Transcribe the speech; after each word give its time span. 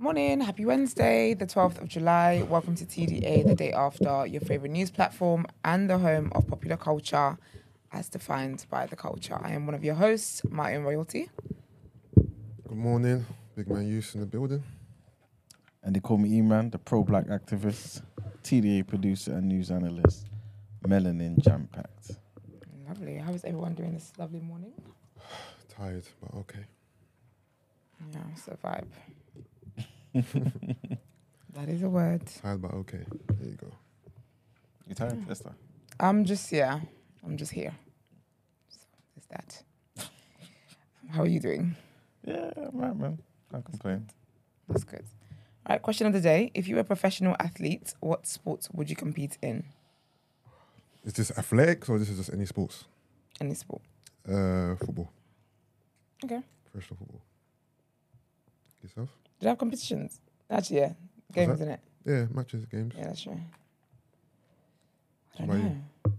Morning, 0.00 0.40
happy 0.40 0.64
Wednesday, 0.64 1.34
the 1.34 1.44
12th 1.44 1.82
of 1.82 1.86
July. 1.86 2.42
Welcome 2.48 2.74
to 2.76 2.86
TDA, 2.86 3.46
the 3.46 3.54
day 3.54 3.70
after, 3.70 4.24
your 4.26 4.40
favorite 4.40 4.70
news 4.70 4.90
platform 4.90 5.44
and 5.62 5.90
the 5.90 5.98
home 5.98 6.32
of 6.34 6.48
popular 6.48 6.78
culture 6.78 7.36
as 7.92 8.08
defined 8.08 8.64
by 8.70 8.86
the 8.86 8.96
culture. 8.96 9.38
I 9.42 9.50
am 9.52 9.66
one 9.66 9.74
of 9.74 9.84
your 9.84 9.96
hosts, 9.96 10.40
Martin 10.48 10.84
Royalty. 10.84 11.28
Good 12.16 12.78
morning, 12.78 13.26
Big 13.54 13.68
Man 13.68 13.86
Use 13.86 14.14
in 14.14 14.20
the 14.20 14.26
building. 14.26 14.62
And 15.82 15.94
they 15.94 16.00
call 16.00 16.16
me 16.16 16.34
E-Man, 16.38 16.70
the 16.70 16.78
pro-black 16.78 17.26
activist, 17.26 18.00
TDA 18.42 18.86
producer 18.88 19.32
and 19.32 19.50
news 19.50 19.70
analyst, 19.70 20.28
melanin 20.82 21.44
jam-packed. 21.44 22.12
Lovely. 22.88 23.18
How 23.18 23.32
is 23.32 23.44
everyone 23.44 23.74
doing 23.74 23.92
this 23.92 24.14
lovely 24.16 24.40
morning? 24.40 24.72
Tired, 25.68 26.04
but 26.22 26.38
okay. 26.38 26.64
Yeah, 28.14 28.20
it's 28.32 28.48
a 28.48 28.52
vibe. 28.52 28.86
that 31.52 31.68
is 31.68 31.82
a 31.82 31.88
word. 31.88 32.26
Tired, 32.42 32.62
but 32.62 32.74
okay. 32.74 33.04
There 33.38 33.48
you 33.48 33.56
go. 33.56 33.72
You 34.88 34.94
tired, 34.94 35.24
Esther? 35.30 35.52
I'm 35.98 36.24
just, 36.24 36.50
yeah, 36.50 36.80
I'm 37.24 37.36
just 37.36 37.52
here. 37.52 37.72
So, 38.68 38.78
there's 39.14 39.26
that. 39.28 39.62
How 41.10 41.22
are 41.22 41.28
you 41.28 41.40
doing? 41.40 41.76
Yeah, 42.26 42.50
I'm 42.56 42.78
right, 42.78 42.96
man. 42.96 43.18
Can't 43.50 43.64
complain. 43.64 44.08
That's 44.68 44.84
good. 44.84 45.04
All 45.66 45.74
right, 45.74 45.82
question 45.82 46.06
of 46.06 46.12
the 46.12 46.20
day. 46.20 46.50
If 46.54 46.66
you 46.68 46.76
were 46.76 46.80
a 46.80 46.84
professional 46.84 47.36
athlete, 47.38 47.94
what 48.00 48.26
sports 48.26 48.68
would 48.72 48.90
you 48.90 48.96
compete 48.96 49.38
in? 49.42 49.64
Is 51.04 51.12
this 51.14 51.30
athletics 51.36 51.88
or 51.88 51.98
this 51.98 52.08
is 52.08 52.18
just 52.18 52.32
any 52.32 52.46
sports? 52.46 52.84
Any 53.40 53.54
sport. 53.54 53.82
Uh, 54.28 54.74
football. 54.76 55.10
Okay. 56.24 56.40
Professional 56.70 56.98
football. 56.98 57.20
Yourself? 58.82 59.08
Did 59.40 59.46
you 59.46 59.48
have 59.48 59.58
competitions? 59.58 60.20
Actually, 60.50 60.80
yeah. 60.80 60.92
Games, 61.32 61.54
isn't 61.54 61.68
it? 61.70 61.80
Yeah, 62.04 62.26
matches, 62.30 62.66
games. 62.66 62.92
Yeah, 62.96 63.06
that's 63.06 63.22
true. 63.22 63.40
I 65.38 65.46
don't 65.46 65.48
know. 65.48 65.76
A 66.04 66.10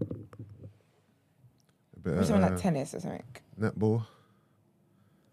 bit 2.00 2.12
Maybe 2.14 2.18
of, 2.18 2.26
something 2.26 2.44
uh, 2.44 2.50
like 2.50 2.60
tennis 2.60 2.94
or 2.94 3.00
something. 3.00 3.22
netball. 3.60 4.04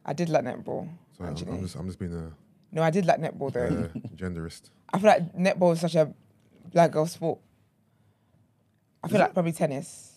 I 0.05 0.13
did 0.13 0.29
like 0.29 0.43
netball. 0.43 0.87
Sorry, 1.17 1.29
I'm, 1.29 1.33
actually. 1.35 1.51
I'm 1.53 1.61
just 1.61 1.75
I'm 1.75 1.87
just 1.87 1.97
being 1.99 2.13
a 2.13 2.31
No, 2.71 2.83
I 2.83 2.91
did 2.91 3.05
like 3.07 3.19
netball 3.19 3.51
though. 3.51 3.65
uh, 3.65 4.09
genderist. 4.15 4.69
I 4.93 4.99
feel 4.99 5.09
like 5.09 5.33
netball 5.35 5.73
is 5.73 5.81
such 5.81 5.95
a 5.95 6.13
black 6.71 6.91
girl 6.91 7.07
sport. 7.07 7.39
I 9.03 9.07
feel 9.07 9.15
Is 9.15 9.19
like 9.21 9.29
it? 9.31 9.33
probably 9.33 9.51
tennis. 9.53 10.13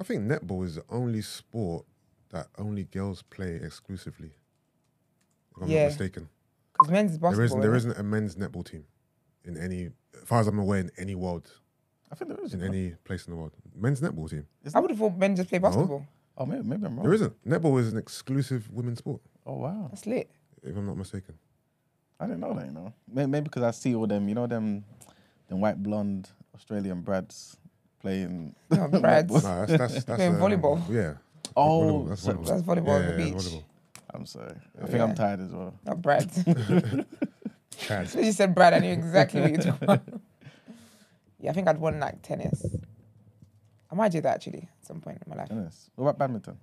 I 0.00 0.02
think 0.04 0.22
netball 0.22 0.64
is 0.64 0.74
the 0.76 0.84
only 0.90 1.22
sport 1.22 1.84
that 2.30 2.48
only 2.58 2.84
girls 2.84 3.22
play 3.22 3.54
exclusively. 3.62 4.32
If 5.56 5.62
I'm 5.62 5.68
Yeah. 5.68 5.82
not 5.82 5.86
mistaken. 5.88 6.28
Because 6.72 6.90
men's 6.92 7.18
basketball. 7.18 7.36
There 7.36 7.44
isn't 7.46 7.60
there 7.60 7.74
isn't 7.74 7.90
it? 7.90 7.94
isn't 7.94 8.06
a 8.06 8.08
men's 8.08 8.36
netball 8.36 8.64
team 8.64 8.84
in 9.44 9.56
any, 9.56 9.90
as 10.20 10.24
far 10.24 10.40
as 10.40 10.46
I'm 10.46 10.58
aware, 10.58 10.80
in 10.80 10.90
any 10.98 11.14
world, 11.14 11.50
I 12.10 12.14
think 12.14 12.30
there 12.30 12.44
is. 12.44 12.52
in 12.54 12.62
any 12.62 12.90
place 13.04 13.26
in 13.26 13.30
the 13.32 13.36
world. 13.36 13.52
Men's 13.74 14.00
netball 14.00 14.28
team. 14.28 14.46
I 14.74 14.80
would 14.80 14.90
have 14.90 14.98
thought 14.98 15.16
men 15.16 15.36
just 15.36 15.48
play 15.48 15.58
basketball. 15.58 16.04
Oh, 16.38 16.44
maybe, 16.44 16.62
maybe 16.64 16.84
I'm 16.84 16.96
wrong. 16.96 17.04
There 17.04 17.14
isn't. 17.14 17.44
Netball 17.46 17.80
is 17.80 17.90
an 17.92 17.98
exclusive 17.98 18.70
women's 18.70 18.98
sport, 18.98 19.22
Oh, 19.46 19.54
wow. 19.58 19.86
That's 19.90 20.06
lit. 20.06 20.30
if 20.62 20.76
I'm 20.76 20.84
not 20.86 20.96
mistaken. 20.98 21.34
I 22.20 22.26
didn't 22.26 22.40
know 22.40 22.52
that, 22.54 22.66
you 22.66 22.72
know. 22.72 22.92
Maybe, 23.10 23.30
maybe 23.30 23.44
because 23.44 23.62
I 23.62 23.70
see 23.70 23.94
all 23.94 24.06
them, 24.06 24.28
you 24.28 24.34
know, 24.34 24.46
them, 24.46 24.84
them 25.48 25.60
white 25.60 25.82
blonde 25.82 26.28
Australian 26.54 27.00
brads 27.02 27.56
playing. 28.00 28.54
No, 28.70 28.88
Brads. 29.00 29.32
No, 29.32 29.40
that's 29.40 29.72
that's, 29.72 29.92
that's 30.04 30.04
Playing 30.16 30.34
um, 30.34 30.40
volleyball. 30.40 30.82
Yeah. 30.90 31.14
Oh, 31.56 31.70
volleyball, 32.04 32.08
that's 32.08 32.22
so- 32.22 32.32
volleyball. 32.34 32.46
That's 32.46 32.62
volleyball 32.62 32.86
yeah, 32.86 32.94
on 32.94 33.02
the 33.06 33.10
yeah, 33.10 33.16
beach. 33.16 33.34
volleyball. 33.34 33.64
I'm 34.16 34.26
sorry. 34.26 34.56
I 34.80 34.86
think 34.86 34.94
Yeah. 34.98 35.04
I'm 35.04 35.14
tired 35.14 35.40
as 35.40 35.52
well. 35.52 35.74
Not 35.84 36.00
Brad. 36.02 36.30
Chad. 37.78 38.08
So 38.08 38.20
you 38.20 38.32
said 38.32 38.54
Brad, 38.54 38.72
I 38.72 38.78
knew 38.78 38.92
exactly 38.92 39.40
what 39.42 39.50
you 39.50 39.56
were 39.58 39.62
talking 39.62 39.82
about. 39.84 40.02
Yeah, 41.38 41.50
I 41.50 41.52
think 41.52 41.68
I'd 41.68 41.78
won 41.78 42.00
like 42.00 42.22
tennis. 42.22 42.64
I 43.90 43.94
might 43.94 44.10
do 44.12 44.20
that 44.22 44.34
actually 44.36 44.68
at 44.80 44.86
some 44.86 45.00
point 45.00 45.18
in 45.24 45.30
my 45.30 45.36
life. 45.36 45.48
Tennis. 45.48 45.90
What 45.94 46.04
about 46.04 46.18
badminton? 46.18 46.56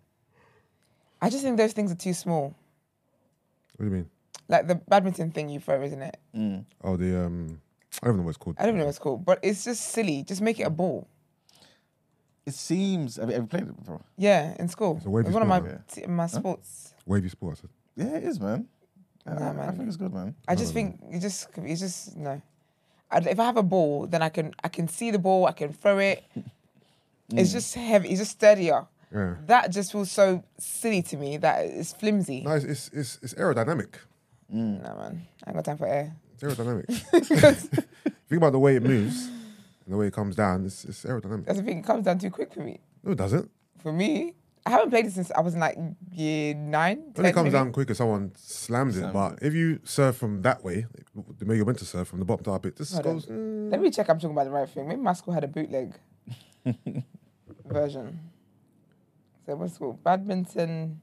I 1.21 1.29
just 1.29 1.43
think 1.43 1.57
those 1.57 1.73
things 1.73 1.91
are 1.91 1.95
too 1.95 2.13
small. 2.13 2.55
What 3.77 3.85
do 3.85 3.91
you 3.91 3.91
mean? 3.91 4.09
Like 4.49 4.67
the 4.67 4.75
badminton 4.75 5.31
thing 5.31 5.49
you 5.49 5.59
throw, 5.59 5.81
isn't 5.83 6.01
it? 6.01 6.17
Mm. 6.35 6.65
Oh, 6.83 6.97
the 6.97 7.25
um, 7.25 7.61
I 8.01 8.07
don't 8.07 8.17
know 8.17 8.23
what 8.23 8.29
it's 8.29 8.37
called. 8.37 8.55
I 8.59 8.65
don't 8.65 8.75
know 8.77 8.83
what 8.85 8.89
it's 8.89 8.99
called, 8.99 9.23
but 9.23 9.39
it's 9.43 9.63
just 9.63 9.81
silly. 9.91 10.23
Just 10.23 10.41
make 10.41 10.59
it 10.59 10.63
a 10.63 10.69
ball. 10.69 11.07
It 12.45 12.53
seems. 12.55 13.15
Have 13.15 13.29
you 13.29 13.35
ever 13.35 13.45
played 13.45 13.63
it 13.63 13.77
before? 13.79 14.01
Yeah, 14.17 14.53
in 14.59 14.67
school. 14.67 14.95
It's 14.97 15.05
It 15.05 15.07
a 15.07 15.11
wavy 15.11 15.25
was 15.27 15.33
one 15.33 15.43
of 15.43 15.47
my 15.47 15.59
sport, 15.59 15.87
t- 15.87 16.05
my 16.07 16.27
sports. 16.27 16.92
Wavy 17.05 17.29
sports. 17.29 17.61
Yeah, 17.95 18.15
it 18.17 18.23
is, 18.23 18.39
man. 18.39 18.67
I- 19.25 19.33
Nah, 19.33 19.45
I, 19.45 19.49
I 19.49 19.53
man. 19.53 19.75
think 19.75 19.87
it's 19.87 19.97
good, 19.97 20.13
man. 20.13 20.35
I 20.47 20.55
just 20.55 20.73
think 20.73 20.99
you 21.09 21.19
just 21.19 21.47
you 21.61 21.75
just 21.75 22.17
no. 22.17 22.41
I, 23.11 23.17
if 23.19 23.39
I 23.39 23.45
have 23.45 23.57
a 23.57 23.63
ball, 23.63 24.05
then 24.07 24.21
I 24.21 24.29
can 24.29 24.53
I 24.63 24.67
can 24.67 24.87
see 24.87 25.11
the 25.11 25.19
ball. 25.19 25.45
I 25.45 25.51
can 25.53 25.71
throw 25.73 25.99
it. 25.99 26.23
It's 27.35 27.49
Mm. 27.49 27.53
just 27.53 27.73
heavy. 27.75 28.09
It's 28.09 28.19
just 28.19 28.31
sturdier. 28.31 28.85
Yeah. 29.11 29.35
That 29.47 29.71
just 29.71 29.91
feels 29.93 30.11
so 30.11 30.43
silly 30.59 31.01
to 31.03 31.17
me. 31.17 31.37
That 31.37 31.65
it's 31.65 31.93
flimsy. 31.93 32.41
No, 32.41 32.51
it's 32.51 32.65
it's 32.65 32.89
it's, 32.93 33.19
it's 33.23 33.33
aerodynamic. 33.35 33.93
No 34.49 34.95
man, 34.99 35.25
I 35.43 35.49
ain't 35.49 35.55
got 35.55 35.65
time 35.65 35.77
for 35.77 35.87
air. 35.87 36.13
It's 36.33 36.43
aerodynamic. 36.43 36.85
Think 38.27 38.37
about 38.41 38.51
the 38.51 38.59
way 38.59 38.75
it 38.75 38.83
moves 38.83 39.27
and 39.85 39.93
the 39.93 39.97
way 39.97 40.07
it 40.07 40.13
comes 40.13 40.35
down. 40.35 40.65
It's 40.65 40.83
it's 40.85 41.05
aerodynamic. 41.05 41.45
That's 41.45 41.59
the 41.59 41.63
thing. 41.65 41.79
It 41.79 41.85
comes 41.85 42.05
down 42.05 42.19
too 42.19 42.29
quick 42.29 42.53
for 42.53 42.59
me. 42.59 42.81
No, 43.03 43.13
it 43.13 43.17
doesn't. 43.17 43.49
For 43.81 43.93
me, 43.93 44.35
I 44.65 44.69
haven't 44.69 44.91
played 44.91 45.05
it 45.05 45.11
since 45.11 45.29
I 45.31 45.41
was 45.41 45.53
in 45.55 45.59
like 45.59 45.77
year 46.11 46.53
nine. 46.55 47.11
When 47.15 47.25
it 47.25 47.33
comes 47.33 47.45
maybe. 47.45 47.53
down 47.53 47.71
quicker, 47.73 47.93
someone 47.93 48.31
slams 48.35 48.95
it. 48.95 49.01
Slams 49.01 49.13
But 49.13 49.39
if 49.45 49.53
you 49.53 49.79
surf 49.83 50.15
from 50.15 50.41
that 50.43 50.63
way, 50.63 50.85
the 51.37 51.45
way 51.45 51.57
you're 51.57 51.65
meant 51.65 51.79
to 51.79 51.85
surf 51.85 52.07
from 52.07 52.19
the 52.19 52.25
bottom 52.25 52.45
to 52.45 52.51
up, 52.51 52.65
it 52.65 52.77
just 52.77 52.93
Hold 52.93 53.03
goes. 53.03 53.25
mm, 53.25 53.69
Let 53.71 53.81
me 53.81 53.89
check. 53.89 54.09
I'm 54.09 54.17
talking 54.17 54.31
about 54.31 54.45
the 54.45 54.51
right 54.51 54.69
thing. 54.69 54.87
Maybe 54.87 55.01
my 55.01 55.13
school 55.13 55.33
had 55.33 55.43
a 55.43 55.47
bootleg 55.47 55.95
version. 57.65 58.19
So 59.45 59.55
what's 59.55 59.75
it 59.75 59.79
called? 59.79 60.01
Badminton. 60.03 61.01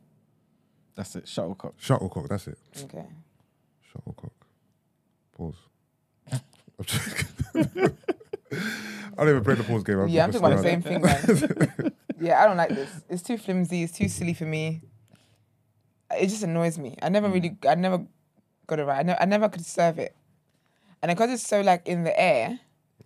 That's 0.94 1.16
it. 1.16 1.28
Shuttlecock. 1.28 1.74
Shuttlecock. 1.78 2.28
That's 2.28 2.46
it. 2.48 2.58
Okay. 2.84 3.04
Shuttlecock. 3.92 4.32
Pause. 5.36 5.54
I'm 6.32 6.40
joking. 6.84 7.26
I 8.52 9.24
don't 9.24 9.28
even 9.28 9.44
play 9.44 9.54
the 9.54 9.64
pause 9.64 9.82
game. 9.84 10.08
Yeah, 10.08 10.24
I'm 10.24 10.32
just 10.32 10.42
talking 10.42 10.58
about 10.58 10.62
the 10.64 10.70
same 10.70 10.82
thing, 10.82 11.02
man. 11.02 11.92
yeah, 12.20 12.42
I 12.42 12.46
don't 12.46 12.56
like 12.56 12.70
this. 12.70 12.90
It's 13.08 13.22
too 13.22 13.38
flimsy. 13.38 13.82
It's 13.82 13.92
too 13.92 14.08
silly 14.08 14.34
for 14.34 14.44
me. 14.44 14.82
It 16.16 16.26
just 16.28 16.42
annoys 16.42 16.78
me. 16.78 16.96
I 17.02 17.08
never 17.08 17.28
really, 17.28 17.56
I 17.68 17.74
never 17.76 18.04
got 18.66 18.78
it 18.80 18.84
right. 18.84 18.98
I, 19.00 19.02
ne- 19.02 19.16
I 19.20 19.24
never 19.26 19.48
could 19.48 19.64
serve 19.64 19.98
it, 19.98 20.14
and 21.02 21.10
because 21.10 21.30
it's 21.30 21.46
so 21.46 21.60
like 21.60 21.86
in 21.86 22.04
the 22.04 22.18
air, 22.20 22.58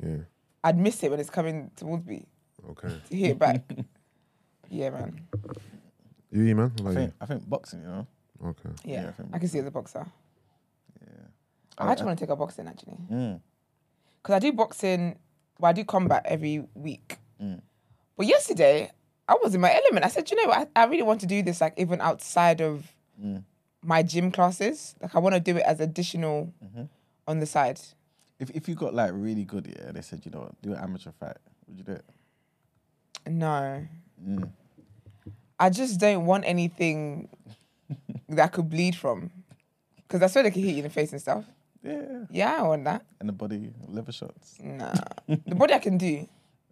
Yeah. 0.03 0.17
I'd 0.63 0.79
miss 0.79 1.03
it 1.03 1.11
when 1.11 1.21
it's 1.21 1.31
coming 1.31 1.71
towards 1.77 2.07
me 2.07 2.27
Okay. 2.71 2.89
to 3.11 3.17
hit 3.17 3.31
it 3.33 3.39
back. 3.39 3.63
yeah, 4.71 4.91
man. 4.91 5.21
You, 6.31 6.57
man? 6.57 6.73
I 6.79 6.81
about 6.81 6.89
you? 6.91 6.95
think, 6.95 7.13
I 7.21 7.27
think 7.27 7.49
boxing, 7.49 7.83
you 7.83 7.87
know. 7.89 8.07
Okay. 8.47 8.71
Yeah, 8.85 9.03
Yeah, 9.03 9.09
I 9.09 9.13
think 9.13 9.29
I 9.35 9.39
can 9.39 9.49
see 9.49 9.59
it 9.59 9.63
as 9.63 9.67
a 9.69 9.71
boxer. 9.71 10.07
Yeah. 11.01 11.09
I 11.79 11.93
actually 11.93 12.07
want 12.07 12.19
to 12.19 12.25
take 12.25 12.31
up 12.33 12.39
boxing 12.39 12.67
actually, 12.69 12.97
Mm. 13.13 13.41
because 14.23 14.35
I 14.35 14.39
do 14.39 14.53
boxing. 14.53 15.19
Well, 15.59 15.69
I 15.69 15.73
do 15.75 15.85
combat 15.85 16.23
every 16.25 16.65
week. 16.75 17.19
Mm. 17.41 17.61
But 18.17 18.27
yesterday, 18.27 18.91
I 19.29 19.37
was 19.43 19.55
in 19.55 19.61
my 19.61 19.73
element. 19.75 20.05
I 20.05 20.09
said, 20.09 20.31
you 20.31 20.37
know? 20.47 20.53
I, 20.53 20.67
I 20.77 20.85
really 20.85 21.03
want 21.03 21.21
to 21.23 21.27
do 21.27 21.43
this, 21.43 21.61
like 21.61 21.75
even 21.77 22.01
outside 22.01 22.61
of 22.61 22.91
Mm. 23.23 23.45
my 23.83 24.03
gym 24.03 24.33
classes. 24.33 24.97
Like 25.01 25.15
I 25.15 25.21
want 25.21 25.35
to 25.37 25.41
do 25.41 25.57
it 25.57 25.63
as 25.63 25.79
additional 25.81 26.53
Mm-hmm. 26.65 26.83
on 27.29 27.39
the 27.41 27.47
side. 27.47 27.81
If 28.41 28.51
if 28.51 28.69
you 28.69 28.75
got 28.75 28.93
like 28.93 29.13
really 29.15 29.45
good, 29.45 29.67
yeah, 29.67 29.93
they 29.93 30.01
said, 30.03 30.23
you 30.25 30.33
know 30.33 30.41
what, 30.41 30.61
do 30.63 30.73
an 30.73 30.81
amateur 30.81 31.13
fight. 31.13 31.37
Would 31.69 31.79
you 31.79 31.85
do 31.85 31.93
it? 31.93 32.05
No, 33.27 33.87
Mm. 34.25 34.49
I 35.59 35.71
just 35.71 36.01
don't 36.01 36.27
want 36.27 36.45
anything 36.47 37.29
that 38.29 38.53
could 38.53 38.69
bleed 38.69 38.97
from. 38.97 39.31
Because 39.97 40.23
I 40.23 40.27
swear 40.27 40.45
they 40.45 40.51
could 40.51 40.63
hit 40.65 40.73
you 40.73 40.79
in 40.79 40.85
the 40.85 40.91
face 40.91 41.13
and 41.13 41.21
stuff. 41.21 41.45
Yeah. 41.83 42.25
Yeah, 42.31 42.57
I 42.59 42.63
want 42.63 42.85
that. 42.85 43.05
And 43.21 43.29
the 43.29 43.33
body 43.33 43.71
liver 43.87 44.13
shots. 44.13 44.57
Nah, 44.61 44.93
the 45.29 45.55
body 45.55 45.75
I 45.75 45.79
can 45.79 45.99
do, 45.99 46.27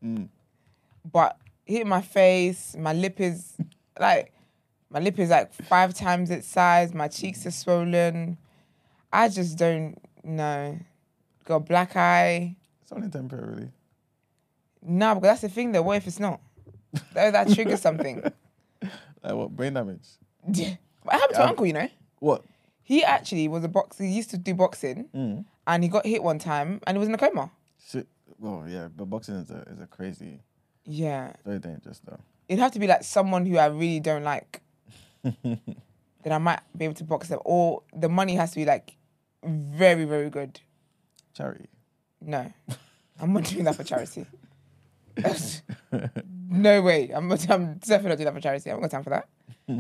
Mm. 0.05 0.29
but 1.13 1.37
hit 1.65 1.87
my 1.87 2.01
face, 2.03 2.77
my 2.79 2.93
lip 2.93 3.21
is 3.21 3.57
like, 3.99 4.33
my 4.91 4.99
lip 5.01 5.19
is 5.19 5.31
like 5.31 5.53
five 5.53 5.95
times 5.95 6.31
its 6.31 6.47
size. 6.47 6.93
My 6.95 7.09
cheeks 7.09 7.47
are 7.47 7.51
swollen. 7.51 8.37
I 9.13 9.29
just 9.29 9.57
don't 9.59 9.99
know. 10.23 10.79
Got 11.45 11.67
black 11.67 11.97
eye. 11.97 12.57
It's 12.83 12.93
only 12.93 13.09
temporarily. 13.09 13.71
No, 14.83 15.15
because 15.15 15.29
that's 15.29 15.41
the 15.43 15.49
thing 15.49 15.73
though. 15.73 15.83
What 15.83 15.97
if 15.99 16.07
it's 16.07 16.21
not? 16.21 16.41
that, 17.15 17.33
that 17.33 17.53
triggers 17.53 17.81
something. 17.81 18.23
Like 19.25 19.35
what? 19.35 19.51
Brain 19.55 19.75
damage. 19.75 20.01
Yeah. 20.53 20.75
What 21.05 21.13
happened 21.15 21.35
to 21.37 21.43
my 21.45 21.49
uncle, 21.51 21.65
you 21.65 21.73
know? 21.75 21.89
What? 22.19 22.45
He 22.83 23.05
actually 23.05 23.47
was 23.47 23.63
a 23.63 23.69
boxer. 23.69 24.03
He 24.03 24.11
used 24.11 24.31
to 24.31 24.37
do 24.37 24.53
boxing 24.53 25.09
Mm. 25.15 25.45
and 25.69 25.83
he 25.85 25.89
got 25.89 26.05
hit 26.05 26.25
one 26.25 26.41
time 26.41 26.81
and 26.89 26.97
he 26.97 26.99
was 26.99 27.09
in 27.09 27.15
a 27.15 27.19
coma. 27.19 27.53
Shit. 27.89 28.09
Well, 28.41 28.65
yeah, 28.67 28.89
but 28.89 29.05
boxing 29.05 29.37
is 29.37 29.49
a 29.53 29.61
is 29.71 29.81
a 29.81 29.87
crazy, 29.87 30.41
Yeah. 30.85 31.33
very 31.45 31.59
dangerous 31.59 32.01
though. 32.05 32.19
It'd 32.49 32.61
have 32.61 32.73
to 32.73 32.79
be 32.79 32.87
like 32.87 33.05
someone 33.05 33.47
who 33.47 33.57
I 33.57 33.67
really 33.67 34.01
don't 34.01 34.25
like. 34.25 34.63
then 35.23 35.59
I 36.27 36.39
might 36.39 36.61
be 36.77 36.85
able 36.85 36.95
to 36.95 37.05
box 37.05 37.29
them. 37.29 37.41
Or 37.45 37.83
the 37.95 38.09
money 38.09 38.35
has 38.35 38.51
to 38.51 38.57
be 38.57 38.65
like 38.65 38.97
very, 39.45 40.05
very 40.05 40.31
good. 40.31 40.61
Charity. 41.35 41.69
No. 42.21 42.53
I'm 43.21 43.33
not 43.33 43.45
doing 43.45 43.65
that 43.65 43.77
for 43.77 43.85
charity. 43.85 44.27
no 46.49 46.83
way. 46.83 47.11
I'm, 47.15 47.29
not, 47.29 47.49
I'm 47.51 47.75
definitely 47.75 48.09
not 48.09 48.19
doing 48.19 48.25
that 48.27 48.35
for 48.35 48.41
charity. 48.41 48.71
I 48.71 48.75
haven't 48.75 48.83
got 48.83 48.91
time 48.91 49.05
for 49.05 49.11
that. 49.11 49.29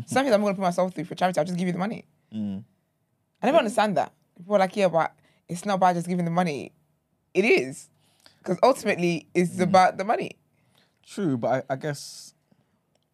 Something 0.08 0.32
I'm 0.32 0.40
going 0.40 0.55
to 0.55 0.58
put 0.58 0.62
myself 0.62 0.94
through 0.94 1.05
for 1.05 1.14
charity. 1.14 1.38
I'll 1.38 1.44
just 1.44 1.58
give 1.58 1.66
you 1.66 1.72
the 1.72 1.78
money. 1.78 2.05
Mm. 2.34 2.64
I 3.43 3.46
never 3.46 3.58
understand 3.58 3.96
that. 3.96 4.12
People 4.37 4.56
are 4.56 4.60
like, 4.60 4.76
yeah, 4.76 4.88
but 4.88 5.14
it's 5.48 5.64
not 5.64 5.75
about 5.75 5.96
just 5.96 6.08
giving 6.08 6.25
the 6.25 6.31
money. 6.31 6.72
It 7.34 7.44
is. 7.44 7.90
Because 8.38 8.58
ultimately, 8.62 9.26
it's 9.34 9.58
about 9.60 9.98
the 9.98 10.05
money. 10.05 10.37
True, 11.06 11.37
but 11.37 11.64
I, 11.70 11.72
I 11.75 11.76
guess 11.76 12.34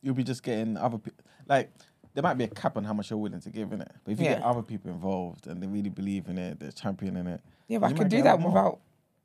you'll 0.03 0.15
be 0.15 0.25
just 0.25 0.43
getting 0.43 0.77
other 0.77 0.99
people. 0.99 1.25
Like 1.49 1.71
there 2.15 2.23
might 2.23 2.35
be 2.39 2.45
a 2.45 2.49
cap 2.49 2.77
on 2.77 2.85
how 2.85 2.93
much 2.93 3.11
you're 3.11 3.19
willing 3.19 3.41
to 3.41 3.51
give 3.51 3.73
in 3.73 3.81
it, 3.81 3.91
but 4.05 4.13
if 4.13 4.19
you 4.21 4.25
get 4.27 4.43
other 4.43 4.63
people 4.63 4.91
involved 4.91 5.47
and 5.47 5.63
they 5.63 5.67
really 5.67 5.91
believe 5.91 6.29
in 6.29 6.39
it, 6.39 6.61
they're 6.61 6.73
championing 6.73 7.27
it. 7.27 7.41
Yeah, 7.69 7.79
but 7.79 7.87
I 7.87 7.89
you 7.91 7.95
could 7.97 8.03
might 8.05 8.11
do 8.11 8.17
get 8.17 8.21
a 8.21 8.25
that 8.25 8.31
lot 8.33 8.41
more. 8.41 8.51
without 8.53 8.79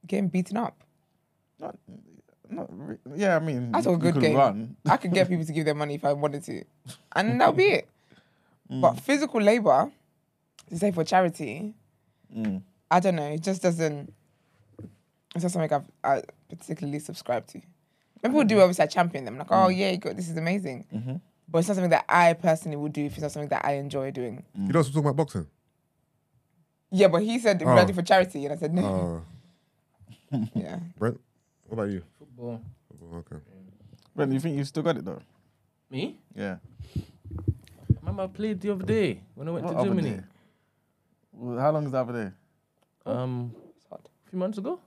getting 0.08 0.28
beaten 0.28 0.58
up. 0.58 0.78
Not, 1.60 1.78
not 2.50 2.68
re- 2.70 2.98
yeah. 3.16 3.36
I 3.36 3.40
mean, 3.40 3.72
That's 3.72 3.86
you, 3.86 3.92
a 3.92 3.96
you 3.96 4.00
good 4.02 4.14
could 4.16 4.22
game. 4.24 4.36
run. 4.38 4.76
I 4.86 4.98
could 4.98 5.14
get 5.14 5.30
people 5.30 5.46
to 5.46 5.54
give 5.54 5.66
their 5.66 5.76
money 5.76 5.96
if 5.96 6.04
I 6.06 6.14
wanted 6.14 6.44
to. 6.46 6.64
And 7.16 7.40
that'll 7.40 7.54
be 7.54 7.64
it. 7.66 7.88
Mm. 8.72 8.80
But 8.80 8.94
physical 9.02 9.42
labor, 9.42 9.92
to 10.70 10.78
say 10.78 10.92
for 10.92 11.04
charity, 11.04 11.74
Mm. 12.36 12.62
I 12.90 13.02
don't 13.02 13.18
know. 13.18 13.28
It 13.28 13.42
just 13.44 13.62
doesn't. 13.62 14.12
It's 15.36 15.44
not 15.44 15.52
something 15.52 15.72
I've 15.72 15.86
I 16.04 16.24
particularly 16.50 17.00
subscribed 17.00 17.50
to. 17.50 17.62
When 18.24 18.32
people 18.32 18.46
Mm. 18.46 18.48
do, 18.48 18.62
obviously, 18.62 18.84
I 18.84 18.88
champion 18.88 19.26
them. 19.26 19.38
Like, 19.38 19.48
oh 19.52 19.68
yeah, 19.68 19.92
you 19.92 19.98
got 19.98 20.16
this 20.16 20.30
is 20.30 20.38
amazing. 20.38 20.86
Mm-hmm. 20.94 21.16
But 21.50 21.60
it's 21.60 21.68
not 21.68 21.76
something 21.76 21.90
that 21.92 22.06
I 22.08 22.32
personally 22.34 22.78
would 22.78 22.94
do 22.94 23.04
if 23.06 23.14
it's 23.14 23.22
not 23.22 23.32
something 23.34 23.50
that 23.50 23.66
I 23.66 23.74
enjoy 23.74 24.12
doing. 24.12 24.44
You 24.58 24.72
don't 24.72 24.86
talk 24.86 24.96
about 25.04 25.18
boxing. 25.18 25.46
Yeah, 26.90 27.10
but 27.10 27.22
he 27.24 27.38
said, 27.38 27.60
"Would 27.60 27.68
I 27.68 27.82
Oh. 27.84 27.86
do 27.86 27.94
for 27.94 28.02
charity?" 28.02 28.46
And 28.46 28.54
I 28.54 28.58
said, 28.58 28.74
"No." 28.74 29.24
Uh, 30.32 30.38
yeah. 30.56 30.80
Brent, 30.98 31.20
what 31.68 31.74
about 31.74 31.92
you? 31.92 32.02
Football. 32.18 32.62
Okay. 33.16 33.36
Brent, 34.16 34.32
you 34.32 34.40
think 34.40 34.58
you've 34.58 34.68
still 34.70 34.84
got 34.84 34.96
it 34.98 35.04
though? 35.04 35.20
Me? 35.90 36.18
Yeah. 36.34 36.58
Remember 38.00 38.24
I 38.24 38.28
played 38.28 38.62
the 38.62 38.72
other 38.72 38.86
day 38.86 39.22
when 39.36 39.48
I 39.50 39.52
went 39.52 39.66
What 39.66 39.78
to 39.78 39.84
Germany. 39.84 40.22
Well, 41.34 41.60
how 41.60 41.72
long 41.72 41.86
is 41.86 41.92
that 41.92 42.00
over 42.00 42.14
there? 42.14 42.36
Um, 43.06 43.54
a 43.92 43.98
few 44.30 44.40
months 44.40 44.58
ago. 44.58 44.80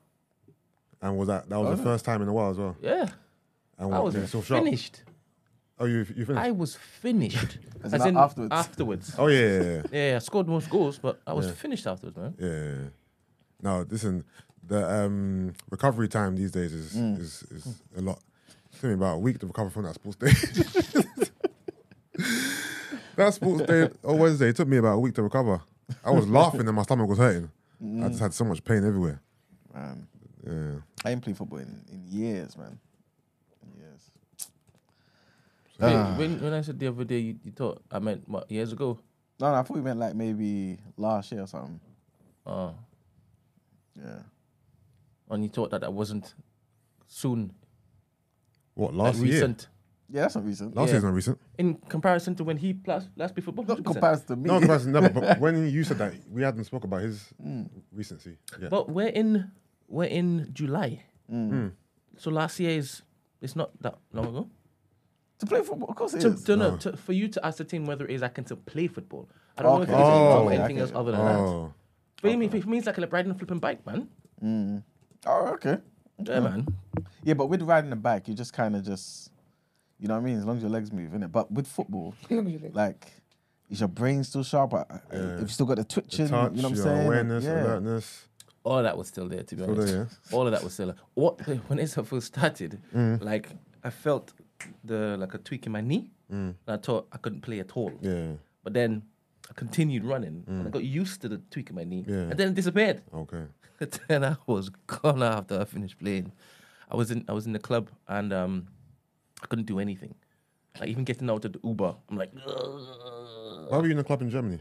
And 1.03 1.19
was 1.19 1.29
that 1.29 1.49
that 1.51 1.59
was 1.61 1.69
Oh, 1.69 1.77
the 1.77 1.83
first 1.83 2.05
time 2.07 2.23
in 2.23 2.29
a 2.29 2.33
while 2.33 2.51
as 2.51 2.57
well? 2.59 2.77
Yeah, 2.81 3.09
And 3.79 3.93
I 3.95 3.99
what, 3.99 4.05
was 4.05 4.15
did 4.15 4.23
it 4.25 4.29
still 4.29 4.43
finished. 4.43 5.03
Oh, 5.79 5.85
you 5.85 5.99
you 6.17 6.25
finished? 6.25 6.31
I 6.47 6.51
was 6.53 6.75
finished. 6.77 7.59
As 7.85 7.93
in 8.07 8.17
afterwards? 8.17 8.53
Afterwards. 8.53 9.15
oh 9.19 9.27
yeah, 9.27 9.39
yeah, 9.41 9.63
yeah. 9.63 9.83
Yeah, 10.11 10.17
I 10.17 10.19
scored 10.21 10.49
most 10.49 10.71
goals, 10.71 10.99
but 10.99 11.21
I 11.27 11.33
was 11.35 11.47
Yeah. 11.47 11.53
finished 11.53 11.87
afterwards, 11.87 12.17
man. 12.17 12.35
yeah. 12.39 12.47
yeah, 12.49 12.65
yeah. 12.65 12.89
No, 13.63 13.87
listen, 13.89 14.25
the 14.67 14.89
um, 14.91 15.53
recovery 15.71 16.09
time 16.09 16.37
these 16.37 16.51
days 16.53 16.73
is 16.73 16.95
Mm. 16.95 17.21
is, 17.21 17.43
is 17.51 17.67
a 17.97 18.01
lot. 18.01 18.19
It 18.73 18.81
took 18.81 18.85
me 18.89 18.95
about 18.95 19.15
a 19.17 19.19
week 19.19 19.39
to 19.41 19.47
recover 19.47 19.71
from 19.71 19.85
that 19.85 19.95
sports 19.95 20.17
day. 20.17 20.33
that 23.17 23.35
sports 23.35 23.63
day 23.67 23.89
on 24.05 24.19
Wednesday 24.19 24.49
it 24.49 24.57
took 24.57 24.69
me 24.69 24.77
about 24.79 24.95
a 24.95 24.99
week 24.99 25.15
to 25.15 25.23
recover. 25.23 25.61
I 26.05 26.11
was 26.11 26.27
laughing 26.29 26.61
and 26.67 26.75
my 26.75 26.83
stomach 26.83 27.09
was 27.09 27.19
hurting. 27.19 27.51
I 28.03 28.09
just 28.09 28.21
had 28.21 28.35
so 28.35 28.45
much 28.45 28.65
pain 28.65 28.79
everywhere. 28.85 29.21
Man, 29.75 30.07
Yeah. 30.47 30.81
I 31.05 31.11
ain't 31.13 31.23
played 31.23 31.37
football 31.37 31.59
in, 31.59 31.81
in 31.93 32.03
years, 32.09 32.57
man. 32.57 32.79
In. 35.79 35.87
Wait, 35.87 35.95
Ah. 35.95 36.17
when, 36.19 36.41
when 36.41 36.53
I 36.53 36.61
said 36.63 36.79
the 36.79 36.87
other 36.89 37.05
day, 37.05 37.19
you, 37.19 37.37
you 37.45 37.53
thought 37.53 37.83
I 37.91 37.99
meant 37.99 38.29
what 38.29 38.51
years 38.51 38.73
ago? 38.73 38.99
No, 39.41 39.51
no, 39.51 39.55
I 39.57 39.63
thought 39.63 39.77
we 39.77 39.83
meant 39.83 39.99
like 39.99 40.15
maybe 40.15 40.79
last 40.97 41.31
year 41.33 41.43
or 41.43 41.47
something. 41.47 41.81
Oh, 42.47 42.75
Yeah. 43.95 44.21
and 45.31 45.43
you 45.43 45.51
thought 45.51 45.71
that 45.71 45.81
that 45.83 45.93
wasn't 45.93 46.35
soon, 47.09 47.53
What 48.75 48.95
like 48.95 49.15
last 49.15 49.25
year? 49.25 49.57
Yeah, 50.09 50.21
that's 50.23 50.37
not 50.37 50.45
recent. 50.47 50.77
Last 50.77 50.87
Yeah. 50.89 50.93
year's 50.95 51.05
not 51.05 51.15
recent. 51.15 51.39
in 51.59 51.75
comparison 51.89 52.35
to 52.37 52.45
when 52.45 52.57
he 52.59 52.79
last 52.87 53.09
last 53.17 53.35
played 53.35 53.45
football. 53.45 53.65
Not 53.65 53.79
100%. 53.79 53.85
comparison 53.85 54.27
to 54.29 54.37
me. 54.37 54.47
No 54.49 54.59
comparison, 54.61 54.93
never. 54.93 55.09
But 55.21 55.41
when 55.41 55.69
you 55.69 55.83
said 55.85 55.99
that, 55.99 56.15
we 56.31 56.43
hadn't 56.43 56.65
spoke 56.65 56.85
about 56.85 57.03
his 57.03 57.33
recency. 57.93 58.39
Yeah. 58.61 58.69
But 58.69 58.89
we're 58.89 59.09
in 59.09 59.51
we're 59.89 60.05
in 60.09 60.51
July, 60.53 61.03
Hmm. 61.29 61.69
so 62.17 62.31
last 62.31 62.59
year 62.61 62.71
is 62.79 63.03
it's 63.41 63.57
not 63.57 63.71
that 63.83 63.99
long 64.13 64.27
ago. 64.29 64.49
To 65.41 65.47
play 65.47 65.61
football, 65.63 65.89
of 65.91 65.97
course 65.97 66.15
it 66.15 66.21
To, 66.21 66.29
is. 66.29 66.43
to, 66.45 66.57
no, 66.57 66.71
No. 66.71 66.77
to, 66.79 66.97
for 66.97 67.13
you 67.13 67.29
to 67.29 67.45
ascertain 67.47 67.85
whether 67.85 68.05
it 68.07 68.11
is 68.13 68.23
I 68.23 68.29
can 68.29 68.45
still 68.47 68.57
play 68.59 68.87
football. 68.87 69.29
I 69.59 69.63
don't 69.63 69.77
know 69.79 69.83
if 69.83 69.89
Okay. 69.91 69.99
it's 69.99 70.09
Oh, 70.09 70.49
anything 70.49 70.77
okay. 70.77 70.81
else 70.81 70.93
other 70.95 71.13
than 71.13 71.25
that. 71.25 71.39
oh, 71.39 71.75
For 72.21 72.37
me, 72.37 72.49
for 72.49 72.69
me, 72.69 72.79
it's 72.79 72.87
like, 72.87 72.99
like 72.99 73.13
riding 73.13 73.31
a 73.33 73.35
flipping 73.35 73.59
bike, 73.59 73.85
man. 73.87 74.09
Mm. 74.43 74.83
Oh, 75.27 75.47
okay. 75.55 75.79
Yeah, 76.25 76.41
man. 76.41 76.67
Yeah, 77.23 77.35
but 77.35 77.47
with 77.49 77.63
riding 77.63 77.91
the 77.91 77.97
bike, 77.97 78.29
you 78.29 78.35
just 78.35 78.53
kind 78.55 78.75
of 78.77 78.83
just, 78.85 79.31
you 79.99 80.09
know 80.09 80.15
what 80.15 80.21
I 80.21 80.25
mean? 80.25 80.39
As 80.39 80.45
long 80.47 80.57
as 80.57 80.63
your 80.63 80.71
legs 80.71 80.91
move, 80.93 81.13
innit? 81.13 81.33
But 81.33 81.51
with 81.53 81.67
football, 81.67 82.15
like, 82.73 83.13
is 83.69 83.81
your 83.81 83.89
brain 83.91 84.25
still 84.25 84.43
sharp? 84.43 84.73
Uh, 84.73 84.79
uh, 84.89 84.99
Yeah. 85.13 85.19
If 85.35 85.41
you 85.43 85.49
still 85.49 85.67
got 85.67 85.77
the 85.77 85.85
twitching, 85.85 86.27
the 86.27 86.31
touch, 86.33 86.53
you 86.55 86.63
know 86.63 86.69
what 86.69 86.71
I'm 86.71 86.75
your 86.77 86.85
saying? 86.85 87.07
awareness, 87.07 87.45
yeah. 87.45 87.63
alertness. 87.65 88.29
All 88.65 88.79
of 88.79 88.85
that 88.85 88.97
was 88.97 89.09
still 89.09 89.29
there, 89.29 89.43
to 89.43 89.55
be 89.55 89.63
Still 89.63 89.75
honest. 89.75 89.93
there, 89.93 90.09
All 90.33 90.47
of 90.47 90.53
that 90.53 90.65
was 90.65 90.73
still 90.73 90.87
there. 90.87 90.97
What 91.15 91.41
when 91.69 91.79
it 91.79 91.89
first 91.91 92.27
started, 92.27 92.81
Mm. 92.95 93.23
like 93.23 93.51
I 93.85 93.91
felt 93.91 94.33
the 94.85 95.17
like 95.19 95.35
a 95.35 95.39
tweak 95.39 95.67
in 95.67 95.73
my 95.73 95.81
knee, 95.81 96.11
and 96.31 96.55
I 96.69 96.77
thought 96.77 97.09
I 97.13 97.19
couldn't 97.19 97.41
play 97.43 97.61
at 97.61 97.77
all. 97.77 97.91
Mm. 97.91 98.03
Yeah. 98.03 98.33
But 98.65 98.73
then 98.75 99.03
I 99.51 99.55
continued 99.55 100.05
running, 100.05 100.45
and 100.47 100.67
I 100.67 100.71
got 100.71 100.85
used 100.85 101.21
to 101.23 101.29
the 101.29 101.39
tweak 101.51 101.71
in 101.71 101.77
my 101.77 101.85
knee, 101.85 102.03
Mm. 102.05 102.09
Yeah. 102.09 102.31
and 102.31 102.37
then 102.39 102.49
it 102.49 102.55
disappeared. 102.55 103.03
Okay. 103.15 103.45
then 104.09 104.25
I 104.25 104.37
was 104.47 104.71
gone 104.87 105.23
after 105.23 105.61
I 105.61 105.65
finished 105.65 105.99
playing. 105.99 106.33
I 106.91 106.97
was 106.97 107.11
in 107.11 107.25
I 107.29 107.33
was 107.33 107.47
in 107.47 107.53
the 107.53 107.59
club 107.59 107.91
and 108.09 108.33
um, 108.33 108.69
I 109.43 109.47
couldn't 109.47 109.67
do 109.67 109.79
anything. 109.79 110.15
Like 110.81 110.89
even 110.89 111.05
getting 111.05 111.29
out 111.31 111.45
of 111.45 111.53
the 111.53 111.61
Uber, 111.65 111.95
I'm 112.09 112.17
like, 112.17 112.33
"Ugh." 112.47 113.67
Why 113.69 113.79
were 113.79 113.87
you 113.87 113.93
in 113.93 113.99
a 113.99 114.05
club 114.05 114.23
in 114.23 114.31
Germany? 114.31 114.61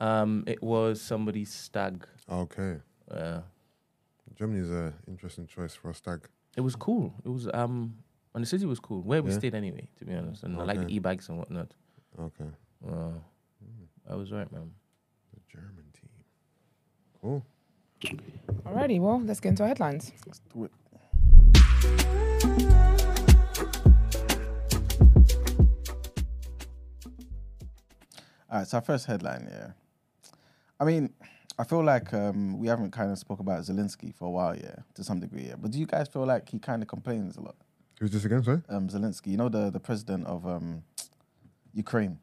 um, 0.00 0.44
it 0.46 0.62
was 0.62 1.00
somebody's 1.00 1.52
stag. 1.52 2.06
Okay. 2.28 2.76
Uh, 3.10 3.40
Germany 4.34 4.60
is 4.60 4.70
an 4.70 4.94
interesting 5.08 5.46
choice 5.46 5.74
for 5.74 5.90
a 5.90 5.94
stag. 5.94 6.20
it 6.56 6.62
was 6.62 6.74
cool. 6.76 7.12
It 7.24 7.28
was 7.28 7.48
um, 7.52 7.94
and 8.34 8.42
the 8.42 8.46
city 8.46 8.66
was 8.66 8.80
cool. 8.80 9.02
Where 9.02 9.22
we 9.22 9.30
Yeah. 9.30 9.38
stayed 9.38 9.54
anyway, 9.54 9.88
to 9.98 10.04
be 10.04 10.14
honest, 10.14 10.44
and 10.44 10.56
I 10.60 10.64
like 10.64 10.78
the 10.78 10.84
Okay. 10.86 10.94
e-bikes 10.94 11.28
and 11.28 11.38
whatnot. 11.38 11.74
Okay. 12.18 12.50
Uh, 12.86 13.12
I 14.08 14.14
was 14.14 14.32
right, 14.32 14.50
man. 14.52 14.72
The 15.34 15.40
German 15.48 15.84
team. 15.92 16.10
Cool. 17.20 17.44
Alrighty, 18.64 19.00
well, 19.00 19.20
let's 19.20 19.40
get 19.40 19.50
into 19.50 19.62
our 19.62 19.68
headlines. 19.68 20.12
Let's 20.26 20.40
do 20.52 20.64
it. 20.64 20.72
All 28.50 28.58
right, 28.58 28.66
so 28.66 28.78
our 28.78 28.82
first 28.82 29.06
headline, 29.06 29.48
yeah. 29.50 29.72
I 30.80 30.84
mean, 30.84 31.12
I 31.58 31.64
feel 31.64 31.84
like 31.84 32.12
um, 32.14 32.58
we 32.58 32.66
haven't 32.66 32.90
kind 32.90 33.12
of 33.12 33.18
spoke 33.18 33.38
about 33.40 33.62
Zelensky 33.62 34.14
for 34.14 34.26
a 34.26 34.30
while, 34.30 34.56
yeah, 34.56 34.76
to 34.94 35.04
some 35.04 35.20
degree, 35.20 35.46
yeah. 35.48 35.54
But 35.56 35.70
do 35.70 35.78
you 35.78 35.86
guys 35.86 36.08
feel 36.08 36.26
like 36.26 36.48
he 36.48 36.58
kind 36.58 36.82
of 36.82 36.88
complains 36.88 37.36
a 37.36 37.42
lot? 37.42 37.56
Who's 38.00 38.10
this 38.12 38.24
again, 38.24 38.42
sorry? 38.42 38.62
Um, 38.70 38.88
Zelensky, 38.88 39.26
you 39.28 39.36
know, 39.36 39.50
the, 39.50 39.70
the 39.70 39.78
president 39.78 40.26
of 40.26 40.46
um, 40.46 40.82
Ukraine. 41.74 42.18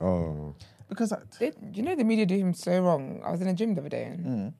Oh. 0.00 0.54
Because 0.88 1.12
they, 1.38 1.52
you 1.72 1.84
know 1.84 1.94
the 1.94 2.02
media 2.02 2.26
do 2.26 2.34
him 2.36 2.52
so 2.52 2.80
wrong. 2.80 3.22
I 3.24 3.30
was 3.30 3.40
in 3.40 3.46
a 3.46 3.54
gym 3.54 3.74
the 3.76 3.80
other 3.80 3.88
day 3.88 4.04
and, 4.04 4.26
Mm, 4.26 4.52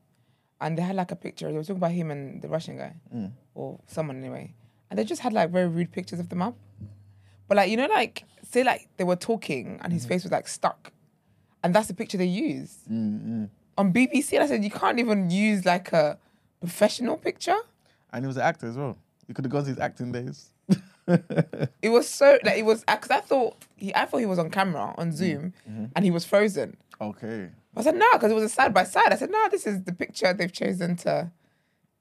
and 0.61 0.79
they 0.79 0.83
had 0.83 0.95
like 0.95 1.11
a 1.11 1.17
picture. 1.17 1.49
They 1.50 1.55
were 1.57 1.62
talking 1.65 1.79
about 1.79 1.91
him 1.91 2.12
and 2.12 2.41
the 2.41 2.47
Russian 2.49 2.77
guy 2.77 2.95
mm. 3.12 3.33
or 3.57 3.81
someone 3.89 4.19
anyway, 4.19 4.55
and 4.89 4.97
they 4.99 5.03
just 5.05 5.23
had 5.23 5.33
like 5.33 5.50
very 5.50 5.67
rude 5.67 5.91
pictures 5.91 6.21
of 6.21 6.29
them 6.29 6.41
up. 6.43 6.55
But 7.49 7.57
like 7.57 7.69
you 7.69 7.77
know, 7.77 7.87
like 7.89 8.23
say 8.49 8.62
like 8.62 8.87
they 8.97 9.03
were 9.03 9.17
talking 9.17 9.67
and 9.67 9.81
Mm-hmm. 9.87 9.93
his 9.95 10.07
face 10.07 10.23
was 10.23 10.31
like 10.31 10.47
stuck, 10.47 10.93
and 11.65 11.75
that's 11.75 11.89
the 11.89 11.95
picture 11.95 12.17
they 12.17 12.27
used 12.27 12.87
Mm, 12.89 13.27
mm. 13.29 13.49
on 13.77 13.93
BBC. 13.93 14.35
And 14.35 14.45
I 14.45 14.47
said 14.47 14.62
you 14.62 14.71
can't 14.71 15.00
even 15.00 15.31
use 15.31 15.65
like 15.65 15.93
a 15.93 16.17
professional 16.61 17.17
picture. 17.17 17.57
And 18.12 18.23
he 18.25 18.29
was 18.29 18.37
an 18.37 18.43
actor 18.45 18.69
as 18.69 18.77
well. 18.77 18.97
He 19.27 19.35
could 19.35 19.45
have 19.47 19.50
gone 19.53 19.65
to 19.65 19.71
his 19.71 19.79
acting 19.81 20.12
days. 20.12 20.50
It 21.83 21.88
was 21.90 22.09
so 22.09 22.38
like 22.45 22.59
it 22.59 22.64
was 22.64 22.85
because 22.85 23.11
I 23.11 23.21
thought 23.21 23.57
he 23.76 23.95
I 23.95 24.05
thought 24.07 24.19
he 24.19 24.26
was 24.26 24.38
on 24.38 24.50
camera 24.50 24.95
Mm, 24.95 24.99
on 24.99 25.12
Zoom 25.12 25.52
mm-hmm. 25.69 25.85
and 25.95 26.05
he 26.05 26.11
was 26.11 26.25
frozen. 26.25 26.76
Okay. 27.00 27.49
I 27.76 27.83
said, 27.83 27.95
no, 27.97 28.07
because 28.14 28.31
it 28.33 28.35
was 28.35 28.45
a 28.45 28.49
side 28.49 28.75
by 28.75 28.85
side. 28.85 29.12
I 29.12 29.17
said, 29.17 29.31
no, 29.31 29.49
this 29.50 29.67
is 29.67 29.83
the 29.85 29.93
picture 29.93 30.33
they've 30.35 30.52
chosen 30.52 30.97
to 31.05 31.31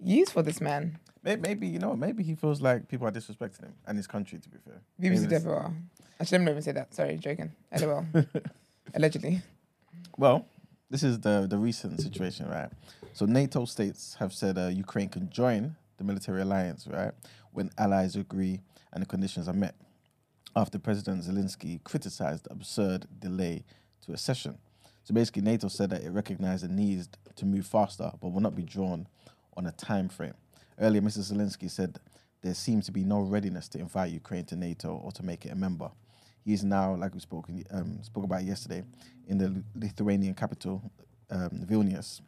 use 0.04 0.30
for 0.32 0.42
this 0.42 0.60
man. 0.60 0.98
May- 1.24 1.36
Maybe 1.38 1.68
you 1.68 1.80
know, 1.80 1.96
maybe 1.96 2.22
he 2.24 2.34
feels 2.36 2.60
like 2.62 2.88
people 2.88 3.08
are 3.08 3.12
disrespecting 3.12 3.64
him 3.66 3.74
and 3.88 3.96
his 3.98 4.08
country. 4.08 4.40
To 4.40 4.50
be 4.50 4.58
fair, 4.66 4.82
Maybe 4.98 5.16
BBC 5.16 5.30
this- 5.30 5.44
Deborah. 5.44 5.72
Actually, 6.20 6.40
let 6.40 6.46
me 6.46 6.52
even 6.52 6.62
say 6.64 6.72
that. 6.74 6.94
Sorry, 6.94 7.16
joking. 7.18 7.52
LOL. 7.80 8.06
Allegedly. 8.94 9.42
Well, 10.18 10.46
this 10.90 11.04
is 11.04 11.20
the 11.20 11.48
the 11.48 11.58
recent 11.58 12.02
situation, 12.02 12.50
right? 12.50 12.70
So 13.14 13.26
NATO 13.26 13.66
states 13.66 14.16
have 14.20 14.34
said 14.34 14.58
uh, 14.58 14.68
Ukraine 14.68 15.10
can 15.10 15.30
join 15.30 15.76
the 15.98 16.04
military 16.04 16.42
alliance, 16.42 16.88
right, 16.88 17.12
when 17.54 17.70
allies 17.78 18.16
agree 18.16 18.62
and 18.94 19.02
the 19.02 19.08
conditions 19.08 19.48
are 19.48 19.54
met. 19.54 19.76
After 20.56 20.80
President 20.80 21.24
Zelensky 21.24 21.84
criticized 21.84 22.46
the 22.46 22.54
absurd 22.54 23.06
delay 23.20 23.64
to 24.06 24.14
accession. 24.14 24.58
So 25.04 25.14
basically, 25.14 25.44
NATO 25.44 25.68
said 25.68 25.90
that 25.92 26.04
it 26.04 26.12
recognized 26.12 26.64
the 26.64 26.68
need 26.68 27.08
to 27.36 27.46
move 27.46 27.66
faster, 27.66 28.12
but 28.22 28.32
will 28.32 28.42
not 28.42 28.56
be 28.56 28.64
drawn 28.64 29.08
on 29.56 29.66
a 29.66 29.72
time 29.72 30.10
frame. 30.10 30.34
Earlier, 30.80 31.02
Mr. 31.02 31.20
Zelensky 31.20 31.70
said 31.70 32.00
there 32.42 32.54
seems 32.54 32.86
to 32.86 32.92
be 32.92 33.04
no 33.04 33.20
readiness 33.20 33.68
to 33.70 33.80
invite 33.80 34.12
Ukraine 34.12 34.46
to 34.46 34.56
NATO 34.56 34.94
or 35.04 35.12
to 35.12 35.24
make 35.24 35.46
it 35.46 35.52
a 35.52 35.56
member. 35.56 35.92
He 36.46 36.54
is 36.54 36.64
now, 36.64 36.96
like 36.96 37.14
we 37.14 37.20
spoke 37.20 37.50
um, 37.72 38.02
spoke 38.02 38.24
about 38.24 38.44
yesterday, 38.44 38.84
in 39.28 39.38
the 39.38 39.64
Lithuanian 39.76 40.34
capital, 40.34 40.82
um, 41.30 41.66
Vilnius, 41.70 42.22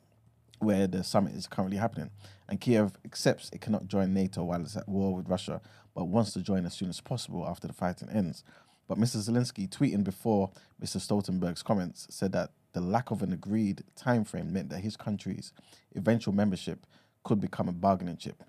where 0.60 0.86
the 0.86 1.04
summit 1.04 1.34
is 1.34 1.48
currently 1.48 1.78
happening. 1.78 2.10
And 2.50 2.60
Kiev 2.60 2.92
accepts 3.06 3.50
it 3.54 3.62
cannot 3.62 3.88
join 3.88 4.14
NATO 4.14 4.44
while 4.44 4.62
it's 4.62 4.76
at 4.76 4.88
war 4.88 5.16
with 5.16 5.30
Russia, 5.30 5.62
but 5.94 6.06
wants 6.06 6.34
to 6.34 6.42
join 6.42 6.66
as 6.66 6.74
soon 6.74 6.90
as 6.90 7.02
possible 7.02 7.48
after 7.48 7.68
the 7.68 7.74
fighting 7.74 8.10
ends. 8.10 8.44
But 8.88 9.00
Mr. 9.00 9.18
Zelensky, 9.18 9.70
tweeting 9.70 10.04
before 10.04 10.52
Mr. 10.84 10.98
Stoltenberg's 10.98 11.64
comments, 11.64 12.08
said 12.10 12.32
that 12.34 12.52
the 12.74 12.82
lack 12.82 13.12
of 13.12 13.22
an 13.22 13.34
agreed 13.34 13.84
time 13.96 14.24
frame 14.24 14.52
meant 14.52 14.70
that 14.70 14.80
his 14.80 14.98
country's 14.98 15.54
eventual 15.96 16.34
membership 16.34 16.86
could 17.24 17.40
become 17.40 17.70
a 17.70 17.74
bargaining 17.74 18.18
chip. 18.18 18.44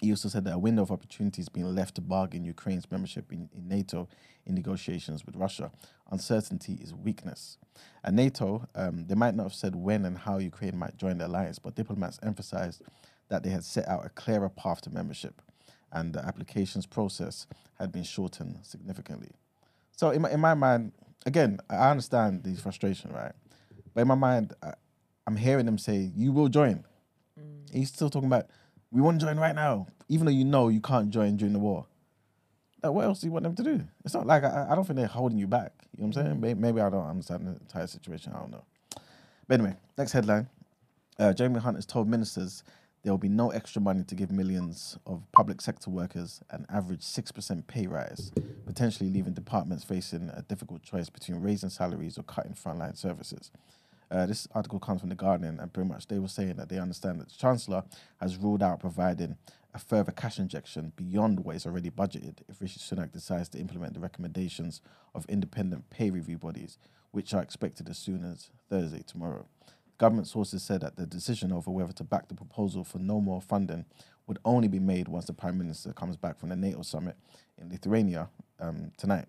He 0.00 0.10
also 0.10 0.28
said 0.28 0.44
that 0.44 0.54
a 0.54 0.58
window 0.58 0.82
of 0.82 0.90
opportunity 0.90 1.42
is 1.42 1.50
being 1.50 1.74
left 1.74 1.96
to 1.96 2.00
bargain 2.00 2.44
Ukraine's 2.44 2.90
membership 2.90 3.30
in, 3.32 3.50
in 3.54 3.68
NATO 3.68 4.08
in 4.46 4.54
negotiations 4.54 5.26
with 5.26 5.36
Russia. 5.36 5.70
Uncertainty 6.10 6.78
is 6.82 6.94
weakness. 6.94 7.58
At 8.02 8.14
NATO, 8.14 8.66
um, 8.74 9.06
they 9.06 9.14
might 9.14 9.34
not 9.34 9.44
have 9.44 9.54
said 9.54 9.76
when 9.76 10.06
and 10.06 10.16
how 10.16 10.38
Ukraine 10.38 10.78
might 10.78 10.96
join 10.96 11.18
the 11.18 11.26
alliance, 11.26 11.58
but 11.58 11.74
diplomats 11.74 12.18
emphasized 12.22 12.82
that 13.28 13.42
they 13.42 13.50
had 13.50 13.62
set 13.62 13.86
out 13.88 14.06
a 14.06 14.08
clearer 14.08 14.48
path 14.48 14.80
to 14.82 14.90
membership 14.90 15.42
and 15.92 16.12
the 16.12 16.24
applications 16.24 16.86
process 16.86 17.46
had 17.78 17.92
been 17.92 18.04
shortened 18.04 18.58
significantly. 18.62 19.30
So, 19.96 20.10
in 20.10 20.22
my, 20.22 20.30
in 20.30 20.40
my 20.40 20.54
mind, 20.54 20.92
again, 21.26 21.58
I 21.68 21.90
understand 21.90 22.44
the 22.44 22.54
frustration, 22.56 23.12
right? 23.12 23.32
But 23.94 24.02
in 24.02 24.08
my 24.08 24.14
mind, 24.14 24.54
I, 24.62 24.74
I'm 25.26 25.36
hearing 25.36 25.66
them 25.66 25.78
say, 25.78 26.10
You 26.14 26.32
will 26.32 26.48
join. 26.48 26.84
He's 27.72 27.88
still 27.88 28.10
talking 28.10 28.26
about 28.26 28.46
we 28.90 29.00
want 29.00 29.20
to 29.20 29.26
join 29.26 29.38
right 29.38 29.54
now, 29.54 29.86
even 30.08 30.26
though 30.26 30.32
you 30.32 30.44
know 30.44 30.68
you 30.68 30.80
can't 30.80 31.10
join 31.10 31.36
during 31.36 31.52
the 31.52 31.58
war. 31.58 31.86
Like, 32.82 32.92
what 32.92 33.04
else 33.04 33.20
do 33.20 33.26
you 33.26 33.32
want 33.32 33.44
them 33.44 33.54
to 33.54 33.62
do? 33.62 33.80
It's 34.04 34.14
not 34.14 34.26
like 34.26 34.42
I, 34.42 34.68
I 34.70 34.74
don't 34.74 34.84
think 34.84 34.96
they're 34.96 35.06
holding 35.06 35.38
you 35.38 35.46
back. 35.46 35.72
You 35.96 36.02
know 36.02 36.08
what 36.08 36.16
I'm 36.16 36.26
saying? 36.26 36.40
Maybe, 36.40 36.60
maybe 36.60 36.80
I 36.80 36.90
don't 36.90 37.06
understand 37.06 37.46
the 37.46 37.52
entire 37.52 37.86
situation. 37.86 38.32
I 38.34 38.40
don't 38.40 38.50
know. 38.50 38.64
But 39.46 39.60
anyway, 39.60 39.76
next 39.98 40.12
headline. 40.12 40.48
Uh, 41.18 41.32
Jeremy 41.32 41.60
Hunt 41.60 41.76
has 41.76 41.84
told 41.84 42.08
ministers 42.08 42.64
there 43.02 43.12
will 43.12 43.18
be 43.18 43.28
no 43.28 43.50
extra 43.50 43.80
money 43.80 44.04
to 44.04 44.14
give 44.14 44.30
millions 44.30 44.98
of 45.06 45.22
public 45.32 45.60
sector 45.60 45.90
workers 45.90 46.42
an 46.50 46.66
average 46.68 47.00
6% 47.00 47.66
pay 47.66 47.86
rise, 47.86 48.30
potentially 48.66 49.08
leaving 49.08 49.32
departments 49.32 49.84
facing 49.84 50.30
a 50.34 50.42
difficult 50.42 50.82
choice 50.82 51.08
between 51.08 51.40
raising 51.40 51.70
salaries 51.70 52.18
or 52.18 52.22
cutting 52.24 52.52
frontline 52.52 52.96
services. 52.96 53.50
Uh, 54.10 54.26
this 54.26 54.48
article 54.54 54.80
comes 54.80 55.00
from 55.00 55.08
The 55.08 55.14
Guardian, 55.14 55.60
and 55.60 55.72
pretty 55.72 55.88
much 55.88 56.08
they 56.08 56.18
were 56.18 56.28
saying 56.28 56.56
that 56.56 56.68
they 56.68 56.78
understand 56.78 57.20
that 57.20 57.28
the 57.28 57.36
Chancellor 57.36 57.84
has 58.20 58.36
ruled 58.36 58.62
out 58.62 58.80
providing 58.80 59.36
a 59.72 59.78
further 59.78 60.10
cash 60.10 60.38
injection 60.38 60.92
beyond 60.96 61.40
what 61.40 61.54
is 61.54 61.64
already 61.64 61.90
budgeted 61.90 62.38
if 62.48 62.60
Rishi 62.60 62.80
Sunak 62.80 63.12
decides 63.12 63.48
to 63.50 63.58
implement 63.58 63.94
the 63.94 64.00
recommendations 64.00 64.80
of 65.14 65.24
independent 65.26 65.88
pay 65.90 66.10
review 66.10 66.38
bodies, 66.38 66.76
which 67.12 67.32
are 67.32 67.42
expected 67.42 67.88
as 67.88 67.98
soon 67.98 68.24
as 68.24 68.50
Thursday, 68.68 69.02
tomorrow. 69.06 69.46
Government 70.00 70.26
sources 70.26 70.62
said 70.62 70.80
that 70.80 70.96
the 70.96 71.04
decision 71.04 71.52
over 71.52 71.70
whether 71.70 71.92
to 71.92 72.04
back 72.04 72.28
the 72.28 72.34
proposal 72.34 72.84
for 72.84 72.98
no 72.98 73.20
more 73.20 73.42
funding 73.42 73.84
would 74.26 74.38
only 74.46 74.66
be 74.66 74.78
made 74.78 75.08
once 75.08 75.26
the 75.26 75.34
Prime 75.34 75.58
Minister 75.58 75.92
comes 75.92 76.16
back 76.16 76.38
from 76.38 76.48
the 76.48 76.56
NATO 76.56 76.80
summit 76.80 77.16
in 77.58 77.68
Lithuania 77.68 78.30
um, 78.58 78.92
tonight. 78.96 79.26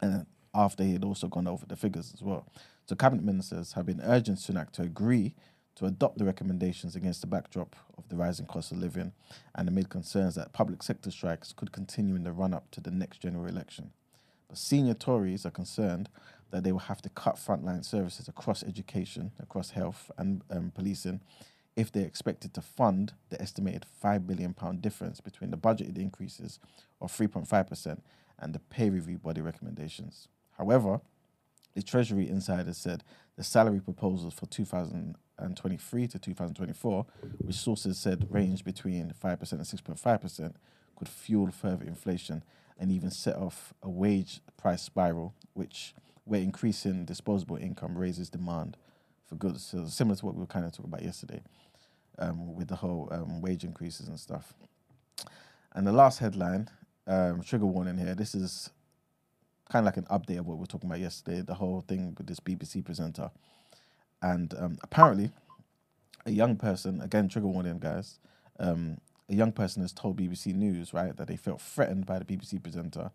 And 0.00 0.26
after 0.52 0.82
he 0.82 0.94
had 0.94 1.04
also 1.04 1.28
gone 1.28 1.46
over 1.46 1.66
the 1.66 1.76
figures 1.76 2.10
as 2.12 2.20
well. 2.20 2.48
So 2.86 2.96
cabinet 2.96 3.24
ministers 3.24 3.74
have 3.74 3.86
been 3.86 4.00
urging 4.02 4.34
Sunak 4.34 4.72
to 4.72 4.82
agree 4.82 5.36
to 5.76 5.86
adopt 5.86 6.18
the 6.18 6.24
recommendations 6.24 6.96
against 6.96 7.20
the 7.20 7.28
backdrop 7.28 7.76
of 7.96 8.08
the 8.08 8.16
rising 8.16 8.46
cost 8.46 8.72
of 8.72 8.78
living 8.78 9.12
and 9.54 9.68
amid 9.68 9.88
concerns 9.88 10.34
that 10.34 10.52
public 10.52 10.82
sector 10.82 11.12
strikes 11.12 11.52
could 11.52 11.70
continue 11.70 12.16
in 12.16 12.24
the 12.24 12.32
run 12.32 12.52
up 12.52 12.72
to 12.72 12.80
the 12.80 12.90
next 12.90 13.18
general 13.18 13.46
election. 13.46 13.92
But 14.48 14.58
senior 14.58 14.94
Tories 14.94 15.46
are 15.46 15.50
concerned 15.52 16.08
that 16.52 16.62
they 16.62 16.70
will 16.70 16.78
have 16.78 17.02
to 17.02 17.08
cut 17.08 17.36
frontline 17.36 17.84
services 17.84 18.28
across 18.28 18.62
education, 18.62 19.32
across 19.40 19.70
health 19.70 20.10
and 20.16 20.42
um, 20.50 20.70
policing 20.74 21.20
if 21.74 21.90
they're 21.90 22.06
expected 22.06 22.52
to 22.54 22.60
fund 22.60 23.14
the 23.30 23.40
estimated 23.40 23.86
£5 24.04 24.26
billion 24.26 24.54
difference 24.80 25.20
between 25.20 25.50
the 25.50 25.56
budgeted 25.56 25.96
increases 25.96 26.58
of 27.00 27.10
3.5% 27.10 27.98
and 28.38 28.54
the 28.54 28.58
pay 28.58 28.90
review 28.90 29.18
body 29.18 29.40
recommendations. 29.40 30.28
However, 30.58 31.00
the 31.74 31.82
Treasury 31.82 32.28
insider 32.28 32.74
said 32.74 33.02
the 33.36 33.42
salary 33.42 33.80
proposals 33.80 34.34
for 34.34 34.44
2023 34.46 36.06
to 36.08 36.18
2024, 36.18 37.06
which 37.38 37.56
sources 37.56 37.98
said 37.98 38.26
range 38.30 38.62
between 38.64 39.14
5% 39.22 39.52
and 39.52 39.60
6.5%, 39.62 40.54
could 40.96 41.08
fuel 41.08 41.50
further 41.50 41.84
inflation 41.84 42.44
and 42.78 42.92
even 42.92 43.10
set 43.10 43.36
off 43.36 43.72
a 43.82 43.88
wage 43.88 44.40
price 44.58 44.82
spiral, 44.82 45.34
which 45.54 45.94
where 46.24 46.40
increasing 46.40 47.04
disposable 47.04 47.56
income 47.56 47.96
raises 47.96 48.30
demand 48.30 48.76
for 49.26 49.34
goods. 49.36 49.64
So 49.64 49.86
similar 49.86 50.16
to 50.16 50.26
what 50.26 50.34
we 50.34 50.40
were 50.40 50.46
kind 50.46 50.64
of 50.64 50.72
talking 50.72 50.90
about 50.92 51.02
yesterday 51.02 51.42
um, 52.18 52.54
with 52.54 52.68
the 52.68 52.76
whole 52.76 53.08
um, 53.10 53.40
wage 53.40 53.64
increases 53.64 54.08
and 54.08 54.18
stuff. 54.18 54.54
And 55.74 55.86
the 55.86 55.92
last 55.92 56.18
headline, 56.18 56.68
um, 57.06 57.42
trigger 57.42 57.66
warning 57.66 57.96
here. 57.98 58.14
This 58.14 58.34
is 58.34 58.70
kind 59.70 59.86
of 59.86 59.86
like 59.86 59.96
an 59.96 60.04
update 60.10 60.38
of 60.38 60.46
what 60.46 60.56
we 60.56 60.60
were 60.60 60.66
talking 60.66 60.88
about 60.88 61.00
yesterday. 61.00 61.40
The 61.40 61.54
whole 61.54 61.80
thing 61.80 62.14
with 62.16 62.26
this 62.26 62.40
BBC 62.40 62.84
presenter, 62.84 63.30
and 64.20 64.54
um, 64.58 64.78
apparently, 64.82 65.30
a 66.26 66.30
young 66.30 66.56
person 66.56 67.00
again 67.00 67.28
trigger 67.28 67.48
warning, 67.48 67.78
guys. 67.78 68.18
Um, 68.60 68.98
a 69.28 69.34
young 69.34 69.52
person 69.52 69.82
has 69.82 69.92
told 69.92 70.18
BBC 70.18 70.54
News 70.54 70.92
right 70.92 71.16
that 71.16 71.26
they 71.26 71.36
felt 71.36 71.60
threatened 71.60 72.06
by 72.06 72.18
the 72.18 72.24
BBC 72.24 72.62
presenter 72.62 73.10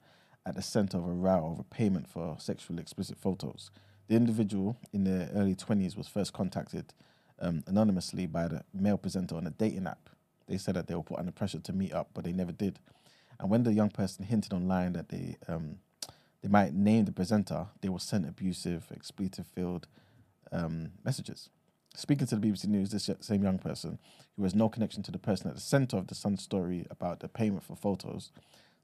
at 0.48 0.56
the 0.56 0.62
centre 0.62 0.98
of 0.98 1.06
a 1.06 1.12
row 1.12 1.50
over 1.51 1.63
payment 1.63 2.08
for 2.08 2.38
sexually 2.39 2.82
explicit 2.82 3.18
photos. 3.18 3.70
The 4.08 4.16
individual 4.16 4.77
in 4.94 5.04
their 5.04 5.30
early 5.36 5.56
20s 5.56 5.98
was 5.98 6.08
first 6.08 6.32
contacted 6.32 6.94
um, 7.39 7.63
anonymously 7.68 8.25
by 8.27 8.48
the 8.48 8.63
male 8.74 8.98
presenter 8.98 9.36
on 9.36 9.46
a 9.46 9.50
dating 9.50 9.88
app. 9.88 10.10
They 10.48 10.58
said 10.58 10.75
that 10.75 10.88
they 10.88 10.96
were 10.96 11.04
put 11.04 11.20
under 11.20 11.34
pressure 11.34 11.60
to 11.60 11.74
meet 11.74 11.94
up, 11.94 12.12
but 12.13 12.24
they 12.24 12.32
never 12.32 12.54
did. 12.54 12.80
And 13.39 13.50
when 13.50 13.63
the 13.63 13.74
young 13.74 13.89
person 13.89 14.24
hinted 14.24 14.54
online 14.54 14.94
that 14.94 15.10
they 15.10 15.36
um, 15.50 15.80
they 16.42 16.48
might 16.48 16.74
name 16.74 17.06
the 17.06 17.12
presenter, 17.12 17.68
they 17.82 17.89
were 17.89 18.00
sent 18.00 18.27
abusive, 18.27 18.86
expletive-filled 18.94 19.88
um, 20.51 20.92
messages. 21.04 21.50
Speaking 21.96 22.27
to 22.27 22.36
the 22.36 22.48
BBC 22.48 22.68
News, 22.68 22.92
this 22.92 23.10
same 23.22 23.44
young 23.44 23.58
person, 23.58 23.98
who 24.36 24.44
has 24.44 24.54
no 24.54 24.70
connection 24.70 25.01
to 25.04 25.12
the 25.12 25.18
person 25.18 25.50
at 25.50 25.56
the 25.56 25.62
centre 25.62 25.98
of 25.98 26.08
the 26.08 26.16
Sun 26.16 26.38
story 26.38 26.86
about 26.92 27.20
the 27.20 27.27
payment 27.27 27.63
for 27.63 27.75
photos, 27.75 28.32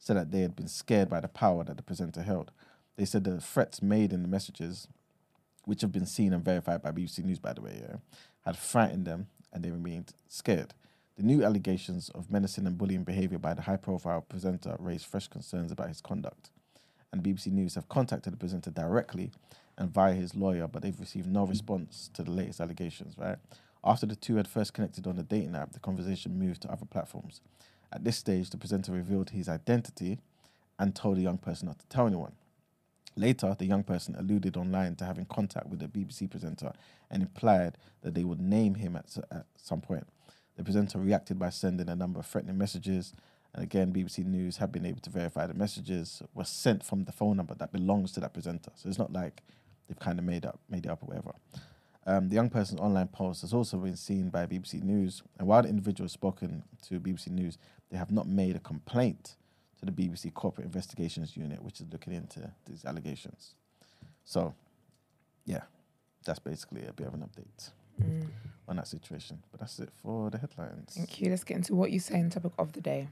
said 0.04 0.18
that 0.18 0.32
they 0.32 0.42
had 0.42 0.54
been 0.54 0.68
scared 0.68 1.08
by 1.10 1.22
the 1.22 1.30
power 1.30 1.64
that 1.64 1.78
the 1.78 1.84
presenter 1.84 2.24
held. 2.24 2.52
They 2.98 3.06
said 3.06 3.24
the 3.24 3.40
threats 3.40 3.82
made 3.82 4.12
in 4.12 4.22
the 4.22 4.28
messages, 4.28 4.90
which 5.64 5.80
have 5.80 5.94
been 5.94 6.06
seen 6.06 6.34
and 6.34 6.44
verified 6.44 6.82
by 6.82 6.92
BBC 6.92 7.24
News, 7.24 7.40
by 7.40 7.54
the 7.54 7.62
way, 7.62 7.82
yeah, 7.82 7.96
had 8.46 8.58
frightened 8.58 9.06
them 9.06 9.28
and 9.54 9.64
they 9.64 9.72
remained 9.72 10.14
scared. 10.28 10.74
The 11.16 11.24
new 11.24 11.46
allegations 11.46 12.10
of 12.10 12.30
menacing 12.30 12.68
and 12.68 12.78
bullying 12.78 13.06
behaviour 13.06 13.38
by 13.38 13.54
the 13.54 13.62
high 13.62 13.78
profile 13.78 14.20
presenter 14.20 14.76
raised 14.78 15.06
fresh 15.06 15.30
concerns 15.30 15.72
about 15.72 15.88
his 15.88 16.02
conduct. 16.02 16.50
And 17.14 17.24
BBC 17.24 17.48
News 17.48 17.76
have 17.76 17.88
contacted 17.88 18.34
the 18.34 18.38
presenter 18.38 18.72
directly 18.72 19.32
and 19.78 19.90
via 19.90 20.14
his 20.16 20.36
lawyer, 20.36 20.68
but 20.68 20.82
they've 20.82 21.00
received 21.00 21.28
no 21.28 21.46
response 21.46 22.10
to 22.16 22.24
the 22.24 22.32
latest 22.32 22.60
allegations, 22.60 23.18
right? 23.18 23.38
After 23.86 24.06
the 24.06 24.18
two 24.18 24.36
had 24.36 24.50
first 24.50 24.74
connected 24.74 25.08
on 25.08 25.16
the 25.16 25.24
dating 25.24 25.56
app, 25.56 25.72
the 25.72 25.80
conversation 25.80 26.38
moved 26.38 26.64
to 26.64 26.72
other 26.72 26.86
platforms. 26.86 27.40
At 27.94 28.04
this 28.04 28.18
stage, 28.18 28.50
the 28.50 28.58
presenter 28.58 28.92
revealed 28.92 29.30
his 29.30 29.48
identity 29.48 30.20
and 30.80 30.96
told 30.96 31.18
the 31.18 31.22
young 31.22 31.38
person 31.38 31.68
not 31.68 31.80
to 31.80 31.88
tell 31.88 32.08
anyone. 32.08 32.34
Later, 33.16 33.56
the 33.58 33.66
young 33.66 33.84
person 33.84 34.16
alluded 34.16 34.58
online 34.58 34.96
to 34.96 35.06
having 35.06 35.26
contact 35.26 35.68
with 35.68 35.80
the 35.80 35.88
BBC 35.88 36.30
presenter 36.30 36.74
and 37.12 37.22
implied 37.22 37.78
that 38.02 38.16
they 38.16 38.24
would 38.24 38.42
name 38.42 38.74
him 38.76 38.96
at, 38.96 39.16
at 39.32 39.46
some 39.56 39.82
point. 39.82 40.08
The 40.58 40.64
presenter 40.64 40.98
reacted 40.98 41.38
by 41.38 41.52
sending 41.52 41.88
a 41.88 41.96
number 41.96 42.20
of 42.20 42.26
threatening 42.26 42.58
messages, 42.58 43.14
and 43.54 43.64
again, 43.64 43.94
BBC 43.94 44.26
News 44.26 44.58
have 44.58 44.72
been 44.72 44.86
able 44.86 45.02
to 45.02 45.12
verify 45.12 45.46
the 45.46 45.54
messages 45.54 46.24
were 46.34 46.44
sent 46.44 46.84
from 46.84 47.04
the 47.04 47.12
phone 47.12 47.38
number 47.38 47.54
that 47.54 47.72
belongs 47.72 48.12
to 48.14 48.20
that 48.22 48.34
presenter. 48.34 48.72
So 48.76 48.90
it's 48.90 48.98
not 48.98 49.14
like 49.14 49.44
they've 49.88 50.00
kind 50.00 50.18
of 50.18 50.26
made 50.26 50.46
up 50.46 50.60
made 50.70 50.86
it 50.86 50.90
up 50.90 51.04
or 51.04 51.08
whatever. 51.08 51.34
Um, 52.06 52.28
the 52.30 52.36
young 52.36 52.50
person's 52.50 52.82
online 52.82 53.08
post 53.08 53.42
has 53.42 53.54
also 53.54 53.78
been 53.78 53.96
seen 53.96 54.30
by 54.30 54.46
BBC 54.46 54.84
News, 54.84 55.24
and 55.40 55.48
while 55.48 55.62
the 55.62 55.70
individual 55.70 56.06
has 56.06 56.12
spoken 56.12 56.64
to 56.84 57.00
BBC 57.00 57.28
News, 57.30 57.58
they 57.90 57.98
have 57.98 58.12
not 58.12 58.28
made 58.28 58.56
a 58.56 58.60
complaint 58.60 59.36
to 59.80 59.86
the 59.86 59.92
BBC 59.92 60.34
Corporate 60.34 60.66
Investigations 60.66 61.38
Unit, 61.38 61.64
which 61.64 61.80
is 61.80 61.88
looking 61.92 62.14
into 62.14 62.52
these 62.66 62.84
allegations. 62.84 63.56
So, 64.26 64.54
yeah, 65.46 65.62
that's 66.26 66.40
basically 66.40 66.86
a 66.86 66.94
bit 66.94 67.08
of 67.08 67.14
an 67.14 67.22
update 67.22 67.70
on 68.68 68.76
that 68.78 68.88
situation. 68.88 69.42
But 69.52 69.62
that's 69.62 69.80
it 69.80 69.90
for 70.02 70.30
the 70.30 70.38
headlines. 70.38 70.94
Thank 70.96 71.22
you. 71.22 71.30
Let's 71.30 71.44
get 71.44 71.58
into 71.58 71.76
what 71.76 71.92
you 71.92 72.00
say 72.00 72.20
in 72.20 72.30
topic 72.30 72.52
of 72.58 72.74
the 72.74 72.82
day. 72.82 73.08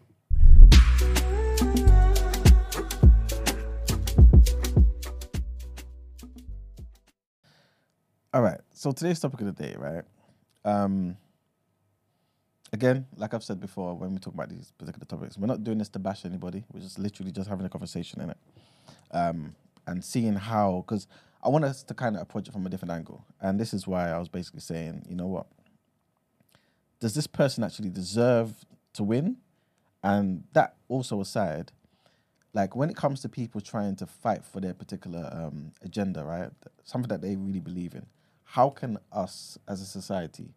All 8.34 8.42
right. 8.42 8.61
So 8.82 8.92
today's 8.92 9.20
topic 9.20 9.40
of 9.42 9.46
the 9.46 9.64
day, 9.64 9.76
right? 9.78 10.04
Um, 10.66 11.16
again, 12.74 13.06
like 13.16 13.36
I've 13.36 13.44
said 13.44 13.60
before, 13.60 13.94
when 13.94 14.12
we 14.12 14.18
talk 14.18 14.34
about 14.34 14.50
these 14.50 14.74
particular 14.76 15.06
topics, 15.06 15.38
we're 15.38 15.46
not 15.46 15.64
doing 15.64 15.78
this 15.78 15.90
to 15.90 16.00
bash 16.00 16.26
anybody. 16.26 16.64
We're 16.74 16.80
just 16.80 16.98
literally 16.98 17.32
just 17.32 17.48
having 17.48 17.64
a 17.64 17.70
conversation 17.70 18.22
in 18.22 18.32
it, 18.32 18.38
um, 19.12 19.54
and 19.86 20.04
seeing 20.04 20.34
how. 20.34 20.84
Because 20.84 21.06
I 21.44 21.50
want 21.50 21.64
us 21.64 21.84
to 21.84 21.94
kind 21.94 22.16
of 22.16 22.24
approach 22.24 22.48
it 22.48 22.54
from 22.54 22.66
a 22.66 22.70
different 22.70 22.92
angle, 22.92 23.24
and 23.40 23.60
this 23.60 23.72
is 23.72 23.86
why 23.86 24.10
I 24.10 24.18
was 24.18 24.30
basically 24.30 24.62
saying, 24.62 25.06
you 25.08 25.16
know 25.16 25.28
what? 25.28 25.46
Does 27.00 27.14
this 27.14 27.28
person 27.28 27.64
actually 27.64 27.92
deserve 27.92 28.66
to 28.94 29.04
win? 29.04 29.38
And 30.04 30.46
that 30.54 30.78
also 30.88 31.22
aside, 31.22 31.72
like 32.56 32.76
when 32.76 32.90
it 32.90 32.96
comes 32.96 33.22
to 33.22 33.30
people 33.30 33.62
trying 33.62 33.96
to 33.98 34.08
fight 34.08 34.44
for 34.44 34.60
their 34.60 34.74
particular 34.74 35.30
um, 35.32 35.72
agenda, 35.84 36.24
right? 36.24 36.50
Something 36.84 37.10
that 37.10 37.22
they 37.22 37.36
really 37.36 37.60
believe 37.60 37.94
in. 37.94 38.08
How 38.52 38.70
can 38.70 38.98
us 39.14 39.58
as 39.66 39.80
a 39.80 39.86
society 39.86 40.54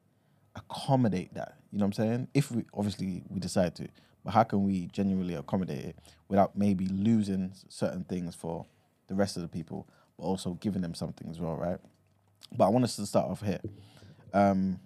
accommodate 0.57 1.33
that? 1.35 1.59
You 1.71 1.79
know 1.79 1.85
what 1.85 1.97
I'm 1.97 2.05
saying? 2.05 2.29
If 2.35 2.51
we 2.51 2.65
obviously 2.75 3.23
we 3.29 3.39
decide 3.39 3.77
to, 3.77 3.87
but 4.25 4.33
how 4.33 4.43
can 4.43 4.65
we 4.65 4.89
genuinely 4.89 5.35
accommodate 5.35 5.85
it 5.85 5.99
without 6.27 6.59
maybe 6.59 6.89
losing 6.89 7.53
certain 7.69 8.03
things 8.03 8.35
for 8.35 8.67
the 9.07 9.15
rest 9.15 9.37
of 9.37 9.43
the 9.43 9.49
people, 9.49 9.89
but 10.19 10.25
also 10.25 10.55
giving 10.55 10.83
them 10.83 10.93
something 10.93 11.29
as 11.31 11.39
well, 11.39 11.55
right? 11.55 11.79
But 12.57 12.67
I 12.67 12.69
want 12.71 12.85
us 12.85 12.97
to 12.97 13.07
start 13.07 13.31
off 13.31 13.43
here. 13.43 13.61
Um, 14.33 14.81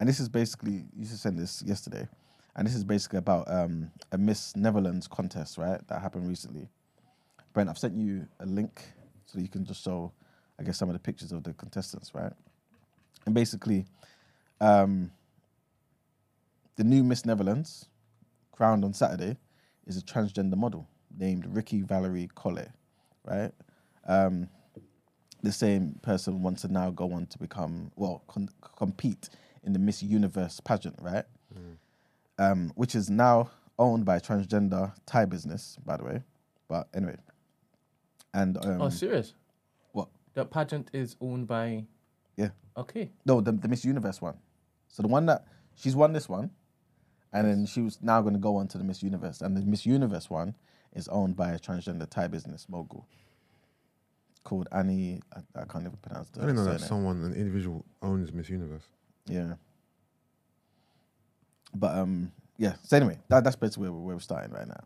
and 0.00 0.08
this 0.08 0.18
is 0.18 0.30
basically 0.30 0.86
you 0.96 1.04
should 1.04 1.18
send 1.18 1.38
this 1.38 1.62
yesterday, 1.66 2.08
and 2.56 2.66
this 2.66 2.74
is 2.74 2.84
basically 2.84 3.18
about 3.18 3.50
um, 3.52 3.90
a 4.12 4.16
Miss 4.16 4.56
Netherlands 4.56 5.06
contest, 5.06 5.58
right? 5.58 5.86
That 5.88 6.00
happened 6.00 6.26
recently. 6.26 6.70
Brent, 7.52 7.68
I've 7.68 7.76
sent 7.76 7.98
you 7.98 8.26
a 8.40 8.46
link 8.46 8.80
so 9.26 9.38
you 9.40 9.48
can 9.48 9.66
just 9.66 9.84
show, 9.84 10.10
I 10.58 10.62
guess, 10.62 10.78
some 10.78 10.88
of 10.88 10.92
the 10.94 11.00
pictures 11.00 11.32
of 11.32 11.42
the 11.42 11.52
contestants, 11.52 12.14
right? 12.14 12.32
And 13.26 13.34
basically, 13.34 13.86
um, 14.60 15.10
the 16.76 16.84
new 16.84 17.02
Miss 17.02 17.24
Netherlands, 17.24 17.86
crowned 18.52 18.84
on 18.84 18.92
Saturday, 18.92 19.36
is 19.86 19.96
a 19.96 20.02
transgender 20.02 20.56
model 20.56 20.88
named 21.16 21.46
Rikkie 21.46 21.82
Valerie 21.82 22.28
Kollé, 22.36 22.70
right? 23.24 23.52
Um, 24.06 24.48
the 25.42 25.52
same 25.52 25.98
person 26.02 26.42
wants 26.42 26.62
to 26.62 26.68
now 26.72 26.90
go 26.90 27.12
on 27.12 27.26
to 27.26 27.38
become, 27.38 27.90
well, 27.96 28.22
con- 28.28 28.48
compete 28.76 29.28
in 29.62 29.72
the 29.72 29.78
Miss 29.78 30.02
Universe 30.02 30.60
pageant, 30.60 30.96
right? 31.00 31.24
Um, 32.38 32.72
which 32.74 32.94
is 32.94 33.10
now 33.10 33.50
owned 33.78 34.04
by 34.04 34.16
a 34.16 34.20
transgender 34.20 34.92
Thai 35.06 35.24
business, 35.26 35.76
by 35.84 35.96
the 35.96 36.04
way. 36.04 36.22
But 36.68 36.88
anyway, 36.94 37.16
and 38.32 38.56
um, 38.64 38.82
oh, 38.82 38.88
serious? 38.88 39.34
What? 40.34 40.42
The 40.42 40.44
pageant 40.46 40.90
is 40.92 41.16
owned 41.20 41.46
by. 41.46 41.84
Yeah. 42.36 42.50
Okay. 42.76 43.10
No, 43.24 43.40
the, 43.40 43.52
the 43.52 43.68
Miss 43.68 43.84
Universe 43.84 44.20
one. 44.20 44.36
So 44.88 45.02
the 45.02 45.08
one 45.08 45.26
that 45.26 45.46
she's 45.74 45.96
won 45.96 46.12
this 46.12 46.28
one, 46.28 46.50
and 47.32 47.48
then 47.48 47.66
she 47.66 47.80
was 47.80 47.98
now 48.02 48.20
going 48.20 48.34
to 48.34 48.40
go 48.40 48.56
on 48.56 48.68
to 48.68 48.78
the 48.78 48.84
Miss 48.84 49.02
Universe, 49.02 49.40
and 49.40 49.56
the 49.56 49.62
Miss 49.62 49.86
Universe 49.86 50.30
one 50.30 50.54
is 50.94 51.08
owned 51.08 51.36
by 51.36 51.52
a 51.52 51.58
transgender 51.58 52.08
Thai 52.08 52.28
business 52.28 52.66
mogul 52.68 53.06
called 54.44 54.68
Annie. 54.72 55.20
I, 55.34 55.62
I 55.62 55.64
can't 55.64 55.84
even 55.84 55.98
pronounce 56.02 56.30
the 56.30 56.42
I 56.42 56.46
didn't 56.46 56.56
know 56.56 56.72
that 56.72 56.80
someone, 56.80 57.24
an 57.24 57.34
individual, 57.34 57.84
owns 58.02 58.32
Miss 58.32 58.48
Universe. 58.48 58.84
Yeah. 59.26 59.54
But 61.74 61.96
um, 61.96 62.30
yeah. 62.56 62.74
So 62.84 62.96
anyway, 62.96 63.18
that, 63.28 63.42
that's 63.42 63.56
basically 63.56 63.84
where 63.84 63.92
we're, 63.92 64.06
where 64.06 64.16
we're 64.16 64.20
starting 64.20 64.52
right 64.52 64.68
now. 64.68 64.84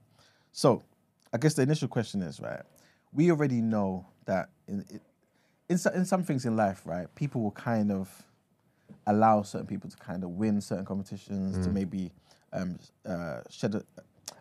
So, 0.53 0.83
I 1.33 1.39
guess 1.39 1.55
the 1.55 1.63
initial 1.63 1.89
question 1.89 2.23
is 2.23 2.41
right. 2.41 2.63
We 3.13 3.31
already 3.31 3.61
know 3.61 4.07
that 4.25 4.49
in 4.67 4.81
it, 4.89 5.03
in 5.69 5.79
in 5.95 6.05
some 6.05 6.23
things 6.23 6.45
in 6.47 6.57
life, 6.57 6.83
right, 6.85 7.13
people 7.15 7.43
will 7.43 7.51
kind 7.53 7.91
of 7.93 8.09
allow 9.07 9.43
certain 9.43 9.67
people 9.67 9.89
to 9.91 9.97
kind 9.97 10.23
of 10.25 10.31
win 10.31 10.61
certain 10.61 10.85
competitions 10.85 11.65
to 11.65 11.71
maybe 11.73 12.11
um, 12.53 12.79
uh, 13.07 13.41
shed 13.51 13.75
a, 13.75 13.83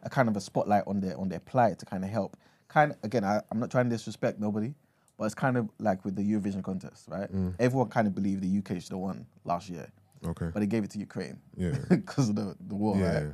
a 0.04 0.10
kind 0.10 0.30
of 0.30 0.36
a 0.38 0.42
spotlight 0.42 0.84
on 0.88 1.00
their 1.00 1.18
on 1.18 1.30
their 1.30 1.40
plight 1.40 1.80
to 1.80 1.86
kind 1.86 2.04
of 2.04 2.10
help. 2.10 2.38
Kind 2.68 2.92
of, 2.92 2.98
again, 3.04 3.24
I, 3.24 3.42
I'm 3.52 3.60
not 3.60 3.72
trying 3.72 3.86
to 3.90 3.96
disrespect 3.96 4.40
nobody, 4.40 4.74
but 5.18 5.26
it's 5.26 5.36
kind 5.36 5.58
of 5.58 5.70
like 5.80 6.04
with 6.06 6.16
the 6.16 6.22
Eurovision 6.22 6.64
contest, 6.64 7.06
right? 7.08 7.30
Everyone 7.60 7.88
kind 7.90 8.08
of 8.08 8.14
believed 8.16 8.42
the 8.42 8.58
UK 8.60 8.82
should 8.82 8.92
have 8.92 9.00
won 9.00 9.26
last 9.46 9.70
year, 9.70 9.88
Okay. 10.26 10.50
but 10.54 10.60
they 10.60 10.66
gave 10.68 10.84
it 10.84 10.92
to 10.92 11.00
Ukraine 11.00 11.40
Yeah. 11.56 11.78
because 11.90 12.28
of 12.30 12.36
the, 12.36 12.56
the 12.68 12.76
war, 12.76 12.98
yeah. 12.98 13.14
right? 13.24 13.34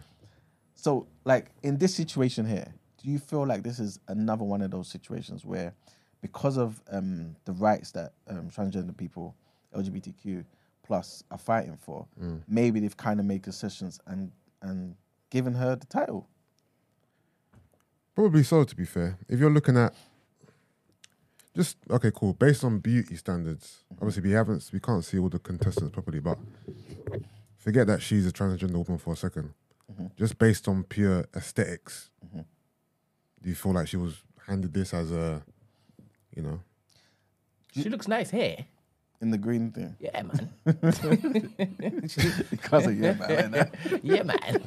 So, 0.75 1.07
like 1.25 1.47
in 1.63 1.77
this 1.77 1.95
situation 1.95 2.45
here, 2.45 2.71
do 3.01 3.09
you 3.09 3.17
feel 3.17 3.45
like 3.45 3.63
this 3.63 3.79
is 3.79 3.99
another 4.07 4.43
one 4.43 4.61
of 4.61 4.69
those 4.71 4.87
situations 4.87 5.43
where, 5.45 5.73
because 6.23 6.57
of 6.57 6.81
um, 6.89 7.35
the 7.45 7.51
rights 7.51 7.91
that 7.91 8.13
um, 8.27 8.49
transgender 8.49 8.97
people, 8.97 9.35
LGBTQ 9.75 10.43
plus, 10.81 11.23
are 11.29 11.37
fighting 11.37 11.77
for, 11.77 12.07
maybe 12.47 12.79
they've 12.79 12.97
kind 12.97 13.19
of 13.19 13.27
made 13.27 13.43
concessions 13.43 13.99
and 14.07 14.31
and 14.63 14.95
given 15.29 15.53
her 15.53 15.75
the 15.75 15.85
title? 15.85 16.27
Probably 18.15 18.43
so, 18.43 18.63
to 18.63 18.75
be 18.75 18.85
fair. 18.85 19.17
If 19.27 19.39
you're 19.39 19.51
looking 19.51 19.77
at 19.77 19.93
just 21.55 21.77
okay, 21.91 22.11
cool. 22.15 22.33
Based 22.33 22.63
on 22.63 22.79
beauty 22.79 23.15
standards, 23.17 23.83
obviously 23.91 24.23
we 24.23 24.31
haven't, 24.31 24.67
we 24.73 24.79
can't 24.79 25.03
see 25.03 25.19
all 25.19 25.29
the 25.29 25.39
contestants 25.39 25.91
properly, 25.91 26.19
but 26.19 26.39
forget 27.57 27.85
that 27.87 28.01
she's 28.01 28.25
a 28.25 28.31
transgender 28.31 28.73
woman 28.73 28.97
for 28.97 29.13
a 29.13 29.15
2nd 29.15 29.49
Just 30.17 30.37
based 30.37 30.67
on 30.67 30.83
pure 30.83 31.25
esthetics 31.35 32.09
do 33.43 33.49
you 33.49 33.55
feel 33.55 33.73
like 33.73 33.87
she 33.87 33.97
was 33.97 34.23
handed 34.47 34.73
this 34.73 34.93
as 34.93 35.11
a, 35.11 35.43
you 36.35 36.41
know, 36.43 36.59
She 37.73 37.89
looks 37.89 38.07
nice 38.07 38.29
here. 38.29 38.65
In 39.21 39.31
the 39.31 39.37
green 39.37 39.71
thing, 39.71 39.95
Yeah, 39.99 40.21
man. 40.21 40.49
because 42.51 42.85
of 42.87 42.99
yeah, 42.99 43.13
man. 43.13 43.51
like 43.51 43.73
yeah, 44.03 44.23
man. 44.23 44.61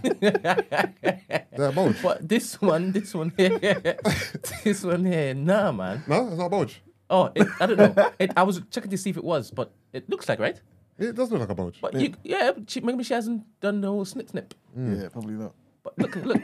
they're 1.53 1.69
a 1.69 1.73
bulge? 1.73 2.01
but 2.03 2.27
this 2.27 2.59
one, 2.61 2.91
this 2.93 3.13
one 3.15 3.33
here, 3.37 3.59
this 4.65 4.83
one 4.83 5.05
here, 5.05 5.35
nah, 5.35 5.73
man. 5.73 6.03
No, 6.07 6.27
it's 6.29 6.39
not 6.39 6.47
a 6.47 6.49
bulge. 6.49 6.81
Oh, 7.11 7.31
it, 7.35 7.47
I 7.61 7.67
don't 7.67 7.77
know. 7.77 8.11
It, 8.19 8.33
I 8.37 8.43
was 8.45 8.63
checking 8.71 8.91
to 8.91 8.97
see 8.99 9.11
if 9.11 9.19
it 9.19 9.25
was, 9.25 9.51
but 9.51 9.73
it 9.93 10.09
looks 10.09 10.27
like 10.27 10.39
right. 10.41 10.59
It 10.99 11.15
does 11.15 11.31
look 11.31 11.41
like 11.41 11.51
a 11.51 11.55
bulge. 11.55 11.79
But 11.83 11.93
you, 11.95 12.15
yeah, 12.25 12.53
she, 12.67 12.81
maybe 12.81 13.05
she 13.05 13.13
hasn't 13.13 13.45
done 13.61 13.83
the 13.83 13.89
whole 13.89 14.07
snip 14.07 14.31
snip. 14.31 14.55
Hmm. 14.75 15.03
Yeah, 15.03 15.09
probably 15.11 15.35
not. 15.35 15.53
But 15.83 15.99
look, 15.99 16.17
look, 16.17 16.43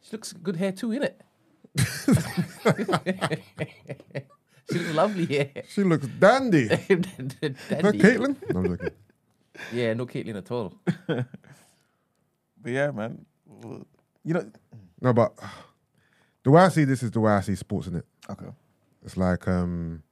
she 0.00 0.12
looks 0.12 0.32
good 0.32 0.56
hair 0.56 0.70
too, 0.70 0.90
innit? 0.90 1.14
She 4.70 4.78
looks 4.78 4.94
lovely 4.94 5.26
here. 5.26 5.50
She 5.68 5.82
looks 5.84 6.06
dandy. 6.06 6.68
Huh, 6.68 6.76
Dandy. 6.88 7.98
Caitlyn? 7.98 8.36
No, 8.52 8.60
I'm 8.60 8.66
joking. 8.68 8.90
Yeah, 9.72 9.92
no 9.94 10.06
Caitlyn 10.06 10.36
at 10.36 10.50
all. 10.50 10.74
But 12.62 12.72
yeah, 12.72 12.90
man. 12.92 13.26
You 14.24 14.32
know, 14.34 14.50
No, 15.02 15.12
but 15.12 15.38
the 16.44 16.50
way 16.50 16.62
I 16.62 16.68
see 16.70 16.84
this 16.84 17.02
is 17.02 17.10
the 17.10 17.20
way 17.20 17.30
I 17.32 17.42
see 17.42 17.54
sports 17.56 17.88
in 17.88 17.96
it. 17.96 18.06
okay. 18.30 18.46
It's 19.04 19.18
like, 19.18 19.46
um, 19.46 20.02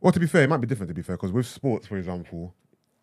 well, 0.00 0.12
to 0.12 0.20
be 0.20 0.28
fair, 0.28 0.44
it 0.44 0.48
might 0.48 0.58
be 0.60 0.68
different. 0.68 0.90
To 0.90 0.94
be 0.94 1.02
fair, 1.02 1.16
because 1.16 1.32
with 1.32 1.44
sports, 1.46 1.88
for 1.88 1.96
example, 1.96 2.54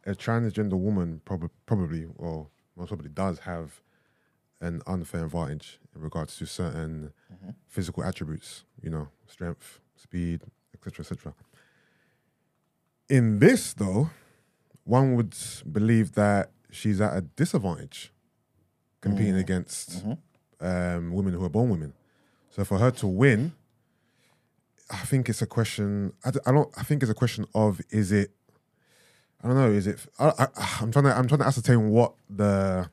a 0.06 0.12
transgender 0.12 0.80
woman 0.80 1.20
probably, 1.26 1.50
probably, 1.66 2.06
or 2.16 2.48
most 2.78 2.88
probably 2.88 3.10
does 3.10 3.40
have 3.40 3.82
an 4.62 4.82
unfair 4.88 5.26
advantage 5.26 5.82
in 5.96 6.02
regards 6.02 6.38
to 6.38 6.46
certain 6.46 7.12
mm-hmm. 7.32 7.52
physical 7.68 8.04
attributes. 8.04 8.64
You 8.82 8.90
know, 8.90 9.08
strength, 9.28 9.80
speed, 9.96 10.42
etc., 10.74 11.04
etc. 11.04 11.34
In 13.10 13.40
this, 13.40 13.74
though, 13.74 14.10
one 14.84 15.16
would 15.16 15.36
believe 15.72 16.14
that 16.14 16.52
she's 16.72 17.00
at 17.00 17.16
a 17.16 17.22
disadvantage 17.22 18.12
competing 19.02 19.36
mm. 19.36 19.40
against 19.40 20.06
mm-hmm. 20.06 20.66
um, 20.66 21.12
women 21.14 21.34
who 21.34 21.44
are 21.44 21.50
born 21.50 21.70
women. 21.70 21.94
So 22.50 22.64
for 22.64 22.78
her 22.78 22.92
to 22.92 23.08
win, 23.08 23.54
I 24.90 24.98
think 24.98 25.30
it's 25.30 25.42
a 25.42 25.48
question. 25.48 26.14
I, 26.24 26.32
I 26.46 26.52
don't. 26.52 26.70
I 26.78 26.84
think 26.84 27.02
it's 27.02 27.12
a 27.12 27.16
question 27.16 27.46
of 27.56 27.82
is 27.90 28.12
it. 28.12 28.32
I 29.44 29.48
don't 29.48 29.58
know. 29.58 29.72
Is 29.72 29.88
it? 29.88 30.06
I, 30.20 30.32
I, 30.40 30.48
I'm 30.82 30.92
trying 30.92 31.06
to. 31.06 31.18
I'm 31.18 31.28
trying 31.28 31.40
to 31.40 31.48
ascertain 31.48 31.90
what 31.90 32.14
the 32.30 32.90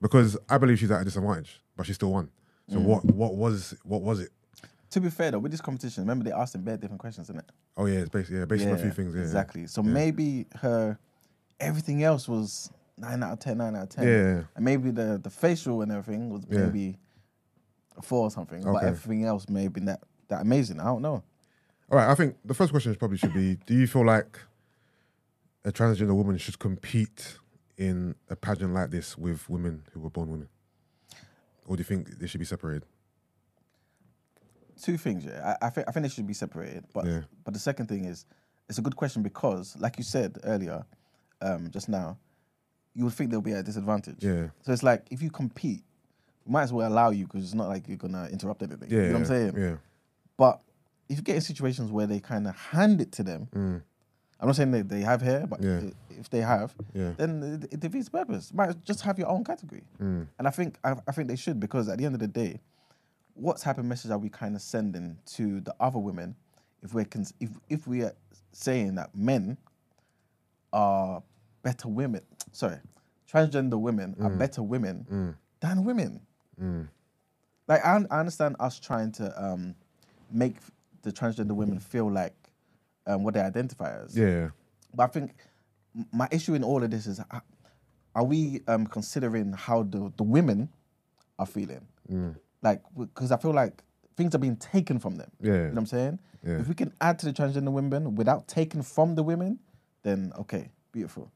because 0.00 0.36
I 0.48 0.58
believe 0.58 0.78
she's 0.78 0.90
at 0.90 1.00
a 1.00 1.04
disadvantage, 1.04 1.61
but 1.82 1.88
she 1.88 1.94
still 1.94 2.12
won. 2.12 2.30
So 2.70 2.76
mm. 2.76 2.84
what? 2.84 3.04
What 3.04 3.34
was? 3.34 3.74
What 3.82 4.02
was 4.02 4.20
it? 4.20 4.30
To 4.90 5.00
be 5.00 5.10
fair 5.10 5.32
though, 5.32 5.40
with 5.40 5.50
this 5.50 5.60
competition, 5.60 6.04
remember 6.04 6.24
they 6.24 6.30
asked 6.32 6.54
him 6.54 6.62
bare 6.62 6.76
different 6.76 7.00
questions, 7.00 7.26
didn't 7.26 7.40
it? 7.40 7.50
Oh 7.76 7.86
yeah, 7.86 8.00
it's 8.00 8.08
based 8.08 8.30
yeah, 8.30 8.44
based 8.44 8.64
on 8.66 8.72
a 8.74 8.78
few 8.78 8.92
things. 8.92 9.16
Yeah, 9.16 9.22
exactly. 9.22 9.66
So 9.66 9.82
Yeah. 9.82 9.90
maybe 9.90 10.46
her 10.60 10.96
everything 11.58 12.04
else 12.04 12.28
was 12.28 12.70
nine 12.96 13.20
out 13.22 13.32
of 13.32 13.38
ten, 13.40 13.58
nine 13.58 13.74
out 13.74 13.82
of 13.82 13.88
ten. 13.88 14.06
Yeah. 14.06 14.42
And 14.54 14.64
maybe 14.64 14.92
the 14.92 15.18
the 15.20 15.30
facial 15.30 15.82
and 15.82 15.90
everything 15.90 16.30
was 16.30 16.44
Yeah. 16.48 16.66
maybe 16.66 16.98
four 18.00 18.22
or 18.22 18.30
something. 18.30 18.62
But 18.62 18.84
everything 18.84 19.24
else 19.24 19.48
may 19.48 19.64
have 19.64 19.72
been 19.72 19.86
that 19.86 20.04
that 20.28 20.42
amazing. 20.42 20.78
I 20.78 20.84
don't 20.84 21.02
know. 21.02 21.24
All 21.90 21.98
right, 21.98 22.08
I 22.08 22.14
think 22.14 22.36
the 22.44 22.54
first 22.54 22.70
question 22.70 22.92
is 22.92 22.96
probably 22.96 23.18
should 23.18 23.34
be: 23.34 23.56
Do 23.66 23.74
you 23.74 23.88
feel 23.88 24.06
like 24.06 24.38
a 25.64 25.72
transgender 25.72 26.14
woman 26.14 26.38
should 26.38 26.60
compete 26.60 27.38
in 27.76 28.14
a 28.30 28.36
pageant 28.36 28.72
like 28.72 28.90
this 28.90 29.18
with 29.18 29.48
women 29.48 29.82
who 29.92 30.00
were 30.00 30.10
born 30.10 30.30
women, 30.30 30.48
or 31.66 31.76
do 31.76 31.80
you 31.80 31.84
think 31.84 32.18
they 32.18 32.26
should 32.26 32.40
be 32.40 32.44
separated? 32.46 32.84
Two 34.82 34.96
things, 34.96 35.24
yeah. 35.24 35.56
I, 35.62 35.66
I 35.66 35.70
think 35.70 35.88
I 35.88 35.92
think 35.92 36.02
they 36.04 36.08
should 36.08 36.26
be 36.26 36.34
separated. 36.34 36.84
But 36.92 37.04
Yeah. 37.06 37.20
but 37.44 37.54
the 37.54 37.60
second 37.60 37.86
thing 37.86 38.04
is 38.04 38.24
it's 38.68 38.78
a 38.78 38.82
good 38.82 38.96
question 38.96 39.22
because, 39.22 39.76
like 39.78 39.96
you 39.98 40.04
said 40.04 40.38
earlier, 40.44 40.84
um, 41.40 41.70
just 41.70 41.88
now, 41.88 42.18
you 42.94 43.04
would 43.04 43.12
think 43.14 43.30
they'll 43.30 43.40
be 43.40 43.52
at 43.52 43.58
a 43.60 43.62
disadvantage. 43.62 44.24
Yeah, 44.24 44.48
So 44.62 44.72
it's 44.72 44.82
like 44.82 45.06
if 45.10 45.22
you 45.22 45.30
compete, 45.30 45.82
we 46.44 46.52
might 46.52 46.62
as 46.62 46.72
well 46.72 46.88
allow 46.90 47.10
you 47.10 47.24
because 47.26 47.44
it's 47.44 47.54
not 47.54 47.68
like 47.68 47.86
you're 47.86 47.96
gonna 47.96 48.28
interrupt 48.32 48.62
anything. 48.62 48.88
yeah, 48.90 48.98
you 49.02 49.06
know 49.08 49.12
what 49.14 49.18
I'm 49.20 49.24
saying? 49.26 49.54
Yeah, 49.56 49.76
But 50.36 50.60
if 51.08 51.18
you 51.18 51.22
get 51.22 51.36
in 51.36 51.42
situations 51.42 51.90
where 51.92 52.06
they 52.06 52.18
kind 52.20 52.48
of 52.48 52.56
hand 52.56 53.00
it 53.00 53.12
to 53.12 53.22
them, 53.22 53.48
Mm. 53.54 53.82
I'm 54.42 54.48
not 54.48 54.56
saying 54.56 54.72
that 54.72 54.88
they 54.88 55.02
have 55.02 55.22
hair, 55.22 55.46
but 55.46 55.62
Yeah. 55.62 55.82
if 56.10 56.28
they 56.28 56.40
have, 56.40 56.74
yeah, 56.92 57.12
then 57.16 57.60
it, 57.62 57.74
it 57.74 57.80
defeats 57.80 58.08
purpose. 58.08 58.52
Might 58.52 58.84
just 58.84 59.00
have 59.02 59.16
your 59.16 59.28
own 59.28 59.44
category. 59.44 59.84
Mm. 60.02 60.26
And 60.36 60.48
I 60.48 60.50
think 60.50 60.78
I, 60.82 60.96
I 61.06 61.12
think 61.12 61.28
they 61.28 61.36
should 61.36 61.60
because 61.60 61.88
at 61.88 61.96
the 61.98 62.04
end 62.04 62.14
of 62.14 62.20
the 62.20 62.26
day, 62.26 62.60
what 63.34 63.58
type 63.58 63.78
of 63.78 63.84
message 63.84 64.10
are 64.10 64.18
we 64.18 64.28
kind 64.28 64.56
of 64.56 64.60
sending 64.62 65.16
to 65.36 65.60
the 65.60 65.72
other 65.78 66.00
women 66.00 66.34
if 66.82 66.92
we're 66.92 67.04
cons- 67.04 67.32
if 67.38 67.50
if 67.68 67.86
we 67.86 68.02
are 68.02 68.14
saying 68.50 68.96
that 68.96 69.14
men 69.14 69.56
are 70.72 71.22
better 71.62 71.88
women, 71.88 72.22
sorry, 72.50 72.78
transgender 73.32 73.78
women 73.78 74.16
are 74.20 74.30
better 74.30 74.62
women 74.62 75.36
than 75.60 75.84
women. 75.84 76.20
Like 77.68 77.84
I, 77.84 78.04
I 78.10 78.18
understand 78.18 78.56
us 78.58 78.80
trying 78.80 79.12
to 79.12 79.42
um, 79.42 79.76
make 80.32 80.56
the 81.02 81.12
transgender 81.12 81.52
women 81.52 81.78
feel 81.78 82.10
like 82.10 82.34
um, 83.06 83.24
what 83.24 83.34
they 83.34 83.40
identify 83.40 84.02
as. 84.02 84.16
yeah, 84.16 84.50
But 84.94 85.04
I 85.04 85.06
think 85.08 85.34
my 86.12 86.28
issue 86.30 86.54
in 86.54 86.64
all 86.64 86.82
of 86.82 86.90
this 86.90 87.06
is 87.06 87.20
uh, 87.20 87.40
are 88.14 88.24
we 88.24 88.60
um, 88.68 88.86
considering 88.86 89.52
how 89.52 89.82
the, 89.84 90.12
the 90.16 90.22
women 90.22 90.68
are 91.38 91.46
feeling? 91.46 91.86
Like, 92.62 92.82
because 92.96 93.32
I 93.32 93.36
feel 93.38 93.52
like 93.52 93.82
things 94.16 94.34
are 94.34 94.38
being 94.38 94.56
taken 94.56 94.98
from 94.98 95.16
them. 95.16 95.30
Yeah. 95.40 95.52
You 95.52 95.58
know 95.58 95.68
what 95.68 95.78
I'm 95.78 95.86
saying? 95.86 96.18
Yeah. 96.46 96.60
If 96.60 96.68
we 96.68 96.74
can 96.74 96.92
add 97.00 97.18
to 97.20 97.26
the 97.26 97.32
transgender 97.32 97.72
women 97.72 98.14
without 98.14 98.48
taking 98.48 98.82
from 98.82 99.14
the 99.14 99.22
women, 99.22 99.58
then 100.02 100.32
okay, 100.38 100.70
beautiful. 100.92 101.30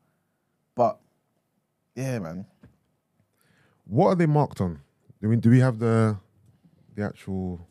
But 0.75 0.99
yeah, 1.95 2.19
man. 2.19 2.47
What 3.87 4.09
are 4.09 4.15
they 4.17 4.27
marked 4.27 4.61
on? 4.61 4.81
I 5.23 5.27
mean, 5.27 5.41
do 5.41 5.49
we 5.51 5.61
have 5.61 5.79
the 5.79 6.19
the 6.95 7.05
actual 7.05 7.67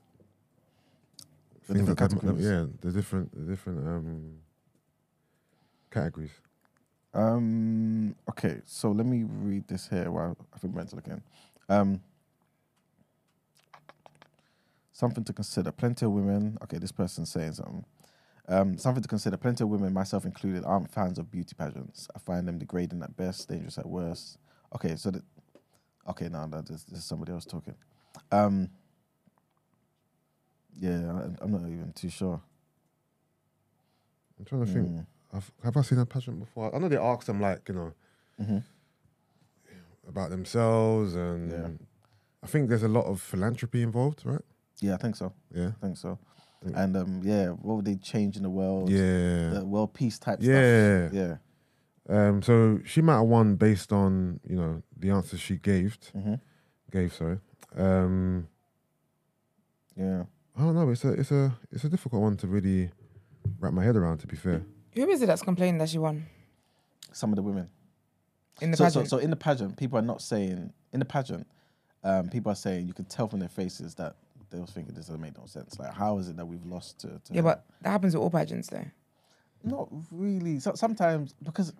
The 1.67 1.73
different 1.75 1.99
categories. 1.99 2.45
Yeah, 2.45 2.65
the 2.81 2.91
different 2.91 3.33
the 3.33 3.51
different 3.51 3.87
um 3.87 4.33
categories. 5.91 6.31
Um, 7.13 8.15
okay, 8.29 8.61
so 8.65 8.91
let 8.91 9.05
me 9.05 9.23
read 9.23 9.67
this 9.67 9.87
here 9.87 10.11
while 10.11 10.37
I 10.53 10.57
think 10.59 10.73
Brent's 10.73 10.93
looking. 10.93 11.21
Um, 11.69 12.01
something 14.91 15.23
to 15.23 15.33
consider. 15.33 15.71
Plenty 15.71 16.05
of 16.05 16.11
women. 16.11 16.57
Okay, 16.63 16.77
this 16.77 16.91
person's 16.91 17.31
saying 17.31 17.53
something. 17.53 17.85
Um, 18.47 18.77
something 18.77 19.01
to 19.01 19.09
consider. 19.09 19.37
Plenty 19.37 19.63
of 19.63 19.69
women, 19.69 19.93
myself 19.93 20.25
included, 20.25 20.65
aren't 20.65 20.91
fans 20.91 21.17
of 21.17 21.31
beauty 21.31 21.55
pageants. 21.57 22.07
I 22.15 22.19
find 22.19 22.47
them 22.47 22.59
degrading 22.59 23.01
at 23.01 23.15
best, 23.15 23.47
dangerous 23.49 23.77
at 23.77 23.87
worst. 23.87 24.37
Okay, 24.75 24.95
so 24.97 25.11
that. 25.11 25.23
Okay, 26.09 26.29
now 26.29 26.45
that 26.47 26.69
is 26.69 26.85
somebody 27.05 27.31
else 27.31 27.45
talking. 27.45 27.75
Um, 28.31 28.69
yeah, 30.79 31.11
I, 31.11 31.43
I'm 31.43 31.51
not 31.51 31.61
even 31.61 31.91
too 31.95 32.09
sure. 32.09 32.41
I'm 34.39 34.45
trying 34.45 34.65
to 34.65 34.71
think. 34.71 34.87
Mm. 34.89 35.05
I've, 35.33 35.51
have 35.63 35.77
I 35.77 35.81
seen 35.81 35.99
a 35.99 36.05
pageant 36.05 36.39
before? 36.39 36.73
I 36.73 36.77
know 36.79 36.87
they 36.89 36.97
ask 36.97 37.25
them 37.25 37.39
like 37.41 37.67
you 37.69 37.75
know 37.75 37.93
Mhm. 38.41 38.63
about 40.07 40.29
themselves, 40.29 41.15
and 41.15 41.51
Yeah. 41.51 41.67
I 42.43 42.47
think 42.47 42.69
there's 42.69 42.83
a 42.83 42.87
lot 42.87 43.05
of 43.05 43.21
philanthropy 43.21 43.81
involved, 43.81 44.23
right? 44.25 44.41
Yeah, 44.79 44.93
I 44.95 44.97
think 44.97 45.15
so. 45.15 45.33
Yeah, 45.53 45.69
I 45.81 45.85
think 45.85 45.97
so. 45.97 46.19
And 46.73 46.97
um, 46.97 47.21
yeah, 47.23 47.49
what 47.49 47.75
would 47.75 47.85
they 47.85 47.95
change 47.95 48.37
in 48.37 48.43
the 48.43 48.49
world? 48.49 48.89
yeah, 48.89 49.49
the 49.51 49.65
world 49.65 49.93
peace 49.93 50.17
type 50.17 50.39
Yeah. 50.41 51.09
stuff. 51.09 51.13
Yeah. 51.13 51.37
Um, 52.07 52.41
so 52.41 52.79
she 52.83 53.01
might 53.01 53.15
have 53.17 53.27
won 53.27 53.55
based 53.55 53.91
on 53.93 54.39
you 54.47 54.55
know 54.55 54.81
the 54.97 55.09
answers 55.11 55.39
she 55.39 55.57
gave. 55.57 55.97
hmm 56.13 56.35
Gave 56.91 57.13
sorry. 57.13 57.39
Um, 57.75 58.47
Yeah. 59.95 60.25
I 60.57 60.61
don't 60.61 60.75
know. 60.75 60.89
It's 60.89 61.03
a 61.03 61.11
it's 61.13 61.31
a 61.31 61.55
it's 61.71 61.83
a 61.83 61.89
difficult 61.89 62.21
one 62.21 62.37
to 62.37 62.47
really 62.47 62.89
wrap 63.59 63.73
my 63.73 63.83
head 63.83 63.95
around. 63.95 64.19
To 64.19 64.27
be 64.27 64.35
fair, 64.35 64.61
Who 64.93 65.09
is 65.09 65.21
it 65.21 65.25
that's 65.27 65.41
complaining 65.41 65.77
that 65.79 65.89
she 65.89 65.97
won 65.97 66.25
Some 67.11 67.31
of 67.31 67.35
the 67.35 67.41
women. 67.43 67.69
in 68.61 68.71
the 68.71 68.77
So, 68.77 68.83
so, 68.85 68.89
pageant? 68.89 69.09
so 69.09 69.17
in 69.17 69.29
the 69.29 69.35
pageant, 69.35 69.77
people 69.77 69.99
are 69.99 70.01
not 70.01 70.21
saying 70.21 70.71
in 70.93 70.99
the 70.99 71.05
pageant, 71.05 71.45
um, 72.03 72.29
people 72.29 72.51
are 72.51 72.55
saying 72.55 72.87
you 72.87 72.93
can 72.93 73.05
tell 73.05 73.27
from 73.27 73.39
their 73.39 73.49
faces 73.49 73.95
that 73.95 74.15
they 74.49 74.59
was 74.59 74.69
thinking 74.71 74.93
this 74.93 75.07
doesn't 75.07 75.21
make 75.21 75.37
no 75.37 75.45
sense. 75.45 75.77
Like, 75.79 75.93
how 75.93 76.17
is 76.19 76.29
it 76.29 76.37
that 76.37 76.45
we've 76.45 76.65
lost 76.65 76.99
to? 77.01 77.07
to 77.07 77.33
yeah, 77.33 77.41
but 77.41 77.65
that 77.81 77.89
happens 77.89 78.13
with 78.15 78.21
all 78.23 78.29
pageants, 78.29 78.69
though. 78.69 78.85
not 79.63 79.89
really. 80.11 80.59
So 80.59 80.73
sometimes 80.75 81.33
because 81.43 81.73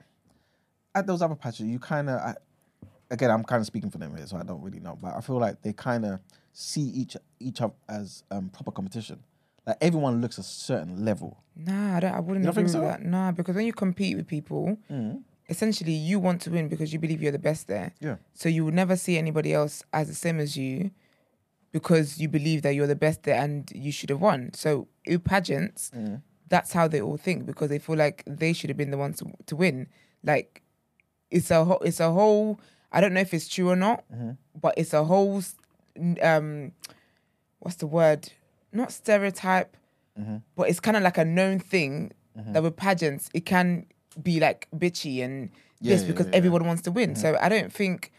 at 0.93 1.07
those 1.07 1.21
other 1.21 1.35
pageants, 1.35 1.71
you 1.71 1.79
kind 1.79 2.09
of. 2.09 2.35
Again, 3.11 3.29
I'm 3.31 3.43
kind 3.43 3.59
of 3.59 3.67
speaking 3.67 3.89
for 3.89 3.97
them 3.97 4.15
here, 4.15 4.25
so 4.25 4.37
I 4.37 4.43
don't 4.43 4.61
really 4.61 4.79
know. 4.79 4.97
But 5.01 5.15
I 5.15 5.21
feel 5.21 5.37
like 5.39 5.61
they 5.61 5.73
kind 5.73 6.05
of 6.05 6.19
see 6.53 6.81
each 6.81 7.15
each 7.39 7.61
of 7.61 7.73
as 7.87 8.23
um, 8.31 8.49
proper 8.49 8.71
competition. 8.71 9.23
Like 9.65 9.77
everyone 9.81 10.21
looks 10.21 10.37
a 10.37 10.43
certain 10.43 11.05
level. 11.05 11.43
Nah, 11.55 11.97
I, 11.97 11.99
don't, 11.99 12.13
I 12.13 12.19
wouldn't 12.19 12.45
You 12.45 12.51
agree 12.51 12.63
with 12.63 12.71
so? 12.71 12.81
that. 12.81 13.03
Nah, 13.03 13.31
because 13.31 13.55
when 13.55 13.65
you 13.65 13.73
compete 13.73 14.15
with 14.15 14.27
people, 14.27 14.77
essentially 15.49 15.91
you 15.93 16.19
want 16.19 16.41
to 16.41 16.51
win 16.51 16.67
because 16.67 16.93
you 16.93 16.99
believe 16.99 17.21
you're 17.21 17.31
the 17.31 17.39
best 17.39 17.67
there. 17.67 17.93
Yeah. 17.99 18.17
So 18.33 18.49
you 18.49 18.63
would 18.65 18.73
never 18.73 18.95
see 18.95 19.17
anybody 19.17 19.53
else 19.53 19.83
as 19.93 20.07
the 20.07 20.13
same 20.15 20.39
as 20.39 20.55
you 20.55 20.91
because 21.71 22.19
you 22.19 22.27
believe 22.29 22.61
that 22.61 22.73
you're 22.75 22.87
the 22.87 22.95
best 22.95 23.23
there 23.23 23.35
and 23.41 23.69
you 23.73 23.91
should 23.91 24.09
have 24.09 24.21
won. 24.21 24.51
So 24.53 24.87
in 25.05 25.19
pageants, 25.19 25.91
that's 26.47 26.71
how 26.73 26.87
they 26.87 27.01
all 27.01 27.17
think 27.17 27.45
because 27.45 27.69
they 27.69 27.79
feel 27.79 27.95
like 27.95 28.23
they 28.27 28.53
should 28.53 28.69
have 28.69 28.77
been 28.77 28.91
the 28.91 28.97
ones 28.97 29.17
to, 29.19 29.31
to 29.47 29.55
win. 29.55 29.87
Like 30.23 30.61
it's 31.31 31.49
a 31.51 31.65
whole, 31.65 31.79
it's 31.79 31.99
a 31.99 32.11
whole. 32.11 32.59
I 32.91 33.01
don't 33.01 33.13
know 33.13 33.21
if 33.21 33.33
it's 33.33 33.47
true 33.47 33.69
or 33.69 33.75
not, 33.75 34.03
mm-hmm. 34.13 34.31
but 34.59 34.73
it's 34.77 34.93
a 34.93 35.03
whole. 35.03 35.41
Um, 36.21 36.71
what's 37.59 37.77
the 37.77 37.87
word? 37.87 38.31
Not 38.71 38.91
stereotype, 38.91 39.75
mm-hmm. 40.19 40.37
but 40.55 40.69
it's 40.69 40.79
kind 40.79 40.97
of 40.97 41.03
like 41.03 41.17
a 41.17 41.25
known 41.25 41.59
thing 41.59 42.11
mm-hmm. 42.37 42.53
that 42.53 42.63
with 42.63 42.75
pageants 42.75 43.29
it 43.33 43.45
can 43.45 43.85
be 44.21 44.39
like 44.39 44.67
bitchy 44.75 45.23
and 45.23 45.49
Yeah, 45.79 45.93
this 45.93 46.01
yeah, 46.01 46.07
because 46.07 46.25
yeah, 46.27 46.31
yeah. 46.33 46.37
everyone 46.37 46.65
wants 46.65 46.81
to 46.83 46.91
win. 46.91 47.15
So 47.15 47.37
I 47.39 47.49
don't 47.49 47.71
think 47.71 48.11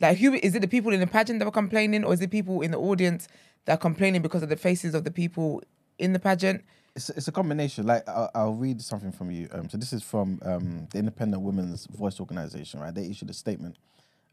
like 0.00 0.18
who 0.18 0.34
is 0.34 0.54
it 0.54 0.60
the 0.60 0.68
people 0.68 0.92
in 0.92 1.00
the 1.00 1.06
pageant 1.06 1.38
that 1.38 1.44
were 1.44 1.50
complaining 1.50 2.04
or 2.04 2.12
is 2.12 2.20
it 2.20 2.30
people 2.30 2.62
in 2.62 2.70
the 2.70 2.78
audience 2.78 3.28
that 3.64 3.74
are 3.74 3.78
complaining 3.78 4.22
because 4.22 4.42
of 4.42 4.48
the 4.48 4.56
faces 4.56 4.94
of 4.94 5.04
the 5.04 5.10
people 5.10 5.62
in 5.98 6.12
the 6.12 6.18
pageant? 6.18 6.64
It's 6.96 7.10
it's 7.10 7.28
a 7.28 7.32
combination. 7.32 7.86
Like 7.86 8.08
I'll, 8.08 8.30
I'll 8.34 8.54
read 8.54 8.80
something 8.80 9.12
from 9.12 9.30
you. 9.30 9.48
Um, 9.52 9.68
so 9.68 9.76
this 9.76 9.92
is 9.92 10.02
from 10.02 10.38
um, 10.42 10.86
the 10.92 10.98
Independent 10.98 11.42
Women's 11.42 11.86
Voice 11.86 12.20
Organization. 12.20 12.80
Right, 12.80 12.94
they 12.94 13.06
issued 13.06 13.30
a 13.30 13.34
statement, 13.34 13.76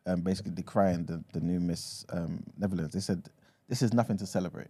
um, 0.06 0.22
basically 0.22 0.52
decrying 0.52 1.06
the 1.06 1.24
the 1.34 1.40
new 1.40 1.60
Miss 1.60 2.06
um, 2.12 2.44
Netherlands. 2.58 2.94
They 2.94 3.00
said 3.00 3.30
this 3.68 3.82
is 3.82 3.94
nothing 3.94 4.18
to 4.18 4.26
celebrate. 4.26 4.68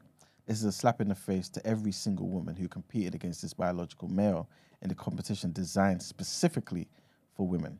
This 0.47 0.58
is 0.60 0.65
a 0.65 0.71
slap 0.71 1.01
in 1.01 1.10
the 1.10 1.15
face 1.15 1.49
to 1.49 1.65
every 1.65 1.91
single 1.91 2.27
woman 2.27 2.56
who 2.56 2.67
competed 2.67 3.15
against 3.15 3.41
this 3.41 3.54
biological 3.54 4.08
male 4.08 4.49
in 4.82 4.89
the 4.89 4.95
competition 4.95 5.51
designed 5.51 6.01
specifically 6.01 6.88
for 7.36 7.47
women. 7.47 7.80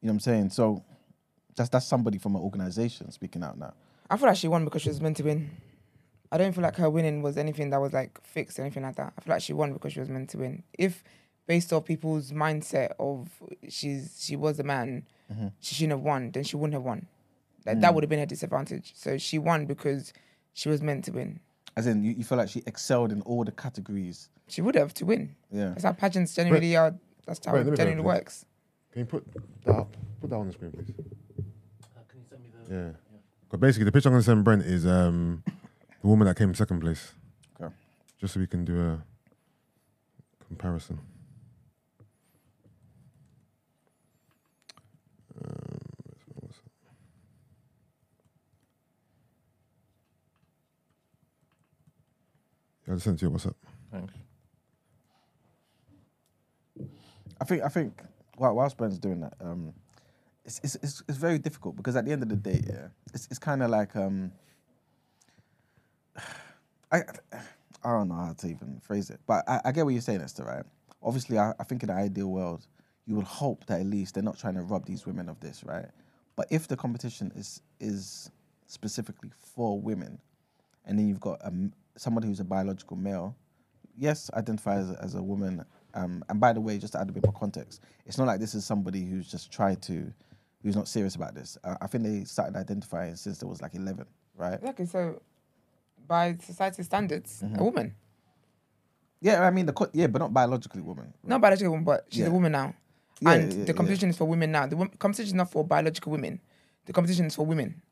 You 0.00 0.06
know 0.06 0.12
what 0.12 0.14
I'm 0.14 0.20
saying? 0.20 0.50
So 0.50 0.84
that's 1.56 1.68
that's 1.68 1.86
somebody 1.86 2.18
from 2.18 2.36
an 2.36 2.42
organization 2.42 3.10
speaking 3.10 3.42
out 3.42 3.58
now. 3.58 3.74
I 4.08 4.16
feel 4.16 4.26
like 4.26 4.36
she 4.36 4.48
won 4.48 4.64
because 4.64 4.82
she 4.82 4.88
was 4.88 5.00
meant 5.00 5.16
to 5.18 5.22
win. 5.22 5.50
I 6.32 6.38
don't 6.38 6.52
feel 6.52 6.62
like 6.62 6.76
her 6.76 6.88
winning 6.88 7.22
was 7.22 7.36
anything 7.36 7.70
that 7.70 7.80
was 7.80 7.92
like 7.92 8.20
fixed 8.24 8.58
or 8.58 8.62
anything 8.62 8.84
like 8.84 8.96
that. 8.96 9.12
I 9.16 9.20
feel 9.20 9.34
like 9.34 9.42
she 9.42 9.52
won 9.52 9.72
because 9.72 9.92
she 9.92 10.00
was 10.00 10.08
meant 10.08 10.30
to 10.30 10.38
win. 10.38 10.62
If 10.78 11.02
based 11.46 11.72
off 11.72 11.84
people's 11.84 12.30
mindset 12.30 12.92
of 13.00 13.28
she's 13.68 14.16
she 14.24 14.36
was 14.36 14.60
a 14.60 14.62
man, 14.62 15.06
she 15.60 15.74
shouldn't 15.74 15.92
have 15.92 16.00
won, 16.00 16.30
then 16.30 16.44
she 16.44 16.56
wouldn't 16.56 16.74
have 16.74 16.84
won. 16.84 17.06
Like 17.66 17.80
that 17.80 17.94
would 17.94 18.04
have 18.04 18.08
been 18.08 18.20
her 18.20 18.26
disadvantage. 18.26 18.92
So 18.94 19.18
she 19.18 19.38
won 19.38 19.66
because 19.66 20.12
she 20.54 20.68
was 20.68 20.80
meant 20.82 21.04
to 21.06 21.12
win. 21.12 21.40
As 21.76 21.86
in, 21.86 22.02
you, 22.02 22.12
you 22.12 22.24
feel 22.24 22.38
like 22.38 22.48
she 22.48 22.62
excelled 22.66 23.12
in 23.12 23.22
all 23.22 23.44
the 23.44 23.52
categories. 23.52 24.28
She 24.48 24.60
would 24.60 24.74
have 24.74 24.92
to 24.94 25.04
win. 25.04 25.36
Yeah. 25.52 25.70
That's 25.70 25.84
how 25.84 25.92
pageants 25.92 26.34
generally 26.34 26.76
are. 26.76 26.94
That's 27.26 27.44
how 27.44 27.54
Wait, 27.54 27.66
it 27.66 27.76
generally 27.76 28.00
works. 28.00 28.44
can 28.92 29.00
you 29.00 29.06
put 29.06 29.24
that 29.64 29.74
up? 29.74 29.96
Put 30.20 30.30
that 30.30 30.36
on 30.36 30.46
the 30.48 30.52
screen, 30.52 30.72
please. 30.72 30.92
Uh, 30.98 32.00
can 32.08 32.18
you 32.18 32.26
send 32.28 32.42
me 32.42 32.50
the? 32.50 32.74
Yeah. 32.74 32.90
Because 33.44 33.60
basically, 33.60 33.84
the 33.84 33.92
picture 33.92 34.08
I'm 34.08 34.14
gonna 34.14 34.22
send 34.22 34.44
Brent 34.44 34.62
is 34.62 34.86
um 34.86 35.42
the 36.00 36.06
woman 36.06 36.26
that 36.26 36.36
came 36.36 36.48
in 36.48 36.54
second 36.54 36.80
place. 36.80 37.12
Okay. 37.60 37.72
Just 38.20 38.34
so 38.34 38.40
we 38.40 38.46
can 38.46 38.64
do 38.64 38.80
a 38.80 39.02
comparison. 40.46 40.98
Um. 45.44 45.80
Yeah, 52.90 52.94
I 52.94 52.96
just 52.96 53.04
sent 53.04 53.18
to 53.20 53.26
you. 53.26 53.30
What's 53.30 53.46
up? 53.46 53.56
Thanks. 53.92 54.14
I 57.40 57.44
think 57.44 57.62
I 57.62 57.68
think 57.68 58.02
while 58.36 58.54
whilst 58.54 58.76
Ben's 58.76 58.98
doing 58.98 59.20
that, 59.20 59.34
um, 59.40 59.72
it's, 60.44 60.60
it's 60.64 60.74
it's 60.82 61.02
it's 61.08 61.18
very 61.18 61.38
difficult 61.38 61.76
because 61.76 61.94
at 61.94 62.04
the 62.04 62.12
end 62.12 62.22
of 62.22 62.28
the 62.28 62.36
day, 62.36 62.60
yeah, 62.66 62.88
it's 63.14 63.28
it's 63.30 63.38
kind 63.38 63.62
of 63.62 63.70
like 63.70 63.94
um, 63.94 64.32
I 66.92 67.02
I 67.82 67.92
don't 67.92 68.08
know 68.08 68.14
how 68.14 68.32
to 68.32 68.46
even 68.48 68.80
phrase 68.80 69.10
it, 69.10 69.20
but 69.26 69.48
I, 69.48 69.60
I 69.66 69.72
get 69.72 69.84
what 69.84 69.92
you're 69.92 70.02
saying, 70.02 70.20
Esther. 70.20 70.44
Right? 70.44 70.64
Obviously, 71.02 71.38
I, 71.38 71.52
I 71.58 71.64
think 71.64 71.82
in 71.82 71.88
the 71.88 71.94
ideal 71.94 72.28
world, 72.28 72.66
you 73.06 73.14
would 73.16 73.26
hope 73.26 73.66
that 73.66 73.80
at 73.80 73.86
least 73.86 74.14
they're 74.14 74.22
not 74.22 74.38
trying 74.38 74.54
to 74.54 74.62
rob 74.62 74.86
these 74.86 75.06
women 75.06 75.28
of 75.28 75.40
this, 75.40 75.64
right? 75.64 75.86
But 76.36 76.46
if 76.50 76.68
the 76.68 76.76
competition 76.76 77.32
is 77.34 77.62
is 77.80 78.30
specifically 78.66 79.30
for 79.38 79.80
women, 79.80 80.18
and 80.84 80.98
then 80.98 81.08
you've 81.08 81.20
got 81.20 81.40
um, 81.44 81.72
somebody 81.96 82.28
who's 82.28 82.40
a 82.40 82.44
biological 82.44 82.96
male, 82.96 83.36
yes, 83.96 84.30
identifies 84.34 84.88
as 84.88 84.90
a, 84.90 85.04
as 85.04 85.14
a 85.14 85.22
woman. 85.22 85.64
Um, 85.94 86.24
and 86.28 86.40
by 86.40 86.52
the 86.52 86.60
way, 86.60 86.78
just 86.78 86.92
to 86.94 87.00
add 87.00 87.08
a 87.08 87.12
bit 87.12 87.24
more 87.24 87.34
context, 87.34 87.82
it's 88.06 88.16
not 88.16 88.26
like 88.26 88.40
this 88.40 88.54
is 88.54 88.64
somebody 88.64 89.04
who's 89.04 89.30
just 89.30 89.52
tried 89.52 89.82
to, 89.82 90.12
who's 90.62 90.76
not 90.76 90.88
serious 90.88 91.16
about 91.16 91.34
this. 91.34 91.58
Uh, 91.64 91.74
I 91.80 91.86
think 91.86 92.04
they 92.04 92.24
started 92.24 92.56
identifying 92.56 93.16
since 93.16 93.38
there 93.38 93.48
was 93.48 93.60
like 93.60 93.74
11, 93.74 94.06
right? 94.36 94.54
Exactly. 94.54 94.86
So, 94.86 95.20
by 96.10 96.36
society 96.42 96.82
standards, 96.82 97.40
Mm-hmm. 97.42 97.60
a 97.60 97.64
woman, 97.64 97.94
Yeah, 99.22 99.46
I 99.46 99.50
mean, 99.50 99.66
the 99.66 99.72
co- 99.72 99.90
yeah, 99.92 100.08
but 100.08 100.18
not 100.18 100.32
biologically 100.34 100.80
woman. 100.82 101.14
not 101.22 101.40
biologically 101.40 101.68
woman, 101.68 101.84
but 101.84 102.06
she's 102.10 102.22
Yeah. 102.22 102.26
a 102.28 102.30
woman 102.32 102.52
now. 102.52 102.74
Yeah, 103.20 103.32
and 103.32 103.52
yeah, 103.52 103.64
the 103.64 103.74
competition 103.74 104.08
is 104.10 104.16
for 104.16 104.26
women 104.26 104.50
now. 104.50 104.66
The 104.66 104.76
wom- 104.76 104.90
competition 104.98 105.28
is 105.28 105.34
not 105.34 105.50
for 105.52 105.62
biological 105.64 106.10
women. 106.10 106.40
The 106.86 106.92
competition 106.92 107.26
is 107.26 107.34
for 107.36 107.44
women. 107.46 107.82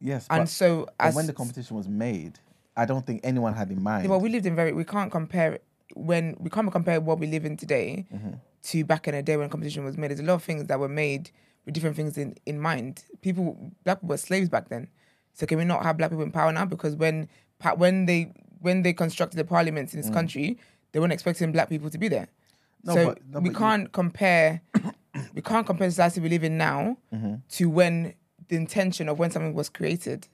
Yes, 0.00 0.26
And 0.30 0.42
but, 0.42 0.48
so, 0.48 0.86
but 0.86 0.94
as 1.08 1.14
when 1.14 1.26
the 1.26 1.34
competition 1.34 1.76
was 1.76 1.86
made, 1.88 2.38
I 2.76 2.84
don't 2.86 3.06
think 3.06 3.20
anyone 3.22 3.52
had 3.54 3.70
in 3.70 3.82
mind. 3.82 4.04
Yeah, 4.04 4.10
well, 4.10 4.20
we 4.20 4.30
lived 4.30 4.46
in 4.46 4.56
very. 4.56 4.72
We 4.72 4.84
can't 4.84 5.12
compare 5.12 5.58
when 5.94 6.36
we 6.40 6.48
can't 6.50 6.72
compare 6.72 7.00
what 7.00 7.18
we 7.20 7.26
live 7.28 7.44
in 7.44 7.56
today 7.56 8.06
Mm-hmm. 8.12 8.30
to 8.70 8.84
back 8.84 9.06
in 9.08 9.14
the 9.14 9.22
day 9.22 9.36
when 9.36 9.48
competition 9.50 9.84
was 9.84 9.96
made. 9.98 10.08
There's 10.10 10.20
a 10.20 10.28
lot 10.30 10.34
of 10.40 10.42
things 10.42 10.64
that 10.68 10.80
were 10.80 10.88
made 11.04 11.30
with 11.64 11.74
different 11.74 11.96
things 11.96 12.16
in 12.18 12.34
in 12.46 12.58
mind. 12.58 13.04
People, 13.20 13.72
black 13.84 13.98
people 13.98 14.08
were 14.08 14.16
slaves 14.28 14.48
back 14.48 14.68
then. 14.70 14.88
So 15.32 15.46
can 15.46 15.58
we 15.58 15.64
not 15.64 15.82
have 15.84 15.96
black 15.96 16.10
people 16.10 16.24
in 16.24 16.32
power 16.32 16.52
now? 16.52 16.64
Because 16.66 16.94
when 16.96 17.28
when 17.76 18.06
they 18.06 18.32
when 18.60 18.82
they 18.82 18.92
constructed 18.92 19.36
the 19.36 19.44
parliaments 19.44 19.94
in 19.94 20.00
this 20.00 20.10
country, 20.10 20.58
they 20.92 21.00
weren't 21.00 21.12
expecting 21.12 21.52
black 21.52 21.68
people 21.68 21.88
to 21.90 21.98
be 21.98 22.08
there. 22.08 22.28
Mm. 22.28 22.84
No, 22.84 22.94
so 22.94 23.04
but- 23.06 23.18
no, 23.28 23.40
we 23.40 23.50
but 23.50 23.58
can't 23.58 23.92
compare. 23.92 24.60
we 25.34 25.42
can't 25.42 25.66
compare 25.66 25.88
the 25.88 25.92
society 25.92 26.20
we 26.20 26.28
live 26.28 26.44
in 26.44 26.56
now 26.58 26.96
Mm-hmm. 27.12 27.34
to 27.50 27.70
when 27.70 28.14
the 28.48 28.56
intention 28.56 29.08
of 29.08 29.18
when 29.18 29.30
something 29.30 29.54
was 29.54 29.68
created. 29.68 30.28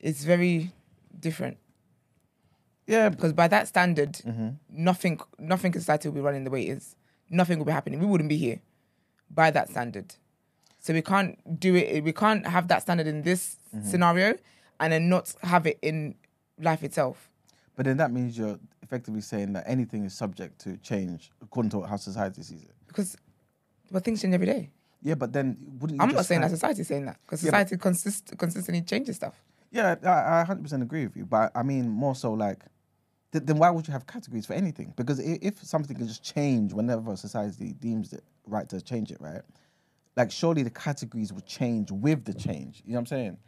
It's 0.00 0.24
very 0.24 0.72
different 1.18 1.56
yeah, 2.86 3.10
because 3.10 3.34
by 3.34 3.48
that 3.48 3.68
standard, 3.68 4.12
Mm-hmm. 4.14 4.48
nothing, 4.70 5.20
nothing 5.38 5.74
in 5.74 5.80
society 5.80 6.08
will 6.08 6.14
be 6.14 6.20
running 6.22 6.44
the 6.44 6.50
way 6.50 6.66
it 6.68 6.78
is. 6.78 6.96
Nothing 7.28 7.58
will 7.58 7.66
be 7.66 7.72
happening. 7.72 7.98
We 8.00 8.06
wouldn't 8.06 8.30
be 8.30 8.38
here 8.38 8.60
by 9.30 9.50
that 9.50 9.68
standard. 9.68 10.14
So 10.88 10.94
we 10.94 11.02
can't 11.02 11.36
do 11.60 11.76
it. 11.76 12.02
We 12.02 12.14
can't 12.14 12.46
have 12.46 12.68
that 12.68 12.80
standard 12.80 13.06
in 13.06 13.20
this 13.20 13.56
Mm-hmm. 13.76 13.86
scenario, 13.90 14.34
and 14.80 14.90
then 14.94 15.10
not 15.10 15.34
have 15.42 15.66
it 15.66 15.78
in 15.82 16.14
life 16.58 16.82
itself. 16.82 17.28
but 17.76 17.84
then 17.84 17.98
that 17.98 18.10
means 18.10 18.38
you're 18.38 18.58
effectively 18.82 19.20
saying 19.20 19.52
that 19.52 19.64
anything 19.66 20.04
is 20.06 20.14
subject 20.14 20.58
to 20.60 20.78
change 20.78 21.30
according 21.42 21.68
to 21.72 21.82
how 21.82 21.96
society 21.98 22.42
sees 22.42 22.62
it. 22.62 22.74
Because, 22.86 23.14
well, 23.90 24.00
things 24.00 24.22
change 24.22 24.32
every 24.32 24.46
day. 24.46 24.70
Yeah, 25.02 25.16
but 25.16 25.34
then 25.34 25.58
wouldn't 25.78 25.98
you 25.98 26.02
I'm 26.02 26.14
not 26.14 26.24
saying 26.24 26.40
that 26.40 26.46
have- 26.48 26.56
society 26.58 26.80
is 26.80 26.88
saying 26.88 27.04
that 27.04 27.18
because 27.26 27.44
Yeah, 27.44 27.50
but- 27.50 27.58
society 27.68 27.76
consist, 27.76 28.38
consistently 28.38 28.80
changes 28.80 29.16
stuff. 29.16 29.34
Yeah, 29.70 29.96
I, 30.02 30.40
I 30.40 30.44
100% 30.48 30.80
agree 30.80 31.04
with 31.06 31.14
you, 31.18 31.26
but 31.26 31.52
I 31.54 31.62
mean 31.62 31.90
more 31.90 32.14
so 32.14 32.32
like, 32.32 32.64
th- 33.32 33.44
then 33.44 33.58
why 33.58 33.68
would 33.68 33.86
you 33.86 33.92
have 33.92 34.06
categories 34.06 34.46
for 34.46 34.54
anything? 34.54 34.94
Because 34.96 35.18
if, 35.18 35.36
if 35.42 35.62
something 35.62 35.94
can 35.94 36.08
just 36.08 36.22
change 36.22 36.72
whenever 36.72 37.14
society 37.16 37.74
deems 37.74 38.14
it 38.14 38.24
right 38.46 38.66
to 38.70 38.80
change 38.80 39.10
it, 39.12 39.18
right? 39.20 39.42
Like 40.18 40.32
surely 40.32 40.64
the 40.64 40.70
categories 40.70 41.32
would 41.32 41.46
change 41.46 41.92
with 41.92 42.24
the 42.24 42.34
change. 42.34 42.82
You 42.84 42.94
know 42.94 42.96
what 42.96 43.00
I'm 43.02 43.06
saying? 43.06 43.38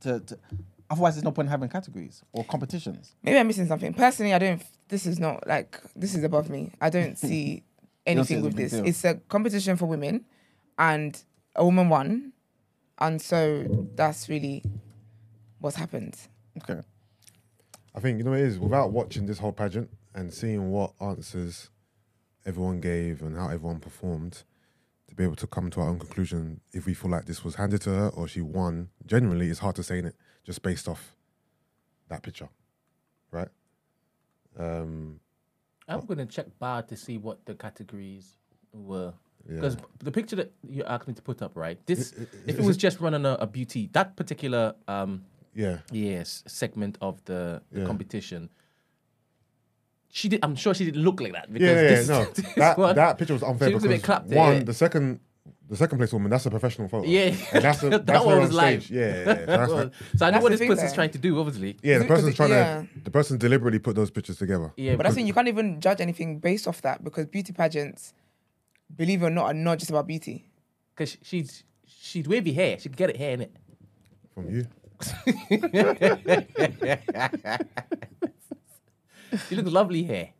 To, 0.00 0.20
to 0.20 0.38
otherwise, 0.90 1.14
there's 1.14 1.24
no 1.24 1.32
point 1.32 1.46
in 1.46 1.50
having 1.50 1.70
categories 1.70 2.22
or 2.32 2.44
competitions. 2.44 3.16
Maybe 3.22 3.38
I'm 3.38 3.46
missing 3.46 3.66
something. 3.66 3.94
Personally, 3.94 4.34
I 4.34 4.38
don't. 4.38 4.62
This 4.88 5.06
is 5.06 5.18
not 5.18 5.46
like 5.46 5.80
this 5.96 6.14
is 6.14 6.22
above 6.22 6.50
me. 6.50 6.70
I 6.82 6.90
don't 6.90 7.16
see 7.18 7.64
don't 8.06 8.26
see 8.26 8.34
anything 8.34 8.42
with 8.42 8.56
this. 8.56 8.72
deal. 8.72 8.86
It's 8.86 9.04
a 9.06 9.14
competition 9.14 9.78
for 9.78 9.86
women, 9.86 10.26
and 10.78 11.20
a 11.54 11.64
woman 11.64 11.88
won, 11.88 12.34
and 12.98 13.22
so 13.22 13.64
that's 13.94 14.28
really 14.28 14.62
what's 15.60 15.76
happened. 15.76 16.14
Okay. 16.58 16.82
I 17.94 18.00
think 18.00 18.18
you 18.18 18.24
know 18.24 18.32
what 18.32 18.40
it 18.40 18.46
is 18.46 18.58
without 18.58 18.92
watching 18.92 19.24
this 19.24 19.38
whole 19.38 19.52
pageant 19.52 19.88
and 20.14 20.30
seeing 20.30 20.70
what 20.70 20.92
answers 21.00 21.70
everyone 22.44 22.80
gave 22.80 23.22
and 23.22 23.34
how 23.34 23.48
everyone 23.48 23.80
performed 23.80 24.32
to 24.32 24.44
be 25.16 25.24
able 25.24 25.36
to 25.36 25.46
come 25.46 25.70
to 25.70 25.80
our 25.80 25.88
own 25.88 25.98
conclusion 25.98 26.60
if 26.72 26.86
we 26.86 26.94
feel 26.94 27.10
like 27.10 27.24
this 27.24 27.42
was 27.42 27.54
handed 27.54 27.80
to 27.82 27.90
her 27.90 28.08
or 28.10 28.28
she 28.28 28.40
won. 28.42 28.90
Generally, 29.06 29.48
it's 29.48 29.60
hard 29.60 29.74
to 29.76 29.82
say 29.82 29.98
in 29.98 30.06
it 30.06 30.14
just 30.44 30.62
based 30.62 30.86
off 30.86 31.16
that 32.08 32.22
picture, 32.22 32.48
right? 33.30 33.48
Um, 34.58 35.20
I'm 35.88 36.04
gonna 36.04 36.26
check 36.26 36.46
bar 36.58 36.82
to 36.82 36.96
see 36.96 37.18
what 37.18 37.44
the 37.46 37.54
categories 37.54 38.36
were. 38.72 39.12
Yeah. 39.48 39.56
Because 39.56 39.76
the 40.00 40.10
picture 40.12 40.36
that 40.36 40.52
you 40.68 40.82
asked 40.84 41.06
me 41.08 41.14
to 41.14 41.22
put 41.22 41.40
up, 41.40 41.52
right? 41.56 41.78
This, 41.86 42.12
I- 42.18 42.22
i- 42.22 42.26
if 42.48 42.58
it 42.58 42.64
was 42.64 42.76
it- 42.76 42.80
just 42.80 43.00
running 43.00 43.24
a, 43.24 43.34
a 43.40 43.46
beauty, 43.46 43.88
that 43.92 44.16
particular 44.16 44.74
um, 44.88 45.24
yeah, 45.54 45.78
yes 45.92 46.42
segment 46.46 46.98
of 47.00 47.24
the, 47.24 47.62
the 47.70 47.80
Yeah. 47.80 47.86
competition, 47.86 48.50
she 50.16 50.28
did. 50.30 50.40
I'm 50.42 50.56
sure 50.56 50.72
she 50.72 50.84
didn't 50.86 51.02
look 51.02 51.20
like 51.20 51.32
that. 51.32 51.52
Because 51.52 51.68
yeah, 51.68 51.82
yeah, 51.82 51.88
this, 51.90 52.08
no, 52.08 52.24
this 52.34 52.54
that 52.54 52.78
one- 52.78 52.94
that 52.96 53.18
picture 53.18 53.34
was 53.34 53.42
unfair 53.42 53.68
she 53.68 53.74
looks 53.74 53.84
a 53.84 53.88
because 53.88 54.00
bit 54.00 54.04
clapped, 54.06 54.28
one, 54.28 54.52
yeah. 54.54 54.62
the 54.64 54.72
second, 54.74 55.20
the 55.68 55.76
second 55.76 55.98
place 55.98 56.12
woman, 56.12 56.30
that's 56.30 56.46
a 56.46 56.50
professional 56.50 56.88
photo. 56.88 57.06
Yeah. 57.06 57.34
and 57.52 57.62
that's 57.64 57.82
a, 57.82 57.90
That 57.90 58.06
that's 58.06 58.24
one 58.24 58.38
was 58.40 58.50
on 58.50 58.56
live. 58.56 58.88
Yeah, 58.88 59.00
yeah, 59.00 59.16
yeah. 59.26 59.34
So, 59.36 59.44
that's 59.46 59.72
like, 59.72 59.92
so 60.16 60.26
I 60.26 60.30
know 60.30 60.40
what 60.40 60.50
this 60.52 60.58
thing 60.60 60.68
person's 60.70 60.88
there. 60.90 60.94
trying 60.94 61.10
to 61.10 61.18
do, 61.18 61.38
obviously. 61.38 61.76
yeah, 61.82 61.98
the 61.98 62.06
person's 62.06 62.34
trying 62.34 62.50
yeah. 62.50 62.82
to, 62.94 63.00
the 63.04 63.10
person 63.10 63.36
deliberately 63.36 63.78
put 63.78 63.94
those 63.94 64.10
pictures 64.10 64.38
together. 64.38 64.72
Yeah, 64.78 64.92
But 64.96 65.02
that's 65.02 65.02
because- 65.02 65.14
saying 65.16 65.26
you 65.26 65.34
can't 65.34 65.48
even 65.48 65.80
judge 65.80 66.00
anything 66.00 66.38
based 66.38 66.66
off 66.66 66.80
that 66.82 67.04
because 67.04 67.26
beauty 67.26 67.52
pageants, 67.52 68.14
believe 68.94 69.22
it 69.22 69.26
or 69.26 69.30
not, 69.30 69.46
are 69.46 69.54
not 69.54 69.78
just 69.78 69.90
about 69.90 70.06
beauty. 70.06 70.48
because 70.94 71.18
she's 71.22 71.62
she's 71.86 72.26
wavy 72.26 72.52
hair. 72.54 72.78
She 72.78 72.88
can 72.88 72.96
get 72.96 73.10
it 73.10 73.16
hair 73.18 73.32
in 73.34 73.40
it. 73.42 73.52
From 74.34 74.48
you, 74.50 74.66
She 79.48 79.56
look 79.56 79.66
lovely 79.72 80.02
here. 80.02 80.30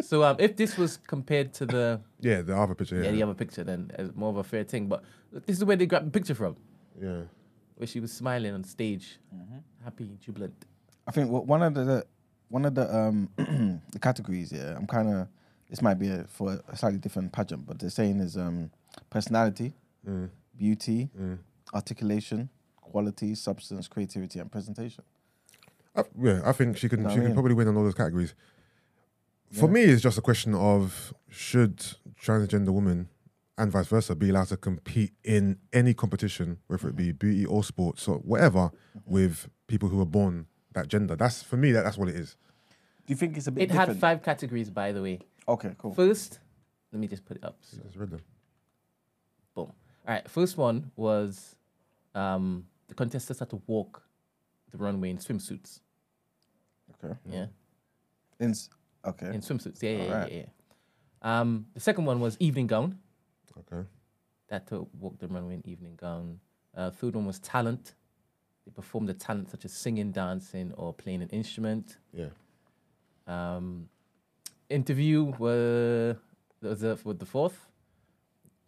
So 0.00 0.22
um, 0.24 0.36
if 0.38 0.56
this 0.56 0.76
was 0.78 0.98
compared 1.06 1.52
to 1.54 1.66
the 1.66 2.00
yeah, 2.20 2.42
the 2.42 2.56
other 2.56 2.74
picture. 2.74 2.96
yeah. 2.96 3.04
Yeah, 3.04 3.12
the 3.12 3.22
other 3.24 3.34
picture, 3.34 3.64
then 3.64 3.90
it's 3.98 4.14
more 4.16 4.30
of 4.30 4.36
a 4.36 4.44
fair 4.44 4.64
thing. 4.64 4.88
But 4.88 5.02
this 5.46 5.56
is 5.58 5.64
where 5.64 5.76
they 5.76 5.86
grabbed 5.86 6.06
the 6.06 6.10
picture 6.10 6.34
from, 6.34 6.56
yeah. 7.00 7.22
where 7.76 7.86
she 7.86 8.00
was 8.00 8.12
smiling 8.12 8.54
on 8.54 8.64
stage, 8.64 9.18
Mm-hmm. 9.34 9.58
happy, 9.84 10.10
jubilant. 10.24 10.54
I 11.06 11.10
think 11.10 11.28
wh- 11.30 11.46
one 11.48 11.62
of 11.62 11.74
the, 11.74 11.84
the 11.84 12.06
one 12.48 12.64
of 12.64 12.74
the 12.74 12.86
um 12.94 13.28
the 13.92 13.98
categories, 14.00 14.52
yeah, 14.52 14.74
I'm 14.76 14.86
kind 14.86 15.08
of 15.08 15.28
this 15.70 15.82
might 15.82 15.98
be 15.98 16.08
a, 16.08 16.24
for 16.24 16.60
a 16.68 16.76
slightly 16.76 16.98
different 16.98 17.32
pageant, 17.32 17.66
but 17.66 17.78
they're 17.78 17.90
saying 17.90 18.20
is 18.20 18.36
um 18.36 18.70
personality, 19.10 19.72
Mm, 20.08 20.30
beauty, 20.56 21.10
mm. 21.20 21.38
articulation, 21.74 22.48
quality, 22.80 23.34
substance, 23.34 23.88
creativity, 23.88 24.38
and 24.38 24.50
presentation. 24.50 25.04
I, 25.98 26.04
yeah, 26.22 26.40
I 26.44 26.52
think 26.52 26.76
she 26.76 26.88
can. 26.88 27.02
Know 27.02 27.10
she 27.10 27.20
I 27.20 27.24
can 27.24 27.32
probably 27.34 27.54
win 27.54 27.68
on 27.68 27.76
all 27.76 27.84
those 27.84 27.94
categories. 27.94 28.34
For 29.52 29.66
me, 29.68 29.80
it's 29.82 30.02
just 30.02 30.18
a 30.18 30.20
question 30.20 30.54
of 30.54 31.14
should 31.30 31.78
transgender 32.22 32.68
women 32.68 33.08
and 33.56 33.72
vice 33.72 33.86
versa 33.88 34.14
be 34.14 34.28
allowed 34.30 34.48
to 34.48 34.56
compete 34.56 35.12
in 35.24 35.58
any 35.72 35.94
competition, 35.94 36.58
whether 36.66 36.88
it 36.88 36.96
be 36.96 37.12
beauty 37.12 37.46
or 37.46 37.64
sports 37.64 38.06
or 38.06 38.16
whatever, 38.18 38.70
with 39.06 39.48
people 39.66 39.88
who 39.88 40.00
are 40.00 40.06
born 40.06 40.46
that 40.74 40.88
gender. 40.88 41.16
That's 41.16 41.42
for 41.42 41.56
me. 41.56 41.72
That, 41.72 41.82
that's 41.84 41.96
what 41.98 42.08
it 42.08 42.14
is. 42.16 42.36
Do 43.06 43.12
you 43.12 43.16
think 43.16 43.36
it's 43.38 43.46
a 43.46 43.50
bit 43.52 43.62
It 43.62 43.66
different? 43.68 43.88
had 43.88 44.00
five 44.00 44.22
categories, 44.22 44.68
by 44.70 44.92
the 44.92 45.02
way. 45.02 45.20
Okay, 45.48 45.74
cool. 45.78 45.94
First, 45.94 46.40
let 46.92 47.00
me 47.00 47.08
just 47.08 47.24
put 47.24 47.38
it 47.38 47.44
up. 47.44 47.56
So, 47.62 47.78
I 47.80 47.86
just 47.86 47.96
read 47.96 48.10
them. 48.10 48.20
boom. 49.54 49.72
All 50.06 50.14
right. 50.14 50.28
First 50.28 50.58
one 50.58 50.90
was 50.94 51.56
um, 52.14 52.66
the 52.88 52.94
contestants 52.94 53.40
had 53.40 53.48
to 53.50 53.62
walk 53.66 54.02
the 54.70 54.76
runway 54.78 55.08
in 55.10 55.16
swimsuits. 55.18 55.80
Okay. 57.04 57.14
Yeah. 57.30 57.46
In, 58.40 58.54
okay. 59.04 59.26
In 59.26 59.40
swimsuits. 59.40 59.82
Yeah, 59.82 59.90
yeah, 59.90 59.96
yeah, 59.96 60.12
Alright. 60.12 60.32
yeah. 60.32 60.38
yeah. 61.22 61.40
Um, 61.40 61.66
the 61.74 61.80
second 61.80 62.04
one 62.04 62.20
was 62.20 62.36
evening 62.40 62.66
gown. 62.66 62.98
Okay. 63.58 63.86
That 64.48 64.66
to 64.68 64.88
walk 64.98 65.18
the 65.18 65.28
runway 65.28 65.54
in 65.54 65.66
evening 65.66 65.98
gown. 66.00 66.40
Uh, 66.76 66.90
third 66.90 67.16
one 67.16 67.26
was 67.26 67.38
talent. 67.40 67.94
they 68.64 68.70
performed 68.70 69.08
the 69.08 69.14
talent 69.14 69.50
such 69.50 69.64
as 69.64 69.72
singing, 69.72 70.12
dancing, 70.12 70.72
or 70.76 70.92
playing 70.92 71.22
an 71.22 71.28
instrument. 71.30 71.98
Yeah. 72.12 72.28
Um, 73.26 73.88
interview 74.70 75.32
were 75.38 76.16
was 76.62 76.82
a, 76.82 76.98
with 77.04 77.18
the 77.18 77.26
fourth. 77.26 77.66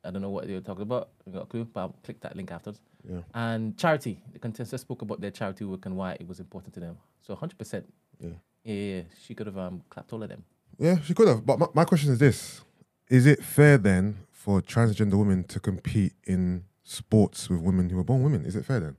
I 0.04 0.10
don't 0.10 0.22
know 0.22 0.30
what 0.30 0.46
they 0.46 0.54
were 0.54 0.60
talking 0.60 0.82
about. 0.82 1.10
I 1.26 1.30
got 1.30 1.42
a 1.42 1.46
clue, 1.46 1.64
but 1.64 1.80
I'll 1.80 1.96
click 2.02 2.20
that 2.20 2.34
link 2.36 2.50
afterwards. 2.50 2.80
Yeah. 3.08 3.20
And 3.34 3.76
charity. 3.76 4.22
The 4.32 4.38
contestants 4.38 4.82
spoke 4.82 5.02
about 5.02 5.20
their 5.20 5.30
charity 5.30 5.64
work 5.64 5.86
and 5.86 5.96
why 5.96 6.12
it 6.12 6.26
was 6.26 6.40
important 6.40 6.74
to 6.74 6.80
them. 6.80 6.96
So 7.20 7.36
100%. 7.36 7.84
Yeah. 8.20 8.30
Yeah, 8.64 8.74
yeah, 8.74 8.94
yeah. 8.96 9.02
She 9.24 9.34
could 9.34 9.46
have 9.46 9.58
um, 9.58 9.82
clapped 9.88 10.12
all 10.12 10.22
of 10.22 10.28
them. 10.28 10.44
Yeah, 10.78 11.00
she 11.02 11.14
could 11.14 11.28
have. 11.28 11.44
But 11.44 11.58
my, 11.58 11.66
my 11.74 11.84
question 11.84 12.12
is 12.12 12.18
this: 12.18 12.62
Is 13.08 13.26
it 13.26 13.42
fair 13.42 13.78
then 13.78 14.18
for 14.30 14.60
transgender 14.60 15.18
women 15.18 15.44
to 15.44 15.60
compete 15.60 16.12
in 16.24 16.64
sports 16.84 17.48
with 17.48 17.60
women 17.60 17.88
who 17.90 17.98
are 17.98 18.04
born 18.04 18.22
women? 18.22 18.44
Is 18.44 18.56
it 18.56 18.64
fair 18.64 18.80
then? 18.80 18.96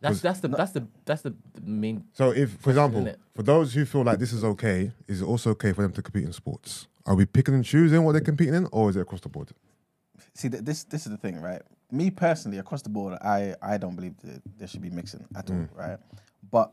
That's 0.00 0.20
that's 0.20 0.40
the 0.40 0.48
that's 0.48 0.72
the 0.72 0.86
that's 1.04 1.22
the, 1.22 1.34
the 1.54 1.60
main. 1.62 2.04
So, 2.12 2.30
if, 2.30 2.50
for 2.58 2.70
example, 2.70 3.12
for 3.34 3.42
those 3.42 3.72
who 3.72 3.84
feel 3.84 4.04
like 4.04 4.18
this 4.18 4.32
is 4.32 4.44
okay, 4.44 4.92
is 5.08 5.22
it 5.22 5.24
also 5.24 5.50
okay 5.50 5.72
for 5.72 5.82
them 5.82 5.92
to 5.92 6.02
compete 6.02 6.24
in 6.24 6.32
sports? 6.32 6.86
Are 7.06 7.14
we 7.14 7.24
picking 7.24 7.54
and 7.54 7.64
choosing 7.64 8.02
what 8.04 8.12
they're 8.12 8.20
competing 8.20 8.54
in, 8.54 8.68
or 8.72 8.90
is 8.90 8.96
it 8.96 9.00
across 9.00 9.20
the 9.20 9.28
board? 9.28 9.50
See, 10.34 10.48
th- 10.50 10.62
this 10.62 10.84
this 10.84 11.06
is 11.06 11.12
the 11.12 11.18
thing, 11.18 11.40
right? 11.40 11.62
Me 11.90 12.10
personally, 12.10 12.58
across 12.58 12.82
the 12.82 12.90
board, 12.90 13.16
I 13.22 13.54
I 13.62 13.78
don't 13.78 13.96
believe 13.96 14.16
that 14.22 14.42
there 14.58 14.68
should 14.68 14.82
be 14.82 14.90
mixing 14.90 15.24
at 15.34 15.50
all, 15.50 15.66
right? 15.74 15.98
But 16.50 16.72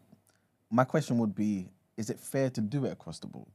my 0.73 0.83
question 0.83 1.17
would 1.19 1.36
be: 1.36 1.69
Is 1.97 2.09
it 2.09 2.19
fair 2.19 2.49
to 2.49 2.62
do 2.62 2.86
it 2.86 2.91
across 2.91 3.19
the 3.19 3.27
board? 3.27 3.47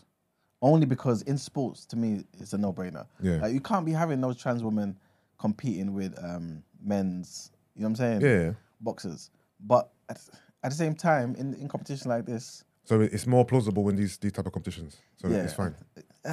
Only 0.63 0.87
because 0.87 1.23
in 1.23 1.39
sports, 1.39 1.85
to 1.87 1.97
me, 1.97 2.25
it's 2.41 2.53
a 2.53 2.59
no-brainer. 2.59 3.07
Yeah. 3.23 3.37
Like, 3.43 3.53
you 3.53 3.61
can't 3.61 3.87
be 3.87 3.93
having 3.93 4.21
those 4.21 4.37
trans 4.37 4.63
women 4.65 4.97
competing 5.39 5.95
with 5.95 6.19
um, 6.25 6.63
men's. 6.83 7.51
You 7.77 7.83
know 7.83 7.89
what 7.91 8.01
I'm 8.01 8.21
saying? 8.21 8.21
Yeah. 8.23 8.53
Boxers, 8.81 9.31
but 9.61 9.91
at, 10.09 10.19
at 10.65 10.71
the 10.71 10.77
same 10.77 10.95
time, 10.95 11.35
in 11.37 11.55
in 11.55 11.69
competition 11.69 12.09
like 12.11 12.25
this, 12.27 12.65
So 12.85 13.01
it's 13.01 13.27
more 13.27 13.45
plausible 13.45 13.83
when 13.85 13.97
these 13.97 14.17
these 14.19 14.33
type 14.33 14.47
of 14.47 14.53
competitions. 14.53 14.97
So 15.17 15.29
Yeah. 15.29 15.39
it's 15.45 15.53
fine. 15.55 15.75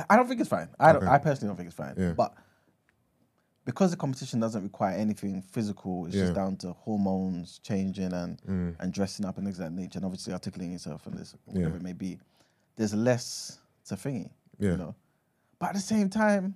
I 0.09 0.15
don't 0.15 0.27
think 0.27 0.39
it's 0.41 0.49
fine. 0.49 0.69
I 0.79 0.91
don't, 0.93 1.03
Okay. 1.03 1.11
I 1.11 1.17
personally 1.17 1.49
don't 1.49 1.57
think 1.57 1.67
it's 1.67 1.75
fine. 1.77 1.95
Yeah. 1.97 2.13
But 2.13 2.33
because 3.65 3.91
the 3.91 3.97
competition 3.97 4.39
doesn't 4.39 4.61
require 4.63 4.95
anything 4.95 5.41
physical, 5.41 6.05
it's 6.05 6.15
Yeah. 6.15 6.21
Mm. 6.21 6.25
just 6.25 6.35
down 6.35 6.55
to 6.57 6.73
hormones 6.73 7.59
changing 7.59 8.13
and 8.13 8.39
and 8.79 8.93
dressing 8.93 9.25
up 9.25 9.37
and 9.37 9.45
things 9.45 9.59
of 9.59 9.65
that 9.65 9.71
nature, 9.73 9.97
and 9.99 10.05
obviously 10.05 10.33
articulating 10.33 10.73
yourself 10.73 11.05
and 11.07 11.17
this 11.17 11.35
whatever 11.45 11.69
Yeah. 11.69 11.75
it 11.75 11.81
may 11.81 11.93
be. 11.93 12.19
There's 12.75 12.93
less 12.93 13.59
to 13.85 13.95
thingy. 13.95 14.29
Yeah. 14.59 14.71
You 14.71 14.77
know. 14.77 14.95
But 15.59 15.69
at 15.69 15.75
the 15.75 15.81
same 15.81 16.09
time, 16.09 16.55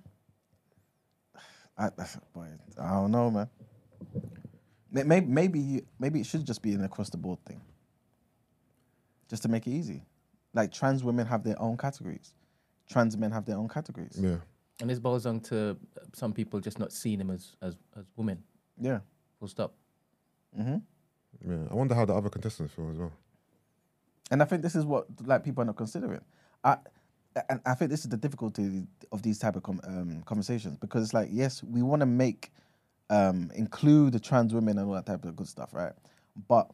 I, 1.78 1.90
boy, 2.34 2.48
I 2.78 2.90
don't 2.90 3.10
know, 3.10 3.30
man. 3.30 3.48
Maybe 4.92 5.26
maybe 5.26 5.84
maybe 5.98 6.20
it 6.20 6.26
should 6.26 6.44
just 6.44 6.62
be 6.62 6.72
an 6.74 6.84
across 6.84 7.10
the 7.10 7.16
board 7.16 7.38
thing. 7.44 7.60
Just 9.28 9.42
to 9.44 9.48
make 9.48 9.66
it 9.66 9.70
easy. 9.70 10.02
Like 10.52 10.72
trans 10.72 11.04
women 11.04 11.26
have 11.26 11.44
their 11.44 11.60
own 11.62 11.76
categories. 11.76 12.34
Trans 12.88 13.16
men 13.16 13.30
have 13.30 13.44
their 13.44 13.56
own 13.56 13.68
categories. 13.68 14.18
Yeah. 14.20 14.38
And 14.80 14.88
this 14.88 14.98
boils 14.98 15.24
down 15.24 15.40
to 15.40 15.70
uh, 15.70 16.00
some 16.14 16.32
people 16.32 16.60
just 16.60 16.78
not 16.78 16.92
seeing 16.92 17.18
them 17.18 17.30
as 17.30 17.56
as, 17.62 17.74
as 17.98 18.04
women. 18.16 18.42
Yeah. 18.80 19.00
Full 19.38 19.48
stop. 19.48 19.74
hmm 20.56 20.76
Yeah. 21.46 21.56
I 21.70 21.74
wonder 21.74 21.94
how 21.94 22.04
the 22.04 22.14
other 22.14 22.28
contestants 22.28 22.72
feel 22.74 22.90
as 22.90 22.96
well. 22.98 23.12
And 24.30 24.42
I 24.42 24.44
think 24.44 24.62
this 24.62 24.74
is 24.74 24.84
what 24.84 25.06
like 25.24 25.44
people 25.44 25.62
are 25.62 25.66
not 25.66 25.76
considering. 25.76 26.20
I 26.64 26.78
and 27.48 27.60
I 27.64 27.74
think 27.74 27.90
this 27.90 28.00
is 28.00 28.08
the 28.08 28.16
difficulty 28.16 28.86
of 29.12 29.22
these 29.22 29.38
type 29.38 29.56
of 29.56 29.62
com- 29.62 29.80
um, 29.84 30.22
conversations 30.24 30.76
because 30.76 31.02
it's 31.04 31.14
like 31.14 31.28
yes, 31.30 31.62
we 31.62 31.82
want 31.82 32.00
to 32.00 32.06
make 32.06 32.50
um, 33.08 33.50
include 33.54 34.12
the 34.12 34.20
trans 34.20 34.54
women 34.54 34.78
and 34.78 34.88
all 34.88 34.94
that 34.94 35.06
type 35.06 35.24
of 35.24 35.36
good 35.36 35.48
stuff, 35.48 35.74
right? 35.74 35.92
But 36.48 36.70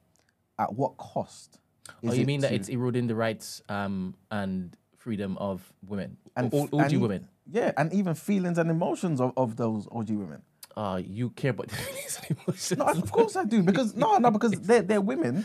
at 0.58 0.74
what 0.74 0.96
cost? 0.96 1.58
Oh, 2.04 2.12
you 2.12 2.22
it 2.22 2.26
mean 2.26 2.40
that 2.40 2.52
it's 2.52 2.68
eroding 2.68 3.06
the 3.06 3.14
rights 3.14 3.62
um, 3.68 4.14
and 4.30 4.76
freedom 4.96 5.36
of 5.38 5.72
women, 5.86 6.16
and 6.36 6.52
all, 6.52 6.68
OG 6.72 6.92
and 6.92 7.00
women? 7.02 7.28
Yeah, 7.50 7.72
and 7.76 7.92
even 7.92 8.14
feelings 8.14 8.58
and 8.58 8.70
emotions 8.70 9.20
of, 9.20 9.32
of 9.36 9.56
those 9.56 9.86
OG 9.92 10.10
women. 10.10 10.42
Uh, 10.76 11.00
you 11.04 11.30
care 11.30 11.50
about 11.52 11.68
the 11.68 11.76
feelings 11.76 12.20
and 12.28 12.38
emotions. 12.46 12.78
No, 12.78 12.84
of 12.86 13.10
course 13.12 13.36
I 13.36 13.44
do 13.44 13.62
because 13.62 13.94
no, 13.94 14.18
no, 14.18 14.30
because 14.30 14.52
they're 14.52 14.82
they're 14.82 15.00
women, 15.00 15.44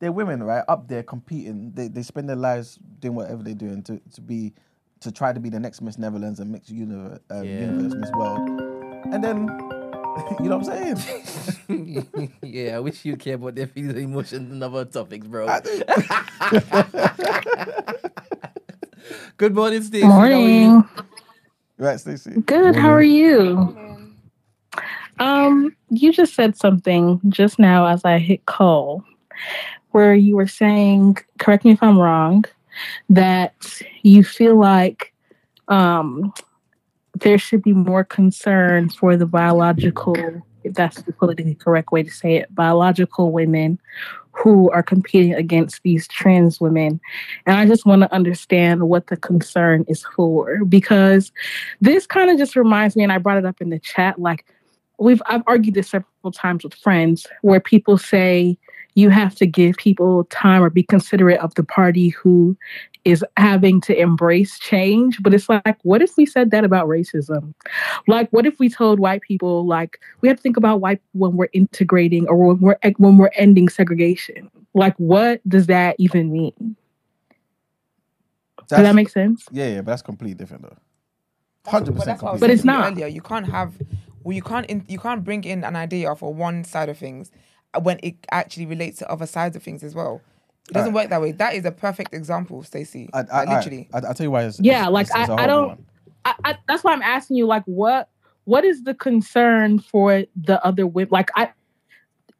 they're 0.00 0.12
women, 0.12 0.42
right? 0.42 0.64
Up 0.68 0.88
there 0.88 1.02
competing, 1.02 1.72
they 1.72 1.88
they 1.88 2.02
spend 2.02 2.28
their 2.28 2.36
lives 2.36 2.78
doing 2.98 3.14
whatever 3.14 3.42
they're 3.42 3.54
doing 3.54 3.82
to 3.84 4.00
to 4.14 4.20
be 4.20 4.52
to 5.00 5.12
try 5.12 5.32
to 5.32 5.40
be 5.40 5.48
the 5.48 5.60
next 5.60 5.80
Miss 5.80 5.96
Netherlands 5.96 6.40
and 6.40 6.50
Miss 6.50 6.68
Universe, 6.68 7.20
um, 7.30 7.44
Yeah. 7.44 7.60
Universe, 7.60 7.94
Miss 7.94 8.10
World, 8.12 8.40
and 9.12 9.22
then 9.24 9.46
you 10.40 10.48
know 10.48 10.58
what 10.58 10.68
I'm 10.68 10.96
saying? 11.68 12.32
yeah, 12.42 12.76
I 12.76 12.80
wish 12.80 13.04
you 13.04 13.16
care 13.16 13.36
about 13.36 13.54
their 13.54 13.68
feelings 13.68 13.94
and 13.94 14.04
emotions 14.04 14.50
and 14.50 14.62
other 14.62 14.84
topics, 14.84 15.26
bro. 15.26 15.46
I 15.48 15.60
do. 15.60 15.82
Good 19.36 19.54
morning, 19.54 19.82
Stacey. 19.82 20.06
How 20.06 20.88
are 21.78 21.92
you? 21.92 21.94
Morning. 21.94 21.94
Right, 21.94 22.00
Stacey. 22.00 22.40
Good. 22.42 22.76
How 22.76 22.90
are 22.90 23.02
you? 23.02 23.76
Um, 25.20 25.76
you 25.90 26.12
just 26.12 26.34
said 26.34 26.56
something 26.56 27.20
just 27.28 27.58
now 27.58 27.86
as 27.86 28.04
I 28.04 28.18
hit 28.18 28.46
call, 28.46 29.04
where 29.90 30.14
you 30.14 30.36
were 30.36 30.46
saying, 30.46 31.18
correct 31.38 31.64
me 31.64 31.72
if 31.72 31.82
I'm 31.82 31.98
wrong, 31.98 32.44
that 33.08 33.80
you 34.02 34.22
feel 34.24 34.56
like 34.56 35.12
um 35.68 36.32
there 37.20 37.38
should 37.38 37.62
be 37.62 37.72
more 37.72 38.04
concern 38.04 38.88
for 38.88 39.16
the 39.16 39.26
biological, 39.26 40.14
if 40.68 40.74
that's 40.74 41.02
the 41.02 41.12
politically 41.12 41.54
correct 41.54 41.92
way 41.92 42.02
to 42.02 42.10
say 42.10 42.36
it, 42.36 42.54
biological 42.54 43.32
women 43.32 43.78
who 44.32 44.70
are 44.70 44.82
competing 44.82 45.34
against 45.34 45.82
these 45.82 46.06
trans 46.06 46.60
women. 46.60 47.00
And 47.44 47.56
I 47.56 47.66
just 47.66 47.84
want 47.84 48.02
to 48.02 48.14
understand 48.14 48.88
what 48.88 49.08
the 49.08 49.16
concern 49.16 49.84
is 49.88 50.04
for 50.14 50.64
because 50.64 51.32
this 51.80 52.06
kind 52.06 52.30
of 52.30 52.38
just 52.38 52.54
reminds 52.54 52.94
me, 52.94 53.02
and 53.02 53.12
I 53.12 53.18
brought 53.18 53.38
it 53.38 53.46
up 53.46 53.60
in 53.60 53.70
the 53.70 53.80
chat, 53.80 54.20
like 54.20 54.46
we've 54.98 55.22
I've 55.26 55.42
argued 55.46 55.74
this 55.74 55.90
several 55.90 56.32
times 56.32 56.64
with 56.64 56.74
friends 56.74 57.26
where 57.42 57.60
people 57.60 57.98
say 57.98 58.58
you 58.98 59.10
have 59.10 59.36
to 59.36 59.46
give 59.46 59.76
people 59.76 60.24
time 60.24 60.60
or 60.60 60.70
be 60.70 60.82
considerate 60.82 61.38
of 61.38 61.54
the 61.54 61.62
party 61.62 62.08
who 62.08 62.56
is 63.04 63.24
having 63.36 63.80
to 63.82 63.96
embrace 63.96 64.58
change. 64.58 65.22
But 65.22 65.32
it's 65.32 65.48
like, 65.48 65.78
what 65.82 66.02
if 66.02 66.16
we 66.16 66.26
said 66.26 66.50
that 66.50 66.64
about 66.64 66.88
racism? 66.88 67.54
Like, 68.08 68.28
what 68.30 68.44
if 68.44 68.58
we 68.58 68.68
told 68.68 68.98
white 68.98 69.22
people, 69.22 69.64
like, 69.64 70.00
we 70.20 70.26
have 70.26 70.38
to 70.38 70.42
think 70.42 70.56
about 70.56 70.80
white 70.80 71.00
when 71.12 71.36
we're 71.36 71.48
integrating 71.52 72.26
or 72.26 72.36
when 72.36 72.58
we're 72.58 72.78
when 72.96 73.18
we're 73.18 73.30
ending 73.36 73.68
segregation? 73.68 74.50
Like, 74.74 74.96
what 74.96 75.48
does 75.48 75.66
that 75.66 75.94
even 76.00 76.32
mean? 76.32 76.76
Does 78.58 78.70
that 78.70 78.76
That's- 78.78 78.94
make 78.96 79.10
sense? 79.10 79.46
Yeah, 79.52 79.68
yeah, 79.68 79.76
but 79.76 79.92
that's 79.92 80.02
completely 80.02 80.34
different 80.34 80.64
though. 80.64 80.76
Hundred 81.70 81.94
percent, 81.94 82.20
what 82.20 82.40
But 82.40 82.50
it's 82.50 82.64
not. 82.64 82.92
Earlier, 82.92 83.06
you 83.06 83.20
can't 83.20 83.46
have, 83.46 83.74
well, 84.24 84.34
you 84.34 84.42
can't 84.42 84.66
in, 84.66 84.84
you 84.88 84.98
can't 84.98 85.22
bring 85.22 85.44
in 85.44 85.62
an 85.62 85.76
idea 85.76 86.16
for 86.16 86.34
one 86.34 86.64
side 86.64 86.88
of 86.88 86.98
things 86.98 87.30
when 87.82 87.98
it 88.02 88.16
actually 88.30 88.66
relates 88.66 88.98
to 88.98 89.10
other 89.10 89.26
sides 89.26 89.56
of 89.56 89.62
things 89.62 89.82
as 89.82 89.94
well. 89.94 90.20
It 90.70 90.74
doesn't 90.74 90.92
work 90.92 91.08
that 91.10 91.20
way. 91.20 91.32
That 91.32 91.54
is 91.54 91.64
a 91.64 91.70
perfect 91.72 92.12
example, 92.14 92.62
Stacey. 92.62 93.08
I, 93.14 93.20
I, 93.20 93.44
Like, 93.44 93.48
literally. 93.48 93.88
I, 93.92 94.00
will 94.00 94.14
tell 94.14 94.24
you 94.24 94.30
why. 94.30 94.44
It's, 94.44 94.60
Yeah, 94.60 94.80
it's- 94.88 94.90
like, 94.92 95.06
it's- 95.06 95.20
it's 95.22 95.28
a 95.30 95.32
I- 95.32 95.36
I 95.36 95.46
horrible 95.48 95.68
don't- 95.76 95.86
I, 96.24 96.34
I, 96.44 96.58
that's 96.68 96.84
why 96.84 96.92
I'm 96.92 97.02
asking 97.02 97.36
you, 97.36 97.46
like, 97.46 97.64
what 97.64 98.08
what 98.44 98.64
is 98.64 98.82
the 98.84 98.94
concern 98.94 99.78
for 99.78 100.24
the 100.34 100.62
other 100.64 100.86
women? 100.86 101.08
Like, 101.10 101.30
I, 101.36 101.50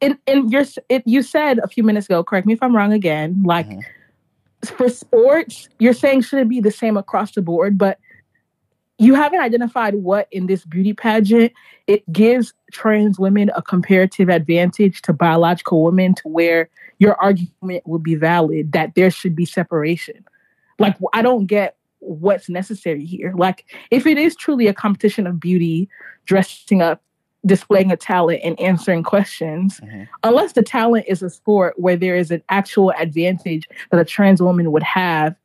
in 0.01 0.17
in 0.27 0.49
your, 0.49 0.61
s- 0.61 0.77
it, 0.89 1.03
you 1.05 1.21
said 1.23 1.59
a 1.59 1.67
few 1.67 1.83
minutes 1.83 2.07
ago. 2.07 2.23
Correct 2.23 2.45
me 2.47 2.53
if 2.53 2.61
I'm 2.63 2.75
wrong. 2.75 2.93
Again, 2.93 3.41
like 3.45 3.67
Mhm. 3.69 3.81
for 4.65 4.89
sports, 4.89 5.69
you're 5.79 5.93
saying 5.93 6.21
should 6.21 6.39
it 6.39 6.49
be 6.49 6.61
the 6.61 6.71
same 6.71 6.97
across 6.97 7.31
the 7.33 7.41
board, 7.41 7.77
but 7.77 7.99
you 8.97 9.13
haven't 9.15 9.39
identified 9.39 9.95
what 9.95 10.27
in 10.31 10.47
this 10.47 10.65
beauty 10.65 10.93
pageant 10.93 11.51
it 11.89 12.09
gives 12.13 12.53
trans 12.71 13.17
women 13.17 13.49
a 13.55 13.63
comparative 13.63 14.29
advantage 14.29 15.01
to 15.01 15.11
biological 15.11 15.83
women 15.83 16.13
to 16.13 16.27
where 16.27 16.69
your 16.99 17.15
argument 17.19 17.81
would 17.87 18.03
be 18.03 18.13
valid 18.13 18.71
that 18.73 18.93
there 18.93 19.09
should 19.09 19.35
be 19.35 19.43
separation 19.45 20.23
like 20.77 20.95
i 21.13 21.21
don't 21.23 21.47
get 21.47 21.77
what's 21.97 22.47
necessary 22.47 23.03
here 23.03 23.33
like 23.35 23.65
if 23.89 24.05
it 24.05 24.17
is 24.19 24.35
truly 24.35 24.67
a 24.67 24.73
competition 24.73 25.25
of 25.25 25.39
beauty 25.39 25.89
dressing 26.25 26.81
up 26.81 27.01
displaying 27.45 27.91
a 27.91 27.97
talent 27.97 28.39
and 28.43 28.59
answering 28.59 29.01
questions 29.01 29.79
Mhm. 29.79 30.07
unless 30.23 30.53
the 30.53 30.61
talent 30.61 31.05
is 31.07 31.23
a 31.23 31.29
sport 31.29 31.73
where 31.77 31.95
there 31.97 32.15
is 32.15 32.29
an 32.29 32.43
actual 32.49 32.91
advantage 32.99 33.67
that 33.89 33.99
a 33.99 34.05
trans 34.05 34.41
woman 34.41 34.71
would 34.71 34.83
have 34.83 35.35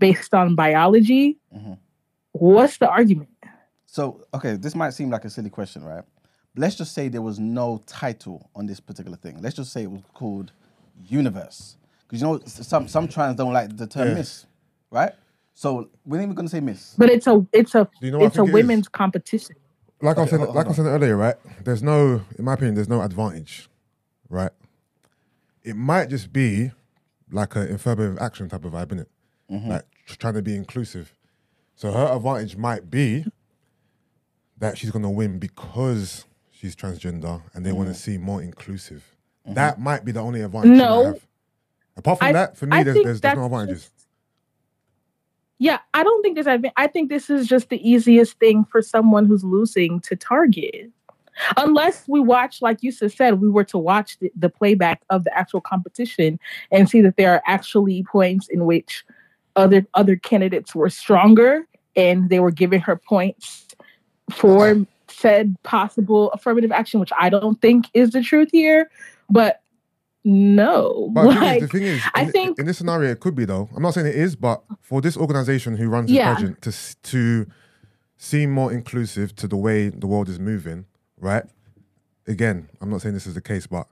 based 0.00 0.34
on 0.34 0.56
biology 0.56 1.38
Mhm. 1.56 1.78
what's 2.32 2.78
the 2.78 2.88
argument 2.88 3.28
So, 3.92 4.24
okay, 4.32 4.56
this 4.56 4.74
might 4.74 4.90
seem 4.94 5.10
like 5.10 5.26
a 5.26 5.30
silly 5.30 5.50
question, 5.50 5.84
right? 5.84 6.02
Let's 6.56 6.76
just 6.76 6.94
say 6.94 7.08
there 7.08 7.20
was 7.20 7.38
no 7.38 7.82
title 7.86 8.48
on 8.56 8.64
this 8.64 8.80
particular 8.80 9.18
thing. 9.18 9.42
Let's 9.42 9.54
just 9.54 9.70
say 9.70 9.82
it 9.82 9.90
was 9.90 10.00
called 10.14 10.50
Universe. 11.08 11.76
Because 12.08 12.22
you 12.22 12.26
know, 12.26 12.40
some 12.46 12.88
some 12.88 13.06
trans 13.06 13.36
don't 13.36 13.52
like 13.52 13.76
the 13.76 13.86
term 13.86 14.08
Yeah. 14.08 14.14
Miss, 14.14 14.46
right? 14.90 15.12
So 15.52 15.90
we're 16.06 16.16
not 16.16 16.22
even 16.22 16.34
gonna 16.34 16.48
say 16.48 16.60
Miss. 16.60 16.94
but 16.96 17.10
it's 17.10 17.26
a 17.26 17.46
it's 17.52 17.74
a 17.74 17.86
you 18.00 18.10
know 18.10 18.24
it's 18.24 18.36
a 18.36 18.38
think 18.38 18.48
it 18.48 18.50
is? 18.50 18.54
women's 18.54 18.88
competition 18.88 19.56
Like 20.00 20.16
I 20.16 20.24
said, 20.26 20.40
hold- 20.40 20.54
like 20.54 20.68
I 20.68 20.72
said 20.72 20.86
earlier, 20.86 21.16
right? 21.16 21.36
There's 21.62 21.82
no, 21.82 22.22
in 22.38 22.44
my 22.46 22.54
opinion, 22.54 22.74
there's 22.76 22.88
no 22.88 23.02
advantage, 23.02 23.68
right? 24.30 24.52
it 25.64 25.76
might 25.76 26.08
just 26.08 26.32
be 26.32 26.72
like 27.30 27.54
an 27.56 27.72
affirmative 27.74 28.18
action 28.20 28.48
type 28.48 28.64
of 28.64 28.72
vibe, 28.72 28.86
innit? 28.88 29.06
Mm-hmm. 29.50 29.70
Like 29.70 29.84
trying 30.06 30.34
to 30.34 30.42
be 30.42 30.56
inclusive. 30.56 31.14
So 31.76 31.92
her 31.92 32.06
advantage 32.16 32.56
might 32.56 32.90
be 32.90 33.26
that 34.62 34.78
she's 34.78 34.92
gonna 34.92 35.10
win 35.10 35.40
because 35.40 36.24
she's 36.52 36.76
transgender 36.76 37.42
and 37.52 37.66
they 37.66 37.70
mm. 37.70 37.78
want 37.78 37.88
to 37.88 37.94
see 37.94 38.16
more 38.16 38.40
inclusive. 38.40 39.04
Mm-hmm. 39.44 39.54
That 39.54 39.80
might 39.80 40.04
be 40.04 40.12
the 40.12 40.20
only 40.20 40.40
advantage 40.40 40.70
she 40.70 40.78
No. 40.78 41.02
might 41.02 41.06
have. 41.06 41.26
Apart 41.96 42.18
from 42.20 42.28
I- 42.28 42.32
that, 42.32 42.56
for 42.56 42.66
me, 42.66 42.76
I 42.76 42.84
there's, 42.84 42.94
there's, 42.94 43.20
there's 43.20 43.34
no 43.34 43.42
that's 43.42 43.52
advantages. 43.52 43.82
just- 43.82 44.06
Yeah, 45.58 45.78
I 45.92 46.04
don't 46.04 46.22
think 46.22 46.36
there's. 46.36 46.46
advan- 46.46 46.70
I 46.76 46.86
think 46.86 47.10
this 47.10 47.28
is 47.28 47.48
just 47.48 47.70
the 47.70 47.88
easiest 47.88 48.38
thing 48.38 48.64
for 48.64 48.82
someone 48.82 49.26
who's 49.26 49.42
losing 49.42 49.98
to 50.02 50.14
target. 50.14 50.90
Unless 51.56 52.06
we 52.06 52.20
watch, 52.20 52.62
like 52.62 52.84
Yusuf 52.84 53.12
said, 53.14 53.40
we 53.40 53.50
were 53.50 53.64
to 53.64 53.78
watch 53.78 54.16
the, 54.20 54.30
the 54.36 54.48
playback 54.48 55.02
of 55.10 55.24
the 55.24 55.36
actual 55.36 55.60
competition 55.60 56.38
and 56.70 56.88
see 56.88 57.00
that 57.00 57.16
there 57.16 57.32
are 57.32 57.42
actually 57.48 58.04
points 58.04 58.46
in 58.48 58.64
which 58.64 59.04
other 59.56 59.84
other 59.94 60.14
candidates 60.14 60.72
were 60.72 60.88
stronger 60.88 61.66
and 61.96 62.30
they 62.30 62.40
were 62.40 62.50
giving 62.50 62.80
her 62.80 62.96
points 62.96 63.66
for 64.34 64.70
uh-huh. 64.70 64.84
said 65.08 65.56
possible 65.62 66.30
affirmative 66.32 66.72
action, 66.72 67.00
which 67.00 67.12
I 67.18 67.28
don't 67.28 67.60
think 67.60 67.86
is 67.94 68.10
the 68.10 68.22
truth 68.22 68.48
here. 68.52 68.90
But 69.30 69.62
no, 70.24 71.10
But 71.12 71.24
the 71.24 71.32
thing 71.32 71.42
like 71.42 71.62
is, 71.62 71.68
the 71.68 71.78
thing 71.78 71.86
is, 71.86 72.02
I 72.14 72.22
in, 72.22 72.30
think- 72.30 72.58
in 72.58 72.66
this 72.66 72.78
scenario, 72.78 73.10
it 73.10 73.20
could 73.20 73.34
be 73.34 73.44
though. 73.44 73.68
I'm 73.74 73.82
not 73.82 73.94
saying 73.94 74.06
it 74.06 74.14
is, 74.14 74.36
but 74.36 74.62
for 74.80 75.00
this 75.00 75.16
organization 75.16 75.76
who 75.76 75.88
runs 75.88 76.08
this 76.08 76.16
Yeah. 76.16 76.34
pageant 76.34 76.62
to 76.62 76.72
to 77.10 77.46
seem 78.16 78.52
more 78.52 78.72
inclusive 78.72 79.34
to 79.34 79.48
the 79.48 79.56
way 79.56 79.88
the 79.88 80.06
world 80.06 80.28
is 80.28 80.38
moving, 80.38 80.86
right? 81.18 81.44
Again, 82.28 82.68
I'm 82.80 82.88
not 82.88 83.02
saying 83.02 83.14
this 83.14 83.26
is 83.26 83.34
the 83.34 83.40
case, 83.40 83.66
but 83.66 83.88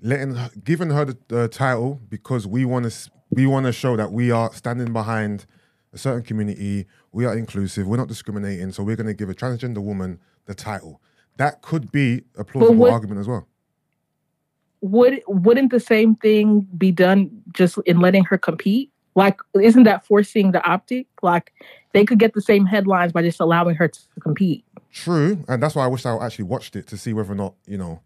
letting 0.00 0.36
her, 0.36 0.50
giving 0.62 0.90
her 0.90 1.04
the, 1.04 1.18
the 1.26 1.48
title 1.48 2.00
because 2.08 2.46
we 2.46 2.64
want 2.64 2.90
to 2.90 3.10
we 3.30 3.46
want 3.46 3.66
to 3.66 3.72
show 3.72 3.96
that 3.96 4.12
we 4.12 4.30
are 4.30 4.52
standing 4.54 4.92
behind 4.92 5.46
a 5.92 5.98
certain 5.98 6.22
community. 6.22 6.86
We 7.12 7.24
are 7.26 7.36
inclusive. 7.36 7.86
We're 7.86 7.96
not 7.96 8.08
discriminating. 8.08 8.72
So 8.72 8.82
we're 8.82 8.96
going 8.96 9.06
to 9.06 9.14
give 9.14 9.28
a 9.28 9.34
transgender 9.34 9.82
woman 9.82 10.20
the 10.46 10.54
title. 10.54 11.00
That 11.36 11.62
could 11.62 11.90
be 11.90 12.22
a 12.36 12.44
plausible 12.44 12.76
what- 12.76 12.92
argument 12.92 13.20
as 13.20 13.28
well. 13.28 13.46
would 14.82 15.22
wouldn't 15.26 15.70
the 15.70 15.80
same 15.80 16.14
thing 16.16 16.66
be 16.76 16.90
done 16.92 17.30
just 17.52 17.78
in 17.86 18.00
letting 18.00 18.24
her 18.24 18.38
compete? 18.38 18.90
Like, 19.14 19.40
isn't 19.60 19.82
that 19.84 20.06
forcing 20.06 20.52
the 20.52 20.64
optic? 20.64 21.06
Like, 21.20 21.52
they 21.92 22.04
could 22.04 22.18
get 22.18 22.32
the 22.32 22.40
same 22.40 22.64
headlines 22.64 23.12
by 23.12 23.22
just 23.22 23.40
allowing 23.40 23.74
her 23.74 23.88
to 23.88 24.00
compete. 24.20 24.64
True, 24.92 25.44
and 25.48 25.62
that's 25.62 25.74
why 25.74 25.84
I 25.84 25.88
wish 25.88 26.06
I 26.06 26.16
actually 26.24 26.44
watched 26.44 26.76
it 26.76 26.86
to 26.88 26.96
see 26.96 27.12
whether 27.12 27.32
or 27.32 27.36
not 27.36 27.54
you 27.66 27.76
know. 27.76 28.00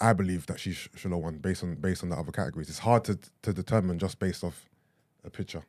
I 0.00 0.12
believe 0.12 0.46
that 0.46 0.60
she 0.60 0.72
should 0.72 1.10
have 1.10 1.12
won 1.12 1.38
based 1.38 1.64
on 1.64 1.74
based 1.74 2.04
on 2.04 2.10
the 2.10 2.16
other 2.16 2.30
categories. 2.30 2.68
It's 2.68 2.78
hard 2.80 3.04
to 3.04 3.18
to 3.42 3.52
determine 3.52 3.98
just 3.98 4.18
based 4.18 4.44
off 4.44 4.68
a 5.24 5.30
picture. 5.30 5.64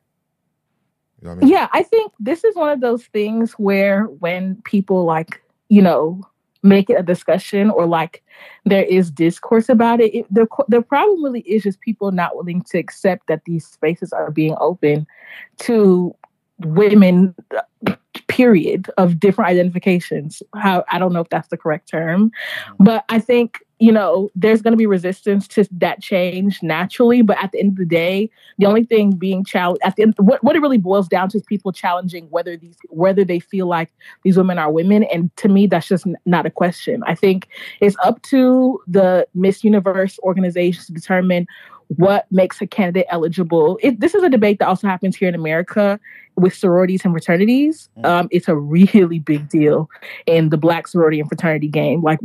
You 1.20 1.28
know 1.28 1.34
what 1.34 1.42
I 1.42 1.46
mean? 1.46 1.52
Yeah, 1.52 1.68
I 1.72 1.82
think 1.82 2.12
this 2.18 2.44
is 2.44 2.54
one 2.56 2.70
of 2.70 2.80
those 2.80 3.04
things 3.06 3.52
where 3.52 4.04
when 4.04 4.60
people 4.64 5.04
like, 5.04 5.42
you 5.68 5.82
know, 5.82 6.20
make 6.62 6.90
it 6.90 6.94
a 6.94 7.02
discussion 7.02 7.70
or 7.70 7.86
like 7.86 8.22
there 8.64 8.84
is 8.84 9.10
discourse 9.10 9.68
about 9.68 10.00
it, 10.00 10.14
it 10.14 10.26
the 10.30 10.46
the 10.68 10.82
problem 10.82 11.24
really 11.24 11.40
is 11.40 11.62
just 11.62 11.80
people 11.80 12.12
not 12.12 12.36
willing 12.36 12.62
to 12.62 12.78
accept 12.78 13.26
that 13.28 13.44
these 13.46 13.66
spaces 13.66 14.12
are 14.12 14.30
being 14.30 14.54
open 14.60 15.06
to 15.58 16.14
women 16.58 17.34
period 18.28 18.90
of 18.98 19.18
different 19.18 19.50
identifications 19.50 20.42
how 20.54 20.84
i 20.90 20.98
don't 20.98 21.12
know 21.12 21.20
if 21.20 21.28
that's 21.30 21.48
the 21.48 21.56
correct 21.56 21.88
term 21.88 22.30
mm-hmm. 22.30 22.84
but 22.84 23.04
i 23.08 23.18
think 23.18 23.60
you 23.80 23.90
know 23.90 24.30
there's 24.34 24.62
going 24.62 24.72
to 24.72 24.76
be 24.76 24.86
resistance 24.86 25.48
to 25.48 25.66
that 25.72 26.00
change 26.00 26.62
naturally 26.62 27.22
but 27.22 27.42
at 27.42 27.50
the 27.52 27.58
end 27.58 27.70
of 27.70 27.76
the 27.76 27.86
day 27.86 28.30
the 28.58 28.66
only 28.66 28.84
thing 28.84 29.10
being 29.12 29.44
challenged 29.44 29.80
at 29.82 29.96
the 29.96 30.02
end 30.02 30.14
what, 30.18 30.42
what 30.44 30.54
it 30.54 30.60
really 30.60 30.78
boils 30.78 31.08
down 31.08 31.28
to 31.28 31.38
is 31.38 31.42
people 31.44 31.72
challenging 31.72 32.26
whether 32.30 32.56
these 32.56 32.76
whether 32.90 33.24
they 33.24 33.40
feel 33.40 33.66
like 33.66 33.90
these 34.22 34.36
women 34.36 34.58
are 34.58 34.70
women 34.70 35.02
and 35.04 35.34
to 35.36 35.48
me 35.48 35.66
that's 35.66 35.88
just 35.88 36.06
n- 36.06 36.16
not 36.26 36.46
a 36.46 36.50
question. 36.50 37.02
I 37.06 37.14
think 37.14 37.48
it's 37.80 37.96
up 38.02 38.20
to 38.22 38.80
the 38.86 39.26
miss 39.34 39.64
universe 39.64 40.18
organization 40.22 40.84
to 40.84 40.92
determine 40.92 41.46
what 41.96 42.26
makes 42.30 42.60
a 42.60 42.66
candidate 42.68 43.06
eligible. 43.10 43.78
It, 43.82 43.98
this 43.98 44.14
is 44.14 44.22
a 44.22 44.28
debate 44.28 44.60
that 44.60 44.68
also 44.68 44.86
happens 44.86 45.16
here 45.16 45.28
in 45.28 45.34
america 45.34 45.98
with 46.36 46.54
sororities 46.54 47.04
and 47.04 47.12
fraternities. 47.12 47.88
Um, 48.04 48.28
it's 48.30 48.48
a 48.48 48.56
really 48.56 49.18
big 49.18 49.48
deal 49.48 49.90
in 50.26 50.50
the 50.50 50.56
black 50.56 50.86
sorority 50.86 51.20
and 51.20 51.28
fraternity 51.28 51.68
game. 51.68 52.02
Like 52.02 52.20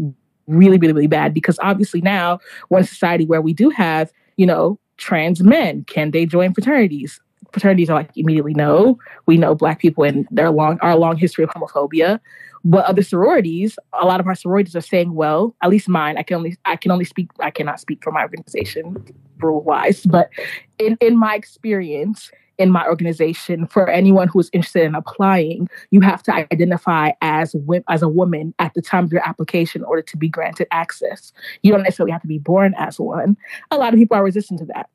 really 0.47 0.77
really 0.77 0.93
really 0.93 1.07
bad 1.07 1.33
because 1.33 1.57
obviously 1.61 2.01
now 2.01 2.39
we're 2.69 2.79
in 2.79 2.83
a 2.83 2.87
society 2.87 3.25
where 3.25 3.41
we 3.41 3.53
do 3.53 3.69
have 3.69 4.11
you 4.37 4.45
know 4.45 4.79
trans 4.97 5.43
men. 5.43 5.83
Can 5.85 6.11
they 6.11 6.25
join 6.25 6.53
fraternities? 6.53 7.19
Fraternities 7.51 7.89
are 7.89 7.95
like 7.95 8.11
immediately 8.15 8.53
no. 8.53 8.97
We 9.27 9.37
know 9.37 9.55
black 9.55 9.79
people 9.79 10.03
and 10.03 10.27
their 10.31 10.51
long 10.51 10.79
our 10.81 10.95
long 10.95 11.17
history 11.17 11.43
of 11.43 11.49
homophobia. 11.51 12.19
But 12.67 12.85
other 12.85 13.03
sororities 13.03 13.77
a 13.93 14.05
lot 14.05 14.19
of 14.19 14.27
our 14.27 14.33
sororities 14.33 14.75
are 14.75 14.81
saying 14.81 15.13
well 15.13 15.55
at 15.61 15.69
least 15.69 15.87
mine 15.87 16.17
i 16.17 16.23
can 16.23 16.35
only 16.35 16.57
i 16.65 16.75
can 16.75 16.89
only 16.89 17.05
speak 17.05 17.29
i 17.39 17.51
cannot 17.51 17.79
speak 17.79 18.03
for 18.03 18.11
my 18.11 18.23
organization 18.23 18.97
rule 19.37 19.61
wise 19.61 20.03
but 20.07 20.31
in 20.79 20.97
in 20.99 21.15
my 21.15 21.35
experience 21.35 22.31
in 22.57 22.71
my 22.71 22.85
organization 22.87 23.67
for 23.67 23.89
anyone 23.89 24.27
who 24.27 24.39
is 24.39 24.49
interested 24.53 24.83
in 24.83 24.95
applying 24.95 25.67
you 25.91 26.01
have 26.01 26.23
to 26.23 26.33
identify 26.33 27.11
as 27.21 27.55
as 27.89 28.01
a 28.01 28.09
woman 28.09 28.53
at 28.59 28.73
the 28.73 28.81
time 28.81 29.05
of 29.05 29.11
your 29.11 29.27
application 29.27 29.81
in 29.81 29.85
order 29.85 30.01
to 30.01 30.17
be 30.17 30.29
granted 30.29 30.67
access. 30.71 31.31
You 31.63 31.71
don't 31.71 31.83
necessarily 31.83 32.11
have 32.11 32.21
to 32.21 32.27
be 32.27 32.39
born 32.39 32.73
as 32.77 32.99
one. 32.99 33.37
A 33.71 33.77
lot 33.77 33.93
of 33.93 33.99
people 33.99 34.17
are 34.17 34.23
resistant 34.23 34.59
to 34.59 34.65
that. 34.67 34.89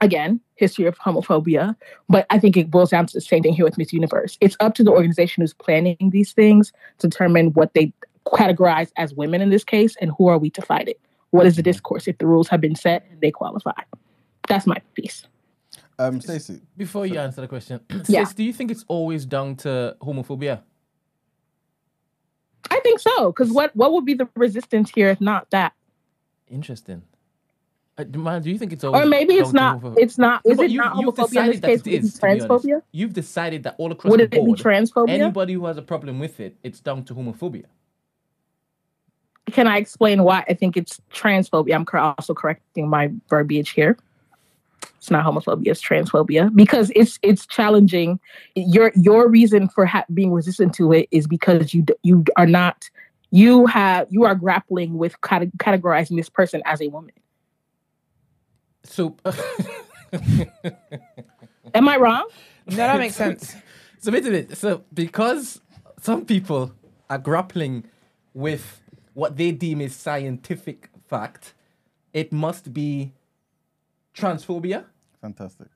Again 0.00 0.40
history 0.56 0.86
of 0.86 0.98
homophobia 0.98 1.76
but 2.08 2.26
i 2.30 2.38
think 2.38 2.56
it 2.56 2.70
boils 2.70 2.88
down 2.90 3.04
to 3.04 3.12
the 3.12 3.20
same 3.20 3.42
thing 3.42 3.52
here 3.52 3.64
with 3.64 3.78
miss 3.78 3.92
universe. 3.92 4.38
It's 4.40 4.56
up 4.60 4.74
to 4.74 4.84
the 4.84 4.90
organization 4.90 5.42
who's 5.42 5.54
planning 5.54 6.10
these 6.12 6.32
things 6.32 6.72
to 6.98 7.08
determine 7.08 7.52
what 7.52 7.74
they 7.74 7.92
categorize 8.26 8.90
as 8.96 9.14
women 9.14 9.40
in 9.40 9.50
this 9.50 9.64
case 9.64 9.96
and 10.00 10.10
who 10.16 10.28
are 10.28 10.38
we 10.38 10.50
to 10.50 10.62
fight 10.62 10.88
it? 10.88 11.00
What 11.30 11.46
is 11.46 11.56
the 11.56 11.62
discourse? 11.62 12.08
If 12.08 12.18
the 12.18 12.26
rules 12.26 12.48
have 12.48 12.60
been 12.60 12.74
set 12.74 13.06
and 13.10 13.20
they 13.20 13.30
qualify. 13.30 13.80
That's 14.48 14.66
my 14.66 14.80
piece 14.94 15.26
Um, 15.98 16.20
Stacey, 16.20 16.60
Before 16.76 17.06
you 17.06 17.18
answer 17.18 17.40
the 17.40 17.48
question, 17.48 17.80
Yeah. 18.08 18.24
Sis, 18.24 18.34
do 18.34 18.44
you 18.44 18.52
think 18.52 18.70
it's 18.70 18.84
always 18.88 19.24
down 19.24 19.56
to 19.56 19.96
homophobia? 20.02 20.62
i 22.68 22.80
think 22.80 22.98
so 22.98 23.30
because 23.30 23.52
what 23.52 23.74
what 23.76 23.92
would 23.92 24.04
be 24.04 24.14
the 24.14 24.28
resistance 24.34 24.90
here 24.90 25.08
if 25.08 25.20
not 25.20 25.48
that 25.50 25.72
Interesting. 26.48 27.02
Uh, 27.96 28.02
do- 28.04 28.18
man, 28.18 28.42
do 28.42 28.50
you 28.50 28.58
think 28.58 28.72
it's 28.72 28.82
always 28.84 29.02
or 29.02 29.06
maybe 29.06 29.34
it's 29.34 29.52
not 29.52 29.80
to 29.80 29.94
it's 29.96 30.18
not 30.18 30.42
is 30.44 30.56
but 30.56 30.64
it 30.66 30.70
you- 30.72 30.78
not 30.78 30.96
you've 30.98 31.14
homophobia 31.14 31.44
in 31.44 31.46
this 31.46 31.60
decided 31.60 31.62
that 31.62 31.66
case 31.68 31.78
it 31.78 31.84
would 31.84 31.84
be 31.84 31.96
is, 31.96 32.14
to 32.14 32.20
be 32.20 32.26
honest. 32.28 32.48
transphobia 32.48 32.82
You've 32.92 33.12
decided 33.12 33.62
that 33.62 33.76
all 33.78 33.92
across 33.92 34.10
would 34.10 34.20
the 34.20 34.24
it 34.24 34.30
be 34.44 34.52
transphobia 34.54 35.08
anybody 35.10 35.52
who 35.54 35.64
has 35.66 35.76
a 35.78 35.82
problem 35.82 36.18
with 36.18 36.40
it, 36.40 36.56
it's 36.64 36.80
down 36.80 37.04
to 37.04 37.14
homophobia. 37.14 37.64
can 39.52 39.68
I 39.68 39.78
explain 39.78 40.24
why 40.24 40.44
I 40.48 40.54
think 40.54 40.76
it's 40.76 41.00
transphobia? 41.12 41.74
I'm 41.76 42.14
also 42.18 42.34
correcting 42.34 42.88
my 42.88 43.12
verbiage 43.30 43.70
here. 43.70 43.96
It's 44.96 45.10
not 45.10 45.24
homophobia; 45.24 45.68
it's 45.68 45.82
transphobia 45.82 46.54
because 46.54 46.90
it's 46.94 47.18
it's 47.22 47.46
challenging. 47.46 48.20
Your 48.54 48.92
your 48.94 49.28
reason 49.28 49.68
for 49.68 49.86
ha- 49.86 50.04
being 50.12 50.32
resistant 50.32 50.74
to 50.74 50.92
it 50.92 51.08
is 51.10 51.26
because 51.26 51.74
you 51.74 51.84
you 52.02 52.24
are 52.36 52.46
not 52.46 52.88
you 53.30 53.66
have 53.66 54.06
you 54.10 54.24
are 54.24 54.34
grappling 54.34 54.98
with 54.98 55.20
cate- 55.22 55.56
categorizing 55.58 56.16
this 56.16 56.28
person 56.28 56.62
as 56.64 56.80
a 56.80 56.88
woman. 56.88 57.12
So, 58.84 59.16
Am 61.74 61.88
I 61.88 61.96
wrong? 61.96 62.28
No, 62.68 62.76
that 62.76 62.98
makes 62.98 63.16
sense. 63.16 63.54
so 63.98 64.12
wait 64.12 64.24
a 64.24 64.30
minute. 64.30 64.56
So 64.56 64.84
because 64.94 65.60
some 66.00 66.24
people 66.24 66.72
are 67.10 67.18
grappling 67.18 67.84
with 68.34 68.80
what 69.14 69.36
they 69.36 69.50
deem 69.50 69.80
is 69.80 69.94
scientific 69.94 70.90
fact, 71.08 71.54
it 72.12 72.32
must 72.32 72.72
be 72.72 73.12
transphobia. 74.16 74.84
fantastic. 75.20 75.68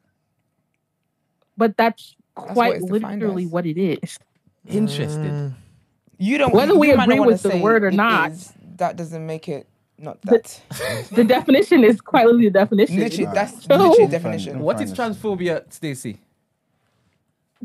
But 1.57 1.77
that's 1.77 2.17
quite 2.35 2.77
it's 2.77 2.85
defined 2.87 3.21
literally 3.21 3.47
what 3.47 3.67
it 3.67 3.79
is. 3.79 4.19
Interested. 4.69 5.55
You 6.19 6.39
don't. 6.39 6.55
Whether 6.55 6.75
we 6.75 6.89
might 6.95 7.09
not 7.09 7.15
agree 7.19 7.27
with 7.27 7.43
the 7.43 7.57
word 7.59 7.85
or 7.85 7.91
not. 7.91 8.33
is, 8.33 8.53
that 8.77 8.97
doesn't 8.97 9.27
make 9.27 9.49
it 9.49 9.67
not 9.99 10.21
that. 10.23 10.61
The 11.13 11.25
definition 11.25 11.85
is 11.85 12.01
quite 12.01 12.25
literally 12.27 12.47
the 12.49 12.59
definition. 12.59 12.99
literally, 12.99 13.33
that's 13.35 13.65
So- 13.65 13.75
literally 13.77 13.91
the 13.97 14.01
Fine. 14.03 14.11
definition. 14.11 14.59
What 14.61 14.81
is 14.81 14.93
transphobia, 14.93 15.71
Stacey? 15.73 16.19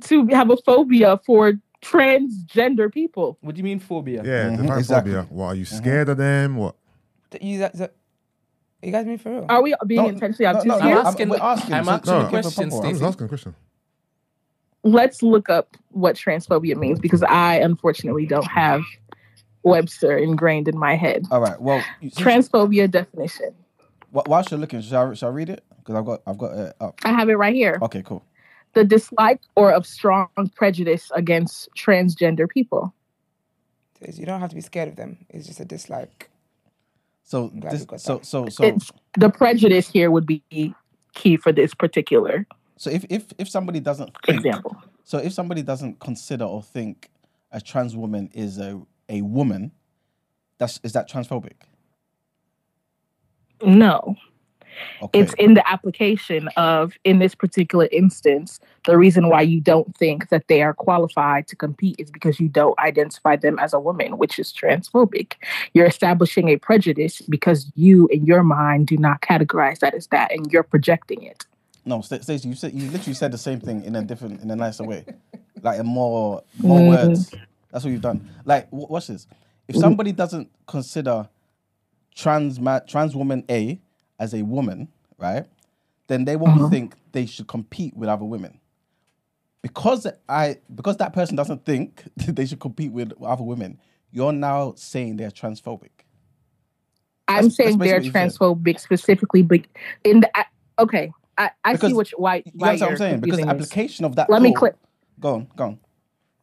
to 0.01 0.27
have 0.27 0.49
a 0.49 0.57
phobia 0.57 1.17
for 1.25 1.53
transgender 1.81 2.91
people. 2.91 3.37
What 3.39 3.55
do 3.55 3.59
you 3.59 3.63
mean 3.63 3.79
phobia? 3.79 4.21
Yeah, 4.25 4.49
Mhm, 4.49 4.57
the 4.57 4.63
transphobia. 4.63 4.77
exactly. 4.79 5.13
What 5.29 5.45
are 5.45 5.55
you 5.55 5.63
scared 5.63 6.09
of 6.09 6.17
them? 6.17 6.57
What? 6.57 6.75
You, 7.39 7.59
that, 7.59 7.73
that, 7.77 7.93
you 8.85 8.91
guys 8.91 9.05
mean 9.05 9.17
for 9.17 9.31
real? 9.31 9.45
Are 9.49 9.61
we 9.61 9.75
being 9.87 10.03
No, 10.03 10.09
intentionally 10.09 10.51
no, 10.51 10.57
obtuse 10.59 10.69
no, 10.69 10.75
I'm 10.79 10.87
here? 10.87 10.97
I'm- 10.97 11.07
asking. 11.07 11.29
we're 11.29 11.37
asking, 11.41 11.73
I'm 11.73 11.89
asking 11.89 12.11
No. 12.13 12.17
a 12.19 12.21
Give 12.23 12.29
question, 12.29 12.63
I'm 12.73 13.03
asking 13.03 13.25
a 13.25 13.27
question. 13.27 13.55
Let's 14.83 15.23
look 15.23 15.49
up 15.49 15.75
what 15.89 16.15
transphobia 16.15 16.75
means 16.75 16.99
because 16.99 17.23
I 17.23 17.55
unfortunately 17.55 18.25
don't 18.27 18.45
have 18.47 18.83
Webster 19.63 20.15
ingrained 20.15 20.67
in 20.67 20.77
my 20.77 20.95
head. 20.95 21.25
All 21.31 21.41
right. 21.41 21.59
Well, 21.59 21.83
you- 22.01 22.11
Transphobia 22.11 22.89
definition. 22.89 23.55
Wh- 24.11 24.27
Whilst 24.27 24.51
you're 24.51 24.59
looking, 24.59 24.81
shall 24.81 25.09
I, 25.11 25.13
shall 25.15 25.29
I 25.29 25.31
read 25.31 25.49
it? 25.49 25.63
Because 25.77 25.95
I've 25.95 26.05
got 26.05 26.21
I've 26.27 26.37
got 26.37 26.51
it 26.57 26.75
up. 26.79 26.99
I 27.03 27.11
have 27.13 27.29
it 27.29 27.35
right 27.35 27.55
here. 27.55 27.79
Okay, 27.81 28.03
cool. 28.03 28.23
The 28.73 28.83
dislike 28.83 29.41
or 29.55 29.71
of 29.71 29.87
strong 29.87 30.27
prejudice 30.55 31.09
against 31.15 31.69
transgender 31.75 32.47
people. 32.47 32.93
Says 34.03 34.19
You 34.19 34.25
don't 34.27 34.39
have 34.41 34.49
to 34.49 34.55
be 34.55 34.61
scared 34.61 34.89
of 34.89 34.97
them. 34.97 35.25
It's 35.29 35.47
just 35.47 35.59
a 35.59 35.65
dislike. 35.65 36.29
So 37.25 37.51
this, 37.53 37.85
so 37.97 38.21
so 38.21 38.47
so 38.47 38.63
It's 38.63 38.91
the 39.17 39.29
prejudice 39.29 39.89
here 39.89 40.11
would 40.11 40.25
be 40.25 40.43
key 41.13 41.37
for 41.37 41.51
this 41.51 41.73
particular 41.73 42.45
so 42.77 42.89
if 42.89 43.05
if 43.09 43.25
if 43.37 43.49
somebody 43.49 43.79
doesn't 43.79 44.11
think, 44.25 44.45
example. 44.45 44.75
so 45.03 45.17
if 45.17 45.33
somebody 45.33 45.61
doesn't 45.61 45.99
consider 45.99 46.45
or 46.45 46.61
think 46.61 47.09
a 47.51 47.61
trans 47.61 47.95
woman 47.95 48.29
is 48.33 48.57
a 48.57 48.81
a 49.09 49.21
woman, 49.21 49.71
that's 50.57 50.79
is 50.83 50.93
that 50.93 51.09
transphobic? 51.09 51.53
No. 53.63 54.15
Okay. 55.01 55.19
It's 55.21 55.33
in 55.35 55.55
the 55.55 55.67
application 55.69 56.49
of, 56.57 56.93
in 57.03 57.19
this 57.19 57.35
particular 57.35 57.87
instance, 57.91 58.59
the 58.85 58.97
reason 58.97 59.29
why 59.29 59.41
you 59.41 59.61
don't 59.61 59.95
think 59.97 60.29
that 60.29 60.47
they 60.47 60.61
are 60.63 60.73
qualified 60.73 61.47
to 61.49 61.55
compete 61.55 61.95
is 61.99 62.11
because 62.11 62.39
you 62.39 62.49
don't 62.49 62.77
identify 62.79 63.35
them 63.35 63.59
as 63.59 63.73
a 63.73 63.79
woman, 63.79 64.17
which 64.17 64.39
is 64.39 64.53
transphobic. 64.53 65.33
You're 65.73 65.87
establishing 65.87 66.49
a 66.49 66.57
prejudice 66.57 67.21
because 67.21 67.71
you, 67.75 68.07
in 68.07 68.25
your 68.25 68.43
mind, 68.43 68.87
do 68.87 68.97
not 68.97 69.21
categorize 69.21 69.79
that 69.79 69.93
as 69.95 70.07
that, 70.07 70.31
and 70.31 70.51
you're 70.51 70.63
projecting 70.63 71.23
it. 71.23 71.45
No, 71.85 72.01
Sta- 72.01 72.21
Stacey, 72.21 72.49
you 72.49 72.55
said 72.55 72.73
you 72.73 72.89
literally 72.91 73.13
said 73.15 73.31
the 73.31 73.37
same 73.37 73.59
thing 73.59 73.83
in 73.83 73.95
a 73.95 74.03
different, 74.03 74.41
in 74.41 74.51
a 74.51 74.55
nicer 74.55 74.83
way, 74.83 75.05
like 75.63 75.79
a 75.79 75.83
more 75.83 76.43
more 76.61 76.79
Mhm. 76.79 76.87
words. 76.89 77.31
That's 77.71 77.83
what 77.85 77.91
you've 77.91 78.01
done. 78.01 78.29
Like, 78.45 78.67
watch 78.71 79.07
this. 79.07 79.27
If 79.67 79.75
somebody 79.77 80.11
doesn't 80.11 80.49
consider 80.67 81.29
trans 82.15 82.59
ma- 82.59 82.79
trans 82.79 83.15
woman 83.15 83.43
A 83.49 83.79
as 84.19 84.33
a 84.33 84.41
woman, 84.43 84.87
right, 85.17 85.45
then 86.07 86.25
they 86.25 86.35
won't 86.35 86.59
Uh-huh. 86.59 86.69
think 86.69 86.95
they 87.11 87.25
should 87.25 87.47
compete 87.47 87.95
with 87.95 88.09
other 88.09 88.25
women. 88.25 88.59
Because 89.61 90.05
I, 90.29 90.57
because 90.73 90.97
that 90.97 91.13
person 91.13 91.35
doesn't 91.35 91.65
think 91.65 92.03
they 92.15 92.45
should 92.45 92.59
compete 92.59 92.91
with 92.91 93.13
other 93.23 93.43
women, 93.43 93.79
you're 94.11 94.31
now 94.31 94.73
saying 94.77 95.17
they're 95.17 95.31
transphobic. 95.31 95.89
I'm 97.27 97.35
That's- 97.35 97.55
saying 97.55 97.77
that's 97.79 97.89
they're 97.89 98.01
you 98.01 98.11
said. 98.11 98.29
transphobic 98.29 98.79
specifically, 98.79 99.41
but 99.41 99.61
in 100.03 100.19
the 100.19 100.37
I, 100.37 100.45
okay, 100.79 101.11
I, 101.37 101.49
I 101.63 101.73
Because 101.73 101.89
see 101.89 101.95
which 101.95 102.13
why 102.15 102.43
You 102.45 102.51
why 102.53 102.67
understand 102.69 102.81
what 102.81 102.91
I'm 102.91 102.97
saying? 102.97 103.19
Because 103.21 103.39
the 103.39 103.47
application 103.49 104.05
of 104.05 104.15
that. 104.15 104.29
Let 104.29 104.41
me 104.43 104.53
click. 104.53 104.75
Go 105.19 105.33
on, 105.33 105.47
go 105.55 105.63
on. 105.65 105.79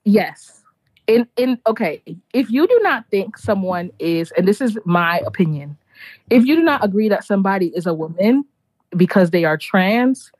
Yes. 0.04 0.64
In 1.06 1.26
in 1.36 1.58
okay, 1.68 2.02
if 2.32 2.50
you 2.50 2.66
do 2.66 2.78
not 2.82 3.04
think 3.10 3.38
someone 3.38 3.90
is 4.00 4.32
and 4.36 4.46
this 4.46 4.60
is 4.60 4.76
my 4.84 5.18
opinion. 5.20 5.78
If 6.30 6.46
you 6.46 6.56
do 6.56 6.62
not 6.62 6.84
agree 6.84 7.08
that 7.08 7.24
somebody 7.24 7.68
is 7.68 7.86
a 7.86 7.94
woman 7.94 8.44
because 8.96 9.30
they 9.30 9.44
are 9.44 9.56
trans, 9.56 10.30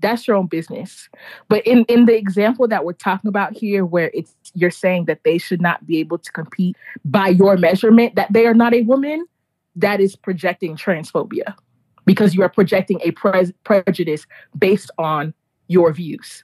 that's 0.00 0.28
your 0.28 0.36
own 0.36 0.46
business. 0.46 1.08
But 1.48 1.66
in 1.66 1.84
in 1.84 2.06
the 2.06 2.16
example 2.16 2.68
that 2.68 2.84
we're 2.84 2.92
talking 2.92 3.28
about 3.28 3.56
here 3.56 3.84
where 3.84 4.10
it's 4.14 4.34
you're 4.54 4.70
saying 4.70 5.06
that 5.06 5.24
they 5.24 5.38
should 5.38 5.60
not 5.60 5.86
be 5.86 5.98
able 5.98 6.18
to 6.18 6.32
compete 6.32 6.76
by 7.04 7.28
your 7.28 7.56
measurement 7.56 8.14
that 8.14 8.32
they 8.32 8.46
are 8.46 8.54
not 8.54 8.74
a 8.74 8.82
woman, 8.82 9.26
that 9.76 10.00
is 10.00 10.16
projecting 10.16 10.76
transphobia 10.76 11.54
because 12.04 12.34
you 12.34 12.42
are 12.42 12.48
projecting 12.48 13.00
a 13.02 13.10
pre- 13.12 13.52
prejudice 13.64 14.26
based 14.58 14.90
on 14.98 15.34
your 15.68 15.92
views 15.92 16.42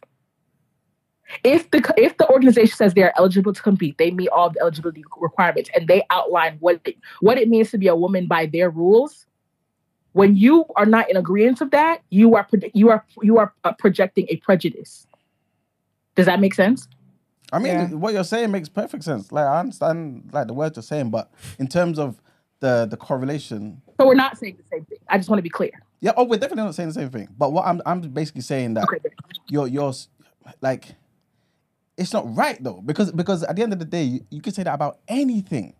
if 1.43 1.71
the 1.71 1.95
if 1.97 2.17
the 2.19 2.29
organization 2.31 2.77
says 2.77 2.95
they 2.95 3.03
are 3.03 3.13
eligible 3.17 3.53
to 3.53 3.63
compete, 3.63 3.97
they 3.99 4.11
meet 4.11 4.29
all 4.29 4.51
the 4.51 4.61
eligibility 4.61 5.05
requirements, 5.21 5.71
and 5.75 5.89
they 5.89 6.03
outline 6.11 6.57
what 6.61 6.81
it, 6.85 6.97
what 7.21 7.39
it 7.39 7.49
means 7.49 7.71
to 7.71 7.79
be 7.79 7.89
a 7.89 7.97
woman 7.97 8.27
by 8.27 8.47
their 8.47 8.71
rules. 8.71 9.27
When 10.13 10.37
you 10.37 10.65
are 10.77 10.87
not 10.87 11.11
in 11.11 11.17
agreement 11.17 11.61
of 11.61 11.71
that, 11.73 12.03
you 12.11 12.35
are 12.37 12.47
you 12.73 12.91
are 12.91 13.05
you 13.23 13.39
are 13.39 13.53
uh, 13.65 13.73
projecting 13.73 14.27
a 14.29 14.37
prejudice. 14.37 15.07
Does 16.15 16.27
that 16.27 16.41
make 16.41 16.55
sense? 16.55 16.87
I 17.53 17.59
mean, 17.59 17.73
Yeah. 17.75 17.87
what 17.89 18.15
you're 18.15 18.25
saying 18.25 18.51
makes 18.53 18.69
perfect 18.69 19.05
sense. 19.05 19.33
Like 19.33 19.45
I 19.47 19.61
understand, 19.61 20.31
like 20.33 20.47
the 20.47 20.55
words 20.55 20.77
you're 20.77 20.83
saying, 20.83 21.11
but 21.11 21.31
in 21.59 21.67
terms 21.67 21.99
of 21.99 22.21
the 22.61 22.87
the 22.89 22.97
correlation, 22.97 23.83
So 23.99 24.07
we're 24.07 24.15
not 24.15 24.39
saying 24.39 24.57
the 24.59 24.65
same 24.77 24.85
thing. 24.85 24.99
I 25.09 25.17
just 25.19 25.29
want 25.29 25.39
to 25.39 25.43
be 25.43 25.49
clear. 25.51 25.73
yeah. 26.01 26.13
Oh, 26.17 26.25
we're 26.25 26.39
definitely 26.39 26.65
not 26.65 26.75
saying 26.75 26.91
the 26.91 26.95
same 26.95 27.11
thing. 27.11 27.29
But 27.37 27.53
what 27.53 27.67
I'm 27.67 27.81
I'm 27.85 28.01
basically 28.03 28.43
saying 28.43 28.75
that 28.75 28.85
Okay. 28.85 28.99
you're 29.49 29.67
you're 29.67 29.93
like, 30.61 30.95
it's 31.97 32.13
not 32.13 32.35
right 32.37 32.63
though 32.63 32.83
because 32.85 33.13
because 33.13 33.43
at 33.45 33.57
the 33.57 33.63
end 33.63 33.73
of 33.73 33.79
the 33.79 33.85
day, 33.85 34.03
you, 34.03 34.27
you 34.31 34.41
could 34.41 34.55
say 34.55 34.63
that 34.63 34.75
about 34.75 34.99
anything, 35.09 35.75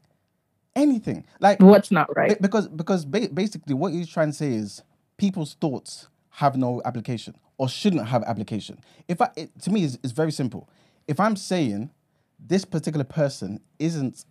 anything. 0.77 1.25
Like 1.41 1.61
What's 1.61 1.91
not 1.91 2.09
Be- 2.09 2.15
right? 2.17 2.43
because 2.43 2.69
because 2.69 3.05
ba- 3.05 3.29
basically 3.33 3.75
what 3.75 3.93
you're 3.93 4.07
trying 4.07 4.31
to 4.31 4.37
say 4.37 4.53
is 4.53 4.83
people's 5.17 5.55
thoughts 5.55 6.09
have 6.31 6.57
no 6.57 6.83
application 6.85 7.35
or 7.59 7.69
shouldn't 7.69 8.07
have 8.07 8.23
application. 8.25 8.79
If 9.09 9.21
I 9.21 9.31
it, 9.37 9.61
to 9.63 9.71
me 9.71 9.85
it's, 9.85 9.99
it's 10.03 10.13
very 10.13 10.33
simple. 10.33 10.69
If 11.07 11.21
I'm 11.21 11.37
saying 11.37 11.91
this 12.39 12.65
particular 12.65 13.05
person 13.05 13.61
isn't 13.79 14.25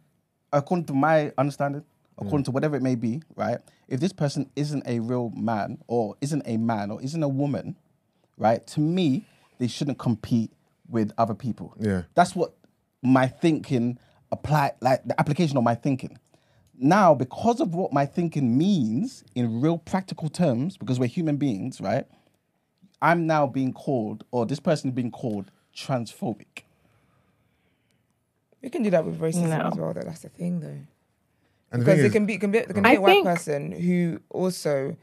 according 0.52 0.86
to 0.86 0.94
my 0.94 1.32
understanding, 1.38 1.84
according 2.18 2.46
to 2.46 2.52
mm. 2.52 2.54
whatever 2.54 2.76
it 2.76 2.82
may 2.82 2.96
be, 2.96 3.22
right? 3.36 3.58
If 3.88 4.00
this 4.00 4.14
person 4.14 4.50
isn't 4.56 4.84
a 4.88 5.00
real 5.00 5.32
man 5.36 5.80
or 5.88 6.16
isn't 6.22 6.44
a 6.46 6.58
man 6.58 6.92
or 6.92 7.02
isn't 7.02 7.22
a 7.22 7.28
woman, 7.28 7.76
right? 8.38 8.66
To 8.68 8.80
me, 8.80 9.26
they 9.58 9.68
shouldn't 9.68 9.98
compete 9.98 10.52
with 10.94 11.12
other 11.18 11.34
people. 11.34 11.74
Yeah. 11.80 12.04
That's 12.14 12.36
what 12.36 12.54
my 13.02 13.28
thinking 13.28 13.98
apply 14.32 14.72
like 14.80 15.04
the 15.04 15.20
application 15.20 15.58
of 15.58 15.64
my 15.64 15.76
thinking. 15.76 16.18
Now, 16.76 17.14
because 17.14 17.60
of 17.60 17.76
what 17.76 17.92
my 17.92 18.06
thinking 18.06 18.58
means 18.58 19.24
in 19.36 19.62
real 19.62 19.78
practical 19.78 20.30
terms, 20.30 20.78
because 20.78 21.00
we're 21.00 21.08
human 21.08 21.38
beings, 21.38 21.82
right? 21.82 22.06
I'm 23.02 23.28
now 23.28 23.46
being 23.48 23.74
called, 23.74 24.24
or 24.32 24.46
this 24.46 24.60
person 24.60 24.90
is 24.90 24.96
being 24.96 25.12
called 25.12 25.52
transphobic. 25.76 26.64
We 28.62 28.70
can 28.70 28.82
do 28.84 28.90
that 28.92 29.06
with 29.06 29.20
racism 29.20 29.50
No. 29.50 29.68
as 29.68 29.76
well. 29.76 29.94
Though 29.94 30.02
that's 30.02 30.22
the 30.22 30.30
thing, 30.30 30.62
though. 30.62 30.68
And 31.72 31.82
the 31.82 31.86
because 31.86 31.96
thing 31.96 32.00
it 32.00 32.08
is, 32.08 32.14
can 32.14 32.26
be, 32.26 32.34
it 32.36 32.40
can 32.40 32.52
be, 32.52 32.58
it 32.60 32.74
can 32.74 32.84
be 32.84 32.90
I 32.90 32.94
a 32.94 33.02
white 33.02 33.10
think- 33.12 33.26
person 33.28 33.72
who 33.74 34.22
also 34.30 34.96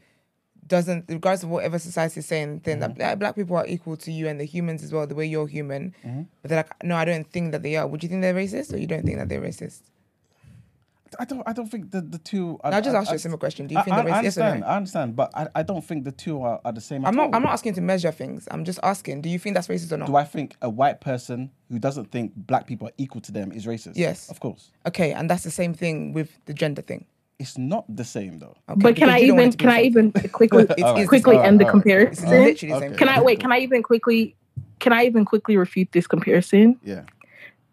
doesn't, 0.71 1.03
regardless 1.09 1.43
of 1.43 1.49
whatever 1.49 1.77
society 1.77 2.21
is 2.21 2.25
saying, 2.25 2.61
think 2.61 2.79
that 2.79 2.95
mm-hmm. 2.95 3.19
black, 3.19 3.35
people 3.35 3.57
are 3.57 3.67
equal 3.67 3.97
to 3.97 4.11
you 4.11 4.29
and 4.29 4.39
the 4.39 4.45
humans 4.45 4.83
as 4.83 4.93
well, 4.93 5.05
the 5.05 5.13
way 5.13 5.25
you're 5.25 5.45
human. 5.45 5.93
Mm-hmm. 6.05 6.21
But 6.41 6.49
they're 6.49 6.59
like, 6.59 6.83
no, 6.83 6.95
I 6.95 7.03
don't 7.03 7.29
think 7.29 7.51
that 7.51 7.61
they 7.61 7.75
are. 7.75 7.85
Would 7.85 8.01
you 8.01 8.07
think 8.07 8.21
they're 8.21 8.33
racist, 8.33 8.73
or 8.73 8.77
you 8.77 8.87
don't 8.87 9.03
think 9.03 9.17
that 9.17 9.27
they're 9.27 9.41
racist? 9.41 9.81
I 11.19 11.25
don't. 11.25 11.43
I 11.45 11.51
don't 11.51 11.67
think 11.67 11.91
the 11.91 11.99
the 11.99 12.19
two. 12.19 12.57
Are, 12.63 12.73
I 12.73 12.79
just 12.79 12.95
I- 12.95 12.99
asked 12.99 13.09
you 13.09 13.17
a 13.17 13.19
simple 13.19 13.37
question. 13.37 13.67
Do 13.67 13.73
you 13.73 13.81
I, 13.81 13.83
think 13.83 13.97
I, 13.97 14.01
they're 14.01 14.13
I 14.13 14.19
racist? 14.19 14.23
Yes 14.23 14.37
or 14.37 14.43
understand. 14.43 14.61
no? 14.61 14.67
I 14.67 14.75
understand, 14.77 15.15
but 15.17 15.31
I, 15.33 15.47
I 15.55 15.63
don't 15.63 15.83
think 15.83 16.05
the 16.05 16.13
two 16.13 16.41
are, 16.41 16.61
are 16.63 16.71
the 16.71 16.79
same. 16.79 17.05
I'm 17.05 17.15
not. 17.15 17.27
all. 17.27 17.35
I'm 17.35 17.43
not 17.43 17.51
asking 17.51 17.73
to 17.73 17.81
measure 17.81 18.13
things. 18.13 18.47
I'm 18.49 18.63
just 18.63 18.79
asking. 18.81 19.19
Do 19.21 19.27
you 19.27 19.37
think 19.37 19.55
that's 19.55 19.67
racist 19.67 19.91
or 19.91 19.97
not? 19.97 20.07
Do 20.07 20.15
I 20.15 20.23
think 20.23 20.55
a 20.61 20.69
white 20.69 21.01
person 21.01 21.51
who 21.69 21.79
doesn't 21.79 22.11
think 22.11 22.31
black 22.37 22.65
people 22.65 22.87
are 22.87 22.93
equal 22.97 23.19
to 23.21 23.33
them 23.33 23.51
is 23.51 23.65
racist? 23.65 23.93
Yes. 23.95 24.29
of 24.29 24.39
course. 24.39 24.71
Okay, 24.87 25.11
and 25.11 25.29
that's 25.29 25.43
the 25.43 25.51
same 25.51 25.73
thing 25.73 26.13
with 26.13 26.39
the 26.45 26.53
gender 26.53 26.81
thing. 26.81 27.05
It's 27.41 27.57
not 27.57 27.85
the 27.93 28.03
same 28.05 28.37
though. 28.39 28.55
Okay, 28.69 28.79
but 28.81 28.95
can 28.95 29.09
I 29.09 29.17
you 29.17 29.27
don't 29.29 29.37
want 29.37 29.45
even 29.45 29.49
it 29.49 29.51
to 29.51 29.57
be 29.57 29.63
can 29.63 29.71
I 29.73 29.81
even 29.81 30.11
quickly 30.39 30.63
It's- 30.69 30.79
it's- 30.79 31.07
quickly 31.07 31.35
Alright, 31.35 31.47
end 31.47 31.59
the 31.59 31.65
alright. 31.65 31.81
Comparison? 31.83 32.29
literally 32.29 32.53
the 32.53 32.79
same. 32.79 32.89
Okay. 32.93 32.97
Can 32.97 33.09
I 33.09 33.21
wait? 33.21 33.39
Can 33.39 33.51
I 33.51 33.59
even 33.59 33.81
quickly? 33.83 34.35
Can 34.79 34.93
I 34.93 35.05
even 35.05 35.25
quickly 35.25 35.57
refute 35.57 35.91
this 35.91 36.07
comparison? 36.07 36.79
Yeah. 36.83 37.03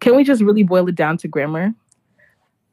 Can 0.00 0.16
we 0.16 0.24
just 0.24 0.40
really 0.42 0.62
boil 0.62 0.88
it 0.88 0.94
down 0.94 1.16
to 1.18 1.28
grammar? 1.28 1.74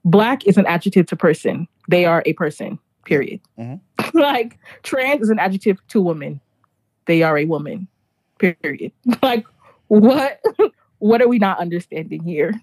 Black 0.03 0.45
is 0.47 0.57
an 0.57 0.65
adjective 0.67 1.05
to 1.07 1.15
person. 1.15 1.67
They 1.89 2.05
are 2.05 2.21
a 2.25 2.33
person. 2.33 2.79
Period. 3.05 3.39
Mhm. 3.59 3.79
like 4.13 4.57
trans 4.83 5.21
is 5.21 5.29
an 5.29 5.39
adjective 5.39 5.77
to 5.89 6.01
woman. 6.01 6.39
They 7.07 7.21
are 7.23 7.37
a 7.37 7.45
woman. 7.45 7.87
Period. 8.39 8.91
Like 9.21 9.45
what? 9.87 10.41
What 10.99 11.21
are 11.21 11.27
we 11.27 11.39
not 11.39 11.59
understanding 11.59 12.23
here? 12.23 12.53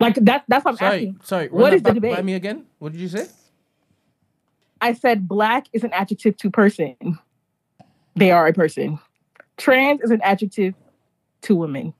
Like 0.00 0.16
that. 0.16 0.44
That's 0.48 0.64
what 0.64 0.72
I'm 0.72 0.76
Sorry, 0.78 0.94
asking. 0.96 1.20
sorry. 1.22 1.48
What 1.48 1.62
run 1.64 1.74
is 1.74 1.82
that 1.82 1.94
the 1.94 2.00
back 2.00 2.10
by 2.10 2.16
debate? 2.16 2.24
me 2.24 2.34
again? 2.34 2.66
What 2.78 2.92
did 2.92 3.00
you 3.00 3.08
say? 3.08 3.26
I 4.82 4.92
said 4.92 5.26
black 5.28 5.66
is 5.72 5.84
an 5.84 5.92
adjective 5.92 6.36
to 6.38 6.50
person. 6.50 6.96
They 8.16 8.30
are 8.30 8.46
a 8.46 8.52
person. 8.52 8.98
Trans 9.56 10.00
is 10.02 10.10
an 10.10 10.20
adjective 10.22 10.74
to 11.42 11.54
women. 11.56 11.94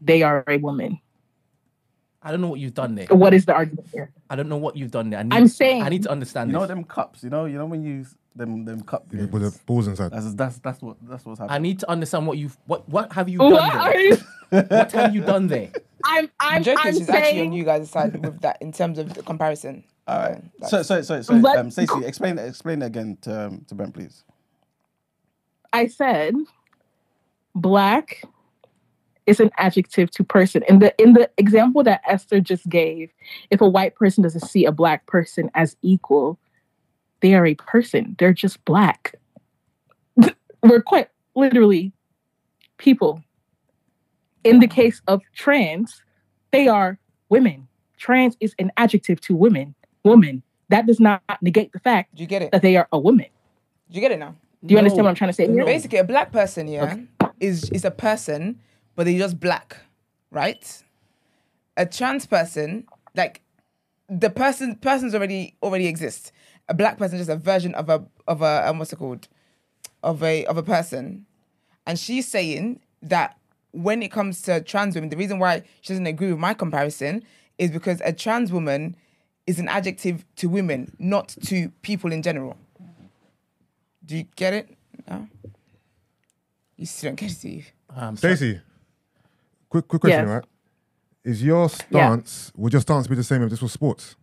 They 0.00 0.22
are 0.22 0.42
a 0.48 0.56
woman. 0.56 0.98
I 2.22 2.32
don't 2.32 2.40
know 2.40 2.48
what 2.48 2.58
you've 2.58 2.74
done 2.74 2.96
there. 2.96 3.06
What 3.10 3.32
is 3.34 3.44
the 3.44 3.54
argument 3.54 3.86
here? 3.92 4.10
I 4.28 4.34
don't 4.34 4.48
know 4.48 4.56
what 4.56 4.76
you've 4.76 4.90
done 4.90 5.10
there. 5.10 5.20
I 5.20 5.22
need, 5.22 5.34
I'm 5.34 5.46
saying- 5.46 5.82
I 5.82 5.88
need 5.90 6.02
to 6.02 6.10
understand 6.10 6.50
You 6.50 6.54
know 6.54 6.60
this. 6.60 6.68
them 6.68 6.82
cups. 6.82 7.22
You 7.22 7.30
know. 7.30 7.44
You 7.44 7.58
know 7.58 7.66
when 7.66 7.84
you 7.84 7.92
use 7.96 8.16
them 8.34 8.64
them 8.64 8.80
cup. 8.82 9.06
with 9.12 9.30
games? 9.30 9.52
the 9.54 9.60
balls 9.64 9.86
inside. 9.86 10.10
That's 10.10 10.34
that's 10.34 10.58
that's 10.58 10.82
what 10.82 10.96
that's 11.02 11.24
what's 11.24 11.38
happening. 11.38 11.54
I 11.54 11.58
need 11.58 11.78
to 11.80 11.90
understand 11.90 12.26
what 12.26 12.36
you've 12.38 12.56
what 12.66 12.88
what 12.88 13.12
have 13.12 13.28
you 13.28 13.38
What 13.38 13.50
done 13.50 13.70
are 13.70 13.92
there? 13.92 14.02
you? 14.02 14.16
What 14.50 14.92
have 14.92 15.14
you 15.14 15.20
done 15.22 15.46
there? 15.48 15.70
I'm 16.04 16.24
I'm, 16.40 16.56
I'm 16.56 16.62
joking. 16.64 16.80
I'm 16.84 16.94
She's 16.94 17.08
actually 17.08 17.40
on 17.42 17.52
you 17.52 17.64
guys' 17.64 17.90
side 17.90 18.16
with 18.24 18.40
that 18.40 18.60
in 18.60 18.72
terms 18.72 18.98
of 18.98 19.14
the 19.14 19.22
comparison. 19.22 19.84
All 20.06 20.18
right. 20.18 20.42
So 20.66 20.82
so 20.82 21.02
so 21.02 21.20
so 21.22 21.34
Let- 21.34 21.58
um, 21.58 21.70
Stacey, 21.70 22.04
explain 22.04 22.38
explain 22.38 22.82
it 22.82 22.86
again 22.86 23.18
to 23.22 23.46
um, 23.46 23.64
to 23.68 23.74
Brent, 23.74 23.94
please. 23.94 24.24
I 25.72 25.88
said 25.88 26.34
black 27.54 28.22
is 29.26 29.40
an 29.40 29.50
adjective 29.58 30.10
to 30.12 30.24
person. 30.24 30.62
In 30.68 30.78
the 30.78 30.94
in 31.02 31.14
the 31.14 31.28
example 31.36 31.82
that 31.82 32.02
Esther 32.06 32.40
just 32.40 32.68
gave, 32.68 33.10
if 33.50 33.60
a 33.60 33.68
white 33.68 33.96
person 33.96 34.22
doesn't 34.22 34.46
see 34.46 34.64
a 34.64 34.72
black 34.72 35.06
person 35.06 35.50
as 35.54 35.76
equal, 35.82 36.38
they 37.20 37.34
are 37.34 37.46
a 37.46 37.54
person. 37.56 38.14
They're 38.18 38.32
just 38.32 38.64
black. 38.64 39.16
We're 40.62 40.82
quite 40.82 41.08
literally 41.34 41.92
people. 42.78 43.22
In 44.44 44.60
the 44.60 44.68
case 44.68 45.02
of 45.08 45.22
trans, 45.34 46.02
they 46.52 46.68
are 46.68 47.00
women. 47.28 47.66
Trans 47.98 48.36
is 48.38 48.54
an 48.60 48.70
adjective 48.76 49.20
to 49.22 49.34
women. 49.34 49.74
Woman. 50.06 50.42
That 50.68 50.86
does 50.86 50.98
not 50.98 51.22
negate 51.42 51.72
the 51.72 51.78
fact 51.78 52.14
Do 52.14 52.22
you 52.22 52.26
get 52.26 52.42
it? 52.42 52.50
that 52.52 52.62
they 52.62 52.76
are 52.76 52.88
a 52.92 52.98
woman. 52.98 53.26
Do 53.90 53.94
you 53.94 54.00
get 54.00 54.10
it 54.10 54.18
now? 54.18 54.34
Do 54.64 54.72
you 54.72 54.78
understand 54.78 55.04
what 55.04 55.10
I'm 55.10 55.14
trying 55.14 55.30
to 55.30 55.34
say? 55.34 55.46
here? 55.46 55.64
Basically, 55.64 55.98
a 55.98 56.04
black 56.04 56.32
person, 56.32 56.66
yeah, 56.66 56.96
is 57.40 57.70
is 57.70 57.84
a 57.84 57.90
person, 57.90 58.58
but 58.96 59.06
they're 59.06 59.18
just 59.18 59.38
black, 59.38 59.76
right? 60.30 60.82
A 61.76 61.86
trans 61.86 62.26
person, 62.26 62.86
like 63.14 63.42
the 64.08 64.30
person, 64.30 64.76
persons 64.76 65.14
already 65.14 65.54
already 65.62 65.86
exist. 65.86 66.32
A 66.68 66.74
black 66.74 66.98
person 66.98 67.18
is 67.18 67.26
just 67.26 67.36
a 67.36 67.40
version 67.40 67.74
of 67.74 67.88
a 67.88 68.04
of 68.26 68.42
a 68.42 68.68
um, 68.68 68.78
what's 68.78 68.92
it 68.92 68.96
called, 68.96 69.28
of 70.02 70.22
a 70.22 70.44
of 70.46 70.56
a 70.56 70.62
person, 70.62 71.26
and 71.86 71.98
she's 71.98 72.26
saying 72.26 72.80
that 73.02 73.38
when 73.72 74.02
it 74.02 74.10
comes 74.10 74.42
to 74.42 74.60
trans 74.62 74.94
women, 74.94 75.10
the 75.10 75.16
reason 75.16 75.38
why 75.38 75.62
she 75.80 75.92
doesn't 75.92 76.06
agree 76.06 76.30
with 76.30 76.40
my 76.40 76.54
comparison 76.54 77.22
is 77.58 77.70
because 77.70 78.00
a 78.04 78.12
trans 78.12 78.52
woman 78.52 78.96
is 79.46 79.58
an 79.58 79.68
adjective 79.68 80.24
to 80.36 80.48
women, 80.48 80.94
not 80.98 81.28
to 81.44 81.70
people 81.82 82.12
in 82.12 82.22
general. 82.22 82.56
Do 84.04 84.16
you 84.16 84.24
get 84.36 84.52
it? 84.54 84.76
No. 85.08 85.28
You 86.76 86.86
still 86.86 87.10
don't 87.10 87.16
get 87.16 87.30
it, 87.30 87.34
Steve. 87.34 87.72
Um, 87.94 88.16
Stacey, 88.16 88.60
quick 89.68 89.88
quick 89.88 90.00
question, 90.02 90.26
Yes. 90.26 90.28
right? 90.28 90.44
Is 91.24 91.42
your 91.42 91.68
stance 91.68 92.52
would 92.56 92.72
your 92.72 92.82
stance 92.82 93.06
be 93.06 93.14
the 93.16 93.24
same 93.24 93.42
if 93.42 93.50
this 93.50 93.62
was 93.62 93.72
sports? 93.72 94.14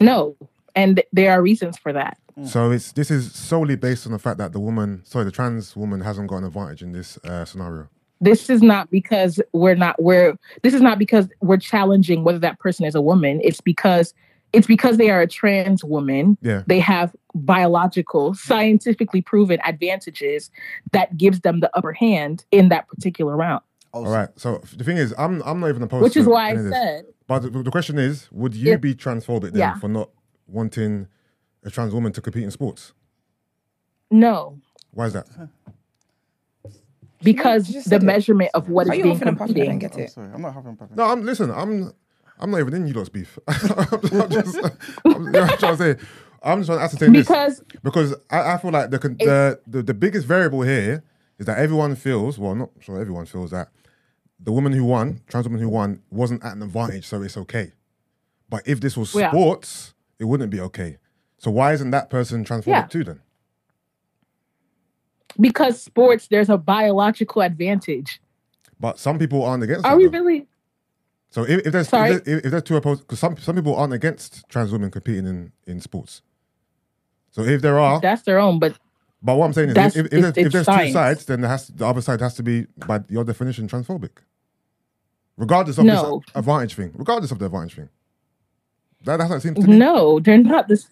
No. 0.00 0.36
And 0.74 1.02
there 1.12 1.30
are 1.32 1.40
reasons 1.42 1.78
for 1.78 1.92
that. 1.92 2.18
So 2.46 2.72
it's 2.72 2.90
this 2.92 3.10
is 3.12 3.32
solely 3.32 3.76
based 3.76 4.06
on 4.06 4.12
the 4.12 4.18
fact 4.18 4.38
that 4.38 4.52
the 4.52 4.58
woman, 4.58 5.02
sorry, 5.04 5.24
the 5.24 5.30
trans 5.30 5.76
woman 5.76 6.00
hasn't 6.00 6.28
got 6.28 6.38
an 6.38 6.44
advantage 6.44 6.82
in 6.82 6.90
this 6.90 7.16
uh, 7.24 7.44
scenario. 7.44 7.88
This 8.20 8.48
is 8.48 8.62
not 8.62 8.90
because 8.90 9.40
we're 9.52 9.74
not 9.74 10.00
we're 10.02 10.36
this 10.62 10.72
is 10.74 10.80
not 10.80 10.98
because 10.98 11.28
we're 11.40 11.56
challenging 11.58 12.24
whether 12.24 12.38
that 12.38 12.58
person 12.58 12.84
is 12.86 12.94
a 12.94 13.00
woman. 13.02 13.40
It's 13.42 13.60
because 13.60 14.14
it's 14.52 14.66
because 14.68 14.96
they 14.98 15.10
are 15.10 15.20
a 15.20 15.26
trans 15.26 15.82
woman. 15.84 16.38
Yeah. 16.40 16.62
They 16.66 16.78
have 16.78 17.14
biological, 17.34 18.34
scientifically 18.34 19.20
proven 19.20 19.58
advantages 19.64 20.50
that 20.92 21.16
gives 21.18 21.40
them 21.40 21.58
the 21.60 21.70
upper 21.76 21.92
hand 21.92 22.44
in 22.52 22.68
that 22.68 22.88
particular 22.88 23.36
round. 23.36 23.62
All 23.92 24.06
right. 24.06 24.28
So 24.36 24.62
the 24.76 24.84
thing 24.84 24.96
is, 24.96 25.12
I'm 25.18 25.42
I'm 25.44 25.60
not 25.60 25.68
even 25.70 25.82
opposed. 25.82 26.04
Which 26.04 26.16
is 26.16 26.26
why 26.26 26.46
I 26.46 26.50
any 26.50 26.58
of 26.60 26.64
this. 26.66 26.72
said 26.74 27.04
But 27.26 27.40
the, 27.40 27.50
the 27.62 27.70
question 27.70 27.98
is, 27.98 28.28
would 28.32 28.54
you 28.54 28.70
Yeah. 28.70 28.76
be 28.76 28.94
transphobic 28.94 29.52
then 29.52 29.56
Yeah. 29.56 29.78
for 29.78 29.88
not 29.88 30.10
wanting 30.46 31.08
a 31.64 31.70
trans 31.70 31.92
woman 31.92 32.12
to 32.12 32.20
compete 32.20 32.44
in 32.44 32.50
sports? 32.50 32.92
no, 34.10 34.58
Why 34.92 35.06
is 35.06 35.12
that? 35.14 35.26
Because 37.24 37.66
She 37.66 37.74
the 37.74 37.82
said 37.82 38.02
it. 38.02 38.06
measurement 38.06 38.50
of 38.54 38.68
what 38.68 38.88
Are 38.88 38.94
is 38.94 39.02
being 39.02 39.14
huffing 39.14 39.28
and 39.28 39.38
puffing? 39.38 39.56
I 39.56 39.64
don't 39.66 39.78
competing. 39.78 39.78
get 39.80 39.94
I'm 39.94 40.00
it. 40.02 40.10
sorry, 40.10 40.30
I'm 40.34 40.42
not 40.42 40.54
having 40.54 40.76
puppet. 40.76 40.96
No, 40.96 41.04
I'm 41.04 41.24
listen. 41.24 41.50
I'm 41.50 41.92
I'm 42.38 42.50
not 42.50 42.60
even 42.60 42.74
in 42.74 42.86
you 42.88 42.94
lot's 42.94 43.08
beef. 43.08 43.38
I'm 43.48 44.30
just, 44.30 44.56
I'm, 45.04 45.26
you 45.26 45.32
know 45.32 45.42
I'm 45.42 45.58
trying 45.58 45.76
to 45.76 45.96
say. 45.96 46.06
I'm 46.42 46.58
just 46.60 46.66
trying 46.68 46.78
to 46.78 46.84
ascertain 46.84 47.12
this 47.12 47.26
Because 47.26 47.62
because 47.82 48.14
I, 48.30 48.52
I 48.54 48.56
feel 48.58 48.70
like 48.70 48.90
the, 48.90 48.98
the 48.98 49.60
the 49.66 49.82
the 49.82 49.94
biggest 49.94 50.26
variable 50.26 50.62
here 50.62 51.02
is 51.38 51.46
that 51.46 51.58
everyone 51.58 51.96
feels 51.96 52.38
well, 52.38 52.54
not 52.54 52.70
sure 52.80 53.00
everyone 53.00 53.26
feels 53.26 53.50
that 53.52 53.68
the 54.40 54.52
woman 54.52 54.72
who 54.72 54.84
won, 54.84 55.20
trans 55.28 55.46
woman 55.46 55.60
who 55.62 55.68
won, 55.70 56.02
wasn't 56.10 56.44
at 56.44 56.52
an 56.54 56.62
advantage, 56.62 57.06
so 57.06 57.22
it's 57.22 57.36
okay. 57.38 57.72
But 58.50 58.66
if 58.68 58.80
this 58.80 58.96
was 58.96 59.14
Yeah. 59.14 59.30
sports, 59.30 59.94
it 60.18 60.24
wouldn't 60.24 60.50
be 60.50 60.60
okay. 60.60 60.98
So 61.38 61.50
why 61.50 61.72
isn't 61.72 61.90
that 61.92 62.10
person 62.10 62.44
transphobic 62.44 62.66
Yeah. 62.66 62.82
too 62.86 63.04
then? 63.04 63.20
Because 65.40 65.82
sports, 65.82 66.28
there's 66.28 66.48
a 66.50 66.56
biological 66.58 67.42
advantage. 67.42 68.20
But 68.80 68.98
some 68.98 69.18
people 69.18 69.44
aren't 69.44 69.62
against. 69.62 69.84
Are 69.84 69.96
we 69.96 70.06
though. 70.06 70.18
really? 70.18 70.46
So 71.30 71.42
if, 71.44 71.66
if 71.66 71.72
there's 71.72 71.88
Sorry? 71.88 72.12
if, 72.12 72.24
there- 72.24 72.38
if 72.38 72.50
there's 72.50 72.62
two 72.62 72.76
opposed, 72.76 73.02
because 73.02 73.18
some 73.18 73.36
some 73.38 73.56
people 73.56 73.74
aren't 73.76 73.92
against 73.92 74.48
trans 74.48 74.70
women 74.72 74.90
competing 74.90 75.26
in 75.26 75.52
in 75.66 75.80
sports. 75.80 76.22
So 77.30 77.42
if 77.42 77.62
there 77.62 77.78
are, 77.80 78.00
That's 78.00 78.22
their 78.22 78.38
own, 78.38 78.58
but 78.60 78.78
but 79.22 79.36
what 79.36 79.46
I'm 79.46 79.52
saying 79.52 79.70
is, 79.70 79.76
if, 79.76 79.96
if, 79.96 80.06
it's- 80.12 80.20
there's, 80.34 80.46
if 80.46 80.52
there's 80.52 80.66
two 80.66 80.92
sides, 80.92 81.24
then 81.24 81.40
there 81.40 81.50
has 81.50 81.68
the 81.68 81.86
other 81.86 82.00
side 82.02 82.20
has 82.20 82.34
to 82.34 82.42
be, 82.42 82.66
by 82.86 83.00
your 83.08 83.24
definition, 83.24 83.66
transphobic, 83.68 84.10
regardless 85.36 85.78
of 85.78 85.84
No. 85.86 86.20
this 86.26 86.36
advantage 86.36 86.74
thing. 86.74 86.92
Regardless 86.94 87.30
of 87.32 87.38
the 87.38 87.46
advantage 87.46 87.74
thing. 87.74 87.88
That, 89.04 89.16
that's 89.18 89.30
how 89.30 89.36
it 89.36 89.40
seems 89.42 89.58
to 89.58 89.66
me. 89.66 89.76
no, 89.76 90.20
they're 90.20 90.38
not 90.38 90.68
this. 90.68 90.88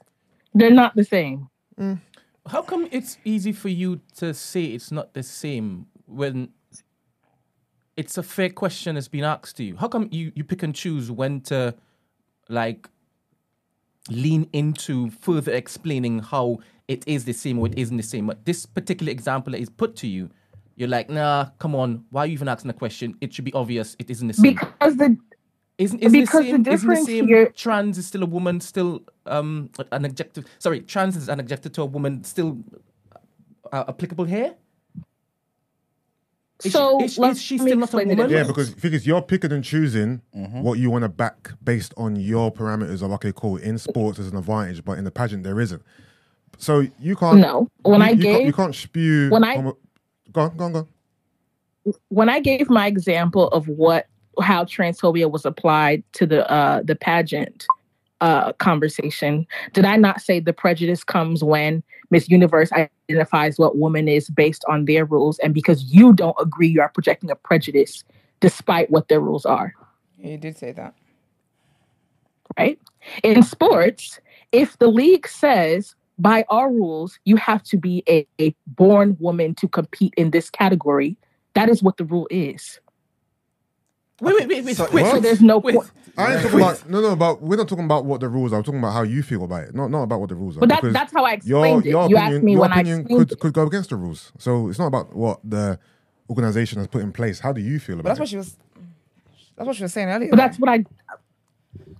They're 0.54 0.70
not 0.70 0.94
the 0.96 1.04
same. 1.04 1.48
Mm. 1.78 2.00
How 2.46 2.62
come 2.62 2.88
it's 2.90 3.18
easy 3.24 3.52
for 3.52 3.68
you 3.68 4.00
to 4.16 4.34
say 4.34 4.64
it's 4.64 4.90
not 4.90 5.14
the 5.14 5.22
same 5.22 5.86
when 6.06 6.48
it's 7.96 8.18
a 8.18 8.22
fair 8.22 8.50
question 8.50 8.96
that's 8.96 9.08
been 9.08 9.24
asked 9.24 9.56
to 9.58 9.64
you? 9.64 9.76
How 9.76 9.88
come 9.88 10.08
you, 10.10 10.32
you 10.34 10.44
pick 10.44 10.62
and 10.62 10.74
choose 10.74 11.10
when 11.10 11.40
to 11.42 11.74
like 12.48 12.88
lean 14.10 14.48
into 14.52 15.10
further 15.10 15.52
explaining 15.52 16.18
how 16.18 16.58
it 16.88 17.04
is 17.06 17.24
the 17.24 17.32
same 17.32 17.58
or 17.58 17.66
it 17.68 17.78
isn't 17.78 17.96
the 17.96 18.02
same? 18.02 18.26
But 18.26 18.44
this 18.44 18.66
particular 18.66 19.12
example 19.12 19.52
that 19.52 19.60
is 19.60 19.70
put 19.70 19.94
to 19.96 20.08
you, 20.08 20.28
you're 20.74 20.88
like, 20.88 21.08
nah, 21.08 21.50
come 21.58 21.76
on, 21.76 22.04
why 22.10 22.22
are 22.22 22.26
you 22.26 22.32
even 22.32 22.48
asking 22.48 22.68
the 22.68 22.74
question? 22.74 23.14
It 23.20 23.32
should 23.32 23.44
be 23.44 23.52
obvious 23.52 23.94
it 24.00 24.10
isn't 24.10 24.26
the 24.26 24.34
same. 24.34 24.54
Because 24.54 24.96
the 24.96 25.16
Isn't, 25.82 25.98
isn't 26.00 26.20
Because 26.20 26.30
the 26.30 26.38
the 26.38 26.42
same, 26.42 26.46
isn't 26.48 26.62
the 26.64 26.70
difference 26.70 27.06
same 27.06 27.26
here- 27.28 27.52
trans 27.64 27.98
is 27.98 28.06
still 28.06 28.22
a 28.22 28.26
woman, 28.26 28.60
still 28.60 29.02
um 29.26 29.70
an 29.90 30.04
adjective. 30.04 30.44
Sorry, 30.58 30.80
trans 30.80 31.16
is 31.16 31.28
an 31.28 31.40
adjective 31.40 31.72
to 31.72 31.82
a 31.82 31.86
woman, 31.86 32.24
still 32.24 32.58
uh, 33.72 33.84
applicable 33.88 34.24
here. 34.24 34.54
Is 36.64 36.70
she- 36.70 36.70
so 36.70 37.02
is, 37.02 37.18
is 37.18 37.42
she 37.42 37.58
still 37.58 37.76
not 37.78 37.92
a 37.92 37.96
woman? 38.04 38.30
Yeah, 38.30 38.44
because 38.44 38.70
because 38.74 39.06
you're 39.06 39.22
picking 39.22 39.50
and 39.52 39.64
choosing 39.64 40.20
Mm-hmm. 40.36 40.62
what 40.62 40.78
you 40.78 40.90
want 40.90 41.02
to 41.02 41.08
back 41.08 41.50
based 41.64 41.92
on 41.96 42.16
your 42.16 42.52
parameters 42.52 43.02
of 43.02 43.10
okay, 43.12 43.32
cool. 43.34 43.56
In 43.56 43.78
sports, 43.78 44.18
there's 44.18 44.30
an 44.30 44.36
advantage, 44.38 44.84
but 44.84 44.98
in 44.98 45.04
the 45.04 45.10
pageant, 45.10 45.42
there 45.42 45.58
isn't. 45.60 45.82
So 46.58 46.86
you 47.00 47.16
can't. 47.16 47.38
No. 47.38 47.68
When 47.82 48.00
you, 48.00 48.06
I 48.06 48.10
you 48.10 48.22
can't, 48.22 48.38
gave- 48.38 48.46
you 48.46 48.52
can't 48.52 48.74
spew. 48.74 49.30
when 49.30 49.42
I- 49.42 49.56
homo- 49.56 49.78
go 50.30 50.40
on, 50.42 50.56
go 50.56 50.64
on, 50.66 50.72
go 50.72 50.78
on. 50.80 51.94
when 52.08 52.28
I 52.28 52.38
gave 52.38 52.70
my 52.70 52.86
example 52.86 53.48
of 53.48 53.66
what 53.66 54.06
how 54.40 54.64
transphobia 54.64 55.30
was 55.30 55.44
applied 55.44 56.02
to 56.14 56.26
the 56.26 56.50
uh, 56.50 56.82
the 56.82 56.94
pageant 56.94 57.66
uh, 58.20 58.52
conversation, 58.54 59.46
did 59.72 59.84
I 59.84 59.96
not 59.96 60.20
say 60.20 60.38
the 60.40 60.52
prejudice 60.52 61.02
comes 61.04 61.42
when 61.42 61.82
Miss 62.10 62.28
Universe 62.28 62.70
identifies 62.72 63.58
what 63.58 63.76
woman 63.76 64.06
is 64.06 64.30
based 64.30 64.64
on 64.68 64.84
their 64.84 65.04
rules, 65.04 65.38
and 65.40 65.52
because 65.52 65.82
you 65.92 66.12
don't 66.12 66.36
agree, 66.40 66.68
you 66.68 66.80
are 66.80 66.88
projecting 66.88 67.30
a 67.30 67.34
prejudice 67.36 68.04
despite 68.40 68.90
what 68.90 69.08
their 69.08 69.20
rules 69.20 69.44
are, 69.44 69.74
You 70.18 70.36
did 70.36 70.56
say 70.56 70.72
that. 70.72 70.94
right? 72.58 72.78
In 73.22 73.42
sports, 73.42 74.20
if 74.52 74.78
the 74.78 74.88
league 74.88 75.26
says 75.26 75.94
by 76.18 76.44
our 76.50 76.70
rules 76.70 77.18
you 77.24 77.36
have 77.36 77.62
to 77.64 77.76
be 77.76 78.02
a, 78.08 78.26
a 78.40 78.54
born 78.66 79.16
woman 79.18 79.54
to 79.56 79.68
compete 79.68 80.14
in 80.16 80.30
this 80.30 80.50
category, 80.50 81.16
that 81.54 81.68
is 81.68 81.82
what 81.82 81.96
the 81.96 82.04
rule 82.04 82.28
is. 82.30 82.80
Wait, 84.22 84.34
wait, 84.38 84.48
wait, 84.48 84.64
wait. 84.64 84.76
So- 84.76 84.88
wait. 84.92 85.04
So 85.10 85.20
there's 85.20 85.40
no 85.42 85.58
Wait. 85.58 85.74
point. 85.76 85.90
I 86.16 86.34
ain't 86.34 86.42
talking 86.42 86.60
about 86.60 86.88
no, 86.88 87.00
no. 87.00 87.16
But 87.16 87.40
we're 87.42 87.56
not 87.56 87.68
talking 87.68 87.84
about 87.86 88.04
what 88.04 88.20
the 88.20 88.28
rules 88.28 88.52
are. 88.52 88.56
We're 88.58 88.62
talking 88.64 88.78
about 88.80 88.92
how 88.92 89.02
you 89.02 89.22
feel 89.22 89.44
about 89.44 89.62
it, 89.64 89.74
not 89.74 89.90
not 89.90 90.02
about 90.02 90.20
what 90.20 90.28
the 90.28 90.34
rules 90.34 90.56
are. 90.56 90.60
But 90.60 90.68
that, 90.68 90.82
that's 90.92 91.12
how 91.12 91.24
I 91.24 91.38
your 91.44 91.64
explained 91.66 91.84
your 91.86 92.04
it. 92.04 92.10
You 92.10 92.16
opinion, 92.16 92.34
asked 92.36 92.44
me 92.44 92.52
your 92.52 92.60
when 92.60 92.72
opinion 92.72 93.00
explained 93.00 93.18
could 93.28 93.32
it. 93.32 93.40
could 93.40 93.52
go 93.54 93.66
against 93.66 93.90
the 93.90 93.96
rules. 93.96 94.30
So 94.38 94.68
it's 94.68 94.78
not 94.78 94.86
about 94.88 95.14
what 95.16 95.40
the 95.42 95.78
organization 96.28 96.78
has 96.78 96.86
put 96.88 97.02
in 97.02 97.12
place. 97.12 97.40
How 97.40 97.52
do 97.52 97.60
you 97.62 97.78
feel 97.80 97.96
But 97.96 98.00
about 98.00 98.08
that's 98.10 98.18
it? 98.18 98.22
what 98.22 98.28
she 98.28 98.36
was. 98.36 98.56
That's 99.56 99.66
what 99.66 99.76
she 99.76 99.82
was 99.84 99.92
saying 99.92 100.08
earlier. 100.08 100.30
But 100.30 100.36
that's 100.36 100.58
what 100.58 100.68
I. 100.70 100.84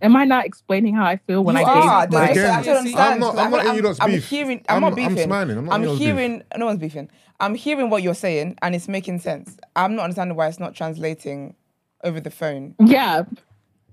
Am 0.02 0.16
I 0.16 0.24
not 0.24 0.44
explaining 0.44 0.94
how 0.94 1.04
I 1.04 1.16
feel 1.16 1.42
when 1.44 1.56
you 1.56 1.62
I 1.62 1.64
are. 1.64 2.02
gave 2.06 2.10
The- 2.10 2.18
my? 2.18 2.28
Again, 2.28 2.44
I 2.50 2.62
don't 2.62 2.76
understand. 2.76 3.12
I'm 3.14 3.20
not- 3.20 3.34
'cause 3.34 3.44
I'm 3.44 3.50
not 3.50 3.66
I- 3.66 3.70
in 3.70 3.76
you 3.76 3.82
lot's 3.82 4.00
I'm 4.00 4.10
beef. 4.10 4.28
hearing. 4.28 4.64
I'm, 4.68 4.74
I'm- 4.74 4.80
not 4.82 4.88
I'm 4.88 4.94
beefing. 5.14 5.24
smiling. 5.24 5.58
I'm 5.58 5.64
not 5.64 5.74
I'm 5.74 5.82
in 5.82 5.88
your 5.88 5.96
beef. 5.98 6.06
hearing. 6.06 6.42
No 6.58 6.66
one's 6.66 6.80
beefing. 6.80 7.08
I'm 7.40 7.54
hearing 7.54 7.88
what 7.88 8.02
you're 8.02 8.14
saying, 8.14 8.58
and 8.62 8.74
it's 8.74 8.88
making 8.88 9.20
sense. 9.20 9.56
I'm 9.74 9.94
not 9.96 10.02
understanding 10.04 10.36
why 10.36 10.48
it's 10.48 10.60
not 10.60 10.74
translating 10.74 11.54
over 12.02 12.20
the 12.20 12.30
phone 12.30 12.74
Yeah, 12.78 13.24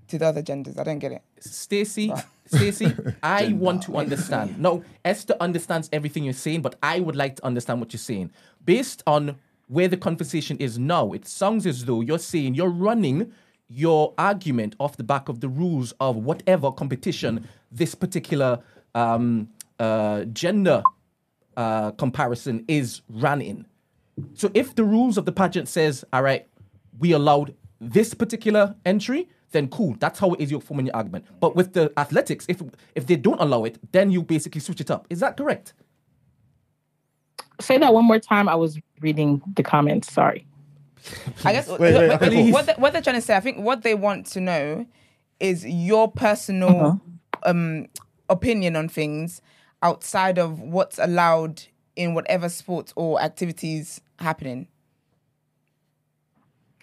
to 0.08 0.18
the 0.18 0.26
other 0.26 0.42
genders. 0.42 0.78
I 0.78 0.84
don't 0.84 0.98
get 0.98 1.12
it. 1.12 1.22
Stacey, 1.38 2.12
Stacey, 2.46 2.92
I 3.22 3.52
want 3.52 3.82
to 3.84 3.96
understand. 3.96 4.58
No, 4.58 4.84
Esther 5.04 5.36
understands 5.40 5.88
everything 5.92 6.24
you're 6.24 6.32
saying, 6.32 6.62
but 6.62 6.76
I 6.82 7.00
would 7.00 7.16
like 7.16 7.36
to 7.36 7.46
understand 7.46 7.80
what 7.80 7.92
you're 7.92 7.98
saying. 7.98 8.30
Based 8.64 9.02
on 9.06 9.36
where 9.68 9.88
the 9.88 9.96
conversation 9.96 10.56
is 10.58 10.78
now, 10.78 11.12
it 11.12 11.26
sounds 11.26 11.66
as 11.66 11.84
though 11.84 12.00
you're 12.00 12.18
saying 12.18 12.54
you're 12.54 12.68
running 12.68 13.32
your 13.68 14.12
argument 14.18 14.74
off 14.80 14.96
the 14.96 15.04
back 15.04 15.28
of 15.28 15.40
the 15.40 15.48
rules 15.48 15.92
of 16.00 16.16
whatever 16.16 16.72
competition 16.72 17.48
this 17.70 17.94
particular 17.94 18.58
um, 18.96 19.48
uh, 19.78 20.24
gender 20.24 20.82
uh, 21.56 21.92
comparison 21.92 22.64
is 22.66 23.02
ran 23.08 23.40
in. 23.40 23.64
So 24.34 24.50
if 24.54 24.74
the 24.74 24.84
rules 24.84 25.16
of 25.16 25.24
the 25.24 25.32
pageant 25.32 25.68
says, 25.68 26.04
all 26.12 26.22
right, 26.22 26.46
we 26.98 27.12
allowed 27.12 27.54
this 27.80 28.14
particular 28.14 28.74
entry, 28.84 29.28
then 29.52 29.68
cool. 29.68 29.96
That's 29.98 30.18
how 30.18 30.32
it 30.34 30.40
is 30.40 30.50
you're 30.50 30.60
forming 30.60 30.86
your 30.86 30.96
argument. 30.96 31.24
But 31.40 31.56
with 31.56 31.72
the 31.72 31.92
athletics, 31.96 32.46
if 32.48 32.62
if 32.94 33.06
they 33.06 33.16
don't 33.16 33.40
allow 33.40 33.64
it, 33.64 33.78
then 33.92 34.10
you 34.10 34.22
basically 34.22 34.60
switch 34.60 34.80
it 34.80 34.90
up. 34.90 35.06
Is 35.10 35.20
that 35.20 35.36
correct? 35.36 35.72
Say 37.60 37.78
that 37.78 37.92
one 37.92 38.04
more 38.04 38.18
time. 38.18 38.48
I 38.48 38.54
was 38.54 38.78
reading 39.00 39.42
the 39.56 39.62
comments. 39.62 40.12
Sorry. 40.12 40.46
I 41.44 41.52
guess 41.52 41.68
Wait, 41.68 41.80
wait, 41.80 42.08
what, 42.08 42.22
okay, 42.22 42.52
what, 42.52 42.66
they, 42.66 42.72
what 42.74 42.92
they're 42.92 43.02
trying 43.02 43.16
to 43.16 43.22
say, 43.22 43.34
I 43.36 43.40
think 43.40 43.58
what 43.58 43.82
they 43.82 43.94
want 43.94 44.26
to 44.28 44.40
know 44.40 44.86
is 45.40 45.64
your 45.66 46.10
personal 46.10 46.80
Uh-huh. 46.86 47.50
um, 47.50 47.86
opinion 48.28 48.76
on 48.76 48.88
things 48.88 49.40
outside 49.82 50.38
of 50.38 50.60
what's 50.60 50.98
allowed 50.98 51.62
in 51.96 52.14
whatever 52.14 52.48
sports 52.48 52.92
or 52.96 53.20
activities 53.20 54.00
happening. 54.18 54.68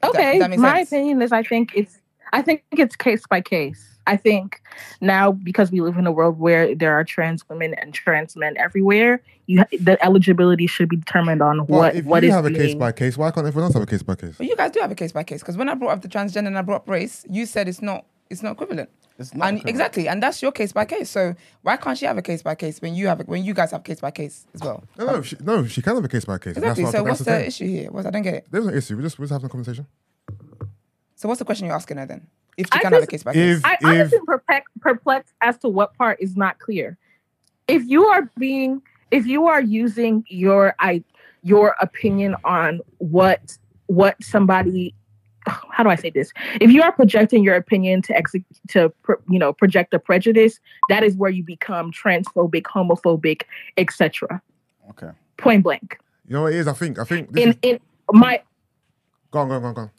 Does 0.02 0.12
that- 0.14 0.20
Okay, 0.20 0.40
does 0.40 0.50
that 0.50 0.60
my 0.60 0.78
sense? 0.78 0.90
opinion 0.92 1.22
is 1.22 1.32
I 1.32 1.44
think 1.44 1.72
it's 1.76 2.00
I 2.34 2.42
think 2.42 2.64
it's 2.72 2.96
case 2.96 3.24
by 3.30 3.42
case. 3.42 3.84
I 4.06 4.16
think 4.16 4.62
now 5.02 5.32
because 5.34 5.70
we 5.72 5.82
live 5.82 5.98
in 5.98 6.08
a 6.08 6.12
world 6.12 6.40
where 6.40 6.74
there 6.76 6.94
are 6.94 7.04
trans 7.04 7.48
women 7.50 7.74
and 7.76 7.94
trans 7.94 8.36
men 8.38 8.56
everywhere, 8.58 9.22
you 9.48 9.64
the 9.80 9.98
eligibility 10.06 10.66
should 10.68 10.88
be 10.90 10.96
determined 10.98 11.42
on 11.42 11.66
Well, 11.68 11.80
what 11.80 11.96
if 11.96 12.06
what 12.06 12.24
you 12.24 12.30
is 12.30 12.36
have 12.36 12.46
a 12.46 12.50
case 12.50 12.58
being- 12.68 12.80
by 12.80 12.92
case, 12.94 13.18
why 13.18 13.32
can't 13.32 13.46
everyone 13.48 13.66
else 13.66 13.74
have 13.74 13.84
a 13.84 13.86
case 13.86 14.04
by 14.04 14.16
case? 14.16 14.36
But 14.38 14.48
you 14.48 14.56
guys 14.56 14.72
do 14.72 14.80
have 14.80 14.92
a 14.92 14.96
case 14.96 15.12
by 15.12 15.24
case 15.24 15.42
because 15.42 15.58
when 15.58 15.68
I 15.70 15.74
brought 15.76 15.92
up 15.92 16.02
the 16.02 16.08
transgender 16.08 16.48
and 16.48 16.58
I 16.58 16.62
brought 16.62 16.82
up 16.84 16.90
race, 16.90 17.26
you 17.30 17.46
said 17.46 17.68
it's 17.68 17.82
not 17.82 18.06
it's 18.30 18.44
not 18.44 18.54
equivalent. 18.54 18.90
It's 19.20 19.34
not 19.34 19.48
and 19.48 19.58
equivalent. 19.58 19.70
exactly, 19.70 20.08
and 20.08 20.22
that's 20.22 20.42
your 20.42 20.52
case 20.52 20.72
by 20.72 20.86
case. 20.86 21.10
So 21.10 21.36
why 21.62 21.78
can't 21.78 21.98
she 21.98 22.06
have 22.06 22.18
a 22.18 22.22
case 22.22 22.42
by 22.42 22.56
case 22.56 22.82
when 22.82 22.96
you 22.96 23.08
have 23.08 23.20
a, 23.22 23.24
when 23.24 23.44
you 23.44 23.54
guys 23.54 23.72
have 23.72 23.84
case 23.84 24.00
by 24.00 24.12
case 24.12 24.46
as 24.54 24.62
well? 24.62 24.84
No, 24.98 25.06
no, 25.06 25.22
she, 25.22 25.36
no, 25.42 25.66
she 25.66 25.82
can 25.82 25.96
have 25.96 26.06
a 26.06 26.08
case 26.08 26.26
by 26.26 26.38
case. 26.38 26.58
Exactly. 26.58 26.84
That's 26.84 26.96
So 26.96 27.04
what's 27.04 27.20
that's 27.20 27.42
the 27.42 27.48
issue 27.48 27.68
here? 27.68 27.92
What's, 27.92 28.08
I 28.08 28.12
don't 28.12 28.22
get 28.22 28.34
it. 28.36 28.48
There's 28.52 28.66
no 28.66 28.74
issue. 28.74 28.96
We're 28.96 29.04
just, 29.04 29.18
we're 29.18 29.26
just 29.26 29.34
having 29.34 29.48
a 29.48 29.50
conversation. 29.50 29.88
So 31.16 31.28
what's 31.28 31.40
the 31.40 31.46
question 31.46 31.66
you're 31.66 31.76
asking 31.76 31.98
her 31.98 32.06
then? 32.06 32.28
If 32.58 32.68
she 32.68 32.80
I 32.80 32.82
can 32.82 32.94
have 32.94 33.04
a 33.04 33.08
case 33.08 33.24
by 33.24 33.34
case. 33.34 33.60
If, 33.60 33.66
I 33.66 33.74
if, 33.74 33.86
honestly 33.86 34.20
perplexed, 34.26 34.80
perplexed 34.80 35.34
as 35.42 35.58
to 35.60 35.70
what 35.70 35.96
part 35.96 36.18
is 36.20 36.36
not 36.36 36.60
clear. 36.60 36.98
If 37.68 37.84
you 37.86 38.06
are 38.06 38.30
being, 38.38 38.82
if 39.12 39.26
you 39.28 39.48
are 39.48 39.62
using 39.62 40.24
your 40.28 40.76
I 40.80 41.04
your 41.44 41.76
opinion 41.82 42.36
on 42.44 42.82
what 42.98 43.58
what 43.88 44.22
somebody, 44.22 44.94
how 45.72 45.84
do 45.84 45.90
I 45.90 45.96
say 45.96 46.10
this? 46.10 46.32
If 46.62 46.72
you 46.72 46.82
are 46.84 46.92
projecting 46.92 47.44
your 47.44 47.56
opinion 47.56 48.02
to 48.04 48.16
execute 48.16 48.46
to 48.70 48.94
you 49.30 49.40
know 49.40 49.54
project 49.54 49.94
a 49.94 50.00
prejudice, 50.00 50.60
that 50.90 51.04
is 51.04 51.16
where 51.16 51.30
you 51.32 51.44
become 51.44 51.92
transphobic, 51.92 52.64
homophobic, 52.64 53.44
etc. 53.78 54.42
Okay. 54.92 55.10
Point 55.38 55.64
blank. 55.64 56.00
you 56.28 56.34
know 56.34 56.44
what 56.44 56.54
it 56.54 56.60
is? 56.60 56.68
I 56.68 56.74
think, 56.74 57.00
I 57.00 57.04
think. 57.04 57.32
This 57.32 57.44
In 57.44 57.50
is, 57.50 57.58
in 57.64 57.80
my 58.12 58.42
go 59.32 59.40
on, 59.40 59.48
go 59.50 59.56
on, 59.56 59.62
go 59.62 59.68
on, 59.68 59.74
go 59.74 59.82
on. 59.82 59.92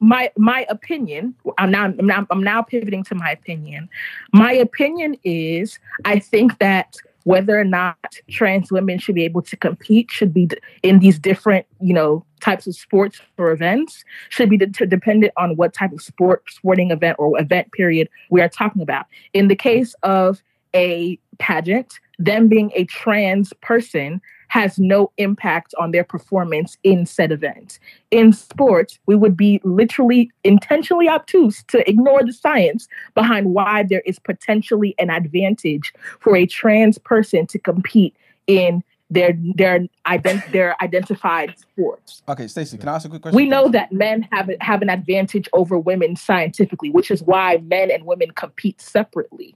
my 0.00 0.30
my 0.36 0.66
opinion 0.68 1.34
I'm 1.58 1.70
now, 1.70 1.84
I'm 1.86 2.06
now 2.06 2.26
I'm 2.30 2.42
now 2.42 2.62
pivoting 2.62 3.04
to 3.04 3.14
my 3.14 3.30
opinion. 3.30 3.88
My 4.32 4.52
opinion 4.52 5.16
is 5.24 5.78
I 6.04 6.18
think 6.18 6.58
that 6.58 6.96
whether 7.26 7.58
or 7.58 7.64
not 7.64 8.20
trans 8.30 8.70
women 8.70 9.00
should 9.00 9.16
be 9.16 9.24
able 9.24 9.42
to 9.42 9.56
compete 9.56 10.12
should 10.12 10.32
be 10.32 10.48
in 10.84 11.00
these 11.00 11.18
different 11.18 11.66
you 11.80 11.92
know 11.92 12.24
types 12.40 12.68
of 12.68 12.76
sports 12.76 13.20
or 13.36 13.50
events 13.50 14.04
should 14.28 14.48
be 14.48 14.56
de- 14.56 14.86
dependent 14.86 15.32
on 15.36 15.56
what 15.56 15.74
type 15.74 15.92
of 15.92 16.00
sport 16.00 16.44
sporting 16.48 16.92
event 16.92 17.16
or 17.18 17.38
event 17.40 17.70
period 17.72 18.08
we 18.30 18.40
are 18.40 18.48
talking 18.48 18.80
about. 18.80 19.06
In 19.34 19.48
the 19.48 19.56
case 19.56 19.92
of 20.04 20.40
a 20.72 21.18
pageant, 21.38 21.98
them 22.20 22.46
being 22.46 22.70
a 22.76 22.84
trans 22.84 23.52
person 23.60 24.20
has 24.48 24.78
no 24.78 25.10
impact 25.18 25.74
on 25.78 25.90
their 25.90 26.04
performance 26.04 26.76
in 26.82 27.06
said 27.06 27.32
event 27.32 27.78
in 28.10 28.32
sports, 28.32 28.98
we 29.06 29.16
would 29.16 29.36
be 29.36 29.60
literally 29.64 30.30
intentionally 30.44 31.08
obtuse 31.08 31.62
to 31.64 31.88
ignore 31.88 32.22
the 32.24 32.32
science 32.32 32.88
behind 33.14 33.52
why 33.52 33.82
there 33.82 34.02
is 34.06 34.18
potentially 34.18 34.94
an 34.98 35.10
advantage 35.10 35.92
for 36.20 36.36
a 36.36 36.46
trans 36.46 36.98
person 36.98 37.46
to 37.46 37.58
compete 37.58 38.16
in 38.46 38.82
their 39.08 39.38
their 39.54 39.86
ident- 40.06 40.50
their 40.50 40.82
identified 40.82 41.54
sports. 41.58 42.22
Okay, 42.28 42.48
Stacey, 42.48 42.76
can 42.76 42.88
I 42.88 42.96
ask 42.96 43.06
a 43.06 43.08
quick 43.08 43.22
question? 43.22 43.36
We 43.36 43.48
know 43.48 43.68
that 43.68 43.92
men 43.92 44.26
have 44.32 44.50
have 44.60 44.82
an 44.82 44.90
advantage 44.90 45.48
over 45.52 45.78
women 45.78 46.16
scientifically, 46.16 46.90
which 46.90 47.10
is 47.10 47.22
why 47.22 47.58
men 47.64 47.90
and 47.90 48.04
women 48.04 48.32
compete 48.32 48.80
separately. 48.80 49.54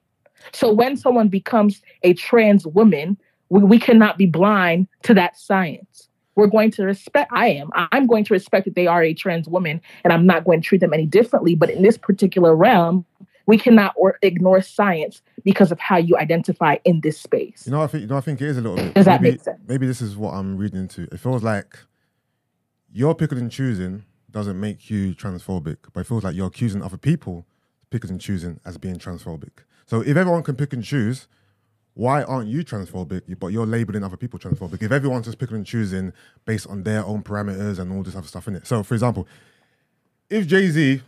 So 0.53 0.72
when 0.72 0.97
someone 0.97 1.28
becomes 1.28 1.82
a 2.03 2.14
trans 2.14 2.66
woman, 2.66 3.18
we, 3.51 3.62
we 3.62 3.78
cannot 3.78 4.16
be 4.16 4.26
blind 4.26 4.88
to 5.03 5.14
that 5.14 5.38
science. 5.38 6.09
We're 6.36 6.46
going 6.46 6.70
to 6.72 6.84
respect, 6.84 7.30
I 7.34 7.48
am, 7.48 7.70
I'm 7.74 8.07
going 8.07 8.24
to 8.24 8.32
respect 8.32 8.64
that 8.64 8.74
they 8.74 8.86
are 8.86 9.03
a 9.03 9.12
trans 9.12 9.48
woman 9.48 9.80
and 10.05 10.12
I'm 10.12 10.24
not 10.24 10.44
going 10.44 10.62
to 10.62 10.66
treat 10.66 10.80
them 10.80 10.94
any 10.94 11.05
differently. 11.05 11.55
But 11.55 11.70
in 11.70 11.82
this 11.82 11.98
particular 11.98 12.57
realm, 12.57 13.05
we 13.46 13.59
cannot 13.59 13.94
or 13.96 14.18
ignore 14.22 14.62
science 14.62 15.22
because 15.44 15.72
of 15.72 15.80
how 15.80 15.96
you 15.96 16.16
identify 16.16 16.76
in 16.84 17.01
this 17.01 17.20
space. 17.20 17.66
You 17.66 17.72
know, 17.72 17.82
I 17.82 17.88
think 17.88 18.03
you 18.03 18.07
know, 18.07 18.16
I 18.16 18.20
think 18.20 18.40
it 18.40 18.48
is 18.48 18.57
a 18.57 18.61
little 18.61 18.76
bit. 18.76 18.94
Does 18.94 19.07
that 19.07 19.20
maybe, 19.20 19.32
make 19.32 19.42
sense? 19.42 19.61
Maybe 19.66 19.86
this 19.86 20.01
is 20.01 20.16
what 20.16 20.34
I'm 20.34 20.57
reading 20.57 20.80
into. 20.80 21.03
It 21.12 21.18
feels 21.18 21.42
like 21.42 21.76
your 22.92 23.14
picking 23.14 23.38
and 23.38 23.51
choosing 23.51 24.05
doesn't 24.30 24.59
make 24.59 24.88
you 24.88 25.14
transphobic, 25.14 25.78
but 25.92 26.01
it 26.01 26.07
feels 26.07 26.22
like 26.22 26.36
you're 26.36 26.46
accusing 26.46 26.82
other 26.82 26.96
people 26.96 27.44
picking 27.90 28.11
and 28.11 28.20
choosing 28.20 28.61
as 28.64 28.78
being 28.78 28.96
transphobic. 28.96 29.64
So 29.86 30.01
if 30.01 30.16
everyone 30.16 30.44
can 30.44 30.55
pick 30.55 30.72
and 30.72 30.84
choose, 30.84 31.26
why 31.95 32.22
aren't 32.22 32.49
you 32.49 32.64
transphobic? 32.64 33.38
But 33.38 33.49
you're 33.49 33.66
labeling 33.66 34.05
other 34.05 34.16
people 34.16 34.38
transphobic. 34.38 34.82
If 34.82 34.93
everyone's 34.93 35.26
just 35.26 35.38
picking 35.38 35.57
and 35.57 35.66
choosing 35.66 36.12
based 36.47 36.66
on 36.66 36.82
their 36.82 37.05
own 37.05 37.22
parameters 37.22 37.78
and 37.78 37.93
all 37.93 38.03
this 38.03 38.16
other 38.16 38.26
stuff 38.28 38.49
in 38.49 38.57
it. 38.57 38.66
So, 38.66 38.82
for 38.82 38.95
example, 38.95 39.26
if 40.30 40.47
Jay 40.47 40.68
Z 40.68 41.03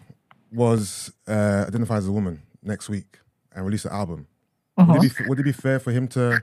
was 0.52 1.12
uh, 1.28 1.64
identified 1.68 1.98
as 1.98 2.08
a 2.08 2.12
woman 2.12 2.42
next 2.62 2.88
week 2.88 3.18
and 3.54 3.64
released 3.64 3.84
an 3.86 3.92
album, 3.92 4.26
Uh-huh. 4.76 4.92
would, 4.94 5.04
it 5.04 5.16
be, 5.16 5.24
would 5.28 5.38
it 5.40 5.44
be 5.44 5.52
fair 5.52 5.78
for 5.78 5.92
him 5.92 6.08
to 6.08 6.42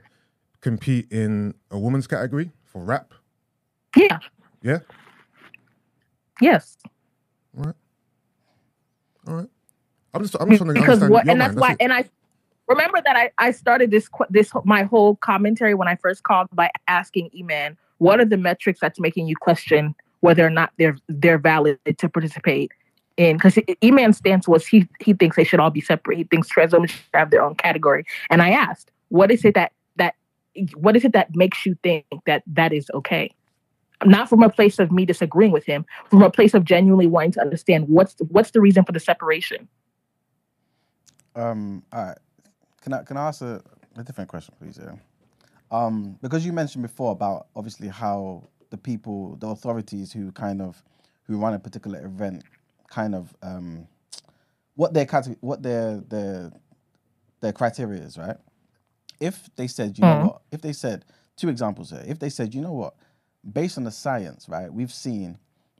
compete 0.60 1.10
in 1.12 1.54
a 1.70 1.78
woman's 1.78 2.06
category 2.06 2.50
for 2.64 2.82
rap? 2.84 3.12
Yeah. 3.96 4.18
Yeah. 4.62 4.78
Yes. 6.40 6.76
All 7.56 7.64
right. 7.64 7.74
All 9.28 9.34
right. 9.36 9.48
I'm 10.14 10.22
just 10.22 10.34
I'm 10.40 10.48
just 10.50 10.62
trying 10.62 10.74
to 10.74 10.80
because 10.80 11.02
understand 11.02 11.12
what 11.12 11.28
and 11.28 11.40
that's 11.40 11.54
mind. 11.54 11.60
why 11.60 11.68
That's 11.68 11.80
and 11.80 11.92
i 11.92 12.04
remember 12.70 13.00
that 13.04 13.16
i 13.16 13.30
i 13.38 13.50
started 13.50 13.90
this 13.90 14.08
this 14.30 14.50
my 14.64 14.82
whole 14.84 15.16
commentary 15.16 15.74
when 15.74 15.88
i 15.88 15.96
first 15.96 16.22
called 16.22 16.48
by 16.52 16.70
asking 16.88 17.28
eman 17.30 17.76
what 18.00 18.18
are 18.18 18.24
the 18.24 18.38
metrics 18.38 18.80
that's 18.80 18.98
making 18.98 19.26
you 19.26 19.36
question 19.36 19.94
whether 20.20 20.44
or 20.44 20.50
not 20.50 20.72
they're 20.78 20.96
they're 21.08 21.38
valid 21.38 21.78
to 21.98 22.08
participate 22.08 22.72
in? 23.16 23.36
Because 23.36 23.58
eman's 23.82 24.16
stance 24.16 24.48
was 24.48 24.66
he 24.66 24.88
he 25.00 25.12
thinks 25.12 25.36
they 25.36 25.44
should 25.44 25.60
all 25.60 25.70
be 25.70 25.82
separate. 25.82 26.16
He 26.16 26.24
thinks 26.24 26.48
trans 26.48 26.72
women 26.72 26.88
should 26.88 27.00
have 27.14 27.30
their 27.30 27.42
own 27.42 27.54
category. 27.54 28.04
And 28.30 28.42
i 28.42 28.50
asked 28.50 28.90
what 29.08 29.30
is 29.30 29.44
it 29.44 29.54
that 29.54 29.72
that 29.96 30.14
what 30.74 30.96
is 30.96 31.04
it 31.04 31.12
that 31.12 31.34
makes 31.36 31.64
you 31.66 31.76
think 31.82 32.06
that 32.26 32.42
that 32.46 32.72
is 32.72 32.90
okay? 32.94 33.30
Not 34.04 34.30
from 34.30 34.42
a 34.42 34.48
place 34.48 34.78
of 34.78 34.90
me 34.90 35.04
disagreeing 35.04 35.52
with 35.52 35.66
him 35.66 35.84
from 36.08 36.22
a 36.22 36.30
place 36.30 36.54
of 36.54 36.64
genuinely 36.64 37.06
wanting 37.06 37.32
to 37.32 37.40
understand 37.42 37.88
what's 37.88 38.16
what's 38.28 38.52
the 38.52 38.62
reason 38.62 38.84
for 38.84 38.92
the 38.92 39.00
separation? 39.00 39.68
Um, 41.36 41.82
all 41.92 42.06
right. 42.06 42.18
Can 42.80 42.92
I 42.92 43.02
can 43.02 43.16
I 43.16 43.28
ask 43.28 43.42
a, 43.42 43.62
a 43.96 44.02
different 44.04 44.28
question, 44.30 44.54
please? 44.58 44.78
Yeah. 44.82 44.94
Um, 45.70 46.18
because 46.20 46.44
you 46.44 46.52
mentioned 46.52 46.82
before 46.82 47.12
about 47.12 47.46
obviously 47.54 47.88
how 47.88 48.48
the 48.70 48.76
people, 48.76 49.36
the 49.36 49.48
authorities 49.48 50.12
who 50.12 50.32
kind 50.32 50.60
of 50.60 50.82
who 51.24 51.38
run 51.38 51.54
a 51.54 51.58
particular 51.58 52.04
event, 52.04 52.42
kind 52.88 53.14
of 53.14 53.34
um, 53.42 53.86
what 54.74 54.94
their 54.94 55.06
what 55.40 55.62
their 55.62 56.00
their 56.00 56.50
their 57.40 57.52
criteria 57.52 58.02
is, 58.02 58.18
right? 58.18 58.36
If 59.20 59.50
they 59.56 59.66
said, 59.66 59.98
you 59.98 60.04
know 60.04 60.16
Mhm. 60.16 60.24
what? 60.26 60.42
If 60.50 60.62
they 60.62 60.72
said 60.72 61.04
two 61.36 61.48
examples 61.48 61.90
here. 61.90 62.04
If 62.06 62.18
they 62.18 62.30
said, 62.30 62.54
you 62.54 62.60
know 62.60 62.72
what? 62.72 62.94
Based 63.52 63.78
on 63.78 63.84
the 63.84 63.90
science, 63.90 64.48
right? 64.48 64.72
We've 64.72 64.92
seen 64.92 65.38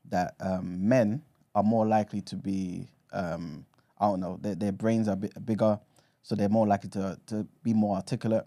that 0.09 0.35
um, 0.41 0.89
men 0.89 1.23
are 1.55 1.63
more 1.63 1.87
likely 1.87 2.21
to 2.23 2.37
be 2.37 2.89
um, 3.13 3.67
I 3.99 4.07
don't 4.07 4.21
know, 4.21 4.39
their, 4.41 4.55
their 4.55 4.73
brains 4.73 5.09
are 5.09 5.17
bigger, 5.17 5.79
so 6.23 6.35
they're 6.37 6.49
more 6.51 6.67
likely 6.67 6.91
to, 6.91 7.19
to 7.29 7.47
be 7.65 7.75
more 7.75 7.97
articulate, 7.97 8.47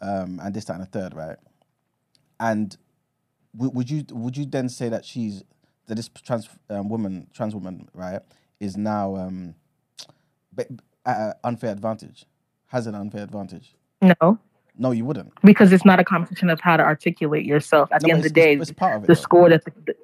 um, 0.00 0.40
and 0.42 0.54
this, 0.54 0.66
that, 0.66 0.74
and 0.74 0.82
the 0.82 0.86
third, 0.86 1.14
right? 1.14 1.36
And 2.40 2.76
w- 3.56 3.72
would 3.74 3.90
you 3.90 4.04
would 4.12 4.36
you 4.36 4.46
then 4.46 4.68
say 4.68 4.88
that 4.90 5.04
she's 5.04 5.44
that 5.88 5.96
this 5.96 6.08
trans 6.24 6.48
um, 6.70 6.88
woman, 6.88 7.28
trans 7.34 7.54
woman, 7.54 7.88
right, 7.94 8.22
is 8.60 8.76
now 8.76 9.16
um, 9.16 9.54
b- 10.54 10.64
at 11.06 11.18
an 11.20 11.34
unfair 11.44 11.72
advantage, 11.72 12.26
has 12.68 12.86
an 12.86 12.94
unfair 12.96 13.24
advantage? 13.24 13.76
no 14.02 14.38
No, 14.78 14.92
you 14.92 15.04
wouldn't. 15.06 15.32
because 15.44 15.72
it's 15.72 15.84
not 15.84 16.00
a 16.00 16.04
competition 16.04 16.50
of 16.50 16.60
how 16.60 16.76
to 16.76 16.84
articulate 16.84 17.46
yourself. 17.46 17.90
At 17.92 18.02
No, 18.02 18.08
the 18.08 18.12
end 18.12 18.20
of 18.20 18.24
the 18.24 18.30
day, 18.30 18.54
it's, 18.58 18.70
it's 18.70 18.72
part 18.72 18.98
of 18.98 19.04
it. 19.04 19.12
the 19.12 19.14
though. 19.14 19.24
score 19.24 19.50
that 19.50 19.64
the, 19.64 19.94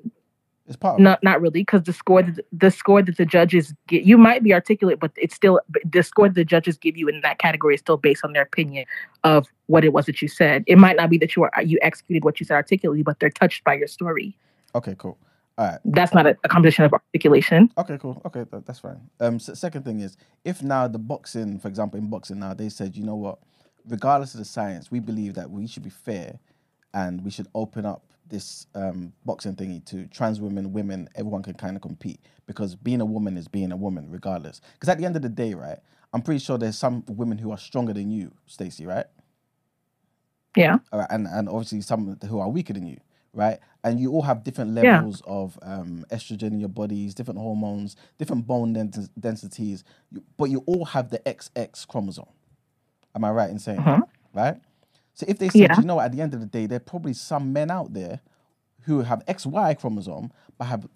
It's 0.70 0.76
part 0.76 0.94
of 0.94 1.00
it. 1.00 1.02
not 1.02 1.20
not 1.24 1.40
really 1.40 1.62
because 1.62 1.82
the 1.82 1.92
score 1.92 2.22
that 2.22 2.44
the 2.52 2.70
score 2.70 3.02
that 3.02 3.16
the 3.16 3.26
judges 3.26 3.74
get 3.88 4.04
you 4.04 4.16
might 4.16 4.44
be 4.44 4.54
articulate, 4.54 5.00
but 5.00 5.10
it's 5.16 5.34
still 5.34 5.58
the 5.84 6.02
score 6.04 6.28
that 6.28 6.36
the 6.36 6.44
judges 6.44 6.78
give 6.78 6.96
you 6.96 7.08
in 7.08 7.20
that 7.22 7.40
category 7.40 7.74
is 7.74 7.80
still 7.80 7.96
based 7.96 8.24
on 8.24 8.34
their 8.34 8.44
opinion 8.44 8.86
of 9.24 9.48
what 9.66 9.84
it 9.84 9.92
was 9.92 10.06
that 10.06 10.22
you 10.22 10.28
said. 10.28 10.62
It 10.68 10.78
might 10.78 10.96
not 10.96 11.10
be 11.10 11.18
that 11.18 11.34
you 11.34 11.42
are 11.42 11.62
you 11.62 11.80
executed 11.82 12.24
what 12.24 12.38
you 12.38 12.46
said 12.46 12.54
articulately, 12.54 13.02
but 13.02 13.18
they're 13.18 13.30
touched 13.30 13.64
by 13.64 13.74
your 13.74 13.88
story. 13.88 14.38
Okay, 14.76 14.94
cool. 14.96 15.18
All 15.58 15.66
right. 15.66 15.80
That's 15.84 16.14
not 16.14 16.24
a, 16.24 16.36
a 16.44 16.48
competition 16.48 16.84
of 16.84 16.92
articulation. 16.92 17.68
Okay, 17.76 17.98
cool. 17.98 18.22
Okay, 18.24 18.44
that, 18.52 18.64
that's 18.64 18.78
fine. 18.78 19.00
Um, 19.18 19.36
s 19.36 19.50
second 19.54 19.84
thing 19.84 19.98
is, 19.98 20.16
if 20.44 20.62
now 20.62 20.86
the 20.86 21.00
boxing, 21.00 21.58
for 21.58 21.66
example, 21.66 21.98
in 21.98 22.08
boxing 22.08 22.38
now, 22.38 22.54
they 22.54 22.68
said, 22.68 22.96
you 22.96 23.02
know 23.02 23.16
what, 23.16 23.40
regardless 23.88 24.34
of 24.34 24.38
the 24.38 24.44
science, 24.44 24.92
we 24.92 25.00
believe 25.00 25.34
that 25.34 25.50
we 25.50 25.66
should 25.66 25.82
be 25.82 25.90
fair, 25.90 26.38
and 26.94 27.24
we 27.24 27.30
should 27.32 27.48
open 27.56 27.84
up 27.84 28.04
this 28.30 28.68
um, 28.76 29.12
boxing 29.26 29.56
thingy 29.56 29.84
to 29.86 30.06
trans 30.08 30.40
women, 30.40 30.72
women, 30.72 31.08
everyone 31.16 31.42
can 31.44 31.54
kind 31.54 31.76
of 31.76 31.82
compete 31.82 32.20
because 32.46 32.76
being 32.76 33.02
a 33.02 33.06
woman 33.06 33.36
is 33.38 33.48
being 33.48 33.72
a 33.72 33.76
woman, 33.76 34.10
regardless. 34.10 34.60
Because 34.74 34.90
at 34.90 34.98
the 34.98 35.06
end 35.06 35.16
of 35.16 35.22
the 35.22 35.30
day, 35.30 35.54
right, 35.54 35.78
I'm 36.14 36.22
pretty 36.22 36.40
sure 36.40 36.58
there's 36.58 36.78
some 36.78 37.04
women 37.08 37.38
who 37.38 37.52
are 37.52 37.58
stronger 37.58 37.94
than 37.94 38.10
you, 38.10 38.32
Stacey, 38.46 38.86
right? 38.86 39.06
Yeah. 40.56 40.78
All 40.92 41.00
right, 41.00 41.08
and 41.10 41.26
and 41.28 41.48
obviously 41.48 41.82
some 41.82 42.18
who 42.28 42.40
are 42.40 42.50
weaker 42.50 42.72
than 42.74 42.86
you, 42.86 42.98
right? 43.34 43.58
And 43.84 44.00
you 44.00 44.12
all 44.12 44.22
have 44.22 44.44
different 44.44 44.72
Yeah. 44.82 45.04
levels 45.04 45.22
of 45.26 45.58
um, 45.62 46.04
estrogen 46.10 46.52
in 46.52 46.60
your 46.60 46.70
bodies, 46.70 47.14
different 47.14 47.40
hormones, 47.40 47.96
different 48.18 48.46
bone 48.46 48.72
dens- 48.74 49.10
densities, 49.20 49.84
but 50.38 50.46
you 50.50 50.64
all 50.66 50.86
have 50.86 51.10
the 51.10 51.20
XX 51.20 51.86
chromosome. 51.88 52.26
Am 53.14 53.24
I 53.24 53.30
right 53.30 53.50
in 53.50 53.58
saying 53.60 53.86
that? 53.86 54.04
Right? 54.34 54.56
So 55.20 55.26
if 55.28 55.38
they 55.38 55.50
said, 55.50 55.60
Yeah. 55.60 55.78
you 55.78 55.84
know, 55.84 56.00
at 56.00 56.12
the 56.12 56.22
end 56.22 56.32
of 56.32 56.40
the 56.40 56.46
day, 56.46 56.64
there 56.64 56.76
are 56.78 56.80
probably 56.80 57.12
some 57.12 57.52
men 57.52 57.70
out 57.70 57.92
there 57.92 58.20
who 58.84 59.02
have 59.02 59.22
XY 59.26 59.78
chromosome 59.78 60.32
but 60.56 60.64
have 60.64 60.88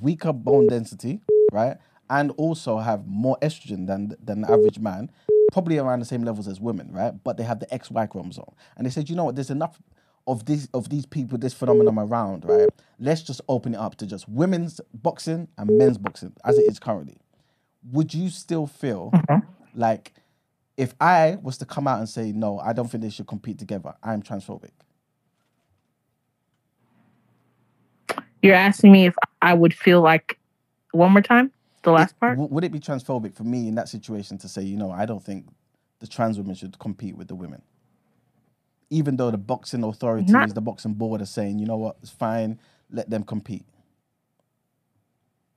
weaker 0.00 0.32
bone 0.32 0.68
density, 0.68 1.20
right? 1.50 1.78
And 2.08 2.30
also 2.36 2.78
have 2.78 3.08
more 3.08 3.36
estrogen 3.42 3.88
than 3.88 4.14
than 4.22 4.42
the 4.42 4.52
average 4.52 4.78
man, 4.78 5.10
probably 5.50 5.78
around 5.78 5.98
the 5.98 6.04
same 6.04 6.22
levels 6.22 6.46
as 6.46 6.60
women, 6.60 6.92
right? 6.92 7.12
But 7.24 7.36
they 7.38 7.42
have 7.42 7.58
the 7.58 7.66
XY 7.66 8.08
chromosome. 8.08 8.54
And 8.76 8.86
they 8.86 8.90
said, 8.90 9.10
you 9.10 9.16
know 9.16 9.24
what, 9.24 9.34
there's 9.34 9.50
enough 9.50 9.82
of 10.28 10.46
these 10.46 10.68
of 10.72 10.88
these 10.88 11.04
people, 11.04 11.36
this 11.36 11.52
phenomenon 11.52 11.98
around, 11.98 12.44
right? 12.44 12.68
Let's 13.00 13.22
just 13.22 13.40
open 13.48 13.74
it 13.74 13.78
up 13.78 13.96
to 13.96 14.06
just 14.06 14.28
women's 14.28 14.80
boxing 14.94 15.48
and 15.58 15.76
men's 15.76 15.98
boxing 15.98 16.34
as 16.44 16.56
it 16.56 16.70
is 16.70 16.78
currently. 16.78 17.16
Would 17.90 18.14
you 18.14 18.28
still 18.28 18.68
feel 18.68 19.10
mm-hmm. 19.12 19.40
like 19.74 20.12
if 20.76 20.94
I 21.00 21.38
was 21.42 21.58
to 21.58 21.66
come 21.66 21.86
out 21.86 21.98
and 21.98 22.08
say, 22.08 22.32
no, 22.32 22.58
I 22.58 22.72
don't 22.72 22.90
think 22.90 23.02
they 23.02 23.10
should 23.10 23.26
compete 23.26 23.58
together, 23.58 23.94
I'm 24.02 24.22
transphobic? 24.22 24.70
You're 28.42 28.54
asking 28.54 28.92
me 28.92 29.06
if 29.06 29.14
I 29.40 29.54
would 29.54 29.74
feel 29.74 30.00
like 30.00 30.38
one 30.92 31.12
more 31.12 31.22
time 31.22 31.52
the 31.82 31.92
last 31.92 32.18
part. 32.18 32.36
W- 32.36 32.52
would 32.52 32.64
it 32.64 32.72
be 32.72 32.80
transphobic 32.80 33.34
for 33.34 33.44
me 33.44 33.68
in 33.68 33.74
that 33.76 33.88
situation 33.88 34.38
to 34.38 34.48
say, 34.48 34.62
you 34.62 34.76
know, 34.76 34.90
I 34.90 35.06
don't 35.06 35.22
think 35.22 35.46
the 36.00 36.06
trans 36.06 36.38
women 36.38 36.54
should 36.54 36.78
compete 36.78 37.16
with 37.16 37.28
the 37.28 37.34
women? 37.34 37.62
Even 38.90 39.16
though 39.16 39.30
the 39.30 39.38
boxing 39.38 39.84
authorities, 39.84 40.30
Not- 40.30 40.54
the 40.54 40.60
boxing 40.60 40.94
board 40.94 41.22
are 41.22 41.26
saying, 41.26 41.58
you 41.58 41.66
know 41.66 41.76
what, 41.76 41.96
it's 42.02 42.10
fine, 42.10 42.58
let 42.90 43.10
them 43.10 43.22
compete. 43.22 43.64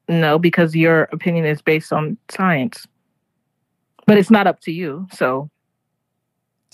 No, 0.07 0.38
because 0.38 0.76
your 0.76 1.03
opinion 1.11 1.45
is 1.45 1.61
based 1.61 1.91
on 1.91 2.18
science, 2.30 2.86
but 4.07 4.17
it's 4.17 4.31
not 4.31 4.47
up 4.47 4.59
to 4.61 4.71
you. 4.71 5.07
So 5.13 5.49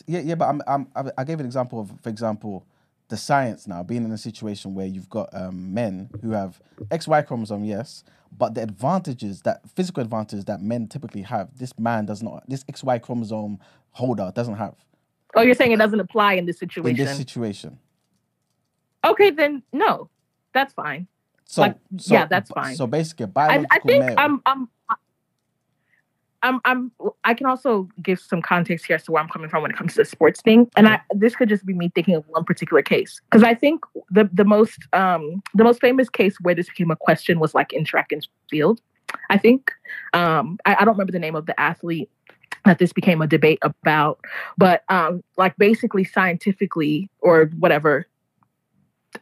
Yeah, 0.08 0.22
yeah, 0.22 0.36
but 0.36 0.50
I'm, 0.50 0.62
I'm, 0.68 0.88
I- 0.96 1.04
gave 1.26 1.40
an 1.40 1.46
example 1.48 1.80
of, 1.82 1.92
for 2.02 2.10
example, 2.10 2.66
the 3.10 3.18
science 3.18 3.68
now 3.68 3.84
being 3.84 4.04
in 4.06 4.12
a 4.12 4.18
situation 4.18 4.76
where 4.76 4.88
you've 4.88 5.10
got 5.10 5.30
um, 5.34 5.74
men 5.74 6.10
who 6.22 6.32
have 6.32 6.62
XY 6.92 7.28
chromosome, 7.28 7.66
yes, 7.66 8.04
but 8.38 8.56
the 8.56 8.64
advantages 8.64 9.42
that 9.44 9.62
physical 9.70 10.02
advantages 10.04 10.46
that 10.46 10.62
men 10.62 10.88
typically 10.88 11.24
have, 11.24 11.58
this 11.58 11.78
man 11.80 12.06
does 12.06 12.24
not, 12.24 12.44
this 12.50 12.64
XY 12.66 13.02
chromosome 13.02 13.60
holder 13.92 14.32
doesn't 14.36 14.56
have 14.56 14.76
Oh, 15.36 15.42
you're 15.44 15.56
saying 15.56 15.72
it 15.74 15.78
doesn't 15.78 16.00
apply 16.00 16.34
in 16.34 16.46
this 16.46 16.60
situation. 16.60 16.92
in 16.92 16.98
this 16.98 17.18
situation. 17.18 17.80
okay, 19.06 19.32
then 19.32 19.64
no, 19.74 20.10
that's 20.54 20.74
fine. 20.74 21.08
So, 21.46 21.62
Like, 21.64 21.78
so 21.98 22.16
yeah, 22.16 22.28
that's 22.28 22.50
fine. 22.52 22.76
So 22.76 22.88
basically, 22.88 23.26
a 23.26 23.28
I, 23.28 23.34
biological 23.34 23.70
I 23.72 23.80
think 23.80 24.06
male. 24.06 24.18
I'm, 24.18 24.42
I'm, 24.46 24.70
I'm, 26.44 26.60
I'm, 26.66 26.92
I 27.24 27.34
can 27.34 27.46
also 27.46 27.88
give 28.02 28.20
some 28.20 28.42
context 28.42 28.86
here 28.86 28.96
as 28.96 29.04
to 29.04 29.12
where 29.12 29.22
I'm 29.22 29.30
coming 29.30 29.50
from 29.50 29.62
when 29.62 29.72
it 29.72 29.78
comes 29.78 29.94
to 29.94 30.00
the 30.00 30.06
sports 30.06 30.42
thing, 30.42 30.70
and 30.76 30.88
I 30.88 31.00
this 31.12 31.36
could 31.36 31.50
just 31.50 31.66
be 31.66 31.74
me 31.74 31.92
thinking 31.94 32.16
of 32.16 32.26
one 32.28 32.44
particular 32.44 32.82
case 32.82 33.22
because 33.30 33.44
I 33.44 33.54
think 33.54 33.84
the 34.10 34.30
the 34.34 34.46
most 34.46 34.80
um 34.94 35.42
the 35.54 35.64
most 35.64 35.82
famous 35.82 36.10
case 36.10 36.36
where 36.42 36.56
this 36.56 36.68
became 36.68 36.92
a 36.92 36.96
question 36.96 37.40
was 37.40 37.54
like 37.54 37.74
in 37.74 37.86
track 37.86 38.12
and 38.12 38.28
field. 38.50 38.82
I 39.30 39.38
think 39.38 39.72
um 40.14 40.58
I, 40.66 40.76
I 40.80 40.86
don't 40.86 40.96
remember 40.96 41.12
the 41.12 41.20
name 41.20 41.36
of 41.36 41.46
the 41.46 41.60
athlete 41.60 42.10
that 42.66 42.80
this 42.80 42.94
became 42.94 43.22
a 43.22 43.28
debate 43.28 43.60
about, 43.62 44.20
but 44.58 44.84
um 44.90 45.24
like 45.38 45.56
basically 45.58 46.04
scientifically 46.04 47.10
or 47.20 47.46
whatever. 47.58 48.08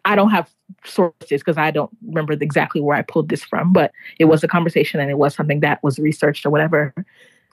I 0.06 0.16
don't 0.16 0.30
have 0.30 0.50
sources 0.86 1.14
because 1.30 1.58
I 1.58 1.72
don't 1.72 1.92
remember 2.06 2.34
exactly 2.34 2.82
where 2.82 2.98
I 2.98 3.02
pulled 3.02 3.30
this 3.30 3.44
from, 3.44 3.74
but 3.74 3.92
it 4.20 4.26
was 4.26 4.44
a 4.44 4.48
conversation 4.48 5.00
and 5.00 5.10
it 5.10 5.18
was 5.18 5.36
something 5.36 5.62
that 5.62 5.84
was 5.84 6.00
researched 6.00 6.46
or 6.46 6.50
whatever. 6.50 6.94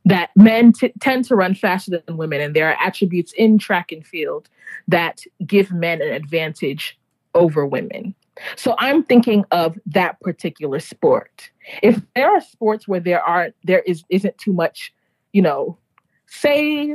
That 0.05 0.31
men 0.37 0.73
t- 0.73 0.93
tend 1.01 1.25
to 1.27 1.35
run 1.35 1.55
faster 1.55 2.01
than 2.07 2.17
women, 2.17 2.41
and 2.41 2.55
there 2.55 2.69
are 2.69 2.77
attributes 2.81 3.33
in 3.33 3.59
track 3.59 3.91
and 3.91 4.07
field 4.07 4.49
that 4.87 5.23
give 5.45 5.73
men 5.73 6.01
an 6.01 6.13
advantage 6.13 6.97
over 7.35 7.67
women. 7.67 8.15
So 8.55 8.77
I'm 8.79 9.03
thinking 9.03 9.45
of 9.51 9.79
that 9.87 10.21
particular 10.21 10.79
sport. 10.79 11.51
If 11.83 12.01
there 12.15 12.31
are 12.31 12.41
sports 12.41 12.87
where 12.87 13.01
there 13.01 13.23
are 13.23 13.51
there 13.65 13.81
is 13.81 14.05
isn't 14.09 14.39
too 14.39 14.53
much, 14.53 14.93
you 15.33 15.43
know, 15.43 15.77
say, 16.27 16.95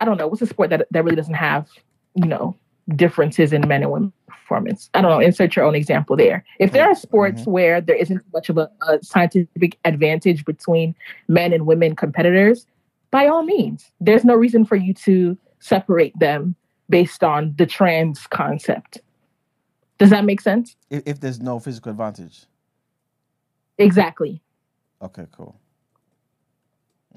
I 0.00 0.04
don't 0.04 0.18
know, 0.18 0.26
what's 0.26 0.42
a 0.42 0.46
sport 0.46 0.70
that 0.70 0.86
that 0.90 1.04
really 1.04 1.16
doesn't 1.16 1.34
have, 1.34 1.68
you 2.14 2.26
know, 2.26 2.56
differences 2.96 3.52
in 3.52 3.66
men 3.66 3.82
and 3.82 3.92
women 3.92 4.12
performance. 4.26 4.90
I 4.94 5.00
don't 5.00 5.10
know. 5.10 5.20
Insert 5.20 5.54
your 5.54 5.64
own 5.64 5.74
example 5.74 6.16
there. 6.16 6.44
If 6.58 6.72
there 6.72 6.88
are 6.88 6.94
sports 6.94 7.46
where 7.46 7.80
there 7.80 7.96
isn't 7.96 8.22
much 8.32 8.48
of 8.48 8.58
a, 8.58 8.68
a 8.88 9.02
scientific 9.02 9.78
advantage 9.84 10.44
between 10.44 10.94
men 11.28 11.52
and 11.52 11.66
women 11.66 11.94
competitors, 11.94 12.66
by 13.10 13.26
all 13.28 13.44
means, 13.44 13.90
there's 14.00 14.24
no 14.24 14.34
reason 14.34 14.64
for 14.64 14.76
you 14.76 14.92
to 14.94 15.38
separate 15.60 16.18
them 16.18 16.56
based 16.88 17.22
on 17.22 17.54
the 17.58 17.66
trans 17.66 18.26
concept. 18.26 18.98
Does 19.98 20.10
that 20.10 20.24
make 20.24 20.40
sense? 20.40 20.76
if, 20.88 21.02
if 21.06 21.20
there's 21.20 21.40
no 21.40 21.60
physical 21.60 21.90
advantage. 21.90 22.46
Exactly. 23.78 24.42
Okay, 25.00 25.26
cool. 25.32 25.54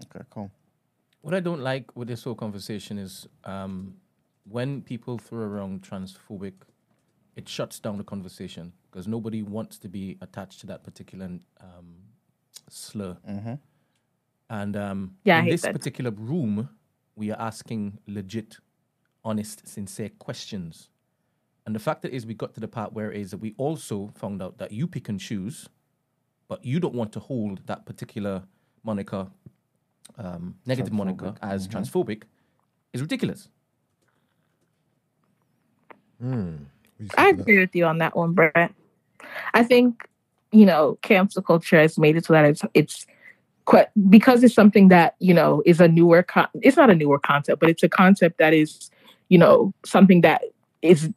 Okay, 0.06 0.24
cool. 0.30 0.52
What 1.22 1.34
I 1.34 1.40
don't 1.40 1.62
like 1.62 1.96
with 1.96 2.08
this 2.08 2.24
whole 2.24 2.36
conversation 2.36 2.98
is 2.98 3.28
um, 3.44 3.96
when 4.48 4.82
people 4.82 5.18
throw 5.18 5.44
around 5.46 5.82
transphobic, 5.82 6.54
it 7.36 7.48
shuts 7.50 7.80
down 7.80 7.98
the 7.98 8.04
conversation 8.04 8.74
because 8.92 9.08
nobody 9.08 9.42
wants 9.42 9.80
to 9.80 9.88
be 9.90 10.18
attached 10.22 10.60
to 10.62 10.68
that 10.68 10.84
particular 10.84 11.26
um, 11.62 11.96
slur. 12.70 13.18
And 14.50 14.76
um, 14.78 15.16
Yeah, 15.24 15.40
in 15.40 15.46
this 15.48 15.62
that. 15.64 15.74
particular 15.74 16.12
room, 16.12 16.70
we 17.16 17.32
are 17.32 17.40
asking 17.40 17.98
legit, 18.08 18.58
honest, 19.24 19.68
sincere 19.68 20.10
questions. 20.20 20.90
And 21.66 21.74
the 21.74 21.80
fact 21.80 22.02
that 22.02 22.12
is 22.14 22.26
we 22.26 22.34
got 22.34 22.54
to 22.56 22.60
the 22.60 22.68
part 22.68 22.94
where 22.94 23.12
it 23.12 23.20
is 23.22 23.32
that 23.32 23.38
we 23.38 23.56
also 23.58 24.12
found 24.16 24.42
out 24.42 24.58
that 24.58 24.72
you 24.72 24.86
pick 24.86 25.08
and 25.10 25.20
choose, 25.20 25.70
but 26.50 26.64
you 26.64 26.80
don't 26.80 26.94
want 26.94 27.14
to 27.14 27.20
hold 27.20 27.66
that 27.68 27.86
particular 27.86 28.44
moniker, 28.84 29.28
um, 30.18 30.56
negative 30.66 30.92
moniker 30.94 31.34
as 31.42 31.68
transphobic, 31.68 32.24
is 32.92 33.02
ridiculous. 33.02 33.48
I 37.18 37.30
agree 37.30 37.60
with 37.60 37.76
you 37.76 37.86
on 37.86 37.98
that 38.00 38.16
one, 38.16 38.34
Brett. 38.34 38.74
I 39.54 39.64
think 39.64 40.08
you 40.52 40.66
know 40.66 40.98
cancel 41.02 41.42
culture 41.42 41.80
has 41.80 41.98
made 41.98 42.16
it 42.16 42.26
so 42.26 42.34
that 42.34 42.46
it's 42.46 42.62
it's 42.74 43.06
quite 43.66 43.88
because 44.10 44.44
it's 44.44 44.54
something 44.54 44.90
that 44.90 45.16
you 45.20 45.34
know 45.34 45.64
is 45.66 45.82
a 45.82 45.88
newer 45.88 46.24
con- 46.24 46.48
it's 46.62 46.78
not 46.78 46.90
a 46.90 46.96
newer 46.96 47.18
concept 47.18 47.60
but 47.60 47.70
it's 47.70 47.82
a 47.82 47.90
concept 47.90 48.38
that 48.38 48.54
is 48.54 48.92
you 49.30 49.38
know 49.38 49.74
something 49.84 50.22
that 50.22 50.44
is 50.82 51.10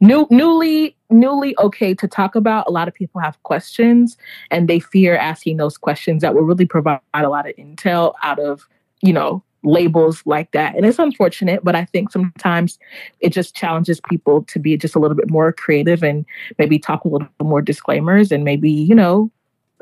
new 0.00 0.26
newly 0.30 0.96
newly 1.10 1.56
okay 1.58 1.94
to 1.94 2.06
talk 2.06 2.34
about. 2.34 2.66
A 2.66 2.70
lot 2.70 2.88
of 2.88 2.94
people 2.94 3.20
have 3.20 3.42
questions 3.42 4.16
and 4.50 4.68
they 4.68 4.80
fear 4.80 5.16
asking 5.16 5.56
those 5.56 5.76
questions 5.76 6.22
that 6.22 6.34
will 6.34 6.42
really 6.42 6.66
provide 6.66 7.00
a 7.14 7.28
lot 7.28 7.48
of 7.48 7.56
intel 7.56 8.14
out 8.22 8.38
of 8.38 8.66
you 9.02 9.12
know 9.12 9.42
labels 9.62 10.22
like 10.24 10.52
that. 10.52 10.74
And 10.76 10.86
it's 10.86 10.98
unfortunate 10.98 11.64
but 11.64 11.74
i 11.74 11.84
think 11.84 12.10
sometimes 12.10 12.78
it 13.20 13.30
just 13.30 13.54
challenges 13.54 14.00
people 14.08 14.42
to 14.44 14.58
be 14.58 14.76
just 14.76 14.94
a 14.94 14.98
little 14.98 15.16
bit 15.16 15.30
more 15.30 15.52
creative 15.52 16.02
and 16.02 16.24
maybe 16.58 16.78
talk 16.78 17.04
a 17.04 17.08
little 17.08 17.28
more 17.42 17.62
disclaimers 17.62 18.32
and 18.32 18.44
maybe 18.44 18.70
you 18.70 18.94
know 18.94 19.30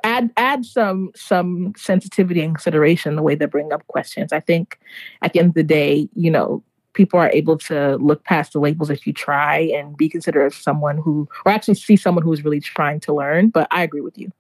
add 0.05 0.31
add 0.37 0.65
some 0.65 1.11
some 1.15 1.73
sensitivity 1.77 2.41
and 2.41 2.55
consideration 2.55 3.17
the 3.17 3.23
way 3.23 3.35
they 3.35 3.47
bring 3.47 3.73
up 3.73 3.87
questions. 3.87 4.33
I 4.33 4.41
think 4.41 4.79
at 5.23 5.33
the 5.33 5.41
end 5.41 5.49
of 5.49 5.55
the 5.55 5.63
day 5.63 6.09
you 6.15 6.31
know 6.31 6.63
people 6.93 7.21
are 7.21 7.31
able 7.31 7.59
to 7.59 7.97
look 7.97 8.25
past 8.25 8.53
the 8.53 8.59
labels 8.59 8.89
if 8.89 9.07
you 9.07 9.13
try 9.13 9.59
and 9.59 9.97
be 9.97 10.09
considerate 10.09 10.47
of 10.47 10.55
someone 10.55 10.97
who 10.97 11.29
or 11.45 11.53
actually 11.53 11.75
see 11.75 11.97
someone 11.97 12.25
who 12.25 12.33
is 12.33 12.45
really 12.45 12.61
trying 12.61 13.01
to 13.01 13.13
learn 13.13 13.51
but 13.51 13.69
i 13.71 13.83
agree 13.83 14.01
with 14.01 14.17
you 14.17 14.33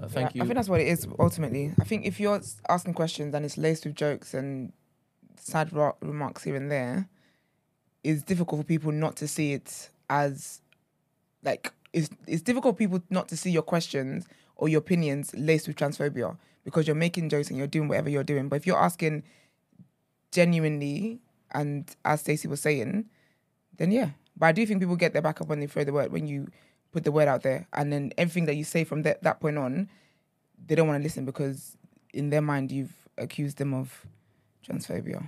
Uh, 0.00 0.08
thank 0.08 0.34
Yeah, 0.34 0.38
you. 0.38 0.42
I 0.42 0.46
think 0.46 0.54
that's 0.56 0.68
what 0.68 0.80
it 0.80 0.88
is 0.88 1.06
ultimately. 1.18 1.72
I 1.80 1.84
think 1.84 2.06
if 2.06 2.20
you're 2.20 2.40
asking 2.68 2.94
questions 2.94 3.34
and 3.34 3.44
it's 3.44 3.58
laced 3.58 3.84
with 3.84 3.94
jokes 3.96 4.34
and 4.34 4.72
sad 5.36 5.72
ro- 5.72 5.96
remarks 6.00 6.44
here 6.44 6.56
and 6.56 6.70
there, 6.70 7.08
it's 8.02 8.22
difficult 8.22 8.60
for 8.60 8.64
people 8.66 8.92
not 8.92 9.16
to 9.16 9.28
see 9.28 9.52
it 9.52 9.90
as 10.10 10.60
like 11.42 11.72
it's 11.92 12.08
it's 12.26 12.42
difficult 12.42 12.74
for 12.74 12.78
people 12.78 13.02
not 13.10 13.28
to 13.28 13.36
see 13.36 13.50
your 13.50 13.62
questions 13.62 14.26
or 14.56 14.68
your 14.68 14.78
opinions 14.78 15.34
laced 15.34 15.66
with 15.66 15.76
transphobia 15.76 16.36
because 16.64 16.86
you're 16.86 16.96
making 16.96 17.28
jokes 17.28 17.48
and 17.48 17.58
you're 17.58 17.66
doing 17.66 17.88
whatever 17.88 18.08
you're 18.08 18.24
doing. 18.24 18.48
But 18.48 18.56
if 18.56 18.66
you're 18.66 18.78
asking 18.78 19.22
genuinely 20.32 21.20
and 21.52 21.94
as 22.04 22.20
Stacey 22.20 22.48
was 22.48 22.60
saying, 22.60 23.06
then 23.76 23.90
yeah. 23.90 24.10
But 24.36 24.46
I 24.46 24.52
do 24.52 24.66
think 24.66 24.80
people 24.80 24.96
get 24.96 25.12
their 25.12 25.22
back 25.22 25.40
up 25.40 25.48
when 25.48 25.60
they 25.60 25.66
throw 25.66 25.84
the 25.84 25.92
word 25.92 26.12
when 26.12 26.26
you 26.26 26.48
put 26.94 27.04
the 27.04 27.12
word 27.12 27.28
out 27.28 27.42
there, 27.42 27.66
and 27.72 27.92
then 27.92 28.12
everything 28.16 28.46
that 28.46 28.54
you 28.54 28.64
say 28.64 28.84
from 28.84 29.02
that 29.02 29.22
that 29.24 29.40
point 29.40 29.58
on, 29.58 29.90
they 30.66 30.74
don't 30.74 30.86
want 30.86 30.98
to 31.00 31.02
listen 31.02 31.24
because 31.24 31.76
in 32.14 32.30
their 32.30 32.40
mind 32.40 32.70
you've 32.70 32.94
accused 33.18 33.58
them 33.58 33.74
of 33.74 34.06
transphobia. 34.66 35.26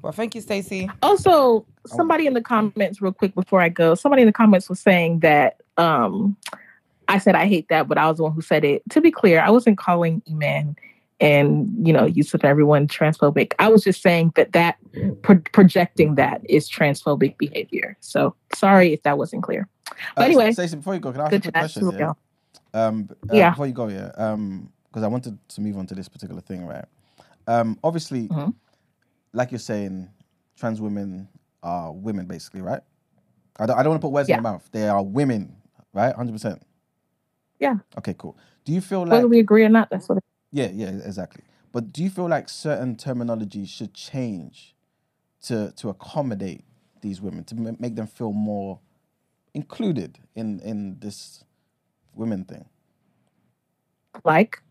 Well, 0.00 0.12
thank 0.12 0.36
you, 0.36 0.40
Stacey. 0.40 0.88
Also, 1.02 1.66
somebody 1.84 2.28
in 2.28 2.34
the 2.34 2.40
comments, 2.40 3.02
real 3.02 3.12
quick 3.12 3.34
before 3.34 3.60
I 3.60 3.68
go, 3.68 3.96
somebody 3.96 4.22
in 4.22 4.26
the 4.26 4.32
comments 4.32 4.68
was 4.68 4.78
saying 4.78 5.20
that 5.20 5.56
um, 5.76 6.36
I 7.08 7.18
said 7.18 7.34
I 7.34 7.46
hate 7.46 7.68
that, 7.70 7.88
but 7.88 7.98
I 7.98 8.06
was 8.06 8.18
the 8.18 8.22
one 8.22 8.32
who 8.32 8.40
said 8.40 8.64
it. 8.64 8.82
To 8.90 9.00
be 9.00 9.10
clear, 9.10 9.40
I 9.40 9.50
wasn't 9.50 9.76
calling 9.76 10.22
Eman 10.30 10.76
and 11.20 11.68
you 11.84 11.92
know 11.92 12.06
Yusuf 12.06 12.42
and 12.42 12.50
everyone 12.50 12.86
transphobic. 12.86 13.52
I 13.58 13.68
was 13.68 13.82
just 13.82 14.00
saying 14.00 14.32
that 14.36 14.52
that 14.52 14.76
pro- 15.22 15.42
projecting 15.52 16.14
that 16.14 16.40
is 16.48 16.70
transphobic 16.70 17.36
behavior. 17.36 17.96
So 17.98 18.36
sorry 18.54 18.92
if 18.92 19.02
that 19.02 19.18
wasn't 19.18 19.42
clear. 19.42 19.68
Uh, 20.16 20.22
anyway, 20.22 20.52
Stacey, 20.52 20.76
before 20.76 20.94
you 20.94 21.00
go, 21.00 21.12
can 21.12 21.20
I 21.22 21.24
ask 21.26 21.32
you 21.32 21.38
a 21.38 21.40
quick 21.42 21.54
question? 21.54 21.82
Yeah. 21.98 22.12
Um, 22.74 23.08
uh, 23.30 23.36
Yeah. 23.36 23.50
Before 23.50 23.66
you 23.66 23.72
go, 23.72 23.88
yeah. 23.88 24.10
Um, 24.16 24.72
because 24.88 25.02
I 25.02 25.08
wanted 25.08 25.38
to 25.48 25.60
move 25.60 25.76
on 25.78 25.86
to 25.88 25.94
this 25.94 26.08
particular 26.08 26.40
thing, 26.40 26.66
right? 26.66 26.84
Um, 27.46 27.78
obviously, 27.84 28.28
Mhm. 28.28 28.54
like 29.32 29.52
you're 29.52 29.58
saying, 29.58 30.08
trans 30.56 30.80
women 30.80 31.28
are 31.62 31.92
women, 31.92 32.26
basically, 32.26 32.62
right? 32.62 32.82
I 33.58 33.66
don't, 33.66 33.78
I 33.78 33.82
don't 33.82 33.90
want 33.90 34.02
to 34.02 34.06
put 34.06 34.12
words 34.12 34.28
Yeah. 34.28 34.36
in 34.38 34.44
your 34.44 34.52
mouth. 34.52 34.68
They 34.72 34.88
are 34.88 35.02
women, 35.02 35.56
right? 35.92 36.14
Hundred 36.14 36.32
percent. 36.32 36.62
Yeah. 37.58 37.76
Okay, 37.98 38.14
cool. 38.18 38.36
Do 38.64 38.72
you 38.72 38.80
feel 38.80 39.00
like 39.02 39.10
whether 39.12 39.28
we 39.28 39.40
agree 39.40 39.64
on 39.64 39.72
that? 39.72 39.88
that's 39.90 40.08
what. 40.08 40.22
yeah, 40.52 40.68
yeah, 40.72 40.88
exactly. 40.90 41.44
But 41.72 41.92
do 41.92 42.02
you 42.02 42.10
feel 42.10 42.28
like 42.28 42.48
certain 42.48 42.96
terminology 42.96 43.66
should 43.66 43.94
change 43.94 44.74
to 45.42 45.72
to 45.76 45.88
accommodate 45.90 46.64
these 47.00 47.20
women 47.20 47.44
to 47.44 47.54
ma- 47.56 47.72
make 47.78 47.96
them 47.96 48.06
feel 48.06 48.32
more 48.32 48.80
included 49.54 50.18
in 50.34 50.60
in 50.60 50.98
this 51.00 51.44
women 52.14 52.44
thing? 52.44 52.66
Like, 54.24 54.62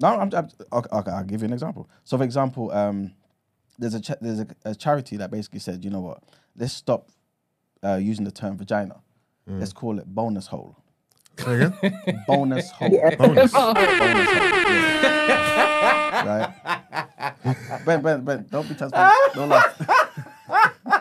No, 0.00 0.08
I'm, 0.20 0.30
I'm 0.34 0.48
okay, 0.72 0.88
okay. 0.92 1.10
I'll 1.10 1.24
give 1.24 1.40
you 1.42 1.46
an 1.46 1.52
example. 1.52 1.88
So, 2.04 2.16
for 2.18 2.24
example, 2.24 2.70
um, 2.72 3.12
there's 3.78 3.94
a 3.94 4.00
cha- 4.00 4.16
there's 4.20 4.40
a, 4.40 4.46
a 4.64 4.74
charity 4.74 5.16
that 5.16 5.30
basically 5.30 5.60
said, 5.60 5.84
you 5.84 5.90
know 5.90 6.00
what, 6.00 6.22
let's 6.56 6.72
stop 6.74 7.10
uh, 7.84 7.96
using 7.96 8.24
the 8.24 8.30
term 8.32 8.56
vagina. 8.58 9.00
Let's 9.60 9.72
call 9.72 9.98
it 9.98 10.06
bonus 10.06 10.46
hole. 10.48 10.76
Say 11.38 11.54
again? 11.62 11.74
Bonus 12.26 12.70
hole. 12.72 12.90
Bonus. 13.16 13.52
Bonus 13.54 13.54
hole. 13.54 13.72
Yeah. 14.68 16.26
right. 16.26 17.84
Ben, 17.86 18.02
Ben, 18.02 18.24
Ben, 18.24 18.46
don't 18.50 18.68
be 18.68 18.74
transparent. 18.74 19.12
Don't 19.34 19.48
laugh. 19.48 19.80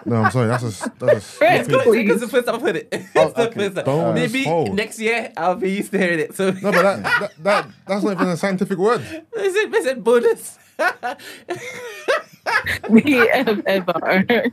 No, 0.05 0.23
I'm 0.23 0.31
sorry. 0.31 0.47
That's 0.47 0.63
a 0.63 0.89
that's 0.99 1.01
a 1.03 1.17
It's 1.17 1.65
stupid. 1.65 1.83
good 1.85 1.91
because 1.93 2.21
the 2.21 2.27
first 2.27 2.45
time 2.47 2.55
I 2.55 2.59
heard 2.59 2.75
it. 2.77 2.87
Oh, 2.93 2.97
it's 2.99 3.15
Oh, 3.15 3.29
the 3.33 3.47
okay. 3.49 3.69
first 3.69 3.85
time. 3.85 4.13
Maybe 4.15 4.43
hole. 4.45 4.73
next 4.73 4.99
year 4.99 5.31
I'll 5.37 5.55
be 5.55 5.71
used 5.71 5.91
to 5.91 5.97
hearing 5.97 6.19
it. 6.19 6.35
So 6.35 6.51
No, 6.51 6.71
but 6.71 6.81
that, 6.83 7.03
that 7.19 7.43
that 7.43 7.67
that's 7.87 8.03
not 8.03 8.13
even 8.13 8.27
a 8.29 8.37
scientific 8.37 8.77
word. 8.77 9.01
is 9.37 9.55
it, 9.55 9.73
is 9.73 9.85
it 9.85 10.03
bonus? 10.03 10.57
ever. 13.65 14.43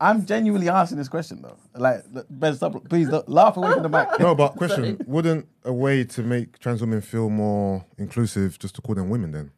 I'm 0.00 0.26
genuinely 0.26 0.68
asking 0.68 0.98
this 0.98 1.08
question 1.08 1.40
though. 1.42 1.56
Like, 1.74 2.04
look, 2.12 2.26
Ben, 2.28 2.54
stop. 2.54 2.88
Please 2.88 3.08
don't 3.08 3.28
laugh 3.28 3.56
away 3.56 3.72
from 3.72 3.82
the 3.84 3.88
mic. 3.88 4.08
No, 4.18 4.34
but 4.34 4.50
question: 4.56 4.98
Wouldn't 5.06 5.46
a 5.64 5.72
way 5.72 6.04
to 6.04 6.22
make 6.22 6.58
trans 6.58 6.80
women 6.80 7.00
feel 7.00 7.30
more 7.30 7.84
inclusive 7.96 8.58
just 8.58 8.74
to 8.76 8.82
call 8.82 8.94
them 8.94 9.08
women 9.08 9.30
then, 9.32 9.50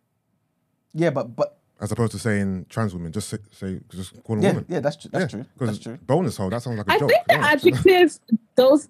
Yeah, 0.92 1.10
but 1.10 1.34
but 1.34 1.55
as 1.80 1.92
opposed 1.92 2.12
to 2.12 2.18
saying 2.18 2.66
trans 2.68 2.94
women? 2.94 3.12
Just 3.12 3.28
say, 3.28 3.38
say 3.52 3.80
just 3.90 4.22
call 4.24 4.36
them 4.36 4.42
yeah, 4.44 4.50
women. 4.50 4.66
yeah, 4.68 4.80
that's 4.80 4.96
true. 4.96 5.10
That's 5.12 5.30
true. 5.32 5.44
That's 5.58 5.72
'cause 5.72 5.78
true. 5.78 5.98
Bonus 6.06 6.36
hole. 6.36 6.50
That 6.50 6.62
sounds 6.62 6.78
like 6.78 6.88
a 6.88 6.92
I 6.92 6.98
joke. 6.98 7.10
I 7.10 7.14
think 7.14 7.26
the 7.28 7.34
to 7.34 7.38
be 7.38 7.44
honest. 7.44 7.66
adjectives, 7.66 8.20
those 8.56 8.88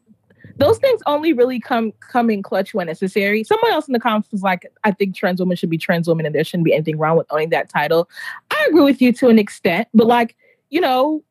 those 0.59 0.79
things 0.79 1.01
only 1.07 1.33
really 1.33 1.61
come 1.61 1.93
come 2.01 2.31
in 2.31 2.43
clutch 2.43 2.73
when 2.73 2.87
necessary. 2.87 3.45
Someone 3.45 3.73
else 3.73 3.89
in 3.89 3.93
the 3.93 4.01
comments 4.01 4.31
was 4.31 4.43
like, 4.43 4.71
I 4.85 4.91
think 4.93 5.15
trans 5.15 5.41
women 5.41 5.57
should 5.57 5.71
be 5.71 5.79
trans 5.79 6.09
women 6.09 6.25
and 6.27 6.35
there 6.35 6.45
shouldn't 6.45 6.65
be 6.65 6.73
anything 6.73 6.99
wrong 6.99 7.17
with 7.17 7.27
owning 7.31 7.51
that 7.51 7.69
title. 7.69 8.09
I 8.51 8.67
agree 8.69 8.83
with 8.83 9.03
you 9.03 9.13
to 9.15 9.29
an 9.29 9.39
extent, 9.39 9.89
but 9.93 10.07
like, 10.07 10.37
you 10.71 10.81
know, 10.81 11.23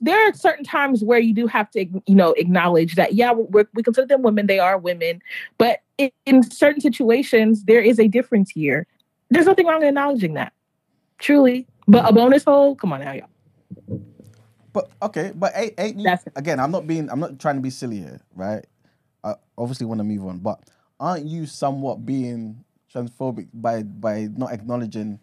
there 0.00 0.18
are 0.28 0.32
certain 0.34 0.64
times 0.64 1.04
where 1.04 1.18
you 1.18 1.34
do 1.34 1.46
have 1.46 1.70
to, 1.72 1.84
you 1.84 2.14
know, 2.14 2.32
acknowledge 2.32 2.94
that, 2.94 3.14
yeah, 3.14 3.32
we're, 3.32 3.68
we 3.74 3.82
consider 3.82 4.06
them 4.06 4.22
women, 4.22 4.46
they 4.46 4.58
are 4.58 4.78
women, 4.78 5.20
but 5.58 5.80
in, 5.98 6.10
in 6.26 6.42
certain 6.50 6.80
situations, 6.80 7.64
there 7.64 7.80
is 7.80 8.00
a 8.00 8.08
difference 8.08 8.50
here. 8.50 8.86
There's 9.30 9.46
nothing 9.46 9.66
wrong 9.66 9.82
in 9.82 9.88
acknowledging 9.88 10.34
that, 10.34 10.52
truly. 11.18 11.66
But 11.86 12.08
a 12.08 12.12
bonus 12.12 12.44
hole, 12.44 12.74
come 12.74 12.92
on 12.92 13.00
now, 13.00 13.12
y'all. 13.12 13.28
But 14.72 14.90
okay, 15.02 15.32
but 15.34 15.52
ain't, 15.54 15.74
ain't 15.78 15.96
you, 15.98 16.04
That's- 16.04 16.24
again? 16.36 16.60
I'm 16.60 16.70
not 16.70 16.86
being. 16.86 17.08
I'm 17.10 17.20
not 17.20 17.38
trying 17.38 17.56
to 17.56 17.62
be 17.62 17.70
silly 17.70 17.98
here, 17.98 18.20
right? 18.34 18.64
I 19.24 19.34
obviously 19.56 19.86
want 19.86 19.98
to 19.98 20.04
move 20.04 20.24
on, 20.26 20.38
but 20.38 20.60
aren't 21.00 21.24
you 21.26 21.46
somewhat 21.46 22.04
being 22.06 22.64
transphobic 22.94 23.48
by 23.52 23.82
by 23.82 24.28
not 24.36 24.52
acknowledging 24.52 25.18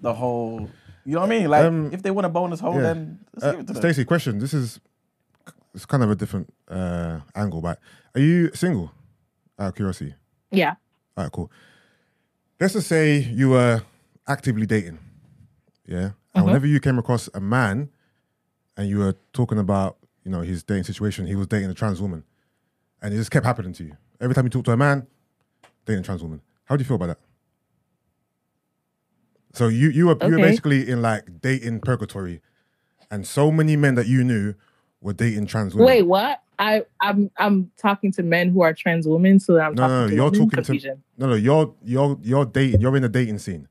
the 0.00 0.12
whole? 0.12 0.68
You 1.04 1.14
know 1.14 1.20
what 1.20 1.26
I 1.26 1.38
mean? 1.38 1.48
Like, 1.48 1.64
Um, 1.64 1.90
if 1.92 2.02
they 2.02 2.10
want 2.10 2.26
a 2.26 2.28
bonus 2.28 2.58
hole, 2.58 2.74
yeah. 2.74 2.82
then 2.82 3.20
let's 3.34 3.44
Uh, 3.44 3.50
give 3.52 3.60
it 3.60 3.66
to 3.68 3.72
them. 3.74 3.82
Stacey, 3.82 4.04
question. 4.04 4.38
This 4.40 4.52
is 4.52 4.80
it's 5.72 5.86
kind 5.86 6.02
of 6.02 6.10
a 6.10 6.16
different 6.16 6.52
uh, 6.68 7.20
angle, 7.36 7.60
but 7.60 7.78
are 8.14 8.20
you 8.20 8.50
single? 8.54 8.90
Out 9.58 9.68
of 9.68 9.74
curiosity. 9.76 10.14
Yeah. 10.50 10.74
All 11.16 11.24
right, 11.24 11.32
cool. 11.32 11.50
Let's 12.60 12.72
just 12.74 12.88
say 12.88 13.18
you 13.20 13.50
were 13.50 13.82
actively 14.26 14.66
dating, 14.66 14.98
yeah, 15.86 16.10
and 16.34 16.42
Mhm. 16.42 16.46
whenever 16.46 16.66
you 16.66 16.80
came 16.80 16.98
across 16.98 17.28
a 17.34 17.40
man, 17.40 17.88
and 18.76 18.88
you 18.88 18.98
were 18.98 19.14
talking 19.32 19.58
about, 19.58 19.96
you 20.24 20.30
know, 20.30 20.42
his 20.42 20.62
dating 20.62 20.84
situation, 20.84 21.26
he 21.26 21.34
was 21.34 21.46
dating 21.46 21.70
a 21.70 21.74
trans 21.74 22.00
woman, 22.00 22.24
and 23.00 23.14
it 23.14 23.16
just 23.16 23.30
kept 23.30 23.46
happening 23.46 23.72
to 23.74 23.84
you. 23.84 23.96
Every 24.20 24.34
time 24.34 24.44
you 24.44 24.50
talk 24.50 24.64
to 24.66 24.72
a 24.72 24.76
man, 24.76 25.06
dating 25.86 26.00
a 26.00 26.04
trans 26.04 26.22
woman. 26.22 26.40
How 26.64 26.76
do 26.76 26.82
you 26.82 26.86
feel 26.86 26.96
about 26.96 27.06
that? 27.08 27.18
So 29.54 29.68
you 29.68 29.88
you 29.88 30.06
were 30.08 30.18
you 30.26 30.32
were 30.32 30.38
basically 30.38 30.88
in 30.88 31.00
like 31.00 31.40
dating 31.40 31.80
purgatory, 31.80 32.42
and 33.10 33.26
so 33.26 33.50
many 33.50 33.76
men 33.76 33.94
that 33.94 34.06
you 34.06 34.22
knew 34.24 34.54
were 35.00 35.14
dating 35.14 35.46
trans 35.46 35.74
women. 35.74 35.86
Wait, 35.86 36.02
what? 36.02 36.42
I 36.58 36.84
I'm 37.00 37.30
I'm 37.38 37.70
talking 37.78 38.12
to 38.12 38.22
men 38.22 38.50
who 38.50 38.60
are 38.62 38.74
trans 38.74 39.06
women, 39.06 39.38
so 39.40 39.58
I'm 39.58 39.74
No, 39.74 39.82
talking 39.82 39.88
no, 39.88 40.06
to 40.08 40.14
you're 40.14 40.30
women. 40.30 40.50
talking 40.50 40.80
to 40.80 40.96
no, 41.16 41.26
no. 41.28 41.34
You're 41.34 41.74
you're 41.84 42.18
you're 42.22 42.44
dating. 42.44 42.80
You're 42.80 42.96
in 42.96 43.02
the 43.02 43.08
dating 43.08 43.38
scene, 43.38 43.68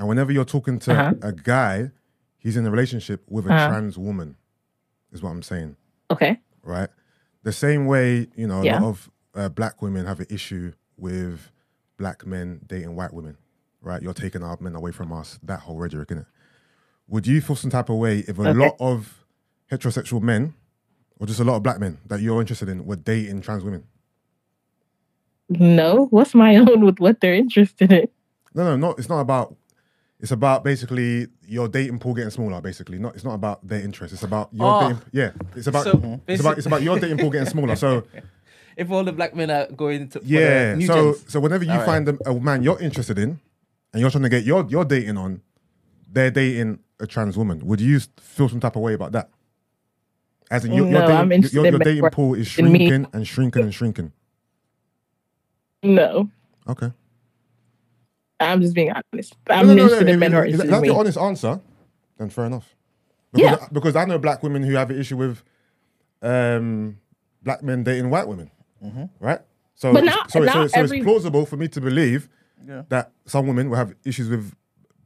and 0.00 0.08
whenever 0.08 0.32
you're 0.32 0.46
talking 0.46 0.78
to 0.80 0.92
Uh-huh. 0.92 1.14
a 1.22 1.30
guy, 1.32 1.90
he's 2.38 2.56
in 2.56 2.66
a 2.66 2.70
relationship 2.70 3.22
with 3.28 3.46
a 3.46 3.50
Uh-huh. 3.50 3.66
trans 3.68 3.98
woman. 3.98 4.36
Is 5.12 5.22
what 5.22 5.30
I'm 5.30 5.42
saying, 5.42 5.76
Okay. 6.10 6.40
right? 6.62 6.88
The 7.42 7.52
same 7.52 7.84
way 7.86 8.28
you 8.34 8.46
know 8.46 8.62
a 8.62 8.64
Yeah. 8.64 8.80
lot 8.80 8.88
of 8.88 9.10
uh, 9.34 9.48
black 9.50 9.82
women 9.82 10.06
have 10.06 10.20
an 10.20 10.26
issue 10.30 10.72
with 10.96 11.52
black 11.98 12.26
men 12.26 12.60
dating 12.66 12.96
white 12.96 13.12
women, 13.12 13.36
right? 13.82 14.02
You're 14.02 14.14
taking 14.14 14.42
our 14.42 14.56
men 14.60 14.74
away 14.74 14.90
from 14.92 15.12
us. 15.12 15.38
That 15.42 15.60
whole 15.60 15.76
rhetoric, 15.76 16.08
innit? 16.08 16.26
Would 17.08 17.26
you 17.26 17.40
feel 17.42 17.56
some 17.56 17.70
type 17.70 17.90
of 17.90 17.96
way 17.98 18.20
if 18.20 18.38
a 18.38 18.42
Okay. 18.42 18.52
lot 18.58 18.76
of 18.80 19.24
heterosexual 19.70 20.22
men, 20.22 20.54
or 21.18 21.26
just 21.26 21.40
a 21.40 21.44
lot 21.44 21.56
of 21.56 21.62
black 21.62 21.78
men 21.78 21.98
that 22.06 22.20
you're 22.20 22.40
interested 22.40 22.68
in, 22.70 22.86
were 22.86 22.96
dating 22.96 23.42
trans 23.42 23.62
women? 23.64 23.84
No, 25.48 26.06
what's 26.06 26.34
my 26.34 26.56
own 26.62 26.84
with 26.84 26.98
what 27.00 27.20
they're 27.20 27.34
interested 27.34 27.92
in? 27.92 28.08
No, 28.54 28.64
no, 28.64 28.76
not. 28.76 28.98
It's 28.98 29.08
not 29.08 29.20
about. 29.20 29.56
It's 30.22 30.32
about 30.32 30.64
basically 30.64 31.28
your 31.46 31.66
dating 31.68 31.98
pool 31.98 32.14
getting 32.14 32.30
smaller. 32.30 32.60
Basically, 32.60 32.98
not. 32.98 33.14
It's 33.14 33.24
not 33.24 33.34
about 33.34 33.66
their 33.66 33.80
interest. 33.80 34.12
It's 34.12 34.22
about 34.22 34.50
your 34.52 34.66
Oh. 34.66 34.80
dating. 34.88 35.02
Yeah, 35.12 35.30
it's 35.56 35.66
about. 35.66 35.84
So, 35.84 36.20
it's 36.28 36.40
about. 36.40 36.58
It's 36.58 36.66
about 36.66 36.82
your 36.82 36.98
dating 36.98 37.18
pool 37.18 37.30
getting 37.30 37.48
smaller. 37.48 37.74
So 37.76 38.04
If 38.76 38.90
all 38.90 39.02
the 39.04 39.12
black 39.12 39.34
men 39.34 39.50
are 39.50 39.66
going 39.66 40.08
to 40.10 40.20
for 40.20 40.24
the 40.24 40.30
yeah. 40.30 40.74
new 40.74 40.86
So 40.86 41.12
gens. 41.12 41.32
so 41.32 41.40
whenever 41.40 41.64
you 41.64 41.72
All 41.72 41.84
find 41.84 42.08
a, 42.08 42.16
a 42.30 42.38
man 42.40 42.62
you're 42.62 42.80
interested 42.80 43.18
in, 43.18 43.40
and 43.92 44.00
you're 44.00 44.10
trying 44.10 44.22
to 44.24 44.28
get 44.28 44.44
your 44.44 44.66
your 44.68 44.84
dating 44.84 45.16
on, 45.16 45.40
they're 46.10 46.30
dating 46.30 46.78
a 46.98 47.06
trans 47.06 47.36
woman. 47.36 47.66
Would 47.66 47.80
you 47.80 47.98
feel 48.18 48.48
some 48.48 48.60
type 48.60 48.76
of 48.76 48.82
way 48.82 48.94
about 48.94 49.12
that? 49.12 49.30
As 50.50 50.64
in, 50.64 50.72
your, 50.72 50.86
your 50.88 51.00
dating, 51.00 51.16
I'm 51.16 51.32
interested 51.32 51.56
your, 51.56 51.66
your 51.66 51.78
dating 51.78 52.10
pool 52.10 52.34
is 52.34 52.46
shrinking 52.46 53.06
and 53.12 53.26
shrinking 53.26 53.62
and 53.62 53.74
shrinking. 53.74 54.12
No, 55.82 56.28
Okay. 56.68 56.92
I'm 58.40 58.60
just 58.60 58.74
being 58.74 58.90
honest. 58.92 59.34
I'm 59.48 59.66
No, 59.66 59.74
no, 59.74 59.76
no, 59.76 59.82
interested 59.84 60.06
no, 60.06 60.12
in 60.12 60.18
men 60.18 60.32
who 60.32 60.38
are 60.38 60.46
if- 60.46 60.54
if 60.54 60.66
That's 60.68 60.82
me. 60.82 60.88
your 60.88 60.98
honest 60.98 61.18
answer. 61.18 61.60
Then 62.18 62.30
fair 62.30 62.46
enough. 62.46 62.74
Because, 63.32 63.58
Yeah. 63.60 63.66
Because 63.72 63.96
I 63.96 64.04
know 64.06 64.18
black 64.18 64.42
women 64.42 64.62
who 64.62 64.74
have 64.74 64.90
an 64.90 64.98
issue 64.98 65.16
with 65.16 65.42
um, 66.22 66.98
black 67.42 67.62
men 67.62 67.82
dating 67.84 68.10
white 68.10 68.28
women, 68.28 68.50
right? 69.20 69.40
So, 69.74 69.92
But 69.92 70.04
it's- 70.04 70.16
not- 70.16 70.30
so, 70.30 70.40
so, 70.40 70.44
not 70.44 70.70
so 70.70 70.80
every- 70.80 70.98
it's 70.98 71.04
plausible 71.06 71.46
for 71.46 71.56
me 71.56 71.68
to 71.68 71.80
believe 71.80 72.28
Yeah. 72.66 72.82
that 72.90 73.12
some 73.26 73.46
women 73.46 73.70
will 73.70 73.76
have 73.76 73.94
issues 74.04 74.28
with 74.28 74.54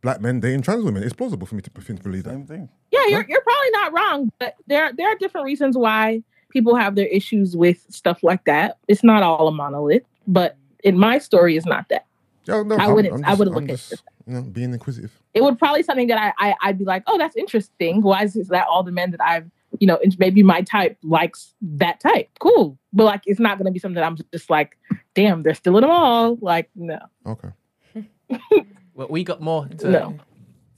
black 0.02 0.20
men 0.20 0.40
dating 0.40 0.62
trans 0.62 0.84
women. 0.84 1.02
It's 1.02 1.12
plausible 1.12 1.46
for 1.46 1.54
me 1.54 1.62
to, 1.62 1.70
to 1.70 1.94
believe 2.02 2.24
that. 2.24 2.30
Same 2.30 2.46
thing. 2.46 2.68
Yeah, 2.90 3.06
you're 3.08 3.24
you're 3.28 3.40
probably 3.42 3.70
not 3.72 3.92
wrong, 3.92 4.32
but 4.38 4.54
there 4.66 4.92
there 4.96 5.08
are 5.08 5.14
different 5.16 5.44
reasons 5.44 5.76
why 5.76 6.22
people 6.50 6.74
have 6.76 6.94
their 6.94 7.06
issues 7.06 7.56
with 7.56 7.84
stuff 7.90 8.22
like 8.22 8.44
that. 8.44 8.78
It's 8.88 9.02
not 9.04 9.22
all 9.22 9.48
a 9.48 9.52
monolith, 9.52 10.02
but 10.26 10.56
in 10.82 10.98
my 10.98 11.18
story, 11.18 11.56
it's 11.56 11.66
not 11.66 11.88
that. 11.90 12.06
Yo, 12.46 12.62
no, 12.62 12.76
I 12.76 12.88
wouldn't- 12.88 13.14
I'm 13.14 13.24
I 13.24 13.34
wouldn't 13.34 13.56
I'm 13.56 13.62
look 13.66 13.70
at 13.72 13.92
it. 13.92 14.00
You 14.26 14.34
know, 14.34 14.42
being 14.42 14.72
inquisitive. 14.72 15.12
It 15.34 15.42
would 15.42 15.58
probably 15.58 15.82
something 15.82 16.06
that 16.08 16.18
I, 16.18 16.32
I 16.50 16.54
I'd 16.62 16.78
be 16.78 16.84
like, 16.84 17.02
oh, 17.06 17.18
that's 17.18 17.36
interesting. 17.36 18.02
Why 18.02 18.22
is 18.24 18.36
is 18.36 18.48
that 18.48 18.66
all 18.68 18.82
the 18.82 18.92
men 18.92 19.10
that 19.12 19.22
I've 19.22 19.50
you 19.80 19.88
know, 19.88 19.98
maybe 20.18 20.42
my 20.44 20.62
type 20.62 20.96
likes 21.02 21.52
that 21.60 21.98
type. 22.00 22.28
Cool, 22.38 22.78
but 22.92 23.04
like, 23.04 23.22
it's 23.26 23.40
not 23.40 23.58
gonna 23.58 23.72
be 23.72 23.80
something 23.80 23.96
that 23.96 24.04
I'm 24.04 24.16
just 24.32 24.48
like, 24.48 24.78
damn, 25.14 25.42
they're 25.42 25.54
still 25.54 25.76
in 25.76 25.82
them 25.82 25.90
all. 25.90 26.36
Like, 26.40 26.70
no, 26.76 26.98
Okay. 27.26 27.48
Well, 28.94 29.08
we 29.10 29.24
got 29.24 29.40
more 29.40 29.66
to, 29.66 29.88
No. 29.90 30.18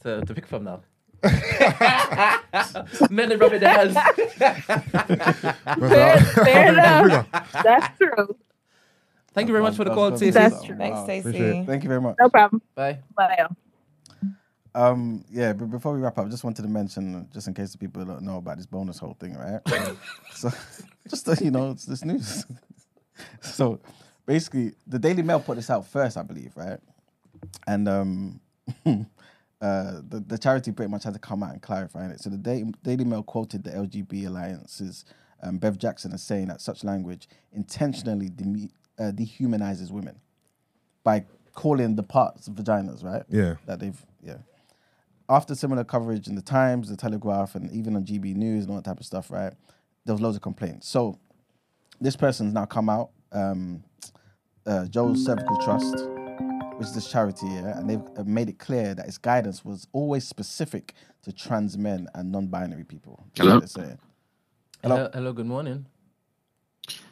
to, 0.03 0.25
to 0.25 0.35
pick 0.35 0.47
from 0.47 0.65
now. 0.65 0.81
Men 3.11 3.33
and 3.33 3.41
rubbing 3.41 3.61
their 3.61 3.69
hands. 3.69 3.95
fair, 4.39 6.21
fair 6.21 6.73
enough. 6.73 7.27
That's 7.63 7.99
true. 7.99 8.37
Thank 9.37 9.49
you 9.49 9.53
very 9.53 9.63
much 9.63 9.77
for 9.77 9.85
the 9.85 9.93
call, 9.93 10.17
Stacey. 10.17 10.31
That's 10.31 10.65
true. 10.65 10.77
Thanks, 10.77 11.01
Stacey. 11.03 11.63
Thank 11.67 11.83
you 11.83 11.89
very 11.89 12.01
much. 12.01 12.17
No 12.19 12.31
problem. 12.31 12.63
Bye. 12.75 13.01
Bye. 13.15 13.47
Um, 14.75 15.27
yeah, 15.31 15.53
but 15.53 15.71
before 15.71 15.93
we 15.93 16.01
wrap 16.01 16.17
up, 16.17 16.25
I 16.25 16.29
just 16.31 16.43
wanted 16.43 16.63
to 16.63 16.69
mention, 16.69 17.29
just 17.35 17.47
in 17.47 17.53
case 17.53 17.73
the 17.73 17.77
people 17.79 18.03
don't 18.03 18.23
know 18.23 18.39
about 18.39 18.57
this 18.57 18.65
bonus 18.65 18.99
hole 18.99 19.15
thing, 19.21 19.35
right? 19.35 19.61
so, 20.35 20.51
just 21.09 21.27
to, 21.27 21.45
you 21.45 21.51
know, 21.51 21.73
it's 21.73 21.85
this 21.85 22.03
news. 22.03 22.47
so, 23.43 23.79
basically, 24.25 24.73
the 24.87 24.99
Daily 24.99 25.23
Mail 25.23 25.41
put 25.41 25.57
this 25.57 25.69
out 25.69 25.87
first, 25.87 26.17
I 26.17 26.23
believe, 26.23 26.53
right? 26.57 26.79
And 27.67 27.89
um, 27.89 28.41
uh, 28.87 29.03
the 29.61 30.25
the 30.27 30.39
charity 30.39 30.73
pretty 30.73 30.91
much 30.91 31.05
had 31.05 31.13
to 31.13 31.21
come 31.21 31.43
out 31.43 31.53
and 31.53 31.61
clarify 31.61 32.07
it. 32.09 32.21
So 32.21 32.31
the 32.31 32.39
Daily, 32.39 32.73
Daily 32.83 33.05
Mail 33.05 33.23
quoted 33.23 33.65
the 33.65 33.71
LGB 33.71 34.27
Alliance's 34.27 35.05
um, 35.43 35.59
Bev 35.59 35.79
Jackson 35.79 36.13
as 36.13 36.23
saying 36.23 36.49
that 36.49 36.63
such 36.63 36.85
language 36.85 37.29
intentionally 37.53 38.31
deme- 38.31 38.71
uh, 38.99 39.13
dehumanizes 39.13 39.91
women 39.91 40.21
by 41.05 41.25
calling 41.55 41.97
the 41.97 42.03
parts 42.03 42.49
vaginas, 42.49 43.03
right? 43.05 43.23
Yeah. 43.29 43.57
that 43.67 43.81
they've 43.81 44.01
yeah. 44.23 44.39
After 45.29 45.55
similar 45.55 45.83
coverage 45.83 46.29
in 46.29 46.37
the 46.37 46.43
Times, 46.43 46.89
the 46.89 46.97
Telegraph, 46.97 47.57
and 47.57 47.71
even 47.73 47.97
on 47.97 48.05
GB 48.05 48.37
News 48.37 48.65
and 48.65 48.71
all 48.71 48.77
that 48.77 48.85
type 48.85 49.01
of 49.01 49.07
stuff, 49.07 49.31
right? 49.31 49.53
There 50.05 50.15
was 50.15 50.21
loads 50.21 50.37
of 50.37 50.43
complaints. 50.43 50.89
So 50.89 51.19
this 52.01 52.15
person's 52.15 52.53
now 52.53 52.65
come 52.65 52.89
out, 52.89 53.11
um, 53.33 53.83
uh, 54.67 54.87
Jo's 54.87 55.25
Cervical 55.25 55.57
Trust, 55.65 56.07
which 56.77 56.87
is 56.87 56.95
this 56.95 57.11
charity, 57.11 57.47
yeah, 57.47 57.79
and 57.79 57.91
they've 57.91 58.03
uh, 58.17 58.25
made 58.25 58.49
it 58.49 58.59
clear 58.59 58.95
that 58.95 59.07
its 59.07 59.19
guidance 59.19 59.65
was 59.65 59.89
always 59.93 60.27
specific 60.29 60.95
to 61.23 61.33
trans 61.33 61.77
men 61.77 62.07
and 62.15 62.31
non-binary 62.31 62.85
people. 62.85 63.25
Hello? 63.37 63.55
what 63.55 63.61
they're 63.61 63.85
saying. 63.85 63.99
Hello. 64.83 64.97
Hello, 64.97 65.11
hello, 65.13 65.33
good 65.33 65.47
morning. 65.47 65.87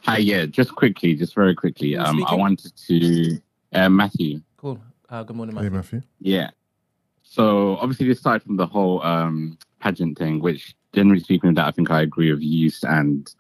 Hi, 0.03 0.19
yeah, 0.19 0.47
just 0.47 0.75
quickly, 0.75 1.15
just 1.15 1.35
very 1.35 1.55
quickly. 1.55 1.93
Who's 1.93 2.07
Um, 2.07 2.25
I 2.27 2.35
wanted 2.35 2.73
to, 2.77 3.39
uh, 3.73 3.89
Matthew. 3.89 4.41
Cool. 4.57 4.79
Uh, 5.09 5.23
good 5.23 5.37
morning, 5.37 5.55
Matthew. 5.55 5.71
Hey, 5.71 5.77
Matthew. 5.77 5.99
Matthew. 5.99 6.09
Yeah. 6.21 6.51
So 7.23 7.77
obviously, 7.79 8.11
aside 8.11 8.43
from 8.43 8.57
the 8.57 8.67
whole 8.67 9.03
um, 9.03 9.59
pageant 9.81 10.19
thing, 10.19 10.41
which 10.41 10.77
generally 10.93 11.21
speaking, 11.21 11.49
with 11.49 11.57
that 11.57 11.67
I 11.67 11.71
think 11.71 11.91
I 11.91 12.03
agree 12.03 12.33
with 12.33 12.43
Yus 12.43 12.85
and 12.85 13.33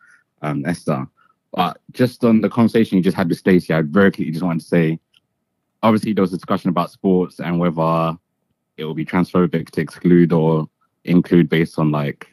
um, 0.42 0.64
Esther. 0.66 1.06
But 1.52 1.80
just 1.92 2.24
on 2.24 2.40
the 2.40 2.48
conversation 2.48 2.96
you 2.96 3.04
just 3.04 3.16
had 3.16 3.28
with 3.28 3.38
Stacey, 3.38 3.72
I 3.72 3.82
very 3.82 4.10
quickly 4.10 4.32
just 4.32 4.44
wanted 4.44 4.60
to 4.60 4.66
say, 4.66 4.98
obviously 5.82 6.12
there 6.12 6.22
was 6.22 6.32
a 6.32 6.36
discussion 6.36 6.70
about 6.70 6.90
sports 6.90 7.38
and 7.38 7.60
whether 7.60 8.18
it 8.76 8.84
will 8.84 8.94
be 8.94 9.04
transphobic 9.04 9.70
to 9.70 9.80
exclude 9.80 10.32
or 10.32 10.68
include 11.04 11.48
based 11.48 11.78
on 11.78 11.92
like 11.92 12.26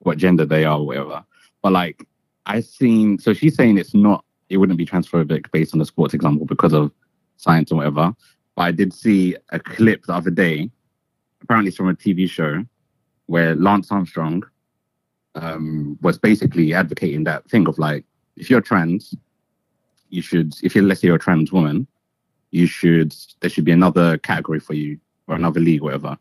what 0.00 0.18
gender 0.18 0.44
they 0.44 0.64
are 0.64 0.78
or 0.78 0.86
whatever. 0.86 1.24
But 1.62 1.72
like 1.72 2.06
I 2.46 2.60
seen, 2.60 3.18
so 3.18 3.32
she's 3.32 3.54
saying 3.54 3.78
it's 3.78 3.94
not, 3.94 4.24
it 4.48 4.58
wouldn't 4.58 4.78
be 4.78 4.86
transphobic 4.86 5.50
based 5.50 5.72
on 5.72 5.78
the 5.78 5.86
sports 5.86 6.14
example 6.14 6.46
because 6.46 6.72
of 6.72 6.92
science 7.36 7.72
or 7.72 7.76
whatever. 7.76 8.14
But 8.56 8.62
I 8.62 8.72
did 8.72 8.92
see 8.92 9.36
a 9.50 9.58
clip 9.58 10.04
the 10.06 10.14
other 10.14 10.30
day, 10.30 10.70
apparently 11.42 11.68
it's 11.68 11.76
from 11.76 11.88
a 11.88 11.94
TV 11.94 12.28
show, 12.28 12.64
where 13.26 13.54
Lance 13.54 13.90
Armstrong 13.90 14.44
um, 15.34 15.98
was 16.02 16.18
basically 16.18 16.74
advocating 16.74 17.24
that 17.24 17.48
thing 17.50 17.66
of 17.66 17.78
like, 17.78 18.04
if 18.36 18.50
you're 18.50 18.60
trans, 18.60 19.14
you 20.10 20.22
should, 20.22 20.54
if 20.62 20.74
you're, 20.74 20.84
let's 20.84 21.00
say 21.00 21.08
you're 21.08 21.16
a 21.16 21.20
trans 21.20 21.52
woman, 21.52 21.86
you 22.50 22.66
should, 22.66 23.14
there 23.40 23.50
should 23.50 23.64
be 23.64 23.72
another 23.72 24.18
category 24.18 24.60
for 24.60 24.74
you 24.74 24.98
or 25.26 25.34
another 25.34 25.60
league, 25.60 25.82
whatever, 25.82 26.16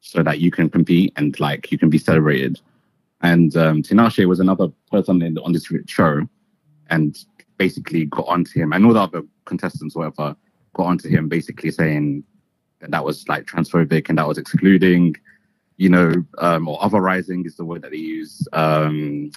so 0.00 0.22
that 0.22 0.38
you 0.38 0.50
can 0.50 0.70
compete 0.70 1.12
and 1.16 1.38
like 1.40 1.70
you 1.72 1.78
can 1.78 1.90
be 1.90 1.98
celebrated. 1.98 2.60
And 3.24 3.56
um, 3.56 3.82
Tinashe 3.82 4.28
was 4.28 4.38
another 4.38 4.68
person 4.92 5.22
in, 5.22 5.38
on 5.38 5.52
this 5.52 5.66
show 5.86 6.28
and 6.90 7.16
basically 7.56 8.04
got 8.04 8.26
onto 8.28 8.60
him 8.60 8.74
and 8.74 8.84
all 8.84 8.92
the 8.92 9.00
other 9.00 9.22
contestants, 9.46 9.96
whatever, 9.96 10.36
got 10.74 10.84
onto 10.84 11.08
him 11.08 11.26
basically 11.26 11.70
saying 11.70 12.22
that 12.80 12.90
that 12.90 13.02
was 13.02 13.26
like 13.26 13.46
transphobic 13.46 14.10
and 14.10 14.18
that 14.18 14.28
was 14.28 14.36
excluding, 14.36 15.16
you 15.78 15.88
know, 15.88 16.12
um, 16.36 16.68
or 16.68 16.78
otherizing 16.80 17.46
is 17.46 17.56
the 17.56 17.64
word 17.64 17.80
that 17.80 17.92
they 17.92 17.96
use, 17.96 18.46
um, 18.52 19.30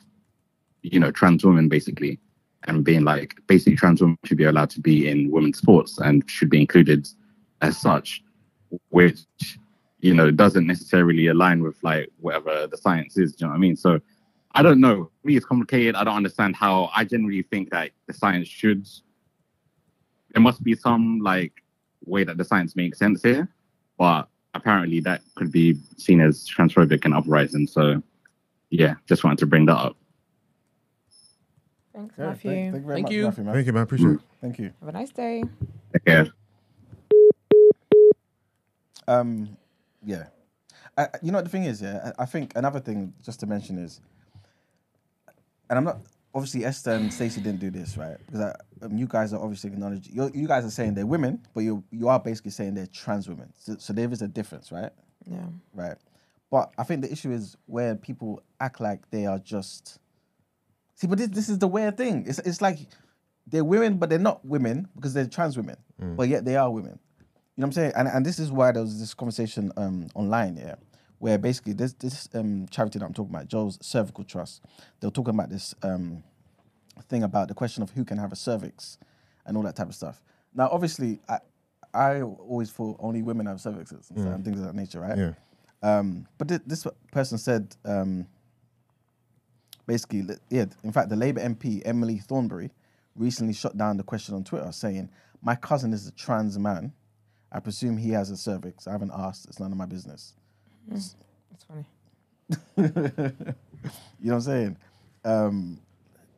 you 0.81 0.99
know, 0.99 1.09
trans 1.09 1.45
women 1.45 1.69
basically, 1.69 2.19
and 2.65 2.83
being 2.83 3.05
like 3.05 3.35
basically 3.47 3.77
trans 3.77 4.01
women 4.01 4.17
should 4.25 4.37
be 4.37 4.43
allowed 4.43 4.69
to 4.71 4.81
be 4.81 5.07
in 5.07 5.31
women's 5.31 5.59
sports 5.59 5.97
and 5.99 6.29
should 6.29 6.49
be 6.49 6.59
included 6.59 7.07
as 7.61 7.77
such, 7.77 8.21
which 8.89 9.19
you 9.99 10.13
know 10.13 10.27
it 10.27 10.37
doesn't 10.37 10.67
necessarily 10.67 11.27
align 11.27 11.63
with 11.63 11.75
like 11.83 12.09
whatever 12.19 12.67
the 12.67 12.77
science 12.77 13.17
is. 13.17 13.33
Do 13.33 13.43
you 13.43 13.47
know 13.47 13.51
what 13.51 13.57
I 13.57 13.59
mean? 13.59 13.75
So 13.75 13.99
I 14.51 14.61
don't 14.61 14.79
know. 14.79 15.09
For 15.21 15.27
me, 15.27 15.35
it's 15.35 15.45
complicated. 15.45 15.95
I 15.95 16.03
don't 16.03 16.15
understand 16.15 16.55
how. 16.55 16.89
I 16.95 17.03
generally 17.03 17.43
think 17.43 17.71
that 17.71 17.91
the 18.07 18.13
science 18.13 18.47
should. 18.47 18.87
There 20.33 20.41
must 20.41 20.63
be 20.63 20.75
some 20.75 21.19
like 21.19 21.53
way 22.05 22.23
that 22.23 22.37
the 22.37 22.43
science 22.45 22.75
makes 22.75 22.99
sense 22.99 23.23
here, 23.23 23.49
but 23.97 24.27
apparently 24.53 24.99
that 25.01 25.21
could 25.35 25.51
be 25.51 25.77
seen 25.97 26.21
as 26.21 26.47
transphobic 26.47 27.05
and 27.05 27.13
uprising. 27.13 27.67
So, 27.67 28.01
yeah, 28.69 28.95
just 29.07 29.23
wanted 29.23 29.39
to 29.39 29.45
bring 29.45 29.65
that 29.65 29.77
up. 29.77 29.97
Thanks, 31.93 32.15
Yeah, 32.17 32.25
Matthew. 32.27 32.51
thank, 32.51 32.71
thank 32.71 32.81
you 32.81 32.87
very 32.87 32.95
Thank 32.95 33.03
much, 33.05 33.13
you. 33.13 33.23
Matthew, 33.23 33.43
man. 33.43 33.53
Thank 33.53 33.67
you, 33.67 33.73
man. 33.73 33.83
Appreciate 33.83 34.11
it. 34.11 34.19
Thank 34.41 34.59
you. 34.59 34.73
Have 34.79 34.89
a 34.89 34.91
nice 34.91 35.09
day. 35.09 35.43
Take 35.93 36.05
care. 36.05 36.27
Um, 39.07 39.57
yeah. 40.07 40.25
I, 40.97 41.03
I- 41.03 41.09
you 41.21 41.31
know 41.31 41.37
what 41.39 41.45
the 41.45 41.51
thing 41.51 41.65
is, 41.65 41.81
yeah. 41.81 42.11
I, 42.17 42.23
I 42.23 42.25
think 42.25 42.53
another 42.55 42.79
thing 42.79 43.13
just 43.23 43.39
to 43.41 43.45
mention 43.45 43.77
is, 43.77 43.99
and 45.69 45.77
I'm 45.77 45.83
not 45.83 45.97
obviously 46.33 46.65
Esther 46.65 46.91
and 46.91 47.11
Stacey 47.13 47.41
didn't 47.41 47.59
do 47.59 47.69
this 47.71 47.97
right 47.97 48.17
because 48.25 48.41
I, 48.41 48.85
um, 48.85 48.95
you 48.97 49.07
guys 49.07 49.33
are 49.33 49.41
obviously 49.41 49.69
acknowledging. 49.71 50.13
You 50.15 50.31
you 50.33 50.47
guys 50.47 50.65
are 50.65 50.71
saying 50.71 50.93
they're 50.95 51.05
women, 51.05 51.45
but 51.53 51.61
you 51.61 51.83
you 51.91 52.07
are 52.07 52.19
basically 52.19 52.51
saying 52.51 52.73
they're 52.75 52.87
trans 52.87 53.27
women. 53.27 53.51
So, 53.57 53.75
so 53.77 53.93
there 53.93 54.11
is 54.11 54.21
a 54.21 54.27
difference, 54.27 54.71
right? 54.71 54.91
Yeah. 55.29 55.45
Right. 55.73 55.97
But 56.49 56.71
I 56.77 56.83
think 56.83 57.01
the 57.01 57.11
issue 57.11 57.31
is 57.31 57.57
where 57.65 57.95
people 57.95 58.41
act 58.61 58.79
like 58.79 59.09
they 59.11 59.25
are 59.25 59.39
just. 59.39 59.99
See, 60.95 61.05
but 61.07 61.17
this, 61.17 61.27
this 61.27 61.49
is 61.49 61.59
the 61.59 61.67
weird 61.67 61.97
thing. 61.97 62.23
It's 62.27 62.39
it's 62.39 62.61
like 62.61 62.79
they're 63.45 63.65
women, 63.65 63.97
but 63.97 64.09
they're 64.09 64.17
not 64.19 64.45
women 64.45 64.87
because 64.95 65.13
they're 65.13 65.27
trans 65.27 65.57
women, 65.57 65.75
but 65.99 66.29
yet 66.29 66.45
they 66.45 66.55
are 66.55 66.71
women. 66.71 66.97
You 67.57 67.61
know 67.61 67.65
what 67.65 67.67
I'm 67.69 67.71
saying? 67.73 67.91
And 67.95 68.07
and 68.07 68.25
this 68.25 68.37
is 68.37 68.51
why 68.51 68.71
there 68.71 68.83
was 68.83 68.99
this 68.99 69.15
conversation 69.15 69.71
um 69.77 70.07
online, 70.13 70.57
yeah, 70.57 70.75
where 71.17 71.39
basically 71.39 71.73
this 71.73 71.93
this 71.93 72.29
um 72.35 72.67
charity 72.69 72.99
that 72.99 73.05
I'm 73.05 73.13
talking 73.13 73.33
about, 73.33 73.47
Jo's 73.47 73.79
Cervical 73.81 74.23
Trust, 74.23 74.61
they 74.99 75.07
were 75.07 75.11
talking 75.11 75.33
about 75.33 75.49
this 75.49 75.73
um 75.81 76.23
thing 77.09 77.23
about 77.23 77.47
the 77.47 77.55
question 77.55 77.81
of 77.81 77.89
who 77.91 78.05
can 78.05 78.19
have 78.19 78.31
a 78.31 78.35
cervix 78.35 78.99
and 79.45 79.57
all 79.57 79.63
that 79.63 79.75
type 79.75 79.87
of 79.87 79.95
stuff. 79.95 80.21
Now, 80.53 80.69
obviously, 80.71 81.19
I 81.27 81.39
I 81.95 82.21
always 82.21 82.69
thought 82.69 82.97
only 82.99 83.23
women 83.23 83.47
have 83.47 83.57
cervixes 83.57 84.11
and, 84.11 84.19
and 84.35 84.45
things 84.45 84.59
of 84.59 84.65
that 84.65 84.75
nature, 84.75 84.99
right? 84.99 85.17
Yeah. 85.17 85.33
Um, 85.81 86.27
but 86.37 86.47
thi- 86.49 86.59
this 86.65 86.85
person 87.11 87.39
said, 87.39 87.75
um, 87.85 88.27
basically, 89.87 90.25
yeah, 90.49 90.65
in 90.83 90.91
fact, 90.91 91.09
the 91.09 91.15
Labour 91.15 91.39
MP, 91.41 91.81
Emily 91.85 92.19
Thornberry, 92.19 92.71
recently 93.15 93.53
shut 93.53 93.77
down 93.77 93.97
the 93.97 94.03
question 94.03 94.35
on 94.35 94.43
Twitter 94.43 94.71
saying, 94.71 95.09
My 95.41 95.55
cousin 95.55 95.93
is 95.93 96.07
a 96.07 96.11
trans 96.11 96.59
man. 96.59 96.93
I 97.51 97.59
presume 97.59 97.97
he 97.97 98.11
has 98.11 98.29
a 98.29 98.37
cervix. 98.37 98.87
I 98.87 98.91
haven't 98.91 99.11
asked. 99.13 99.45
It's 99.47 99.59
none 99.59 99.71
of 99.71 99.77
my 99.77 99.85
business. 99.85 100.33
That's 100.89 101.15
funny. 101.67 101.85
you 102.77 102.83
know 102.85 103.53
what 104.19 104.33
I'm 104.33 104.41
saying? 104.41 104.77
Um, 105.23 105.79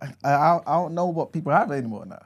I, 0.01 0.13
I, 0.23 0.59
I 0.65 0.73
don't 0.75 0.93
know 0.93 1.07
what 1.07 1.31
people 1.31 1.51
have 1.51 1.71
anymore 1.71 2.05
now, 2.05 2.21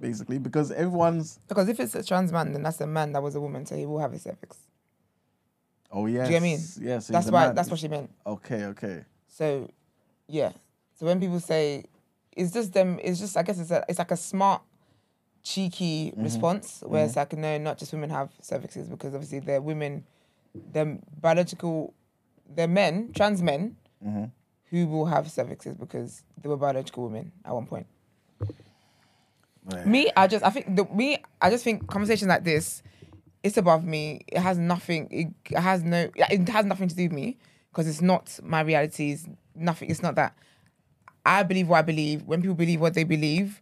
basically, 0.00 0.38
because 0.38 0.70
everyone's. 0.72 1.38
Because 1.48 1.68
if 1.68 1.80
it's 1.80 1.94
a 1.94 2.02
trans 2.02 2.32
man, 2.32 2.52
then 2.52 2.62
that's 2.62 2.80
a 2.80 2.86
man 2.86 3.12
that 3.12 3.22
was 3.22 3.34
a 3.34 3.40
woman, 3.40 3.66
so 3.66 3.76
he 3.76 3.86
will 3.86 3.98
have 3.98 4.12
a 4.12 4.18
cervix. 4.18 4.56
Oh, 5.90 6.06
yes. 6.06 6.28
Do 6.28 6.34
you 6.34 6.40
what 6.40 6.46
I 6.46 6.48
mean? 6.48 6.60
Yes. 6.80 7.06
that's 7.08 7.30
why. 7.30 7.52
That's 7.52 7.70
what 7.70 7.78
she 7.80 7.88
meant. 7.88 8.10
Okay, 8.26 8.64
okay. 8.64 9.04
So, 9.28 9.70
yeah. 10.28 10.52
So 10.94 11.06
when 11.06 11.20
people 11.20 11.40
say, 11.40 11.84
it's 12.32 12.52
just 12.52 12.72
them. 12.72 12.98
It's 13.02 13.18
just. 13.18 13.36
I 13.36 13.42
guess 13.42 13.58
it's 13.58 13.70
a. 13.70 13.84
It's 13.88 13.98
like 13.98 14.10
a 14.10 14.16
smart, 14.16 14.62
cheeky 15.46 16.10
mm-hmm. 16.10 16.24
response 16.24 16.82
where 16.84 17.04
it's 17.04 17.14
mm-hmm. 17.14 17.20
like, 17.20 17.32
no, 17.38 17.58
not 17.58 17.78
just 17.78 17.92
women 17.92 18.10
have 18.10 18.30
cervixes 18.42 18.90
because 18.90 19.14
obviously 19.14 19.38
they're 19.38 19.60
women, 19.60 20.04
they're 20.72 20.98
biological, 21.20 21.94
they're 22.52 22.66
men, 22.66 23.12
trans 23.14 23.40
men, 23.42 23.76
mm-hmm. 24.04 24.24
who 24.70 24.88
will 24.88 25.06
have 25.06 25.26
cervixes 25.26 25.78
because 25.78 26.24
they 26.42 26.48
were 26.48 26.56
biological 26.56 27.04
women 27.04 27.30
at 27.44 27.54
one 27.54 27.66
point. 27.66 27.86
Right. 29.64 29.86
Me, 29.86 30.10
I 30.16 30.26
just 30.26 30.44
I 30.44 30.50
think 30.50 30.74
the 30.74 30.84
me 30.92 31.18
I 31.40 31.50
just 31.50 31.62
think 31.62 31.86
conversations 31.88 32.28
like 32.28 32.44
this, 32.44 32.82
it's 33.42 33.56
above 33.56 33.84
me. 33.84 34.24
It 34.28 34.38
has 34.38 34.58
nothing. 34.58 35.08
It 35.10 35.56
has 35.56 35.82
no. 35.82 36.10
It 36.16 36.48
has 36.48 36.64
nothing 36.64 36.88
to 36.88 36.94
do 36.94 37.04
with 37.04 37.12
me 37.12 37.38
because 37.70 37.88
it's 37.88 38.00
not 38.00 38.38
my 38.42 38.60
reality. 38.60 39.12
It's 39.12 39.26
nothing. 39.54 39.90
It's 39.90 40.02
not 40.02 40.14
that. 40.16 40.36
I 41.24 41.42
believe 41.42 41.68
what 41.68 41.78
I 41.78 41.82
believe. 41.82 42.22
When 42.22 42.42
people 42.42 42.54
believe 42.54 42.80
what 42.80 42.94
they 42.94 43.02
believe, 43.02 43.60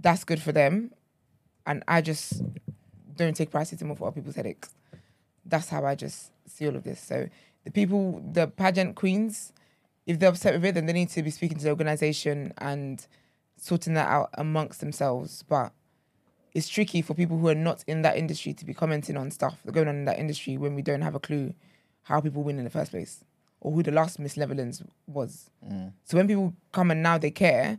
that's 0.00 0.24
good 0.24 0.40
for 0.40 0.52
them, 0.52 0.92
and 1.66 1.82
I 1.88 2.00
just 2.00 2.42
don't 3.16 3.34
take 3.34 3.50
paracetamol 3.50 3.98
for 3.98 4.06
other 4.06 4.14
people's 4.14 4.36
headaches. 4.36 4.74
That's 5.44 5.68
how 5.68 5.84
I 5.84 5.94
just 5.94 6.30
see 6.46 6.66
all 6.66 6.76
of 6.76 6.84
this. 6.84 7.00
So 7.00 7.28
the 7.64 7.70
people, 7.70 8.22
the 8.32 8.46
pageant 8.46 8.96
queens, 8.96 9.52
if 10.06 10.18
they're 10.18 10.28
upset 10.28 10.54
with 10.54 10.64
it, 10.64 10.74
then 10.74 10.86
they 10.86 10.92
need 10.92 11.10
to 11.10 11.22
be 11.22 11.30
speaking 11.30 11.58
to 11.58 11.64
the 11.64 11.70
organization 11.70 12.52
and 12.58 13.04
sorting 13.56 13.94
that 13.94 14.08
out 14.08 14.30
amongst 14.34 14.80
themselves. 14.80 15.42
But 15.48 15.72
it's 16.52 16.68
tricky 16.68 17.02
for 17.02 17.14
people 17.14 17.38
who 17.38 17.48
are 17.48 17.54
not 17.54 17.84
in 17.86 18.02
that 18.02 18.16
industry 18.16 18.54
to 18.54 18.64
be 18.64 18.72
commenting 18.72 19.16
on 19.16 19.30
stuff 19.30 19.58
that 19.64 19.72
going 19.72 19.88
on 19.88 19.96
in 19.96 20.04
that 20.04 20.18
industry 20.18 20.56
when 20.56 20.74
we 20.74 20.82
don't 20.82 21.02
have 21.02 21.14
a 21.14 21.20
clue 21.20 21.54
how 22.02 22.20
people 22.20 22.42
win 22.42 22.58
in 22.58 22.64
the 22.64 22.70
first 22.70 22.92
place 22.92 23.24
or 23.60 23.72
who 23.72 23.82
the 23.82 23.90
last 23.90 24.18
Miss 24.18 24.36
Netherlands 24.36 24.82
was. 25.06 25.50
Mm. 25.68 25.92
So 26.04 26.16
when 26.16 26.28
people 26.28 26.54
come 26.70 26.92
and 26.92 27.02
now 27.02 27.18
they 27.18 27.32
care, 27.32 27.78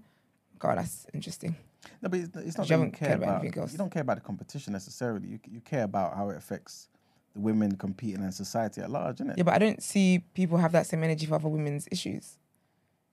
God, 0.60 0.78
that's 0.78 1.08
interesting. 1.14 1.56
No, 2.02 2.10
but 2.10 2.20
it's, 2.20 2.36
it's 2.36 2.58
not 2.58 2.70
You 2.70 2.76
you 2.76 2.80
haven't 2.80 2.92
care 2.94 3.08
cared 3.10 3.20
about 3.20 3.30
about. 3.30 3.42
anything 3.42 3.62
else. 3.62 3.72
You 3.72 3.78
don't 3.78 3.92
care 3.92 4.02
about 4.02 4.16
the 4.18 4.22
competition 4.22 4.74
necessarily. 4.74 5.28
You 5.28 5.40
you 5.50 5.62
care 5.62 5.84
about 5.84 6.16
how 6.16 6.30
it 6.30 6.38
affects 6.38 6.88
the 7.34 7.40
women 7.40 7.76
competing 7.76 8.24
in 8.24 8.32
society 8.32 8.82
at 8.82 8.90
large, 8.90 9.18
isn't 9.18 9.32
it? 9.32 9.38
Yeah, 9.38 9.44
but 9.44 9.54
I 9.54 9.60
don't 9.60 9.82
see 9.82 10.20
people 10.34 10.58
have 10.58 10.72
that 10.74 10.86
same 10.88 11.04
energy 11.04 11.26
for 11.26 11.36
other 11.36 11.50
women's 11.50 11.88
issues. 11.92 12.38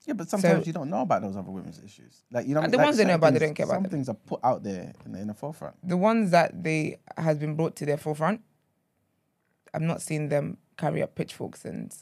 Yeah, 0.06 0.12
but 0.14 0.28
sometimes 0.28 0.64
So- 0.64 0.66
you 0.66 0.72
don't 0.74 0.90
know 0.90 1.00
about 1.00 1.22
those 1.22 1.36
other 1.36 1.50
women's 1.50 1.80
issues. 1.82 2.22
Like 2.30 2.46
you 2.46 2.54
know, 2.54 2.60
And 2.60 2.72
the 2.72 2.76
like 2.76 2.84
ones 2.86 2.96
they 2.98 3.04
know 3.06 3.14
about, 3.14 3.32
they 3.32 3.38
don't 3.38 3.54
care 3.54 3.64
about 3.64 3.76
Some 3.76 3.82
them. 3.84 3.90
things 3.92 4.08
are 4.10 4.14
put 4.14 4.40
out 4.44 4.62
there 4.62 4.92
in 5.06 5.12
the, 5.12 5.18
in 5.20 5.26
the 5.28 5.34
forefront. 5.34 5.76
The 5.86 5.96
ones 5.96 6.30
that 6.32 6.62
they 6.62 6.98
has 7.16 7.38
been 7.38 7.54
brought 7.56 7.74
to 7.76 7.86
their 7.86 7.96
forefront, 7.96 8.42
I'm 9.72 9.86
not 9.86 10.02
seeing 10.02 10.28
them 10.28 10.58
carry 10.76 11.02
up 11.02 11.14
pitchforks 11.14 11.64
and 11.64 11.94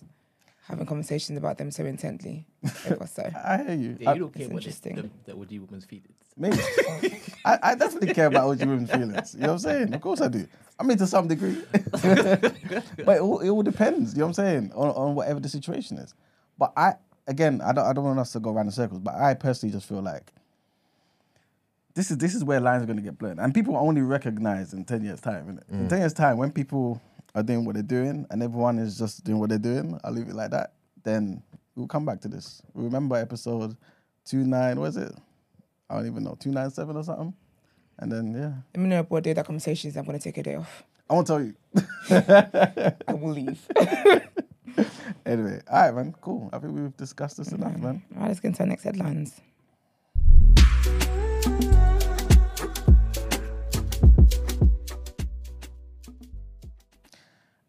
having 0.69 0.87
conversations 0.87 1.37
about 1.39 1.59
them 1.59 1.71
so 1.71 1.85
intently. 1.85 2.47
ever 2.87 3.07
so 3.07 3.29
I 3.45 3.63
hear 3.63 3.75
you. 3.75 3.97
Yeah, 4.01 4.11
I- 4.11 4.15
you 4.15 4.21
don't 4.21 4.33
care 4.33 4.45
it's 4.45 4.53
what 4.53 4.63
the, 4.63 4.69
interesting. 4.69 5.11
the, 5.27 5.33
the 5.33 5.39
OG 5.39 5.67
woman's 5.67 5.85
feelings. 5.85 6.17
Me, 6.37 6.51
I, 7.45 7.59
I 7.63 7.75
definitely 7.75 8.15
care 8.15 8.27
about 8.27 8.49
OG 8.49 8.61
women's 8.61 8.91
feelings. 8.91 9.35
You 9.35 9.41
know 9.41 9.49
what 9.49 9.53
I'm 9.53 9.59
saying? 9.59 9.95
Of 9.95 10.01
course 10.01 10.21
I 10.23 10.29
do. 10.29 10.47
I 10.81 10.85
mean, 10.85 10.97
to 10.97 11.07
some 11.07 11.29
degree, 11.29 11.63
but 11.93 12.03
it 12.03 13.21
all, 13.21 13.41
it 13.41 13.51
all 13.51 13.63
depends. 13.63 14.15
You 14.15 14.21
know 14.21 14.27
what 14.27 14.39
I'm 14.39 14.45
saying 14.45 14.73
on, 14.75 14.89
on 14.89 15.15
whatever 15.15 15.41
the 15.41 15.49
situation 15.49 15.99
is. 15.99 16.15
But 16.59 16.73
I, 16.77 16.95
again, 17.27 17.61
I 17.61 17.73
don't, 17.73 17.85
I 17.85 17.93
don't 17.93 18.05
want 18.05 18.19
us 18.19 18.33
to 18.33 18.41
go 18.41 18.51
around 18.51 18.67
in 18.67 18.73
circles. 18.73 19.01
But 19.01 19.15
I 19.15 19.35
personally 19.35 19.73
just 19.75 19.87
feel 19.87 20.01
like 20.01 20.33
this 21.95 22.11
is 22.11 22.17
this 22.17 22.35
is 22.35 22.45
where 22.45 22.61
lines 22.61 22.83
are 22.83 22.87
going 22.87 22.97
to 22.97 23.03
get 23.03 23.19
blurred, 23.19 23.39
and 23.39 23.53
people 23.53 23.77
only 23.77 24.01
recognize 24.01 24.73
in 24.73 24.85
ten 24.85 25.05
years' 25.05 25.21
time. 25.21 25.47
innit? 25.47 25.71
In 25.71 25.87
mm. 25.87 25.89
ten 25.91 25.99
years' 25.99 26.15
time, 26.15 26.39
when 26.39 26.51
people 26.51 27.01
are 27.35 27.43
doing 27.43 27.65
what 27.65 27.75
they're 27.75 27.83
doing, 27.83 28.27
and 28.31 28.43
everyone 28.43 28.79
is 28.79 28.99
just 28.99 29.25
doing 29.25 29.39
what 29.39 29.49
they're 29.49 29.59
doing, 29.59 29.99
I'll 30.05 30.13
leave 30.13 30.29
it 30.29 30.35
like 30.35 30.51
that. 30.51 30.75
Then 31.03 31.43
we'll 31.75 31.87
come 31.87 32.05
back 32.05 32.21
to 32.23 32.29
this. 32.29 32.63
Remember 32.75 33.17
episode 33.17 33.77
two 34.25 34.45
nine? 34.45 34.81
Was 34.81 34.97
it? 34.97 35.13
I 35.89 35.97
don't 35.97 36.07
even 36.07 36.25
know, 36.25 36.37
297 36.41 36.97
or 36.97 37.05
something. 37.05 37.35
And 37.99 38.11
then, 38.11 38.33
yeah. 38.33 38.53
let 38.75 38.83
me 38.83 38.89
know 38.89 39.03
what 39.03 39.25
day 39.25 39.35
that 39.35 39.45
conversation 39.45 39.91
is. 39.91 39.97
I'm 39.97 40.07
going 40.07 40.19
to 40.19 40.25
take 40.25 40.39
a 40.39 40.43
day 40.43 40.55
off. 40.55 40.85
I 41.11 41.15
won't 41.15 41.27
tell 41.27 41.43
you. 41.43 41.55
I 42.11 42.95
will 43.13 43.33
leave. 43.33 43.61
anyway, 45.27 45.61
all 45.71 45.83
right, 45.83 45.95
man. 45.95 46.15
Cool. 46.23 46.49
I 46.51 46.59
think 46.59 46.75
we've 46.75 46.97
discussed 46.97 47.37
this 47.37 47.53
enough, 47.53 47.77
man. 47.77 48.03
All 48.15 48.23
right, 48.23 48.29
let's 48.29 48.41
get 48.41 48.49
into 48.49 48.63
our 48.63 48.67
next 48.67 48.85
headlines. 48.85 49.39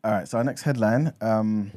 All 0.05 0.11
right, 0.11 0.27
so 0.27 0.37
our 0.37 0.43
next 0.43 0.63
headline 0.63 1.13
um, 1.21 1.71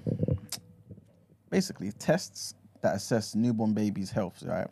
basically 1.49 1.93
tests 1.93 2.55
that 2.83 2.97
assess 2.97 3.37
newborn 3.37 3.73
babies' 3.73 4.11
health, 4.11 4.43
right, 4.45 4.67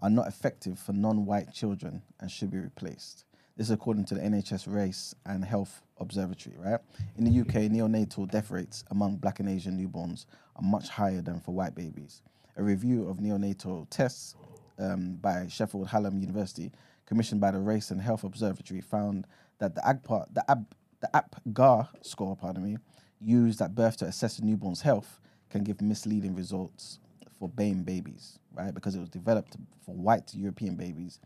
are 0.00 0.08
not 0.08 0.28
effective 0.28 0.78
for 0.78 0.92
non 0.92 1.26
white 1.26 1.52
children 1.52 2.00
and 2.20 2.30
should 2.30 2.52
be 2.52 2.58
replaced. 2.58 3.24
This 3.56 3.66
is 3.66 3.70
according 3.72 4.04
to 4.04 4.14
the 4.14 4.20
NHS 4.20 4.72
Race 4.72 5.16
and 5.26 5.44
Health 5.44 5.82
Observatory, 5.98 6.54
right? 6.60 6.78
In 7.16 7.24
the 7.24 7.40
UK, 7.40 7.72
neonatal 7.72 8.30
death 8.30 8.52
rates 8.52 8.84
among 8.92 9.16
black 9.16 9.40
and 9.40 9.48
Asian 9.48 9.76
newborns 9.76 10.26
are 10.54 10.62
much 10.62 10.88
higher 10.88 11.22
than 11.22 11.40
for 11.40 11.50
white 11.50 11.74
babies. 11.74 12.22
A 12.56 12.62
review 12.62 13.08
of 13.08 13.16
neonatal 13.16 13.88
tests 13.90 14.36
um, 14.78 15.16
by 15.20 15.48
Sheffield 15.48 15.88
Hallam 15.88 16.20
University, 16.20 16.70
commissioned 17.06 17.40
by 17.40 17.50
the 17.50 17.58
Race 17.58 17.90
and 17.90 18.00
Health 18.00 18.22
Observatory, 18.22 18.80
found 18.80 19.26
that 19.58 19.74
the 19.74 19.80
AGPA, 19.80 20.32
the 20.32 20.44
AB, 20.48 20.66
the 21.02 21.10
APGAR 21.12 21.88
score, 22.00 22.36
pardon 22.36 22.64
me, 22.64 22.78
used 23.20 23.60
at 23.60 23.74
birth 23.74 23.98
to 23.98 24.06
assess 24.06 24.38
a 24.38 24.44
newborn's 24.44 24.80
health 24.80 25.20
can 25.50 25.64
give 25.64 25.82
misleading 25.82 26.34
results 26.34 26.98
for 27.38 27.48
BAME 27.48 27.84
babies, 27.84 28.38
right? 28.54 28.72
Because 28.72 28.94
it 28.94 29.00
was 29.00 29.10
developed 29.10 29.56
for 29.84 29.94
white 29.94 30.32
European 30.34 30.76
babies 30.76 31.18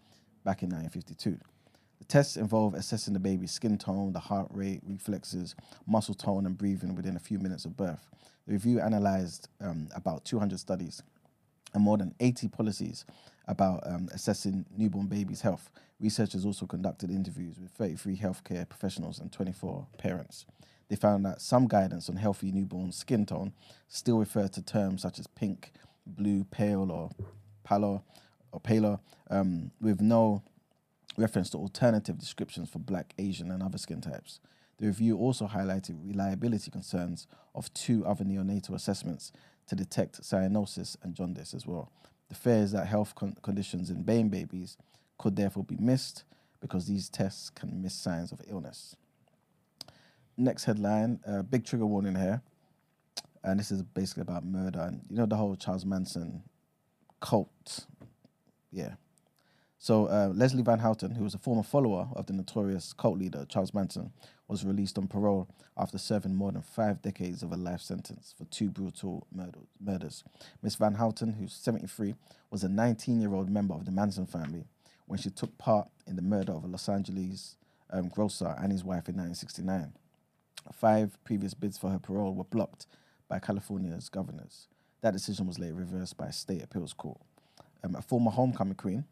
back 0.45 0.63
in 0.63 0.71
1952. 0.71 1.39
The 1.99 2.05
tests 2.05 2.37
involve 2.37 2.75
assessing 2.75 3.13
the 3.13 3.21
baby's 3.21 3.53
skin 3.53 3.79
tone, 3.79 4.13
the 4.13 4.19
heart 4.19 4.49
rate, 4.51 4.81
reflexes, 4.87 5.55
muscle 5.87 6.15
tone, 6.15 6.47
and 6.47 6.57
breathing 6.57 6.95
within 6.95 7.17
a 7.17 7.21
few 7.21 7.39
minutes 7.39 7.65
of 7.65 7.77
birth. 7.77 8.09
The 8.47 8.55
review 8.55 8.81
analyzed 8.81 9.49
um, 9.61 9.89
about 9.95 10.25
200 10.25 10.59
studies 10.59 11.03
and 11.77 11.85
more 11.85 11.99
than 11.99 12.15
80 12.19 12.49
policies 12.49 13.05
about 13.47 13.87
um, 13.87 14.09
assessing 14.13 14.65
newborn 14.77 15.07
babies' 15.07 15.43
health. 15.43 15.71
Researchers 16.01 16.47
also 16.47 16.67
conducted 16.67 17.11
interviews 17.11 17.59
with 17.61 17.71
33 17.73 18.17
healthcare 18.17 18.69
professionals 18.69 19.19
and 19.19 19.31
24 19.31 19.87
parents. 19.99 20.47
They 20.89 20.97
found 20.97 21.27
that 21.27 21.43
some 21.43 21.69
guidance 21.69 22.09
on 22.09 22.17
healthy 22.17 22.51
newborn 22.51 22.93
skin 22.93 23.27
tone 23.27 23.53
still 23.89 24.19
refer 24.19 24.49
to 24.49 24.63
terms 24.63 25.03
such 25.03 25.19
as 25.19 25.27
pink, 25.27 25.73
blue, 26.07 26.45
pale, 26.45 26.91
or 26.91 27.11
pallor, 27.63 28.01
or 28.53 28.61
paler, 28.61 28.99
um, 29.31 29.71
with 29.79 30.01
no 30.01 30.43
reference 31.19 31.51
to 31.51 31.59
alternative 31.59 32.19
descriptions 32.19 32.71
for 32.71 32.79
black, 32.79 33.13
Asian, 33.19 33.51
and 33.51 33.63
other 33.63 33.79
skin 33.79 34.01
types. 34.01 34.41
The 34.79 34.87
review 34.87 35.19
also 35.19 35.47
highlighted 35.47 35.97
reliability 36.07 36.71
concerns 36.71 37.27
of 37.55 37.73
two 37.75 38.07
other 38.07 38.25
neonatal 38.25 38.75
assessments 38.75 39.33
to 39.69 39.75
detect 39.75 40.23
cyanosis 40.23 40.97
and 41.03 41.15
jaundice 41.15 41.55
as 41.55 41.67
well. 41.67 41.91
The 42.29 42.35
fear 42.35 42.57
is 42.57 42.73
that 42.73 42.87
health 42.87 43.15
con- 43.15 43.37
conditions 43.43 43.91
in 43.91 44.03
BAME 44.05 44.31
babies 44.31 44.77
could 45.19 45.37
therefore 45.37 45.65
be 45.65 45.77
missed 45.79 46.25
because 46.61 46.87
these 46.87 47.09
tests 47.09 47.51
can 47.51 47.83
miss 47.83 47.95
signs 47.95 48.33
of 48.33 48.41
illness. 48.49 48.97
Next 50.37 50.65
headline, 50.65 51.21
uh, 51.27 51.43
big 51.43 51.65
trigger 51.65 51.87
warning 51.87 52.15
here. 52.15 52.43
And 53.43 53.61
this 53.61 53.71
is 53.71 53.83
basically 53.83 54.23
about 54.23 54.45
murder. 54.45 54.81
And 54.81 55.03
you 55.09 55.17
know 55.17 55.27
the 55.27 55.37
whole 55.37 55.55
Charles 55.57 55.85
Manson 55.85 56.43
cult? 57.21 57.87
Yeah. 58.73 58.95
So 59.79 60.07
uh, 60.07 60.33
Leslie 60.35 60.63
Van 60.63 60.81
Houten, 60.81 61.15
who 61.15 61.25
was 61.25 61.35
a 61.35 61.39
former 61.39 61.63
follower 61.63 62.09
of 62.17 62.27
the 62.27 62.33
notorious 62.33 62.93
cult 62.93 63.19
leader 63.19 63.47
Charles 63.49 63.73
Manson, 63.73 64.13
was 64.49 64.65
released 64.65 64.99
on 64.99 65.09
parole 65.09 65.49
after 65.77 65.99
serving 65.99 66.35
more 66.35 66.53
than 66.53 66.63
five 66.63 67.03
decades 67.03 67.43
of 67.43 67.53
a 67.53 67.57
life 67.57 67.81
sentence 67.81 68.35
for 68.37 68.45
two 68.47 68.71
brutal 68.71 69.27
murder- 69.33 69.59
murders. 69.81 70.25
Miss 70.63 70.77
Van 70.77 70.95
Houten, 70.95 71.35
who's 71.35 71.53
73, 71.53 72.15
was 72.51 72.63
a 72.63 72.69
19-year-old 72.69 73.51
member 73.51 73.75
of 73.75 73.85
the 73.85 73.91
Manson 73.91 74.27
family 74.27 74.65
when 75.07 75.19
she 75.19 75.31
took 75.31 75.57
part 75.59 75.89
in 76.07 76.17
the 76.17 76.23
murder 76.23 76.53
of 76.53 76.65
a 76.65 76.69
Los 76.69 76.89
Angeles 76.89 77.57
um, 77.91 78.09
grocer 78.09 78.55
and 78.59 78.73
his 78.73 78.85
wife 78.85 79.09
in 79.09 79.17
1969. 79.17 79.93
Five 80.73 81.19
previous 81.25 81.55
bids 81.55 81.79
for 81.79 81.91
her 81.91 81.99
parole 81.99 82.35
were 82.35 82.45
blocked 82.45 82.87
by 83.29 83.39
California's 83.39 84.09
governors. 84.09 84.69
That 85.01 85.13
decision 85.13 85.47
was 85.47 85.59
later 85.59 85.75
reversed 85.75 86.17
by 86.17 86.27
a 86.27 86.33
state 86.33 86.63
appeals 86.63 86.93
court. 86.93 87.21
Um, 87.85 87.95
a 87.95 88.03
former 88.03 88.31
homecoming 88.31 88.75
queen, 88.75 89.05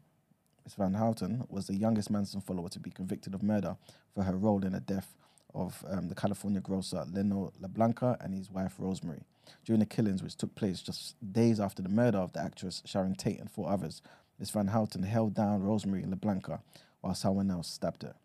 Miss 0.65 0.73
Van 0.73 0.95
Houten 0.95 1.45
was 1.47 1.67
the 1.67 1.75
youngest 1.75 2.09
Manson 2.09 2.41
follower 2.41 2.69
to 2.69 2.79
be 2.79 2.89
convicted 2.89 3.33
of 3.33 3.43
murder 3.43 3.77
for 4.13 4.23
her 4.23 4.35
role 4.35 4.65
in 4.65 4.73
the 4.73 4.79
death 4.79 5.15
of 5.55 5.83
um, 5.89 6.09
the 6.09 6.15
California 6.15 6.59
grocer 6.59 7.05
Leno 7.11 7.51
LaBianca 7.61 8.23
and 8.23 8.33
his 8.33 8.51
wife 8.51 8.75
Rosemary. 8.77 9.23
During 9.63 9.79
the 9.79 9.85
killings, 9.85 10.21
which 10.21 10.35
took 10.35 10.53
place 10.55 10.81
just 10.81 11.15
days 11.33 11.59
after 11.59 11.81
the 11.81 11.89
murder 11.89 12.17
of 12.17 12.33
the 12.33 12.41
actress 12.41 12.81
Sharon 12.85 13.15
Tate 13.15 13.39
and 13.39 13.49
four 13.49 13.69
others, 13.69 14.01
Miss 14.39 14.49
Van 14.49 14.67
Houten 14.67 15.03
held 15.03 15.33
down 15.33 15.63
Rosemary 15.63 16.03
LaBianca 16.03 16.59
while 17.01 17.15
someone 17.15 17.49
else 17.49 17.69
stabbed 17.69 18.03
her. 18.03 18.15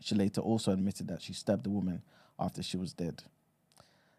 She 0.00 0.14
later 0.14 0.40
also 0.40 0.72
admitted 0.72 1.08
that 1.08 1.22
she 1.22 1.32
stabbed 1.32 1.64
the 1.64 1.70
woman 1.70 2.02
after 2.38 2.62
she 2.62 2.76
was 2.76 2.92
dead. 2.92 3.24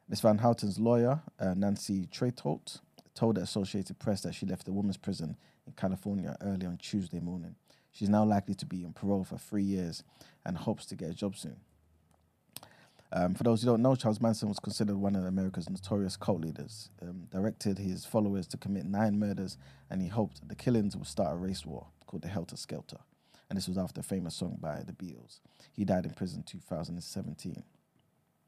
Miss 0.07 0.21
Van 0.21 0.39
Houten's 0.39 0.77
lawyer, 0.77 1.21
uh, 1.39 1.53
Nancy 1.53 2.07
Tetreault, 2.07 2.81
told 3.15 3.35
the 3.35 3.41
Associated 3.41 3.97
Press 3.97 4.21
that 4.21 4.35
she 4.35 4.45
left 4.45 4.65
the 4.65 4.73
woman's 4.73 4.97
prison 4.97 5.37
in 5.65 5.73
California 5.73 6.35
early 6.41 6.65
on 6.65 6.77
Tuesday 6.77 7.19
morning. 7.19 7.55
She's 7.91 8.09
now 8.09 8.23
likely 8.23 8.55
to 8.55 8.65
be 8.65 8.85
on 8.85 8.93
parole 8.93 9.23
for 9.23 9.37
three 9.37 9.63
years 9.63 10.03
and 10.45 10.57
hopes 10.57 10.85
to 10.87 10.95
get 10.95 11.09
a 11.09 11.13
job 11.13 11.35
soon. 11.37 11.57
Um, 13.13 13.33
for 13.35 13.43
those 13.43 13.61
who 13.61 13.67
don't 13.67 13.81
know, 13.81 13.95
Charles 13.95 14.21
Manson 14.21 14.47
was 14.47 14.59
considered 14.59 14.95
one 14.95 15.15
of 15.15 15.25
America's 15.25 15.69
notorious 15.69 16.15
cult 16.15 16.41
leaders. 16.41 16.89
Um, 17.01 17.27
directed 17.29 17.77
his 17.77 18.05
followers 18.05 18.47
to 18.47 18.57
commit 18.57 18.85
nine 18.85 19.19
murders, 19.19 19.57
and 19.89 20.01
he 20.01 20.07
hoped 20.07 20.47
the 20.47 20.55
killings 20.55 20.95
would 20.95 21.07
start 21.07 21.33
a 21.33 21.35
race 21.35 21.65
war 21.65 21.87
called 22.07 22.23
the 22.23 22.29
Helter 22.29 22.55
Skelter. 22.55 22.99
And 23.49 23.57
this 23.57 23.67
was 23.67 23.77
after 23.77 23.99
a 23.99 24.03
famous 24.03 24.35
song 24.35 24.57
by 24.61 24.83
the 24.83 24.93
Beatles. 24.93 25.41
He 25.73 25.83
died 25.83 26.05
in 26.05 26.13
prison 26.13 26.39
in 26.39 26.43
2017. 26.43 27.63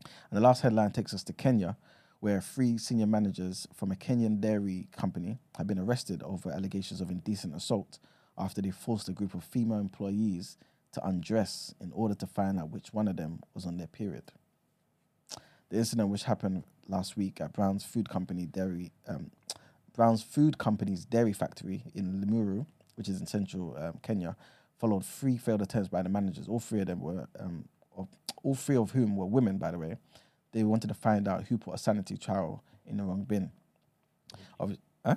And 0.06 0.38
the 0.38 0.40
last 0.40 0.62
headline 0.62 0.92
takes 0.92 1.14
us 1.14 1.24
to 1.26 1.34
Kenya, 1.34 1.76
where 2.22 2.40
three 2.40 2.78
senior 2.78 3.06
managers 3.06 3.68
from 3.74 3.92
a 3.92 3.96
Kenyan 3.96 4.40
dairy 4.40 4.88
company 4.94 5.40
have 5.58 5.68
been 5.68 5.80
arrested 5.80 6.24
over 6.24 6.50
allegations 6.50 7.02
of 7.02 7.12
indecent 7.12 7.54
assault 7.54 8.00
after 8.38 8.62
they 8.62 8.72
forced 8.72 9.10
a 9.10 9.14
group 9.14 9.34
of 9.34 9.44
female 9.44 9.80
employees 9.80 10.58
to 10.94 11.06
undress 11.06 11.76
in 11.82 11.92
order 11.92 12.16
to 12.16 12.26
find 12.26 12.58
out 12.58 12.70
which 12.70 12.94
one 12.94 13.10
of 13.10 13.18
them 13.18 13.42
was 13.54 13.66
on 13.66 13.78
their 13.78 13.88
period. 13.88 14.32
The 15.74 15.80
incident, 15.80 16.10
which 16.10 16.26
happened 16.26 16.66
last 16.88 17.18
week 17.18 17.42
at 17.42 17.52
Brown's 17.52 17.84
Food 17.84 18.08
Company 18.08 18.46
dairy, 18.46 18.92
um, 19.08 19.32
Brown's 19.96 20.22
Food 20.22 20.60
Company's 20.60 21.04
dairy 21.04 21.34
factory 21.34 21.84
in 21.96 22.22
Limuru, 22.22 22.68
which 22.94 23.10
is 23.10 23.20
in 23.20 23.26
central 23.26 23.76
um, 23.80 23.98
Kenya, 24.04 24.36
followed 24.78 25.04
three 25.04 25.36
failed 25.36 25.64
attempts 25.64 25.90
by 25.90 26.04
the 26.04 26.10
managers. 26.10 26.48
All 26.48 26.60
three 26.60 26.82
of 26.82 26.86
them 26.86 27.02
were, 27.02 27.28
um, 27.40 27.66
of, 27.98 28.08
all 28.44 28.54
three 28.54 28.76
of 28.76 28.92
whom 28.92 29.16
were 29.18 29.26
women, 29.26 29.58
by 29.58 29.72
the 29.72 29.80
way. 29.80 29.98
They 30.52 30.62
wanted 30.62 30.90
to 30.90 30.94
find 30.94 31.28
out 31.28 31.46
who 31.46 31.58
put 31.58 31.74
a 31.74 31.80
sanitary 31.80 32.20
towel 32.20 32.64
in 32.86 32.98
the 32.98 33.04
wrong 33.04 33.24
bin. 33.24 33.50
Of, 34.60 34.78
huh? 35.04 35.16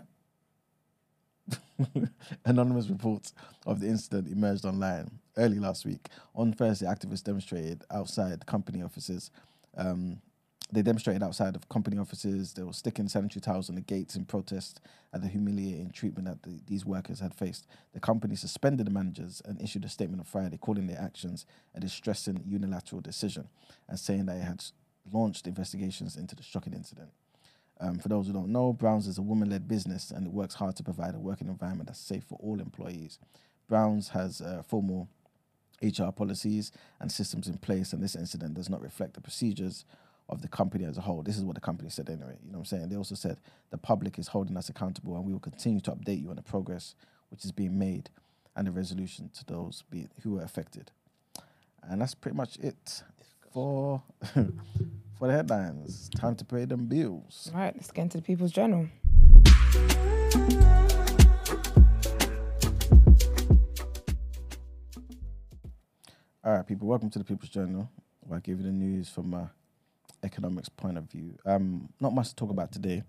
Anonymous 2.47 2.89
reports 2.89 3.35
of 3.66 3.81
the 3.81 3.89
incident 3.89 4.27
emerged 4.28 4.65
online 4.65 5.19
early 5.37 5.59
last 5.59 5.85
week. 5.85 6.09
On 6.35 6.55
Thursday, 6.55 6.87
activists 6.87 7.24
demonstrated 7.24 7.85
outside 7.91 8.41
the 8.41 8.47
company 8.47 8.83
offices. 8.83 9.31
Um, 9.77 10.23
they 10.72 10.82
demonstrated 10.82 11.22
outside 11.22 11.55
of 11.55 11.68
company 11.68 11.97
offices. 11.97 12.52
They 12.52 12.64
were 12.64 12.72
sticking 12.72 13.09
sanitary 13.09 13.40
towels 13.40 13.68
on 13.68 13.76
the 13.76 13.80
gates 13.80 14.16
in 14.16 14.24
protest 14.24 14.80
at 15.12 15.22
the 15.22 15.28
humiliating 15.28 15.90
treatment 15.90 16.26
that 16.26 16.43
the, 16.43 16.60
these 16.66 16.84
workers 16.84 17.20
had 17.20 17.34
faced. 17.34 17.66
The 17.93 18.01
company 18.01 18.34
suspended 18.34 18.86
the 18.86 18.90
managers 18.90 19.40
and 19.44 19.60
issued 19.62 19.84
a 19.84 19.88
statement 19.88 20.20
on 20.20 20.24
Friday 20.24 20.56
calling 20.56 20.88
their 20.88 21.01
actions 21.01 21.47
a 21.74 21.80
distressing 21.80 22.43
unilateral 22.44 23.01
decision 23.01 23.48
and 23.88 23.98
saying 23.98 24.26
that 24.26 24.38
it 24.38 24.44
had 24.44 24.64
launched 25.12 25.47
investigations 25.47 26.16
into 26.16 26.34
the 26.34 26.43
shocking 26.43 26.72
incident. 26.72 27.10
Um, 27.78 27.98
for 27.98 28.09
those 28.09 28.26
who 28.26 28.32
don't 28.32 28.48
know, 28.48 28.72
Browns 28.72 29.06
is 29.06 29.18
a 29.18 29.22
woman 29.22 29.51
led 29.51 29.68
business 29.68 30.10
and 30.10 30.26
it 30.26 30.32
works 30.32 30.55
hard 30.55 30.74
to 30.76 30.82
provide 30.82 31.14
a 31.14 31.18
working 31.18 31.47
environment 31.47 31.88
that's 31.88 32.01
safe 32.01 32.24
for 32.24 32.38
all 32.43 32.59
employees. 32.59 33.18
Browns 33.68 34.09
has 34.09 34.40
uh, 34.40 34.62
formal 34.66 35.09
HR 35.82 36.10
policies 36.10 36.72
and 37.01 37.12
systems 37.12 37.48
in 37.48 37.59
place, 37.59 37.93
and 37.93 38.02
this 38.02 38.16
incident 38.16 38.55
does 38.55 38.70
not 38.70 38.80
reflect 38.80 39.14
the 39.14 39.20
procedures 39.20 39.84
of 40.28 40.43
the 40.43 40.48
company 40.48 40.85
as 40.85 40.98
a 40.98 41.01
whole. 41.01 41.23
This 41.23 41.36
is 41.36 41.44
what 41.44 41.55
the 41.55 41.61
company 41.61 41.89
said 41.89 42.09
anyway. 42.09 42.36
You 42.44 42.51
know 42.53 42.59
what 42.59 42.73
I'm 42.73 42.78
saying? 42.78 42.89
They 42.89 42.97
also 42.97 43.15
said 43.15 43.39
the 43.70 43.78
public 43.78 44.19
is 44.19 44.28
holding 44.28 44.57
us 44.57 44.69
accountable 44.69 45.16
and 45.16 45.24
we 45.24 45.32
will 45.32 45.40
continue 45.40 45.81
to 45.81 45.93
update 45.93 46.23
you 46.23 46.31
on 46.31 46.36
the 46.36 46.43
progress 46.43 46.94
which 47.31 47.44
is 47.44 47.53
being 47.53 47.78
made 47.78 48.11
and 48.57 48.66
the 48.66 48.73
resolution 48.73 49.31
to 49.35 49.44
those 49.44 49.85
be, 49.90 50.09
who 50.23 50.32
were 50.32 50.43
affected. 50.43 50.90
And 51.82 52.01
that's 52.01 52.15
pretty 52.15 52.36
much 52.36 52.57
it 52.57 53.03
for 53.53 54.03
for 55.19 55.28
the 55.28 55.32
headlines. 55.32 56.09
Time 56.16 56.35
to 56.36 56.44
pay 56.44 56.65
them 56.65 56.86
bills. 56.86 57.51
All 57.55 57.61
right, 57.61 57.74
let's 57.74 57.90
get 57.90 58.03
into 58.03 58.19
the 58.19 58.23
People's 58.23 58.53
Journal. 58.53 58.89
All 66.44 66.53
right, 66.53 66.66
people, 66.66 66.86
welcome 66.86 67.11
to 67.11 67.19
the 67.19 67.24
People's 67.24 67.51
Journal, 67.51 67.90
where 68.20 68.39
I 68.39 68.40
give 68.40 68.59
you 68.59 68.66
the 68.66 68.73
news 68.73 69.09
from 69.09 69.35
a 69.35 69.51
economics 70.27 70.69
point 70.69 70.98
of 70.98 71.11
view. 71.11 71.36
Um, 71.47 71.89
not 72.01 72.12
much 72.12 72.28
to 72.31 72.35
talk 72.35 72.51
about 72.51 72.73
today. 72.73 73.03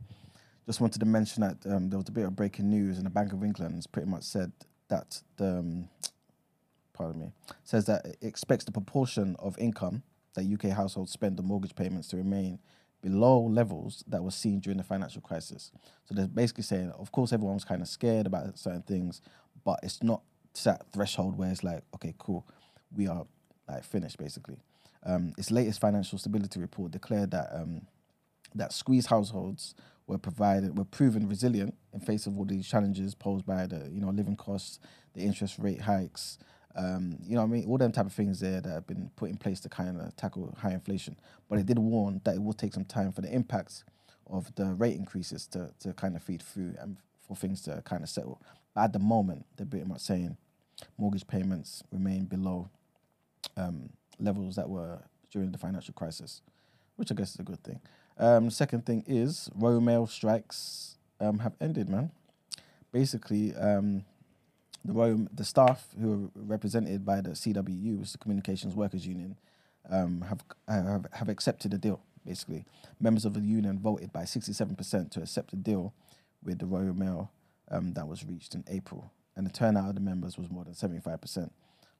Just 0.65 0.81
wanted 0.81 0.99
to 0.99 1.05
mention 1.05 1.41
that 1.41 1.57
um, 1.71 1.89
there 1.89 1.99
was 1.99 2.09
a 2.09 2.11
bit 2.11 2.25
of 2.25 2.35
breaking 2.35 2.69
news, 2.69 2.97
and 2.97 3.05
the 3.05 3.09
Bank 3.09 3.33
of 3.33 3.43
England 3.43 3.75
has 3.75 3.87
pretty 3.87 4.09
much 4.09 4.23
said 4.23 4.51
that 4.89 5.21
the, 5.37 5.59
um, 5.59 5.89
pardon 6.93 7.21
me, 7.21 7.31
says 7.63 7.85
that 7.85 8.05
it 8.05 8.17
expects 8.21 8.65
the 8.65 8.71
proportion 8.71 9.35
of 9.39 9.57
income 9.59 10.03
that 10.35 10.45
UK 10.45 10.71
households 10.71 11.11
spend 11.11 11.39
on 11.39 11.45
mortgage 11.45 11.75
payments 11.75 12.07
to 12.09 12.17
remain 12.17 12.59
below 13.01 13.41
levels 13.41 14.03
that 14.07 14.23
were 14.23 14.31
seen 14.31 14.59
during 14.59 14.77
the 14.77 14.83
financial 14.83 15.21
crisis. 15.21 15.71
So 16.05 16.15
they're 16.15 16.27
basically 16.27 16.63
saying, 16.63 16.91
of 16.91 17.11
course, 17.11 17.31
everyone 17.31 17.55
was 17.55 17.63
kind 17.63 17.81
of 17.81 17.87
scared 17.87 18.25
about 18.25 18.57
certain 18.57 18.81
things, 18.81 19.21
but 19.63 19.79
it's 19.83 20.03
not 20.03 20.21
that 20.63 20.85
threshold 20.91 21.37
where 21.37 21.51
it's 21.51 21.63
like, 21.63 21.83
okay, 21.95 22.13
cool, 22.17 22.45
we 22.95 23.07
are 23.07 23.25
like 23.67 23.83
finished 23.83 24.17
basically. 24.17 24.57
Um, 25.07 25.33
its 25.37 25.51
latest 25.51 25.79
financial 25.79 26.17
stability 26.17 26.59
report 26.59 26.91
declared 26.91 27.31
that 27.31 27.49
um, 27.53 27.81
that 28.53 28.73
squeezed 28.73 29.07
households 29.07 29.73
were 30.05 30.17
provided 30.17 30.77
were 30.77 30.85
proven 30.85 31.27
resilient 31.27 31.73
in 31.93 31.99
face 31.99 32.27
of 32.27 32.37
all 32.37 32.45
these 32.45 32.67
challenges 32.67 33.15
posed 33.15 33.45
by 33.45 33.65
the 33.65 33.89
you 33.91 34.01
know 34.01 34.09
living 34.09 34.35
costs, 34.35 34.79
the 35.13 35.21
interest 35.21 35.57
rate 35.59 35.81
hikes, 35.81 36.37
um, 36.77 37.17
you 37.23 37.35
know 37.35 37.43
I 37.43 37.47
mean, 37.47 37.65
all 37.67 37.77
them 37.77 37.91
type 37.91 38.05
of 38.05 38.13
things 38.13 38.39
there 38.39 38.61
that 38.61 38.69
have 38.69 38.87
been 38.87 39.09
put 39.15 39.29
in 39.29 39.37
place 39.37 39.59
to 39.61 39.69
kind 39.69 39.99
of 39.99 40.15
tackle 40.15 40.55
high 40.61 40.73
inflation. 40.73 41.17
But 41.49 41.59
it 41.59 41.65
did 41.65 41.79
warn 41.79 42.21
that 42.23 42.35
it 42.35 42.43
will 42.43 42.53
take 42.53 42.73
some 42.73 42.85
time 42.85 43.11
for 43.11 43.21
the 43.21 43.33
impacts 43.33 43.83
of 44.27 44.53
the 44.55 44.73
rate 44.73 44.95
increases 44.95 45.47
to 45.47 45.71
to 45.79 45.93
kind 45.93 46.15
of 46.15 46.23
feed 46.23 46.43
through 46.43 46.75
and 46.79 46.97
for 47.27 47.35
things 47.35 47.61
to 47.63 47.81
kind 47.83 48.03
of 48.03 48.09
settle. 48.09 48.41
But 48.75 48.81
at 48.85 48.93
the 48.93 48.99
moment, 48.99 49.45
they're 49.55 49.65
pretty 49.65 49.87
much 49.87 50.01
saying 50.01 50.37
mortgage 50.97 51.25
payments 51.27 51.83
remain 51.91 52.25
below 52.25 52.69
um, 53.57 53.89
levels 54.19 54.55
that 54.55 54.69
were 54.69 54.99
during 55.31 55.51
the 55.51 55.57
financial 55.57 55.93
crisis, 55.93 56.41
which 56.95 57.11
I 57.11 57.15
guess 57.15 57.33
is 57.33 57.39
a 57.39 57.43
good 57.43 57.63
thing. 57.63 57.79
Um, 58.17 58.49
second 58.49 58.85
thing 58.85 59.03
is 59.07 59.49
Royal 59.55 59.81
Mail 59.81 60.07
strikes 60.07 60.97
um, 61.19 61.39
have 61.39 61.53
ended, 61.61 61.89
man. 61.89 62.11
Basically, 62.91 63.53
um, 63.55 64.05
the 64.83 64.93
Royal 64.93 65.27
the 65.33 65.43
staff 65.43 65.87
who 65.99 66.31
are 66.35 66.41
represented 66.43 67.05
by 67.05 67.21
the 67.21 67.31
CWU, 67.31 67.97
which 67.99 68.07
is 68.07 68.11
the 68.13 68.17
Communications 68.17 68.75
Workers 68.75 69.05
Union, 69.05 69.37
um, 69.89 70.21
have, 70.21 70.43
have 70.67 71.05
have 71.13 71.29
accepted 71.29 71.73
a 71.73 71.77
deal. 71.77 72.01
Basically, 72.25 72.65
members 72.99 73.23
of 73.25 73.33
the 73.33 73.41
union 73.41 73.79
voted 73.79 74.11
by 74.11 74.25
sixty 74.25 74.53
seven 74.53 74.75
percent 74.75 75.11
to 75.11 75.21
accept 75.21 75.53
a 75.53 75.55
deal 75.55 75.93
with 76.43 76.59
the 76.59 76.65
Royal 76.65 76.93
Mail 76.93 77.31
um, 77.69 77.93
that 77.93 78.07
was 78.07 78.25
reached 78.25 78.55
in 78.55 78.63
April, 78.67 79.11
and 79.35 79.45
the 79.45 79.51
turnout 79.51 79.89
of 79.89 79.95
the 79.95 80.01
members 80.01 80.37
was 80.37 80.49
more 80.49 80.63
than 80.63 80.73
seventy 80.73 80.99
five 80.99 81.21
percent. 81.21 81.53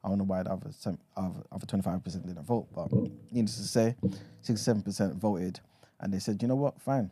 I 0.08 0.10
don't 0.10 0.20
know 0.20 0.24
why 0.24 0.42
the 0.42 0.52
other 0.52 0.70
other 1.18 1.44
other 1.52 1.66
twenty 1.66 1.84
five 1.84 2.02
percent 2.02 2.26
didn't 2.26 2.46
vote, 2.46 2.68
but 2.74 2.90
needless 3.30 3.58
to 3.58 3.64
say, 3.64 3.96
sixty 4.42 4.64
seven 4.64 4.82
percent 4.82 5.16
voted, 5.16 5.60
and 6.00 6.14
they 6.14 6.20
said, 6.20 6.42
you 6.42 6.48
know 6.48 6.56
what, 6.56 6.82
fine, 6.82 7.12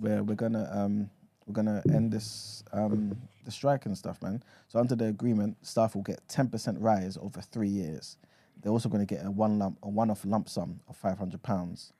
we're 0.00 0.24
we're 0.24 0.34
gonna 0.34 0.68
um 0.72 1.08
we're 1.46 1.54
gonna 1.54 1.82
end 1.92 2.10
this 2.10 2.64
um 2.72 3.16
the 3.44 3.52
strike 3.52 3.86
and 3.86 3.96
stuff, 3.96 4.20
man. 4.22 4.42
So 4.66 4.80
under 4.80 4.96
the 4.96 5.06
agreement, 5.06 5.56
staff 5.64 5.94
will 5.94 6.02
get 6.02 6.20
ten 6.28 6.48
percent 6.48 6.80
rise 6.80 7.16
over 7.16 7.40
three 7.40 7.68
years. 7.68 8.16
They're 8.60 8.72
also 8.72 8.88
going 8.88 9.06
to 9.06 9.14
get 9.14 9.24
a 9.24 9.30
one 9.30 9.58
lump 9.60 9.78
a 9.84 9.88
one 9.88 10.10
off 10.10 10.24
lump 10.24 10.48
sum 10.48 10.80
of 10.88 10.96
five 10.96 11.16
hundred 11.16 11.42
pounds. 11.44 11.92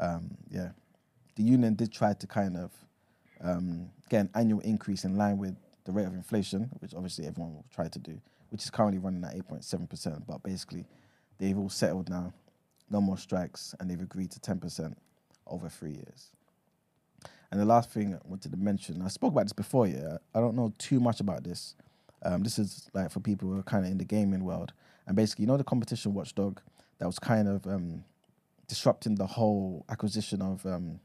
Um, 0.00 0.36
yeah, 0.50 0.70
the 1.36 1.44
union 1.44 1.76
did 1.76 1.92
try 1.92 2.12
to 2.12 2.26
kind 2.26 2.56
of 2.56 2.72
um, 3.40 3.90
get 4.10 4.20
an 4.22 4.30
annual 4.34 4.60
increase 4.60 5.04
in 5.04 5.16
line 5.16 5.38
with 5.38 5.56
the 5.84 5.92
rate 5.92 6.06
of 6.06 6.14
inflation, 6.14 6.70
which 6.80 6.94
obviously 6.94 7.26
everyone 7.26 7.54
will 7.54 7.64
try 7.72 7.88
to 7.88 7.98
do, 7.98 8.20
which 8.54 8.62
is 8.62 8.70
currently 8.70 9.00
running 9.00 9.24
at 9.24 9.34
8.7%. 9.34 10.28
But 10.28 10.40
basically, 10.44 10.86
they've 11.38 11.58
all 11.58 11.68
settled 11.68 12.08
now, 12.08 12.32
no 12.88 13.00
more 13.00 13.18
strikes, 13.18 13.74
and 13.80 13.90
they've 13.90 14.00
agreed 14.00 14.30
to 14.30 14.38
10% 14.38 14.94
over 15.48 15.68
three 15.68 15.90
years. 15.90 16.30
And 17.50 17.60
the 17.60 17.64
last 17.64 17.90
thing 17.90 18.14
I 18.14 18.18
wanted 18.24 18.52
to 18.52 18.56
mention, 18.56 19.02
I 19.02 19.08
spoke 19.08 19.32
about 19.32 19.46
this 19.46 19.52
before, 19.52 19.88
yeah. 19.88 20.18
I 20.36 20.38
don't 20.38 20.54
know 20.54 20.72
too 20.78 21.00
much 21.00 21.18
about 21.18 21.42
this. 21.42 21.74
Um, 22.22 22.44
this 22.44 22.60
is 22.60 22.88
like 22.94 23.10
for 23.10 23.18
people 23.18 23.48
who 23.48 23.58
are 23.58 23.64
kind 23.64 23.84
of 23.84 23.90
in 23.90 23.98
the 23.98 24.04
gaming 24.04 24.44
world. 24.44 24.72
And 25.08 25.16
basically, 25.16 25.42
you 25.42 25.46
know, 25.48 25.56
the 25.56 25.64
competition 25.64 26.14
watchdog 26.14 26.60
that 26.98 27.06
was 27.06 27.18
kind 27.18 27.48
of 27.48 27.66
um, 27.66 28.04
disrupting 28.68 29.16
the 29.16 29.26
whole 29.26 29.84
acquisition 29.88 30.40
of 30.40 30.64
um, 30.64 31.00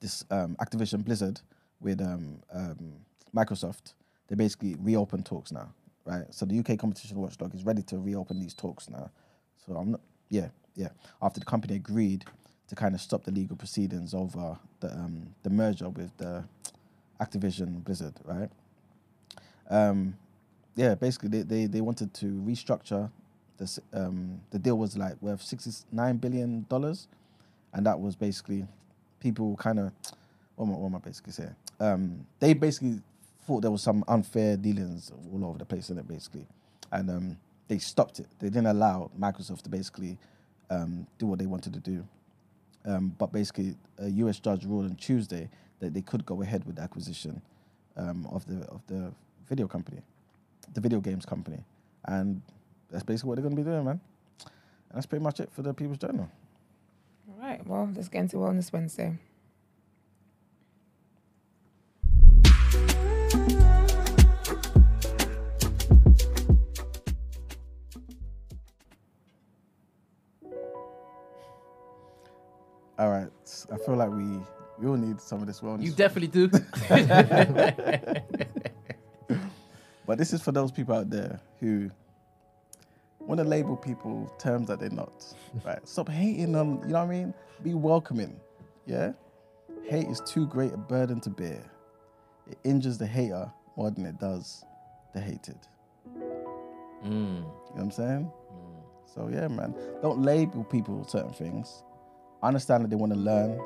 this 0.00 0.22
um, 0.30 0.54
Activision 0.60 1.02
Blizzard 1.02 1.40
with 1.80 2.02
um, 2.02 2.42
um, 2.52 2.92
Microsoft. 3.34 3.94
They 4.28 4.34
basically 4.34 4.76
reopened 4.78 5.24
talks 5.24 5.50
now, 5.50 5.72
right? 6.06 6.24
So 6.30 6.46
the 6.46 6.58
UK 6.58 6.78
competition 6.78 7.18
watchdog 7.18 7.54
is 7.54 7.64
ready 7.64 7.82
to 7.84 7.98
reopen 7.98 8.40
these 8.40 8.54
talks 8.54 8.88
now. 8.88 9.10
So 9.66 9.74
I'm 9.76 9.92
not, 9.92 10.00
yeah, 10.30 10.48
yeah. 10.76 10.90
After 11.20 11.40
the 11.40 11.46
company 11.46 11.76
agreed 11.76 12.24
to 12.68 12.74
kind 12.74 12.94
of 12.94 13.00
stop 13.00 13.24
the 13.24 13.32
legal 13.32 13.56
proceedings 13.56 14.14
over 14.14 14.58
the 14.80 14.92
um, 14.92 15.34
the 15.42 15.50
merger 15.50 15.88
with 15.88 16.16
the 16.18 16.44
Activision 17.20 17.84
Blizzard, 17.84 18.14
right? 18.24 18.50
Um, 19.70 20.16
yeah, 20.76 20.94
basically 20.94 21.30
they, 21.30 21.42
they, 21.42 21.66
they 21.66 21.80
wanted 21.80 22.14
to 22.14 22.26
restructure 22.26 23.10
this. 23.58 23.78
Um, 23.92 24.40
the 24.50 24.58
deal 24.58 24.78
was 24.78 24.96
like 24.96 25.20
worth 25.22 25.42
sixty 25.42 25.70
nine 25.92 26.18
billion 26.18 26.66
dollars, 26.68 27.08
and 27.72 27.86
that 27.86 27.98
was 28.00 28.16
basically 28.16 28.66
people 29.20 29.56
kind 29.56 29.78
of 29.78 29.92
what 30.56 30.68
what 30.68 30.86
am 30.86 30.96
I 30.96 30.98
basically 30.98 31.32
saying? 31.32 31.56
Um, 31.80 32.26
they 32.40 32.54
basically 32.54 33.00
thought 33.46 33.62
there 33.62 33.70
was 33.70 33.82
some 33.82 34.04
unfair 34.08 34.56
dealings 34.56 35.12
all 35.32 35.44
over 35.44 35.58
the 35.58 35.64
place 35.64 35.90
in 35.90 35.98
it, 35.98 36.08
basically, 36.08 36.46
and 36.92 37.10
um, 37.10 37.36
they 37.68 37.78
stopped 37.78 38.18
it. 38.18 38.26
They 38.38 38.48
didn't 38.48 38.66
allow 38.66 39.10
Microsoft 39.18 39.62
to 39.62 39.70
basically 39.70 40.18
um, 40.70 41.06
do 41.18 41.26
what 41.26 41.38
they 41.38 41.46
wanted 41.46 41.72
to 41.74 41.80
do. 41.80 42.06
Um, 42.84 43.14
but 43.18 43.32
basically, 43.32 43.76
a 43.98 44.08
U.S. 44.08 44.38
judge 44.38 44.64
ruled 44.64 44.84
on 44.84 44.96
Tuesday 44.96 45.48
that 45.80 45.94
they 45.94 46.02
could 46.02 46.24
go 46.26 46.42
ahead 46.42 46.64
with 46.64 46.76
the 46.76 46.82
acquisition 46.82 47.40
um, 47.96 48.26
of 48.30 48.46
the 48.46 48.64
of 48.66 48.80
the 48.86 49.12
video 49.48 49.66
company, 49.66 50.02
the 50.74 50.80
video 50.80 51.00
games 51.00 51.24
company, 51.24 51.64
and 52.06 52.42
that's 52.90 53.04
basically 53.04 53.28
what 53.28 53.36
they're 53.36 53.42
going 53.42 53.56
to 53.56 53.62
be 53.62 53.68
doing, 53.68 53.84
man. 53.84 54.00
And 54.88 54.96
that's 54.96 55.06
pretty 55.06 55.22
much 55.22 55.40
it 55.40 55.50
for 55.52 55.62
the 55.62 55.74
People's 55.74 55.98
Journal. 55.98 56.30
All 57.28 57.40
right. 57.40 57.66
Well, 57.66 57.90
let's 57.94 58.08
get 58.08 58.20
into 58.20 58.36
Wellness 58.36 58.72
Wednesday. 58.72 59.18
All 72.98 73.10
right, 73.10 73.30
I 73.72 73.76
feel 73.78 73.96
like 73.96 74.10
we 74.10 74.38
we 74.78 74.88
all 74.88 74.96
need 74.96 75.20
some 75.20 75.40
of 75.40 75.46
this 75.46 75.60
wellness. 75.60 75.82
You 75.82 75.92
definitely 75.92 76.28
do. 76.28 76.50
But 80.06 80.18
this 80.18 80.32
is 80.32 80.40
for 80.40 80.52
those 80.52 80.70
people 80.70 80.94
out 80.94 81.10
there 81.10 81.40
who 81.58 81.90
want 83.18 83.38
to 83.40 83.44
label 83.44 83.76
people 83.76 84.32
terms 84.38 84.68
that 84.68 84.78
they're 84.78 84.88
not. 84.88 85.24
Right? 85.64 85.86
Stop 85.86 86.08
hating 86.08 86.52
them. 86.52 86.80
you 86.82 86.92
know 86.92 87.04
what 87.04 87.10
I 87.12 87.18
mean? 87.18 87.34
Be 87.62 87.74
welcoming. 87.74 88.38
Yeah? 88.86 89.12
Hate 89.84 90.06
is 90.06 90.20
too 90.20 90.46
great 90.46 90.72
a 90.72 90.76
burden 90.76 91.20
to 91.22 91.30
bear. 91.30 91.60
It 92.48 92.58
injures 92.62 92.98
the 92.98 93.06
hater 93.06 93.50
more 93.76 93.90
than 93.90 94.06
it 94.06 94.18
does 94.20 94.64
the 95.12 95.20
hated. 95.20 95.58
Mm. 97.04 97.04
You 97.04 97.10
know 97.10 97.52
what 97.72 97.82
I'm 97.82 97.90
saying? 97.90 98.30
So 99.12 99.28
yeah, 99.32 99.48
man. 99.48 99.74
Don't 100.02 100.22
label 100.22 100.62
people 100.62 101.04
certain 101.08 101.32
things. 101.32 101.82
I 102.46 102.48
understand 102.48 102.84
that 102.84 102.90
they 102.90 102.96
want 102.96 103.12
to 103.12 103.18
learn, 103.18 103.50
you 103.50 103.56
know 103.56 103.64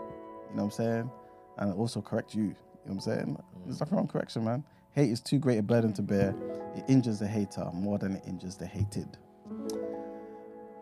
what 0.53 0.63
I'm 0.63 0.71
saying? 0.71 1.11
And 1.59 1.75
also 1.75 2.01
correct 2.01 2.35
you. 2.35 2.45
You 2.45 2.49
know 2.49 2.55
what 2.85 2.93
I'm 2.95 3.01
saying? 3.01 3.43
There's 3.67 3.79
nothing 3.79 3.97
wrong 3.97 4.07
with 4.07 4.13
correction, 4.15 4.43
man. 4.43 4.65
Hate 4.93 5.11
is 5.11 5.21
too 5.21 5.39
great 5.39 5.59
a 5.59 5.63
burden 5.63 5.93
to 5.93 6.01
bear. 6.01 6.35
It 6.75 6.85
injures 6.89 7.19
the 7.19 7.27
hater 7.27 7.69
more 7.75 7.99
than 7.99 8.17
it 8.17 8.23
injures 8.27 8.57
the 8.57 8.65
hated. 8.65 9.19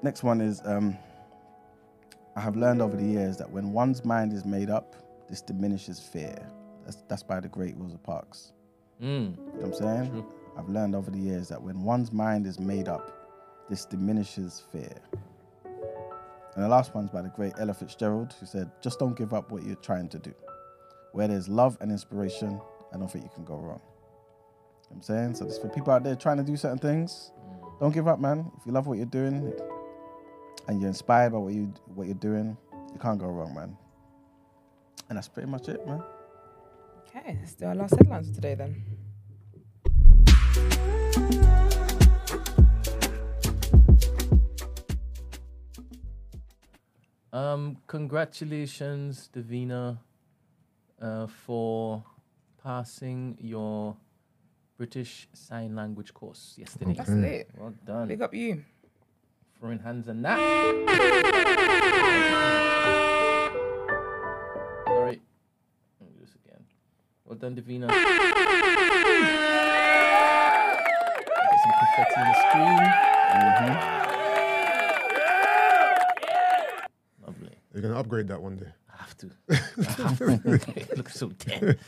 Next 0.04 0.22
one 0.22 0.40
is 0.40 0.62
um, 0.64 0.96
I 2.36 2.40
have 2.40 2.54
learned 2.54 2.82
over 2.82 2.96
the 2.96 3.04
years 3.04 3.36
that 3.38 3.50
when 3.50 3.72
one's 3.72 4.04
mind 4.04 4.32
is 4.32 4.44
made 4.44 4.70
up, 4.70 4.94
this 5.28 5.42
diminishes 5.42 5.98
fear. 5.98 6.38
That's, 6.84 6.98
that's 7.08 7.24
by 7.24 7.40
the 7.40 7.48
great 7.48 7.76
Rosa 7.76 7.98
Parks. 7.98 8.52
Mm. 9.02 9.06
You 9.08 9.44
know 9.44 9.52
what 9.54 9.64
I'm 9.64 9.74
saying? 9.74 10.10
True. 10.12 10.32
I've 10.56 10.68
learned 10.68 10.94
over 10.94 11.10
the 11.10 11.18
years 11.18 11.48
that 11.48 11.60
when 11.60 11.82
one's 11.82 12.12
mind 12.12 12.46
is 12.46 12.60
made 12.60 12.86
up, 12.86 13.66
this 13.68 13.84
diminishes 13.84 14.62
fear. 14.70 14.94
And 16.58 16.64
the 16.64 16.68
last 16.70 16.92
one's 16.92 17.08
by 17.08 17.22
the 17.22 17.28
great 17.28 17.52
Ella 17.60 17.72
Fitzgerald, 17.72 18.34
who 18.40 18.44
said, 18.44 18.68
Just 18.82 18.98
don't 18.98 19.16
give 19.16 19.32
up 19.32 19.52
what 19.52 19.62
you're 19.62 19.76
trying 19.76 20.08
to 20.08 20.18
do. 20.18 20.34
Where 21.12 21.28
there's 21.28 21.48
love 21.48 21.78
and 21.80 21.88
inspiration, 21.88 22.60
I 22.92 22.96
don't 22.96 23.06
think 23.06 23.22
you 23.22 23.30
can 23.32 23.44
go 23.44 23.54
wrong. 23.54 23.80
You 24.90 24.90
know 24.90 24.96
I'm 24.96 25.02
saying? 25.02 25.34
So, 25.36 25.44
this 25.44 25.56
for 25.56 25.68
people 25.68 25.92
out 25.92 26.02
there 26.02 26.16
trying 26.16 26.38
to 26.38 26.42
do 26.42 26.56
certain 26.56 26.78
things, 26.78 27.30
don't 27.78 27.94
give 27.94 28.08
up, 28.08 28.18
man. 28.18 28.50
If 28.58 28.66
you 28.66 28.72
love 28.72 28.88
what 28.88 28.96
you're 28.96 29.06
doing 29.06 29.52
and 30.66 30.80
you're 30.80 30.88
inspired 30.88 31.30
by 31.30 31.38
what, 31.38 31.54
you, 31.54 31.72
what 31.94 32.08
you're 32.08 32.16
doing, 32.16 32.56
you 32.92 32.98
can't 32.98 33.20
go 33.20 33.26
wrong, 33.26 33.54
man. 33.54 33.76
And 35.08 35.16
that's 35.16 35.28
pretty 35.28 35.48
much 35.48 35.68
it, 35.68 35.86
man. 35.86 36.02
Okay, 37.06 37.38
let's 37.40 37.54
do 37.54 37.66
our 37.66 37.76
last 37.76 37.94
headlines 37.94 38.30
for 38.30 38.34
today 38.34 38.56
then. 38.56 38.82
Um, 47.38 47.76
congratulations, 47.86 49.30
Davina, 49.32 49.98
uh, 51.00 51.28
for 51.28 52.02
passing 52.60 53.38
your 53.40 53.96
British 54.76 55.28
Sign 55.34 55.76
Language 55.76 56.12
course 56.12 56.54
yesterday. 56.58 56.94
That's 56.94 57.10
lit. 57.10 57.48
Well 57.56 57.74
done. 57.86 58.08
Big 58.08 58.22
up 58.22 58.34
you. 58.34 58.64
Throwing 59.60 59.78
hands 59.78 60.08
and 60.08 60.24
that. 60.24 60.38
Sorry. 64.86 65.20
Let 66.00 66.08
me 66.08 66.14
do 66.14 66.20
this 66.20 66.34
again. 66.44 66.64
Well 67.24 67.38
done, 67.38 67.54
Davina. 67.54 67.86
Get 67.86 68.04
some 71.62 71.74
confetti 71.78 72.14
on 72.18 72.26
the 72.26 72.34
screen. 72.48 72.82
Mm-hmm. 73.30 73.97
You're 77.78 77.88
gonna 77.90 78.00
upgrade 78.00 78.26
that 78.26 78.42
one 78.42 78.56
day. 78.56 78.66
I 78.92 78.96
have 78.96 79.16
to. 79.18 79.30
I 79.50 80.02
have 80.02 80.18
to. 80.18 80.60
it 80.74 80.96
looks 80.96 81.14
so 81.14 81.28
dead. 81.28 81.78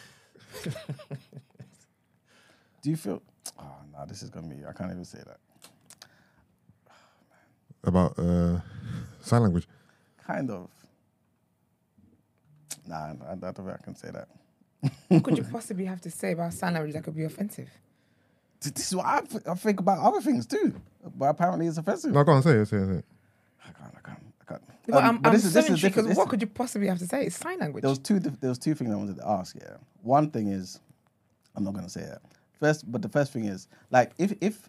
Do 2.81 2.91
you 2.91 2.97
feel. 2.97 3.21
Oh, 3.59 3.65
no, 3.93 4.07
this 4.07 4.23
is 4.23 4.31
going 4.31 4.49
to 4.49 4.55
be. 4.55 4.65
I 4.65 4.73
can't 4.73 4.93
even 4.93 5.05
say 5.05 5.19
that. 5.27 5.39
About 7.83 8.17
uh, 8.21 8.61
sign 9.21 9.43
language. 9.43 9.67
Kind 10.25 10.49
of. 10.53 10.71
Nah, 12.87 12.97
I, 12.97 13.33
I 13.33 13.35
don't 13.35 13.57
think 13.57 13.69
I 13.69 13.77
can 13.83 13.97
say 13.97 14.11
that. 14.12 14.29
What 15.09 15.25
could 15.25 15.39
you 15.39 15.45
possibly 15.51 15.87
have 15.87 16.01
to 16.03 16.11
say 16.12 16.31
about 16.31 16.55
sign 16.55 16.75
language 16.75 16.93
that 16.95 17.03
could 17.03 17.17
be 17.17 17.25
offensive? 17.25 17.69
This 18.61 18.93
is 18.93 18.95
what 18.95 19.07
I, 19.07 19.23
th- 19.23 19.43
I 19.45 19.55
think 19.55 19.81
about 19.81 19.99
other 19.99 20.21
things 20.21 20.47
too, 20.47 20.81
but 21.17 21.31
apparently 21.31 21.67
it's 21.67 21.79
offensive. 21.79 22.12
No, 22.12 22.23
go 22.23 22.31
on, 22.31 22.43
say 22.45 22.53
it, 22.53 22.67
say 22.67 22.77
it, 22.77 22.87
say 22.87 22.93
it. 22.99 23.05
But 24.86 24.97
Um, 24.97 25.05
I'm, 25.05 25.18
but 25.18 25.28
I'm 25.28 25.35
this 25.35 25.44
is- 25.44 25.52
so 25.52 25.59
this 25.60 25.64
is 25.66 25.70
intrigued 25.74 25.82
different. 25.94 26.09
because 26.09 26.18
what 26.18 26.28
could 26.28 26.40
you 26.40 26.47
possibly 26.48 26.89
have 26.89 26.98
to 26.98 27.06
say? 27.06 27.24
It's 27.27 27.36
sign 27.36 27.59
language. 27.60 27.82
There 27.82 27.90
was 27.90 27.98
two. 27.98 28.18
There 28.18 28.48
was 28.48 28.59
two 28.59 28.74
things 28.74 28.90
I 28.90 28.97
wanted 28.97 29.16
to 29.16 29.28
ask. 29.28 29.55
Yeah, 29.56 29.77
one 30.02 30.31
thing 30.31 30.48
is, 30.48 30.81
I'm 31.55 31.64
not 31.64 31.74
gonna 31.74 31.89
say 31.89 32.02
that 32.02 32.22
first, 32.59 32.90
but 32.90 33.01
the 33.02 33.09
first 33.09 33.32
thing 33.32 33.44
is 33.44 33.68
like 33.90 34.12
if 34.18 34.32
if 34.40 34.68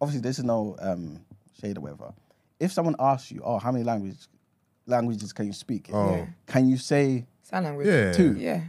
obviously 0.00 0.22
this 0.22 0.38
is 0.38 0.44
no 0.44 0.76
um, 0.80 1.20
shade 1.60 1.78
or 1.78 1.82
whatever. 1.82 2.12
If 2.60 2.72
someone 2.72 2.96
asks 2.98 3.30
you, 3.30 3.40
oh, 3.44 3.58
how 3.58 3.70
many 3.72 3.84
language 3.84 4.26
languages 4.86 5.32
can 5.32 5.46
you 5.46 5.52
speak? 5.52 5.88
in?" 5.88 5.94
Oh. 5.94 6.26
Can 6.46 6.68
you 6.68 6.76
say 6.78 7.26
sign 7.42 7.64
language. 7.64 7.86
Yeah. 7.86 8.12
two? 8.12 8.36
Yeah. 8.36 8.62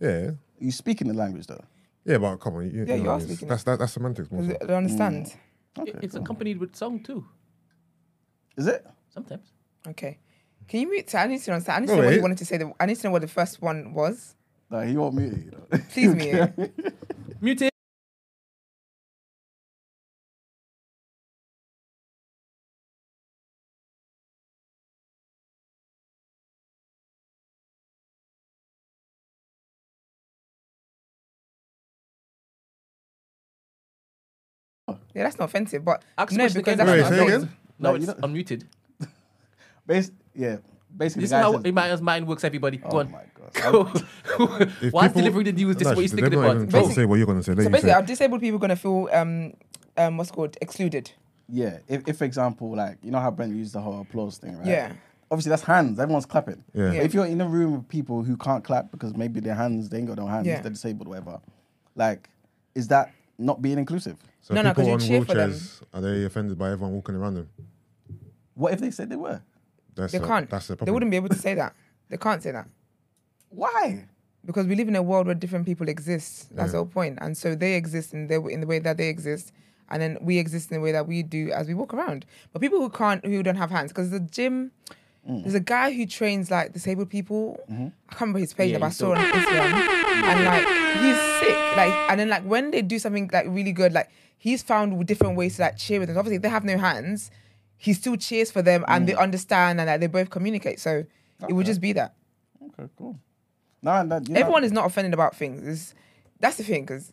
Yeah. 0.00 0.30
You 0.58 0.72
speak 0.72 1.00
in 1.00 1.08
the 1.08 1.14
language 1.14 1.46
though. 1.46 1.62
Yeah, 2.04 2.18
but 2.18 2.36
come 2.36 2.56
on. 2.56 2.70
You, 2.70 2.84
Yeah, 2.86 2.94
you 2.96 3.10
are 3.10 3.20
speaking. 3.20 3.48
That's 3.48 3.62
that, 3.64 3.78
that's 3.78 3.92
semantics. 3.92 4.30
More 4.30 4.42
Because 4.42 4.56
so. 4.60 4.64
I 4.64 4.66
don't 4.68 4.76
understand. 4.78 5.34
Okay, 5.78 5.92
it's 6.02 6.14
cool. 6.14 6.22
accompanied 6.22 6.58
with 6.58 6.76
song 6.76 7.00
too. 7.02 7.24
Is 8.56 8.66
it? 8.66 8.86
Sometimes. 9.08 9.52
Okay. 9.88 10.18
Can 10.68 10.80
you 10.80 10.90
mute? 10.90 11.14
I 11.14 11.26
need 11.26 11.42
to 11.42 11.52
understand. 11.52 11.76
I 11.76 11.80
need 11.80 11.86
to 11.88 11.96
know 11.96 12.04
what 12.06 12.14
you 12.14 12.22
wanted 12.22 12.38
to 12.38 12.46
say. 12.46 12.56
The, 12.56 12.72
I 12.80 12.86
need 12.86 12.96
to 12.96 13.06
know 13.06 13.10
what 13.10 13.22
the 13.22 13.28
first 13.28 13.60
one 13.60 13.92
was. 13.92 14.34
No, 14.70 14.80
he 14.80 14.96
won't 14.96 15.14
mute 15.14 15.32
it. 15.32 15.44
You 15.44 15.50
know? 15.50 15.78
Please 15.90 16.14
mute. 16.56 16.72
Mute 17.40 17.62
it. 17.62 17.70
Yeah, 35.14 35.22
that's 35.22 35.38
not 35.38 35.44
offensive, 35.44 35.84
but 35.84 36.02
Ask 36.18 36.32
no, 36.32 36.48
because 36.48 36.76
that's 36.76 36.90
Wait, 36.90 37.00
not 37.00 37.08
say 37.08 37.24
again? 37.24 37.50
No, 37.78 37.92
No, 37.92 37.96
it's 37.96 38.06
unmuted. 38.06 38.64
Bas- 39.86 40.12
yeah, 40.34 40.56
basically. 40.96 41.22
This 41.22 41.30
is 41.30 41.32
how 41.32 41.52
says- 41.52 41.64
in 41.64 41.74
my 41.74 41.96
mind 41.96 42.26
works, 42.26 42.44
everybody. 42.44 42.78
Go 42.78 42.88
Oh 42.92 42.98
on. 43.00 43.10
my 43.10 43.24
god. 43.34 43.52
Go. 44.38 44.56
If 44.80 45.14
delivering 45.14 45.44
the 45.44 45.52
news, 45.52 45.76
this 45.76 45.84
No, 45.86 45.92
is 45.92 45.96
what 45.96 46.02
you're 46.02 46.08
they're 46.08 46.30
thinking 46.30 46.40
not 46.40 46.44
about. 46.44 46.56
even 46.56 46.68
trying 46.70 46.88
to 46.88 46.94
say 46.94 47.04
what 47.04 47.16
you're 47.16 47.26
gonna 47.26 47.42
say. 47.42 47.52
Let 47.54 47.64
So 47.64 47.70
basically, 47.70 47.90
say. 47.90 47.94
are 47.96 48.02
disabled 48.02 48.40
people 48.40 48.58
going 48.58 48.70
to 48.70 48.76
feel 48.76 49.08
um 49.12 49.52
um 49.96 50.16
what's 50.16 50.30
called 50.30 50.56
excluded? 50.60 51.10
Yeah, 51.48 51.78
if, 51.88 52.08
if 52.08 52.16
for 52.18 52.24
example, 52.24 52.74
like 52.74 52.98
you 53.02 53.10
know 53.10 53.20
how 53.20 53.30
Brent 53.30 53.54
used 53.54 53.74
the 53.74 53.80
whole 53.80 54.00
applause 54.00 54.38
thing, 54.38 54.56
right? 54.58 54.66
Yeah. 54.66 54.92
Obviously, 55.30 55.50
that's 55.50 55.62
hands. 55.62 55.98
Everyone's 55.98 56.26
clapping. 56.26 56.62
Yeah. 56.74 56.88
But 56.90 56.96
if 56.96 57.14
you're 57.14 57.26
in 57.26 57.40
a 57.40 57.46
room 57.48 57.72
with 57.76 57.88
people 57.88 58.22
who 58.22 58.36
can't 58.36 58.62
clap 58.64 58.90
because 58.90 59.16
maybe 59.16 59.40
their 59.40 59.54
hands, 59.54 59.88
they 59.88 59.98
ain't 59.98 60.06
got 60.06 60.18
no 60.18 60.26
hands, 60.26 60.46
Yeah. 60.46 60.60
they're 60.60 60.70
disabled, 60.70 61.08
whatever. 61.08 61.40
Like, 61.96 62.28
is 62.74 62.88
that 62.88 63.12
not 63.38 63.60
being 63.60 63.78
inclusive? 63.78 64.16
So 64.42 64.54
No, 64.54 64.62
no, 64.62 64.74
'cause 64.74 64.84
people 64.86 64.88
you 64.88 64.94
on 64.94 65.00
cheer 65.00 65.20
wheelchairs 65.22 65.80
are 65.92 66.00
they 66.00 66.24
offended 66.24 66.58
by 66.58 66.70
everyone 66.72 66.94
walking 66.94 67.14
around 67.14 67.34
them? 67.34 67.48
What 68.54 68.72
if 68.74 68.80
they 68.80 68.90
said 68.90 69.10
they 69.10 69.16
were? 69.16 69.40
That's 69.94 70.12
They 70.12 70.18
a- 70.18 70.26
can't. 70.26 70.48
That's 70.50 70.66
the 70.68 70.76
They 70.76 70.90
wouldn't 70.90 71.10
be 71.10 71.16
able 71.16 71.28
to 71.30 71.36
say 71.38 71.54
that. 71.54 71.74
They 72.10 72.16
can't 72.16 72.42
say 72.42 72.50
that 72.52 72.66
Why? 73.50 74.04
because 74.44 74.66
we 74.66 74.74
live 74.74 74.88
in 74.88 74.96
a 74.96 75.02
world 75.02 75.26
where 75.26 75.34
different 75.34 75.64
people 75.66 75.88
exist. 75.88 76.54
That's 76.54 76.68
Yeah. 76.68 76.72
the 76.72 76.76
whole 76.78 76.86
point. 76.86 77.16
point, 77.16 77.18
and 77.26 77.36
so 77.36 77.54
they 77.54 77.74
exist 77.74 78.12
in 78.12 78.26
the 78.26 78.42
in 78.46 78.60
the 78.60 78.66
way 78.66 78.78
that 78.78 78.96
they 78.98 79.08
exist, 79.08 79.52
and 79.90 80.02
then 80.02 80.18
we 80.20 80.38
exist 80.38 80.70
in 80.70 80.76
the 80.76 80.80
way 80.80 80.92
that 80.92 81.06
we 81.08 81.22
do 81.22 81.50
as 81.50 81.66
we 81.68 81.74
walk 81.74 81.94
around. 81.94 82.26
But 82.52 82.60
people 82.60 82.80
who 82.80 82.90
can't, 82.90 83.24
who 83.24 83.42
don't 83.42 83.56
have 83.56 83.70
hands, 83.70 83.90
because 83.92 84.10
the 84.10 84.20
gym. 84.20 84.72
Mm. 85.26 85.42
There's 85.42 85.54
a 85.54 85.60
guy 85.60 85.90
who 85.90 86.04
trains 86.04 86.50
like 86.50 86.74
disabled 86.74 87.08
people. 87.08 87.58
Mm-hmm. 87.72 87.86
I 88.10 88.12
can't 88.12 88.20
remember 88.20 88.40
his 88.40 88.52
page, 88.52 88.72
Yeah, 88.72 88.78
but 88.80 88.86
I 88.86 88.90
saw 88.90 89.12
it 89.14 89.18
on 89.18 89.24
Instagram, 89.24 89.72
and 90.30 90.44
like 90.44 90.66
he's 91.02 91.16
sick. 91.40 91.76
Like, 91.78 92.10
and 92.10 92.20
then 92.20 92.28
like 92.28 92.42
when 92.42 92.70
they 92.70 92.82
do 92.82 92.98
something 92.98 93.30
like 93.32 93.46
really 93.48 93.72
good, 93.72 93.94
like 93.94 94.10
he's 94.36 94.62
found 94.62 95.06
different 95.06 95.36
ways 95.38 95.56
to 95.56 95.62
like 95.62 95.78
cheer 95.78 95.98
with 95.98 96.08
them. 96.10 96.18
Obviously, 96.18 96.36
if 96.36 96.42
they 96.42 96.50
have 96.50 96.64
no 96.64 96.76
hands, 96.76 97.30
he 97.76 97.92
still 97.92 98.16
cheers 98.16 98.50
for 98.50 98.62
them 98.62 98.84
and 98.88 99.04
Mm. 99.04 99.06
they 99.08 99.14
understand 99.14 99.80
and 99.80 99.88
that 99.88 100.00
they 100.00 100.06
both 100.06 100.30
communicate. 100.30 100.80
So 100.80 101.04
it 101.48 101.52
would 101.52 101.66
just 101.66 101.80
be 101.80 101.92
that. 101.94 102.14
Okay, 102.62 102.88
cool. 102.96 103.18
No, 103.82 104.06
that, 104.06 104.28
you 104.28 104.34
know- 104.34 104.40
Everyone 104.40 104.64
is 104.64 104.72
not 104.72 104.86
offended 104.86 105.12
about 105.12 105.36
things. 105.36 105.66
It's, 105.66 105.94
that's 106.40 106.56
the 106.56 106.62
thing 106.64 106.82
because 106.84 107.12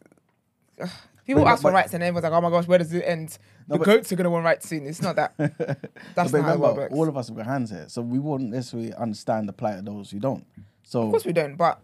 people 1.26 1.44
But- 1.44 1.50
ask 1.52 1.62
for 1.62 1.70
but- 1.70 1.74
rights 1.76 1.94
and 1.94 2.04
everyone's 2.04 2.24
like, 2.24 2.32
"Oh 2.34 2.42
my 2.42 2.50
gosh, 2.50 2.68
where 2.68 2.78
does 2.80 2.94
it 2.94 3.04
end?" 3.06 3.38
No, 3.68 3.74
the 3.76 3.80
but- 3.80 3.86
goats 3.86 4.12
are 4.12 4.16
gonna 4.16 4.30
want 4.30 4.46
rights 4.46 4.68
soon. 4.70 4.86
It's 4.88 5.02
not 5.02 5.16
that. 5.18 5.34
That's 5.38 6.32
But 6.32 6.40
not 6.40 6.42
how 6.44 6.50
it 6.50 6.54
remember, 6.56 6.74
works. 6.82 6.94
all 6.94 7.08
of 7.10 7.18
us 7.18 7.28
have 7.28 7.38
got 7.38 7.46
hands 7.46 7.70
here, 7.72 7.86
so 7.90 8.02
we 8.02 8.20
wouldn't 8.20 8.52
necessarily 8.52 8.94
understand 8.94 9.48
the 9.50 9.54
plight 9.54 9.80
of 9.80 9.86
those 9.86 10.12
who 10.12 10.20
don't. 10.20 10.46
So 10.84 11.04
Of 11.04 11.10
course 11.12 11.26
we 11.26 11.34
don't, 11.34 11.56
but 11.56 11.80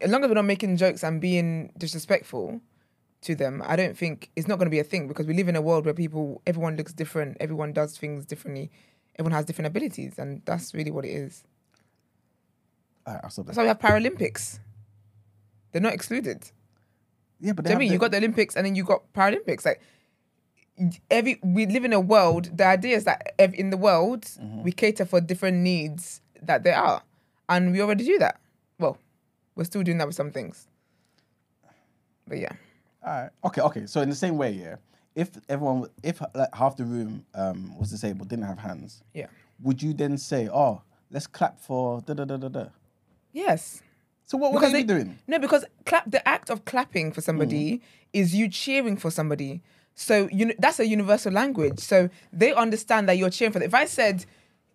as 0.00 0.10
long 0.10 0.22
as 0.24 0.28
we're 0.28 0.34
not 0.34 0.44
making 0.44 0.76
jokes 0.76 1.02
and 1.02 1.20
being 1.20 1.72
disrespectful 1.78 2.60
to 3.22 3.34
them, 3.34 3.62
I 3.66 3.76
don't 3.76 3.96
think 3.96 4.30
it's 4.36 4.46
not 4.46 4.58
going 4.58 4.66
to 4.66 4.70
be 4.70 4.78
a 4.78 4.84
thing 4.84 5.08
because 5.08 5.26
we 5.26 5.34
live 5.34 5.48
in 5.48 5.56
a 5.56 5.60
world 5.62 5.84
where 5.84 5.94
people, 5.94 6.40
everyone 6.46 6.76
looks 6.76 6.92
different, 6.92 7.36
everyone 7.40 7.72
does 7.72 7.96
things 7.98 8.24
differently, 8.24 8.70
everyone 9.18 9.32
has 9.32 9.44
different 9.44 9.66
abilities, 9.66 10.18
and 10.18 10.42
that's 10.44 10.72
really 10.74 10.90
what 10.90 11.04
it 11.04 11.10
is. 11.10 11.42
Alright, 13.06 13.22
That's 13.22 13.38
why 13.56 13.62
we 13.62 13.68
have 13.68 13.78
Paralympics. 13.78 14.60
They're 15.72 15.82
not 15.82 15.94
excluded. 15.94 16.50
Yeah, 17.40 17.52
but 17.52 17.64
Do 17.64 17.70
you 17.70 17.74
know 17.74 17.78
I 17.78 17.80
mean 17.80 17.88
the- 17.88 17.92
you 17.94 17.98
got 17.98 18.10
the 18.10 18.16
Olympics 18.18 18.56
and 18.56 18.66
then 18.66 18.74
you 18.74 18.84
got 18.84 19.12
Paralympics? 19.14 19.64
Like 19.64 19.80
every 21.10 21.38
we 21.42 21.66
live 21.66 21.84
in 21.84 21.92
a 21.92 22.00
world. 22.00 22.56
The 22.56 22.66
idea 22.66 22.96
is 22.96 23.04
that 23.04 23.34
in 23.38 23.70
the 23.70 23.76
world 23.76 24.22
Mm-hmm. 24.24 24.62
we 24.62 24.72
cater 24.72 25.04
for 25.04 25.20
different 25.20 25.58
needs 25.58 26.20
that 26.42 26.62
there 26.64 26.76
are, 26.76 27.02
and 27.48 27.72
we 27.72 27.80
already 27.80 28.04
do 28.04 28.18
that. 28.18 28.40
Well, 28.78 28.98
we're 29.56 29.64
still 29.64 29.82
doing 29.82 29.98
that 29.98 30.06
with 30.06 30.16
some 30.16 30.30
things. 30.30 30.68
But 32.28 32.38
yeah. 32.38 32.52
Alright. 33.08 33.30
Okay, 33.44 33.60
okay. 33.62 33.86
So 33.86 34.02
in 34.02 34.10
the 34.10 34.14
same 34.14 34.36
way, 34.36 34.52
yeah, 34.52 34.76
if 35.14 35.30
everyone, 35.48 35.86
if 36.02 36.20
like 36.34 36.54
half 36.54 36.76
the 36.76 36.84
room 36.84 37.24
um, 37.34 37.76
was 37.78 37.90
disabled, 37.90 38.28
didn't 38.28 38.44
have 38.44 38.58
hands, 38.58 39.02
Yeah. 39.14 39.26
would 39.62 39.82
you 39.82 39.94
then 39.94 40.18
say, 40.18 40.48
"Oh, 40.48 40.82
let's 41.10 41.26
clap 41.26 41.58
for 41.58 42.02
da 42.02 42.14
da 42.14 42.24
da 42.24 42.36
da 42.36 42.48
da"? 42.48 42.66
Yes. 43.32 43.82
So 44.26 44.36
what 44.36 44.52
would 44.52 44.60
Because 44.60 44.72
they 44.72 44.82
doing? 44.82 45.18
No, 45.26 45.38
because 45.38 45.64
clap 45.86 46.10
the 46.10 46.26
act 46.28 46.50
of 46.50 46.66
clapping 46.66 47.12
for 47.12 47.22
somebody 47.22 47.76
mm. 47.76 47.80
is 48.12 48.34
you 48.34 48.48
cheering 48.48 48.98
for 48.98 49.10
somebody. 49.10 49.62
So 49.94 50.28
you 50.30 50.46
know 50.46 50.54
that's 50.58 50.78
a 50.78 50.86
universal 50.86 51.32
language. 51.32 51.80
So 51.80 52.10
they 52.30 52.52
understand 52.52 53.08
that 53.08 53.16
you're 53.16 53.30
cheering 53.30 53.52
for 53.52 53.58
them. 53.58 53.66
If 53.66 53.74
I 53.74 53.86
said, 53.86 54.26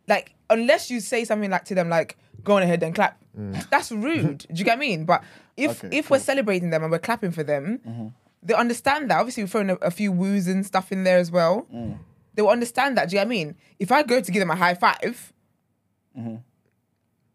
like, 0.08 0.34
unless 0.50 0.90
you 0.90 1.00
say 1.00 1.24
something 1.24 1.52
like 1.52 1.66
to 1.66 1.76
them 1.76 1.88
like, 1.88 2.18
"Go 2.44 2.58
on 2.58 2.64
ahead 2.64 2.82
and 2.82 2.96
clap," 2.96 3.22
mm. 3.38 3.70
that's 3.70 3.92
rude. 3.92 4.40
Do 4.40 4.48
you 4.56 4.66
get 4.66 4.78
what 4.78 4.84
I 4.84 4.88
mean? 4.88 5.06
But 5.06 5.24
if 5.56 5.84
Okay, 5.84 5.96
if 5.98 6.10
we're 6.10 6.20
celebrating 6.20 6.72
them 6.72 6.82
and 6.82 6.92
we're 6.92 6.98
clapping 6.98 7.32
for 7.32 7.44
them, 7.44 7.80
mm-hmm. 7.88 8.08
They 8.44 8.54
understand 8.54 9.10
that. 9.10 9.20
Obviously, 9.20 9.44
we're 9.44 9.48
throwing 9.48 9.70
a, 9.70 9.76
a 9.76 9.92
few 9.92 10.12
woos 10.12 10.48
and 10.48 10.66
stuff 10.66 10.92
in 10.92 11.04
there 11.04 11.18
as 11.18 11.32
well. 11.32 11.68
Mm. 11.74 11.98
They 12.36 12.42
will 12.42 12.50
understand 12.50 12.98
that. 12.98 13.10
Do 13.10 13.16
you 13.16 13.20
get 13.20 13.28
what 13.28 13.34
I 13.34 13.38
mean? 13.38 13.56
If 13.80 13.92
I 13.92 14.04
go 14.04 14.20
to 14.20 14.32
give 14.32 14.40
them 14.40 14.50
a 14.50 14.56
high 14.56 14.74
5 14.74 15.34
mm-hmm. 16.18 16.36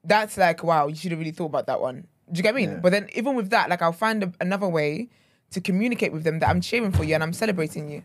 that's 0.05 0.37
like, 0.37 0.63
wow, 0.65 0.89
you 0.89 0.97
should 0.97 1.13
have 1.13 1.19
really 1.19 1.31
thought 1.31 1.47
about 1.47 1.67
that 1.67 1.81
one. 1.81 2.07
Do 2.31 2.39
you 2.39 2.43
get 2.43 2.55
what 2.55 2.63
I 2.63 2.67
mean? 2.67 2.71
Yeah. 2.73 2.81
But 2.81 2.93
then 2.93 3.09
even 3.15 3.35
with 3.37 3.51
that, 3.51 3.71
like 3.71 3.81
I'll 3.81 3.93
find 3.93 4.25
a, 4.25 4.33
another 4.41 4.69
way 4.69 5.09
to 5.51 5.61
communicate 5.61 6.13
with 6.13 6.25
them 6.25 6.41
that 6.41 6.49
I'm 6.49 6.61
cheering 6.61 6.93
for 6.93 7.05
you 7.05 7.15
and 7.15 7.23
I'm 7.23 7.33
celebrating 7.33 7.89
you. 7.89 8.03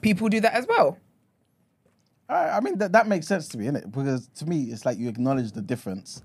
People 0.00 0.28
do 0.28 0.40
that 0.40 0.54
as 0.54 0.66
well. 0.66 0.98
I 2.28 2.50
I 2.50 2.60
mean, 2.60 2.78
that, 2.78 2.92
that 2.92 3.06
makes 3.06 3.26
sense 3.28 3.46
to 3.48 3.58
me, 3.58 3.66
innit? 3.66 3.90
Because 3.92 4.28
to 4.36 4.46
me, 4.46 4.64
it's 4.64 4.84
like 4.84 4.98
you 4.98 5.08
acknowledge 5.08 5.52
the 5.52 5.62
difference 5.62 6.22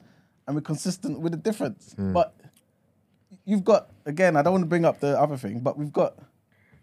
and 0.47 0.55
we're 0.55 0.61
consistent 0.61 1.19
with 1.19 1.33
the 1.33 1.37
difference. 1.37 1.93
Hmm. 1.93 2.13
But 2.13 2.33
you've 3.47 3.63
got, 3.63 3.89
again, 4.05 4.35
I 4.35 4.43
don't 4.43 4.53
want 4.53 4.63
to 4.63 4.67
bring 4.67 4.85
up 4.85 4.99
the 4.99 5.19
other 5.19 5.37
thing, 5.37 5.61
but 5.61 5.77
we've 5.77 5.91
got. 5.91 6.15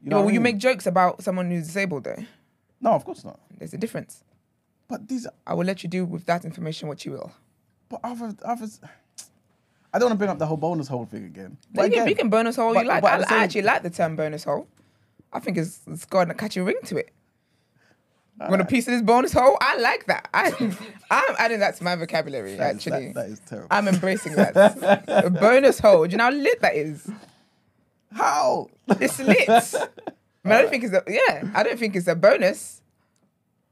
You 0.02 0.10
know 0.10 0.26
I 0.26 0.32
you 0.32 0.40
make 0.40 0.58
jokes 0.58 0.86
about 0.86 1.22
someone 1.22 1.50
who's 1.50 1.66
disabled 1.66 2.04
though. 2.04 2.22
No, 2.80 2.90
of 2.92 3.04
course 3.04 3.24
not. 3.24 3.38
There's 3.56 3.72
a 3.72 3.78
difference. 3.78 4.24
But 4.88 5.08
these, 5.08 5.26
are, 5.26 5.32
I 5.46 5.54
will 5.54 5.64
let 5.64 5.82
you 5.82 5.88
do 5.88 6.04
with 6.04 6.26
that 6.26 6.44
information 6.44 6.88
what 6.88 7.04
you 7.04 7.12
will. 7.12 7.32
but 7.88 8.00
other, 8.02 8.34
others. 8.44 8.80
I 9.92 9.98
don't 9.98 10.08
want 10.08 10.14
to 10.14 10.18
bring 10.18 10.30
up 10.30 10.38
the 10.38 10.46
whole 10.46 10.56
bonus 10.56 10.88
hole 10.88 11.06
thing 11.06 11.24
again. 11.24 11.56
But 11.72 11.84
you, 11.84 11.90
can, 11.90 11.98
again, 12.00 12.08
you 12.08 12.16
can 12.16 12.28
bonus 12.28 12.56
hole 12.56 12.74
but- 12.74 12.82
you 12.82 12.88
like. 12.88 13.04
I, 13.04 13.18
I 13.28 13.44
actually 13.44 13.62
like 13.62 13.82
the 13.82 13.90
term 13.90 14.16
bonus 14.16 14.44
hole. 14.44 14.66
I 15.32 15.40
think 15.40 15.56
it's, 15.56 15.80
it's 15.86 16.04
got 16.04 16.30
a 16.30 16.34
catchy 16.34 16.60
ring 16.60 16.76
to 16.84 16.96
it. 16.96 17.12
Want 18.38 18.60
a 18.60 18.64
piece 18.64 18.86
of 18.88 18.92
this 18.92 19.02
bonus 19.02 19.32
hole? 19.32 19.56
I 19.60 19.78
like 19.78 20.06
that. 20.06 20.28
I, 20.34 20.50
I'm 21.10 21.34
adding 21.38 21.60
that 21.60 21.76
to 21.76 21.84
my 21.84 21.94
vocabulary, 21.96 22.56
that 22.56 22.76
is- 22.76 22.84
that- 22.84 22.92
actually. 22.94 23.12
that 23.12 23.26
is 23.26 23.40
terrible. 23.46 23.68
I'm 23.70 23.86
embracing 23.88 24.34
that. 24.34 25.04
a 25.08 25.30
bonus 25.30 25.78
hole. 25.78 26.04
Do 26.06 26.10
you 26.12 26.18
know 26.18 26.24
how 26.24 26.30
lit 26.30 26.60
that 26.60 26.74
is? 26.74 27.08
How? 28.12 28.68
It's 28.88 29.18
lit. 29.20 29.48
I, 29.48 29.60
mean, 30.44 30.52
I 30.52 30.60
don't 30.62 30.70
think 30.70 30.84
it's 30.84 30.92
a 30.94 31.02
yeah. 31.08 31.50
I 31.54 31.62
don't 31.62 31.78
think 31.78 31.96
it's 31.96 32.06
a 32.08 32.14
bonus. 32.14 32.80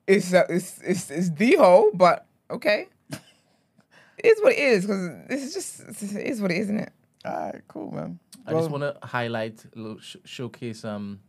It's 0.06 0.32
a, 0.32 0.46
it's, 0.48 0.80
it's 0.82 1.10
it's 1.10 1.30
the 1.30 1.56
hole, 1.56 1.90
but 1.94 2.26
okay. 2.50 2.86
It 3.10 4.26
is 4.26 4.42
what 4.42 4.52
it 4.52 4.58
is 4.58 4.84
because 4.86 5.08
this 5.28 5.42
is 5.44 5.54
just 5.54 6.02
it 6.02 6.26
is 6.26 6.40
what 6.40 6.50
it 6.50 6.56
is, 6.58 6.64
isn't 6.66 6.80
it? 6.80 6.92
All 7.24 7.32
right, 7.32 7.62
cool, 7.68 7.90
man. 7.92 8.18
I 8.46 8.52
just 8.52 8.70
want 8.70 8.82
to 8.82 8.96
highlight, 9.06 9.64
sh- 10.00 10.16
showcase 10.24 10.84
um, 10.84 11.20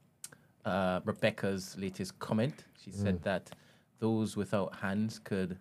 uh, 0.66 1.00
Rebecca's 1.06 1.76
latest 1.78 2.18
comment. 2.20 2.66
She 2.84 2.92
said 2.92 3.22
that 3.24 3.50
those 4.00 4.36
without 4.36 4.76
hands 4.76 5.20
could 5.24 5.58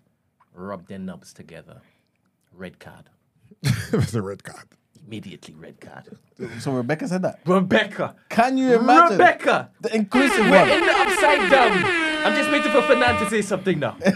rub 0.54 0.86
their 0.88 0.98
nubs 0.98 1.32
together. 1.32 1.80
Red 2.52 2.78
card. 2.78 3.08
it 3.62 3.92
was 3.92 4.14
a 4.14 4.22
red 4.22 4.42
card. 4.44 4.66
Immediately 5.06 5.54
red 5.54 5.80
card. 5.80 6.16
So 6.60 6.72
Rebecca 6.72 7.08
said 7.08 7.22
that. 7.22 7.40
Rebecca. 7.44 8.14
Can 8.28 8.56
you 8.56 8.74
imagine? 8.78 9.18
Rebecca. 9.18 9.70
The 9.80 9.94
inclusive 9.94 10.46
We're 10.46 10.60
one. 10.60 10.68
in 10.68 10.80
the 10.80 10.92
upside 10.92 11.50
down. 11.50 11.84
I'm 12.24 12.36
just 12.36 12.50
waiting 12.52 12.70
for 12.70 12.82
Fernand 12.82 13.18
to 13.18 13.28
say 13.30 13.42
something 13.42 13.80
now. 13.80 13.96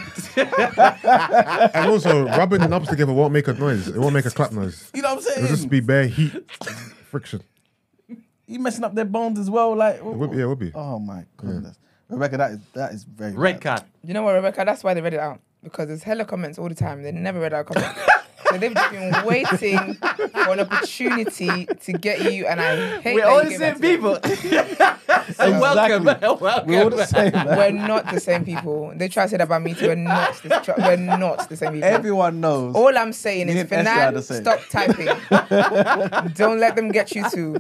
And 1.74 1.90
also, 1.90 2.26
rubbing 2.26 2.60
the 2.60 2.68
knobs 2.68 2.88
together 2.88 3.12
won't 3.12 3.32
make 3.32 3.48
a 3.48 3.54
noise. 3.54 3.88
It 3.88 3.96
won't 3.96 4.14
make 4.14 4.26
a 4.26 4.30
clap 4.30 4.52
noise. 4.52 4.90
You 4.94 5.02
know 5.02 5.08
what 5.14 5.18
I'm 5.18 5.22
saying? 5.22 5.44
It'll 5.44 5.56
just 5.56 5.68
be 5.68 5.80
bare 5.80 6.06
heat, 6.06 6.32
friction. 7.10 7.42
You 8.47 8.59
messing 8.59 8.85
up 8.85 8.94
their 8.94 9.05
bones 9.05 9.39
as 9.39 9.51
well. 9.51 9.74
Like, 9.77 9.97
It 9.97 10.05
would 10.05 10.31
be, 10.31 10.36
yeah, 10.39 10.44
it 10.44 10.47
would 10.47 10.59
be. 10.59 10.73
oh 10.74 10.98
my 10.98 11.24
goodness, 11.36 11.78
Rebecca, 12.09 12.36
that 12.39 12.51
is 12.52 12.59
that 12.74 12.93
is 12.93 13.05
very 13.05 13.32
Red 13.32 13.60
bad. 13.60 13.78
card. 13.81 13.90
You 14.05 14.14
know 14.14 14.23
what, 14.23 14.35
Rebecca? 14.35 14.62
That's 14.64 14.82
why 14.85 14.94
they 14.94 15.01
read 15.01 15.14
it 15.14 15.20
out 15.20 15.40
because 15.62 15.89
there's 15.89 16.02
hella 16.05 16.24
comments 16.24 16.59
all 16.59 16.68
the 16.68 16.74
time. 16.74 17.02
They 17.02 17.12
never 17.12 17.40
read 17.40 17.52
out 17.55 17.66
comments. 17.66 17.98
so 18.44 18.58
they've 18.58 18.74
just 18.74 18.90
been 18.90 19.24
waiting 19.24 19.94
for 19.94 20.52
an 20.52 20.60
opportunity 20.60 21.64
to 21.66 21.92
get 21.92 22.32
you, 22.32 22.46
and 22.46 22.60
I 22.60 23.00
hate. 23.00 23.14
We're 23.14 23.24
all 23.26 23.42
the 23.44 23.50
same 23.50 23.60
that 23.60 23.76
to 23.76 23.80
them. 23.80 23.90
people. 23.90 24.18
so 25.34 25.50
welcome. 25.60 26.04
welcome. 26.04 26.68
We're 26.68 26.84
all 26.84 26.90
the 26.90 27.06
same. 27.06 27.32
Man. 27.32 27.46
We're 27.46 27.70
not 27.72 28.10
the 28.12 28.20
same 28.20 28.44
people. 28.44 28.92
They 28.94 29.08
try 29.08 29.24
to 29.24 29.30
say 29.30 29.36
that 29.38 29.44
about 29.44 29.62
me 29.62 29.72
too. 29.74 29.88
We're 29.88 29.94
not. 29.96 30.34
The, 30.42 30.48
tr- 30.60 30.72
we're 30.78 30.96
not 30.96 31.48
the 31.48 31.56
same 31.56 31.72
people. 31.72 31.88
Everyone 31.88 32.40
knows. 32.40 32.74
All 32.74 32.96
I'm 32.96 33.12
saying 33.12 33.46
Me 33.46 33.54
is, 33.54 33.72
and 33.72 33.88
Esther 33.88 34.00
are 34.00 34.12
the 34.12 34.22
Fernand, 34.22 34.44
stop 34.44 34.60
typing. 34.70 35.08
Don't 36.34 36.60
let 36.60 36.76
them 36.76 36.90
get 36.90 37.14
you 37.14 37.28
too. 37.30 37.56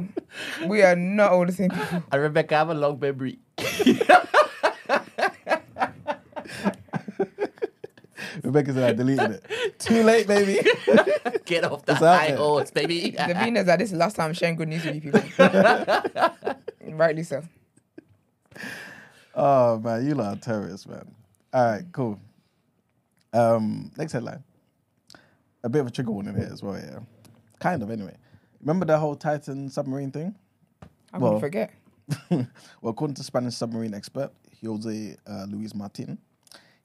We 0.66 0.82
are 0.82 0.96
not 0.96 1.32
all 1.32 1.46
the 1.46 1.52
same 1.52 1.70
people. 1.70 2.02
And 2.12 2.22
Rebecca, 2.22 2.54
I 2.54 2.58
have 2.58 2.68
a 2.70 2.74
long 2.74 3.00
memory. 3.00 3.38
Rebecca 8.42 8.72
said 8.74 8.90
I 8.90 8.92
deleted 8.92 9.30
it. 9.42 9.78
Too 9.78 10.02
late, 10.02 10.26
baby. 10.26 10.60
Get 11.44 11.64
off 11.64 11.84
the 11.84 11.92
It's 11.92 12.02
out 12.02 12.18
high 12.20 12.28
there. 12.28 12.36
horse, 12.36 12.70
baby. 12.70 13.12
Davina 13.18 13.64
that 13.64 13.78
this 13.78 13.86
is 13.86 13.92
the 13.92 13.98
last 13.98 14.16
time 14.16 14.26
I'm 14.28 14.34
sharing 14.34 14.56
good 14.56 14.68
news 14.68 14.84
with 14.84 14.96
you 15.04 15.12
people. 15.12 15.20
Rightly 16.96 17.22
so. 17.22 17.42
oh 19.34 19.78
man, 19.78 20.06
you 20.06 20.14
lot 20.14 20.36
are 20.36 20.40
terrorists, 20.40 20.86
man. 20.86 21.14
All 21.52 21.64
right, 21.64 21.84
cool. 21.92 22.18
Um, 23.32 23.90
next 23.96 24.12
headline. 24.12 24.42
A 25.64 25.68
bit 25.68 25.80
of 25.80 25.86
a 25.88 25.90
trigger 25.90 26.10
warning 26.12 26.34
here 26.36 26.48
as 26.52 26.62
well. 26.62 26.74
Yeah, 26.78 27.00
kind 27.60 27.82
of. 27.82 27.90
Anyway, 27.90 28.16
remember 28.60 28.86
the 28.86 28.98
whole 28.98 29.16
Titan 29.16 29.68
submarine 29.68 30.10
thing? 30.10 30.34
I 31.12 31.18
Well- 31.18 31.34
wouldn't 31.34 31.40
forget. 31.42 31.72
well, 32.30 32.46
according 32.92 33.16
to 33.16 33.24
Spanish 33.24 33.56
submarine 33.56 33.92
expert 33.92 34.30
Jose 34.64 35.16
uh, 35.26 35.46
Luis 35.50 35.74
Martin, 35.74 36.18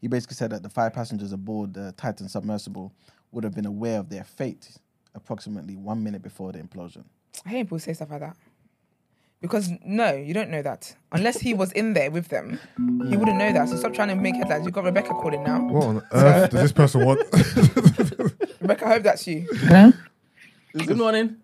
he 0.02 0.07
basically 0.07 0.36
said 0.36 0.49
that 0.49 0.64
the 0.64 0.69
five 0.69 0.94
passengers 0.94 1.32
aboard 1.32 1.73
the 1.76 1.94
Titan 1.95 2.28
submersible 2.28 2.91
would 3.32 3.44
have 3.44 3.53
been 3.53 3.68
aware 3.68 3.99
of 3.99 4.10
their 4.10 4.23
fate 4.23 4.78
approximately 5.14 5.76
one 5.76 6.03
minute 6.03 6.23
before 6.23 6.52
the 6.52 6.60
implosion. 6.60 7.03
I 7.45 7.49
hate 7.49 7.64
people 7.64 7.80
say 7.80 7.94
stuff 7.94 8.10
like 8.10 8.22
that. 8.22 8.36
Because 9.41 9.72
no, 9.84 10.14
you 10.14 10.34
don't 10.34 10.49
know 10.49 10.61
that. 10.61 10.95
Unless 11.11 11.40
he 11.40 11.53
was 11.53 11.72
in 11.72 11.94
there 11.94 12.11
with 12.11 12.28
them, 12.28 12.60
he 12.78 13.18
wouldn't 13.18 13.38
know 13.38 13.52
that. 13.52 13.69
So 13.69 13.76
stop 13.76 13.94
trying 13.94 14.10
to 14.10 14.15
make 14.15 14.36
headlines. 14.36 14.65
You've 14.65 14.73
got 14.73 14.84
Rebecca 14.84 15.10
calling 15.10 15.44
now. 15.44 15.61
What 15.68 15.84
on 15.84 16.02
earth 16.11 16.52
does 16.52 16.61
this 16.61 16.72
person 16.72 17.06
want? 17.06 17.22
Rebecca, 18.61 18.86
I 18.86 18.90
hope 18.90 19.03
that's 19.03 19.26
you. 19.26 19.48
Hello. 19.52 19.94
Good 20.73 20.98
morning. 20.98 21.38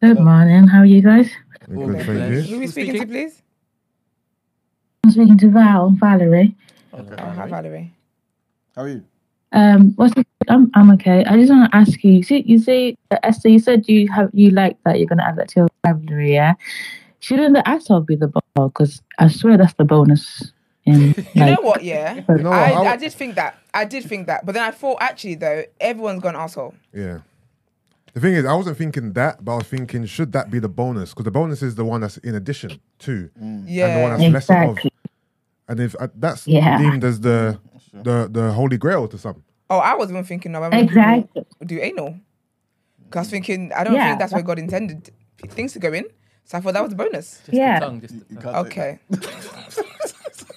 Good 0.00 0.18
morning. 0.18 0.66
How 0.68 0.78
are 0.78 0.86
you 0.86 1.02
guys? 1.02 1.30
Good, 1.68 1.76
thank 1.76 2.06
Who 2.06 2.12
you. 2.12 2.20
are 2.22 2.30
we 2.30 2.40
Who's 2.42 2.70
speaking 2.70 3.00
to, 3.00 3.06
please? 3.06 3.42
I'm 5.06 5.12
speaking 5.12 5.38
to 5.38 5.50
Val, 5.50 5.90
Valerie. 5.90 6.52
Oh, 6.92 7.00
hi, 7.16 7.46
Valerie. 7.46 7.92
How 8.74 8.82
are 8.82 8.88
you? 8.88 9.04
Um, 9.52 9.92
what's 9.94 10.12
the, 10.16 10.26
I'm 10.48 10.68
I'm 10.74 10.90
okay. 10.94 11.24
I 11.24 11.36
just 11.36 11.52
want 11.52 11.70
to 11.70 11.76
ask 11.76 12.02
you. 12.02 12.24
See, 12.24 12.42
you 12.44 12.58
see, 12.58 12.96
uh, 13.12 13.18
Esther, 13.22 13.48
you 13.48 13.60
said 13.60 13.88
you 13.88 14.08
have 14.08 14.30
you 14.32 14.50
like 14.50 14.76
that. 14.82 14.98
You're 14.98 15.06
gonna 15.06 15.22
add 15.22 15.36
that 15.36 15.50
to 15.50 15.60
your 15.60 15.68
vocabulary, 15.84 16.32
yeah? 16.34 16.54
Shouldn't 17.20 17.54
the 17.54 17.66
asshole 17.68 18.00
be 18.00 18.16
the 18.16 18.26
ball? 18.26 18.68
Because 18.70 19.00
I 19.20 19.28
swear 19.28 19.56
that's 19.56 19.74
the 19.74 19.84
bonus 19.84 20.50
And 20.86 21.16
You 21.34 21.40
like, 21.42 21.56
know 21.56 21.62
what? 21.62 21.84
Yeah, 21.84 22.14
You 22.28 22.42
know 22.42 22.50
what, 22.50 22.58
I, 22.58 22.64
I 22.64 22.70
w- 22.70 22.90
I 22.90 22.96
did 22.96 23.12
think 23.12 23.36
that. 23.36 23.60
I 23.72 23.84
did 23.84 24.02
think 24.06 24.26
that, 24.26 24.44
but 24.44 24.56
then 24.56 24.64
I 24.64 24.72
thought 24.72 24.96
actually 25.00 25.36
though, 25.36 25.62
everyone's 25.80 26.20
gone 26.20 26.34
asshole. 26.34 26.74
Yeah. 26.92 27.20
The 28.12 28.20
thing 28.20 28.34
is, 28.34 28.44
I 28.44 28.54
wasn't 28.54 28.78
thinking 28.78 29.12
that, 29.12 29.44
but 29.44 29.52
I 29.52 29.56
was 29.58 29.66
thinking, 29.68 30.06
should 30.06 30.32
that 30.32 30.50
be 30.50 30.58
the 30.58 30.70
bonus? 30.70 31.10
Because 31.10 31.26
the 31.26 31.30
bonus 31.30 31.62
is 31.62 31.74
the 31.74 31.84
one 31.84 32.00
that's 32.00 32.16
in 32.16 32.34
addition 32.34 32.80
to, 33.00 33.30
and 33.36 33.68
the 33.68 34.00
one 34.00 34.10
Yeah, 34.10 34.16
that's 34.16 34.48
lesser 34.48 34.54
of. 34.54 34.70
Exactly. 34.70 34.90
And 35.68 35.80
if 35.80 35.94
uh, 36.00 36.08
that's 36.14 36.46
Yeah. 36.46 36.78
deemed 36.78 37.04
as 37.04 37.20
the 37.20 37.58
the 37.92 38.28
the 38.30 38.52
holy 38.52 38.76
grail 38.78 39.08
to 39.08 39.18
some. 39.18 39.42
Oh, 39.68 39.78
I 39.78 39.94
was 39.94 40.10
even 40.10 40.24
thinking 40.24 40.54
of 40.54 40.62
when 40.62 40.72
Exactly. 40.74 41.44
do 41.64 41.78
anal. 41.80 42.14
Because 43.04 43.28
thinking, 43.30 43.72
I 43.72 43.82
don't 43.84 43.94
Yeah. 43.94 44.06
think 44.08 44.18
that's 44.20 44.32
where 44.32 44.42
God 44.42 44.58
intended 44.58 45.10
things 45.50 45.72
to 45.72 45.78
go 45.78 45.92
in. 45.92 46.04
So 46.44 46.58
I 46.58 46.60
thought 46.60 46.74
that 46.74 46.82
was 46.84 46.92
a 46.92 46.96
bonus. 46.96 47.40
Just 47.46 47.52
Yeah. 47.52 47.80
the 47.80 47.86
tongue, 47.86 48.00
just 48.00 48.28
the 48.28 48.36
tongue. 48.40 48.54
Okay. 48.66 48.98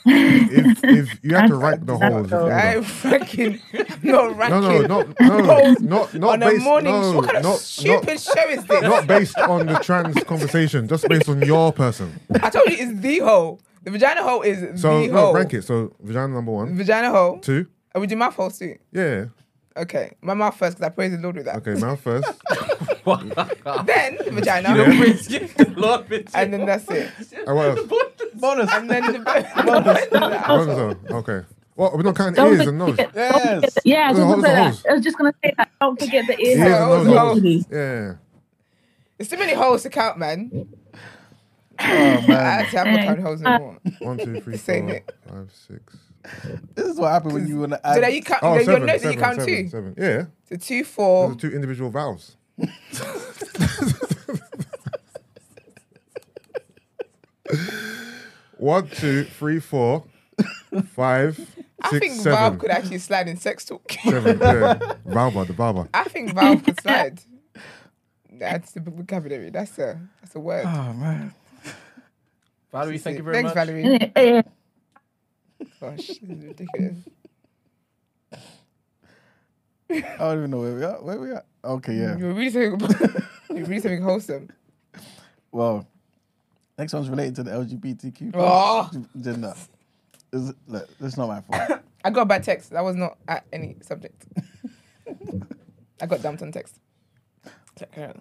If 0.05 0.83
if 0.83 1.19
you 1.23 1.35
have 1.35 1.49
to 1.49 1.55
rank 1.65 1.85
the 1.85 1.97
That's 1.97 2.13
holes, 2.13 2.25
if 2.25 2.29
so- 2.31 2.45
you 2.47 2.51
I'm 2.53 2.81
know. 2.81 3.09
ranking, 3.11 3.59
not 4.03 4.37
ranking. 4.37 4.61
no, 4.61 4.81
no, 4.81 5.01
not 5.01 5.19
no, 5.19 5.43
holes 5.45 5.81
not 5.81 6.13
not 6.15 6.29
on 6.43 6.43
a 6.43 6.57
morning. 6.59 6.91
no, 6.93 7.13
what 7.13 7.25
kind 7.25 7.37
of 7.37 7.43
not, 7.43 7.57
stupid 7.59 8.07
not, 8.07 8.19
show 8.19 8.49
is 8.49 8.63
this? 8.65 8.81
not 8.81 9.07
based 9.07 9.37
on 9.37 9.65
the 9.67 9.79
trans 9.79 10.15
conversation, 10.23 10.87
just 10.87 11.07
based 11.07 11.29
on 11.29 11.41
your 11.41 11.71
person. 11.73 12.19
I 12.41 12.49
told 12.49 12.69
you 12.69 12.77
it's 12.79 12.99
the 13.01 13.19
hole. 13.19 13.59
The 13.89 13.97
vagina 13.97 14.21
hole 14.23 14.41
is 14.43 14.79
So 14.81 15.01
the 15.01 15.07
no, 15.07 15.17
hole. 15.17 15.33
rank 15.33 15.51
it. 15.55 15.63
So 15.63 15.91
vagina 15.99 16.27
number 16.27 16.51
one, 16.51 16.75
Vagina 16.77 17.09
hole. 17.09 17.39
two, 17.39 17.65
Are 17.95 18.01
we 18.01 18.05
do 18.05 18.15
mouth 18.15 18.35
holes 18.35 18.59
too? 18.59 18.75
yeah, 18.91 19.25
Okay, 19.75 20.11
my 20.21 20.33
mouth 20.35 20.55
first 20.57 20.77
because 20.77 20.91
I 20.91 20.93
praise 20.93 21.11
the 21.11 21.17
Lord 21.17 21.37
with 21.37 21.45
that. 21.45 21.55
okay, 21.57 21.73
mouth 21.79 21.99
first. 22.03 22.27
Then 23.85 24.17
vagina, 24.31 24.69
Yeah. 24.69 24.85
Lord, 25.75 26.07
bitch. 26.07 26.29
and 26.35 26.53
then 26.53 26.65
that's 26.67 26.89
it. 26.91 27.09
Oh, 27.47 27.55
what 27.55 27.65
else? 27.79 27.79
Bonus. 28.35 28.71
And 28.73 28.89
then 28.89 29.11
the 29.11 29.19
bonus. 29.19 30.07
Bonus. 30.47 30.97
Oh, 31.09 31.17
okay. 31.17 31.41
Well, 31.75 31.91
we're 31.95 32.03
not 32.03 32.15
counting 32.15 32.35
Don't 32.35 32.53
ears 32.57 32.67
and 32.67 32.77
nose. 32.77 32.89
forget- 32.91 33.11
Yes. 33.15 33.77
Yeah, 33.85 34.09
I 34.09 34.11
was, 34.11 34.17
The 34.19 34.23
just 34.23 34.27
holes 34.27 34.41
gonna 34.43 34.47
say 34.47 34.63
holes. 34.63 34.83
that. 34.83 34.89
I 34.89 34.93
was 34.93 35.03
just 35.03 35.17
gonna 35.17 35.33
say 35.43 35.53
that. 35.57 35.69
Don't 35.81 35.99
forget 35.99 36.27
the 36.27 36.39
ear 36.39 36.57
Ears 36.57 36.59
and 36.59 36.69
nose. 36.69 37.07
holes. 37.07 37.41
holes. 37.41 37.65
Yeah. 37.71 38.13
There's 39.17 39.29
too 39.29 39.37
many 39.37 39.53
holes 39.53 39.83
to 39.83 39.89
count, 39.89 40.17
man. 40.17 40.67
Oh 41.81 41.85
man, 41.85 42.31
Actually, 42.31 42.79
I'm 42.79 42.93
not 42.93 43.03
counting 43.05 43.23
holes 43.25 43.41
no 43.41 43.57
more. 43.59 43.77
One, 43.99 44.17
two, 44.17 44.41
three, 44.41 44.57
Saying 44.57 44.87
four, 44.87 44.95
it. 44.95 45.15
five, 45.27 45.51
six. 45.53 45.97
this 46.75 46.85
is 46.87 46.97
what 46.99 47.09
happened 47.11 47.33
when 47.33 47.47
you 47.47 47.59
want 47.59 47.71
to 47.71 47.87
add. 47.87 47.95
So 47.95 48.01
that 48.01 48.13
you 48.13 48.21
count. 48.21 48.43
Oh, 48.43 48.55
your 48.55 48.63
seven, 48.65 48.85
notes 48.85 49.03
that 49.03 49.13
you 49.13 49.19
seven, 49.19 49.35
count 49.37 49.39
seven, 49.39 49.63
two. 49.63 49.69
seven. 49.69 49.95
Yeah. 49.97 50.25
So 50.49 50.55
two, 50.57 50.83
four. 50.83 51.27
Those 51.29 51.37
are 51.37 51.39
two 51.39 51.51
individual 51.55 51.89
valves. 51.89 52.35
One, 58.57 58.87
two, 58.89 59.23
three, 59.23 59.59
four, 59.59 60.03
five, 60.87 61.39
I 61.81 61.89
six, 61.91 61.99
think 61.99 62.13
seven. 62.21 62.31
Valve 62.37 62.59
could 62.59 62.71
actually 62.71 62.97
slide 62.97 63.27
in 63.29 63.37
sex 63.37 63.63
talk. 63.65 63.89
Seven, 64.03 64.37
yeah. 64.37 64.73
Valva, 65.07 65.47
the 65.47 65.53
barber. 65.53 65.87
I 65.93 66.03
think 66.05 66.33
Valve 66.35 66.63
could 66.63 66.79
slide. 66.81 67.21
That's 68.33 68.73
the 68.73 68.81
vocabulary. 68.81 69.49
That's 69.49 69.77
a 69.79 69.99
that's 70.21 70.35
a 70.35 70.39
word. 70.39 70.65
Oh 70.67 70.93
man. 70.93 71.33
Valerie, 72.71 72.97
thank 72.99 73.17
you 73.17 73.23
very 73.23 73.41
Thanks, 73.41 73.55
much. 73.55 73.67
Thanks, 73.67 74.13
Valerie. 74.15 74.43
Gosh, 75.81 76.07
this 76.07 76.17
is 76.21 76.45
ridiculous. 76.45 76.95
I 79.91 80.17
don't 80.19 80.37
even 80.37 80.51
know 80.51 80.59
where 80.59 80.75
we 80.75 80.83
are. 80.83 81.01
Where 81.01 81.19
we 81.19 81.31
are? 81.31 81.43
Okay, 81.65 81.95
yeah. 81.95 82.15
You're 82.17 82.33
really 82.33 82.49
something. 82.51 83.23
you're 83.49 83.65
really 83.65 83.79
something 83.81 84.01
wholesome. 84.03 84.49
Well, 85.51 85.87
next 86.77 86.93
one's 86.93 87.09
related 87.09 87.35
to 87.37 87.43
the 87.43 87.51
LGBTQ 87.51 88.31
Oh. 88.35 88.89
gender. 89.19 89.55
Is, 90.31 90.53
look, 90.67 90.87
that's 90.99 91.17
not 91.17 91.27
my 91.27 91.41
fault. 91.41 91.81
I 92.05 92.11
got 92.11 92.21
a 92.21 92.25
bad 92.25 92.43
text. 92.43 92.69
That 92.69 92.83
was 92.83 92.95
not 92.95 93.17
at 93.27 93.45
any 93.51 93.77
subject. 93.81 94.25
I 96.01 96.05
got 96.05 96.21
dumped 96.21 96.43
on 96.43 96.51
text. 96.51 96.75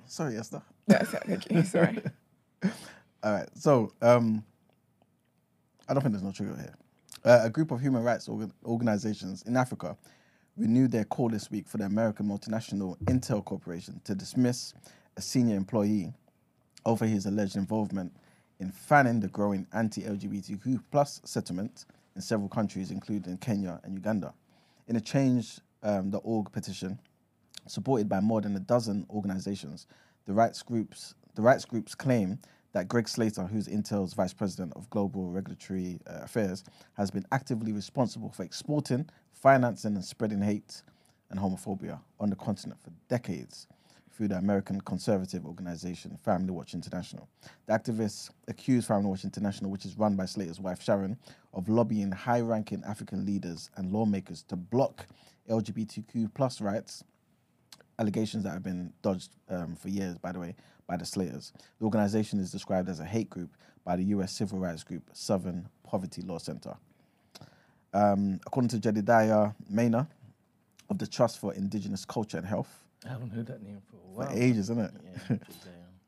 Sorry, 0.06 0.36
Esther. 0.38 0.62
thank 0.88 1.50
you. 1.50 1.62
Sorry. 1.64 1.98
All 3.22 3.32
right. 3.32 3.48
So, 3.54 3.92
um, 4.00 4.44
I 5.88 5.94
don't 5.94 6.02
think 6.02 6.12
there's 6.12 6.22
no 6.22 6.32
trigger 6.32 6.56
here. 6.56 6.74
Uh, 7.24 7.40
a 7.44 7.50
group 7.50 7.70
of 7.70 7.80
human 7.80 8.02
rights 8.04 8.28
organ- 8.28 8.52
organizations 8.64 9.42
in 9.42 9.56
Africa 9.56 9.96
renewed 10.56 10.92
their 10.92 11.04
call 11.04 11.28
this 11.28 11.50
week 11.50 11.66
for 11.66 11.78
the 11.78 11.84
American 11.84 12.26
multinational 12.26 12.96
Intel 13.04 13.44
Corporation 13.44 14.00
to 14.04 14.14
dismiss 14.14 14.74
a 15.16 15.22
senior 15.22 15.56
employee 15.56 16.12
over 16.84 17.06
his 17.06 17.26
alleged 17.26 17.56
involvement 17.56 18.12
in 18.60 18.70
fanning 18.70 19.20
the 19.20 19.28
growing 19.28 19.66
anti-LGBTQ 19.72 20.82
plus 20.90 21.20
settlement 21.24 21.86
in 22.16 22.22
several 22.22 22.48
countries, 22.48 22.90
including 22.90 23.36
Kenya 23.38 23.80
and 23.84 23.94
Uganda. 23.94 24.32
In 24.88 24.96
a 24.96 25.00
change 25.00 25.58
um, 25.82 26.10
the 26.10 26.18
org 26.18 26.50
petition, 26.52 26.98
supported 27.66 28.08
by 28.08 28.20
more 28.20 28.40
than 28.40 28.56
a 28.56 28.60
dozen 28.60 29.06
organizations, 29.10 29.86
the 30.26 30.32
rights 30.32 30.62
groups 30.62 31.14
the 31.34 31.42
rights 31.42 31.64
groups 31.64 31.94
claim 31.94 32.38
that 32.72 32.88
Greg 32.88 33.08
Slater, 33.08 33.44
who's 33.44 33.66
Intel's 33.66 34.14
vice 34.14 34.32
president 34.34 34.72
of 34.76 34.88
global 34.90 35.30
regulatory 35.30 36.00
uh, 36.06 36.20
affairs, 36.22 36.64
has 36.94 37.10
been 37.10 37.24
actively 37.32 37.72
responsible 37.72 38.30
for 38.30 38.42
exporting, 38.42 39.08
financing, 39.32 39.94
and 39.94 40.04
spreading 40.04 40.42
hate 40.42 40.82
and 41.30 41.40
homophobia 41.40 42.00
on 42.20 42.30
the 42.30 42.36
continent 42.36 42.80
for 42.82 42.90
decades 43.08 43.66
through 44.18 44.28
the 44.28 44.36
American 44.36 44.80
conservative 44.80 45.46
organization 45.46 46.18
Family 46.24 46.50
Watch 46.50 46.74
International. 46.74 47.28
The 47.66 47.72
activists 47.72 48.30
accuse 48.48 48.84
Family 48.84 49.08
Watch 49.08 49.24
International, 49.24 49.70
which 49.70 49.84
is 49.84 49.96
run 49.96 50.16
by 50.16 50.24
Slater's 50.24 50.58
wife 50.58 50.82
Sharon, 50.82 51.16
of 51.54 51.68
lobbying 51.68 52.10
high-ranking 52.10 52.82
African 52.84 53.24
leaders 53.24 53.70
and 53.76 53.92
lawmakers 53.92 54.42
to 54.48 54.56
block 54.56 55.06
LGBTQ 55.48 56.34
plus 56.34 56.60
rights 56.60 57.04
allegations 57.98 58.44
that 58.44 58.50
have 58.50 58.62
been 58.62 58.92
dodged 59.02 59.30
um, 59.48 59.74
for 59.76 59.88
years, 59.88 60.16
by 60.18 60.32
the 60.32 60.38
way, 60.38 60.54
by 60.86 60.96
the 60.96 61.04
Slaters. 61.04 61.52
The 61.78 61.84
organization 61.84 62.38
is 62.40 62.50
described 62.52 62.88
as 62.88 63.00
a 63.00 63.04
hate 63.04 63.28
group 63.30 63.50
by 63.84 63.96
the 63.96 64.04
US 64.04 64.32
civil 64.32 64.58
rights 64.58 64.84
group 64.84 65.02
Southern 65.12 65.68
Poverty 65.82 66.22
Law 66.22 66.38
Center. 66.38 66.74
Um, 67.94 68.40
according 68.46 68.68
to 68.70 68.78
Jedediah 68.78 69.52
Maynard 69.70 70.06
of 70.90 70.98
the 70.98 71.06
Trust 71.06 71.38
for 71.38 71.54
Indigenous 71.54 72.04
Culture 72.04 72.36
and 72.38 72.46
Health, 72.46 72.84
I 73.04 73.08
haven't 73.10 73.30
heard 73.30 73.46
that 73.46 73.62
name 73.62 73.80
for 73.90 74.22
a 74.22 74.26
for 74.26 74.32
ages, 74.36 74.70
isn't 74.70 74.78
it? 74.80 74.90
Yeah, 75.30 75.36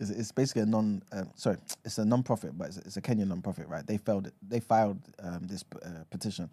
It's, 0.01 0.09
it's 0.09 0.33
basically 0.33 0.62
a 0.62 0.67
non, 0.67 1.03
uh, 1.12 1.25
sorry, 1.35 1.59
it's 1.85 1.99
a 1.99 2.05
non-profit, 2.07 2.57
but 2.57 2.69
it's, 2.69 2.79
a- 2.79 2.81
it's 2.87 2.97
a 2.97 3.03
Kenyan 3.03 3.29
non-profit, 3.29 3.69
right? 3.69 3.87
They 3.87 3.99
filed, 3.99 4.33
they 4.41 4.59
filed 4.59 4.99
um, 5.23 5.41
this 5.43 5.62
uh, 5.85 6.05
petition. 6.11 6.49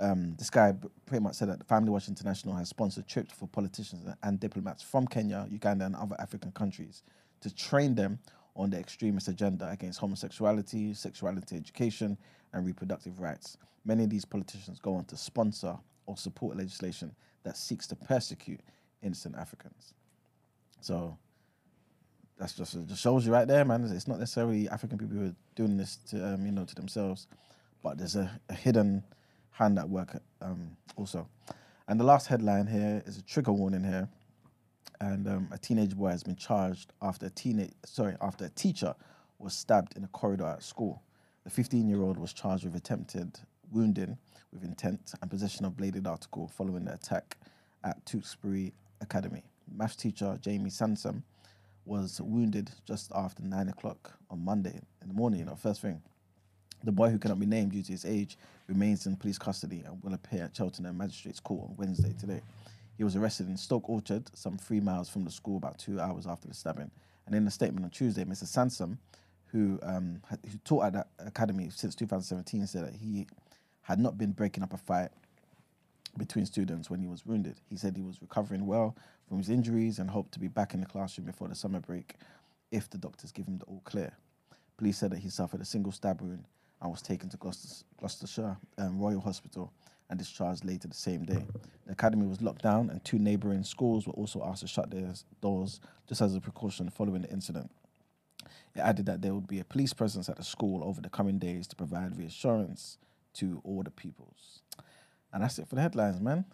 Um, 0.00 0.34
this 0.36 0.50
guy 0.50 0.74
pretty 1.06 1.22
much 1.22 1.36
said 1.36 1.48
that 1.48 1.66
Family 1.68 1.90
Watch 1.90 2.08
International 2.08 2.54
has 2.56 2.68
sponsored 2.68 3.06
trips 3.06 3.32
for 3.32 3.46
politicians 3.46 4.08
and 4.22 4.40
diplomats 4.40 4.82
from 4.82 5.06
Kenya, 5.06 5.46
Uganda, 5.50 5.86
and 5.86 5.94
other 5.94 6.16
African 6.18 6.50
countries 6.52 7.02
to 7.40 7.54
train 7.54 7.94
them 7.94 8.18
on 8.56 8.70
the 8.70 8.78
extremist 8.78 9.28
agenda 9.28 9.68
against 9.70 10.00
homosexuality, 10.00 10.94
sexuality 10.94 11.56
education, 11.56 12.16
and 12.52 12.66
reproductive 12.66 13.20
rights. 13.20 13.56
Many 13.84 14.04
of 14.04 14.10
these 14.10 14.24
politicians 14.24 14.78
go 14.80 14.94
on 14.94 15.04
to 15.06 15.16
sponsor 15.16 15.76
or 16.06 16.16
support 16.16 16.56
legislation 16.56 17.14
that 17.44 17.56
seeks 17.56 17.86
to 17.88 17.96
persecute 17.96 18.60
innocent 19.02 19.36
Africans. 19.36 19.94
So 20.80 21.16
that's 22.38 22.54
just 22.54 22.76
just 22.86 23.02
shows 23.02 23.26
you 23.26 23.32
right 23.32 23.46
there, 23.46 23.64
man. 23.64 23.84
It's 23.84 24.08
not 24.08 24.18
necessarily 24.18 24.68
African 24.68 24.98
people 24.98 25.16
who 25.16 25.26
are 25.26 25.34
doing 25.54 25.76
this 25.76 25.96
to 26.10 26.34
um, 26.34 26.46
you 26.46 26.52
know 26.52 26.64
to 26.64 26.74
themselves, 26.74 27.26
but 27.82 27.98
there's 27.98 28.16
a, 28.16 28.40
a 28.48 28.54
hidden 28.54 29.02
hand 29.54 29.78
at 29.78 29.88
work 29.88 30.20
um, 30.42 30.76
also. 30.96 31.28
And 31.88 31.98
the 31.98 32.04
last 32.04 32.26
headline 32.26 32.66
here 32.66 33.02
is 33.06 33.18
a 33.18 33.22
trigger 33.22 33.52
warning 33.52 33.84
here, 33.84 34.08
and 35.00 35.26
um, 35.28 35.48
a 35.52 35.58
teenage 35.58 35.96
boy 35.96 36.10
has 36.10 36.22
been 36.22 36.36
charged 36.36 36.92
after 37.00 37.26
a 37.26 37.30
teenage 37.30 37.72
sorry 37.84 38.16
after 38.20 38.44
a 38.44 38.48
teacher 38.50 38.94
was 39.38 39.54
stabbed 39.54 39.96
in 39.96 40.04
a 40.04 40.08
corridor 40.08 40.46
at 40.46 40.62
school. 40.62 41.02
The 41.44 41.50
15-year-old 41.50 42.16
was 42.16 42.32
charged 42.32 42.64
with 42.64 42.74
attempted 42.74 43.38
wounding 43.70 44.16
with 44.52 44.64
intent 44.64 45.12
and 45.20 45.30
possession 45.30 45.64
of 45.64 45.76
bladed 45.76 46.06
article 46.06 46.48
following 46.48 46.84
the 46.84 46.94
attack 46.94 47.36
at 47.82 48.04
Tewkesbury 48.06 48.72
Academy. 49.00 49.42
Maths 49.70 49.96
teacher 49.96 50.38
Jamie 50.40 50.70
Sansom 50.70 51.22
was 51.84 52.20
wounded 52.20 52.70
just 52.86 53.12
after 53.14 53.42
nine 53.42 53.68
o'clock 53.68 54.12
on 54.30 54.42
Monday 54.42 54.80
in 55.02 55.08
the 55.08 55.14
morning, 55.14 55.40
you 55.40 55.46
know, 55.46 55.56
first 55.56 55.82
thing. 55.82 56.00
The 56.82 56.92
boy, 56.92 57.10
who 57.10 57.18
cannot 57.18 57.40
be 57.40 57.46
named 57.46 57.72
due 57.72 57.82
to 57.82 57.92
his 57.92 58.04
age, 58.04 58.36
remains 58.66 59.06
in 59.06 59.16
police 59.16 59.38
custody 59.38 59.82
and 59.86 60.02
will 60.02 60.14
appear 60.14 60.44
at 60.44 60.56
Cheltenham 60.56 60.98
Magistrates 60.98 61.40
Court 61.40 61.70
on 61.70 61.76
Wednesday 61.76 62.14
today. 62.18 62.40
He 62.96 63.04
was 63.04 63.16
arrested 63.16 63.48
in 63.48 63.56
Stoke 63.56 63.88
Orchard, 63.88 64.30
some 64.34 64.56
three 64.56 64.80
miles 64.80 65.08
from 65.08 65.24
the 65.24 65.30
school, 65.30 65.56
about 65.56 65.78
two 65.78 65.98
hours 65.98 66.26
after 66.26 66.46
the 66.46 66.54
stabbing. 66.54 66.90
And 67.26 67.34
in 67.34 67.46
a 67.46 67.50
statement 67.50 67.84
on 67.84 67.90
Tuesday, 67.90 68.24
Mr. 68.24 68.46
Sansom, 68.46 68.98
who 69.46 69.78
um, 69.82 70.20
had, 70.28 70.40
who 70.50 70.58
taught 70.64 70.84
at 70.84 70.92
that 70.92 71.08
academy 71.18 71.70
since 71.70 71.94
2017, 71.94 72.66
said 72.66 72.84
that 72.84 72.94
he 72.94 73.26
had 73.82 73.98
not 73.98 74.18
been 74.18 74.32
breaking 74.32 74.62
up 74.62 74.72
a 74.72 74.76
fight 74.76 75.10
between 76.16 76.46
students 76.46 76.90
when 76.90 77.00
he 77.00 77.06
was 77.06 77.26
wounded. 77.26 77.60
He 77.68 77.76
said 77.76 77.96
he 77.96 78.02
was 78.02 78.20
recovering 78.20 78.66
well 78.66 78.96
from 79.28 79.38
his 79.38 79.50
injuries 79.50 79.98
and 79.98 80.10
hoped 80.10 80.32
to 80.32 80.40
be 80.40 80.48
back 80.48 80.74
in 80.74 80.80
the 80.80 80.86
classroom 80.86 81.26
before 81.26 81.48
the 81.48 81.54
summer 81.54 81.80
break 81.80 82.16
if 82.70 82.90
the 82.90 82.98
doctors 82.98 83.32
give 83.32 83.46
him 83.46 83.58
the 83.58 83.64
all 83.64 83.82
clear. 83.84 84.12
Police 84.76 84.98
said 84.98 85.10
that 85.10 85.18
he 85.18 85.30
suffered 85.30 85.60
a 85.60 85.64
single 85.64 85.92
stab 85.92 86.20
wound 86.20 86.44
and 86.84 86.92
was 86.92 87.00
taken 87.00 87.30
to 87.30 87.36
Gloucester, 87.38 87.84
Gloucestershire 87.98 88.58
um, 88.76 89.00
Royal 89.00 89.20
Hospital 89.20 89.72
and 90.10 90.18
discharged 90.18 90.66
later 90.66 90.86
the 90.86 90.94
same 90.94 91.24
day. 91.24 91.46
The 91.86 91.92
academy 91.92 92.26
was 92.26 92.42
locked 92.42 92.62
down, 92.62 92.90
and 92.90 93.02
two 93.02 93.18
neighbouring 93.18 93.64
schools 93.64 94.06
were 94.06 94.12
also 94.12 94.44
asked 94.44 94.60
to 94.60 94.68
shut 94.68 94.90
their 94.90 95.14
doors 95.40 95.80
just 96.06 96.20
as 96.20 96.36
a 96.36 96.40
precaution 96.42 96.90
following 96.90 97.22
the 97.22 97.30
incident. 97.30 97.70
It 98.76 98.80
added 98.80 99.06
that 99.06 99.22
there 99.22 99.34
would 99.34 99.46
be 99.46 99.60
a 99.60 99.64
police 99.64 99.94
presence 99.94 100.28
at 100.28 100.36
the 100.36 100.44
school 100.44 100.84
over 100.84 101.00
the 101.00 101.08
coming 101.08 101.38
days 101.38 101.66
to 101.68 101.76
provide 101.76 102.18
reassurance 102.18 102.98
to 103.34 103.62
all 103.64 103.82
the 103.82 103.90
pupils. 103.90 104.60
And 105.32 105.42
that's 105.42 105.58
it 105.58 105.66
for 105.66 105.76
the 105.76 105.80
headlines, 105.80 106.20
man. 106.20 106.44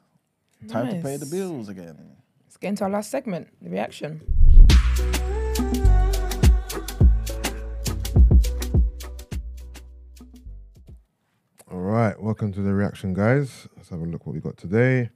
Time 0.68 0.88
to 0.90 1.02
pay 1.02 1.16
the 1.16 1.26
bills 1.26 1.68
again. 1.68 1.98
Let's 2.46 2.56
get 2.56 2.68
into 2.68 2.84
our 2.84 2.90
last 2.90 3.10
segment, 3.10 3.48
the 3.60 3.70
reaction. 3.70 4.20
Right, 11.90 12.20
welcome 12.20 12.52
to 12.52 12.60
the 12.62 12.72
reaction, 12.72 13.14
guys. 13.14 13.66
Let's 13.76 13.88
have 13.88 14.00
a 14.00 14.04
look 14.04 14.26
what 14.26 14.34
we 14.34 14.40
got 14.40 14.56
today. 14.56 15.10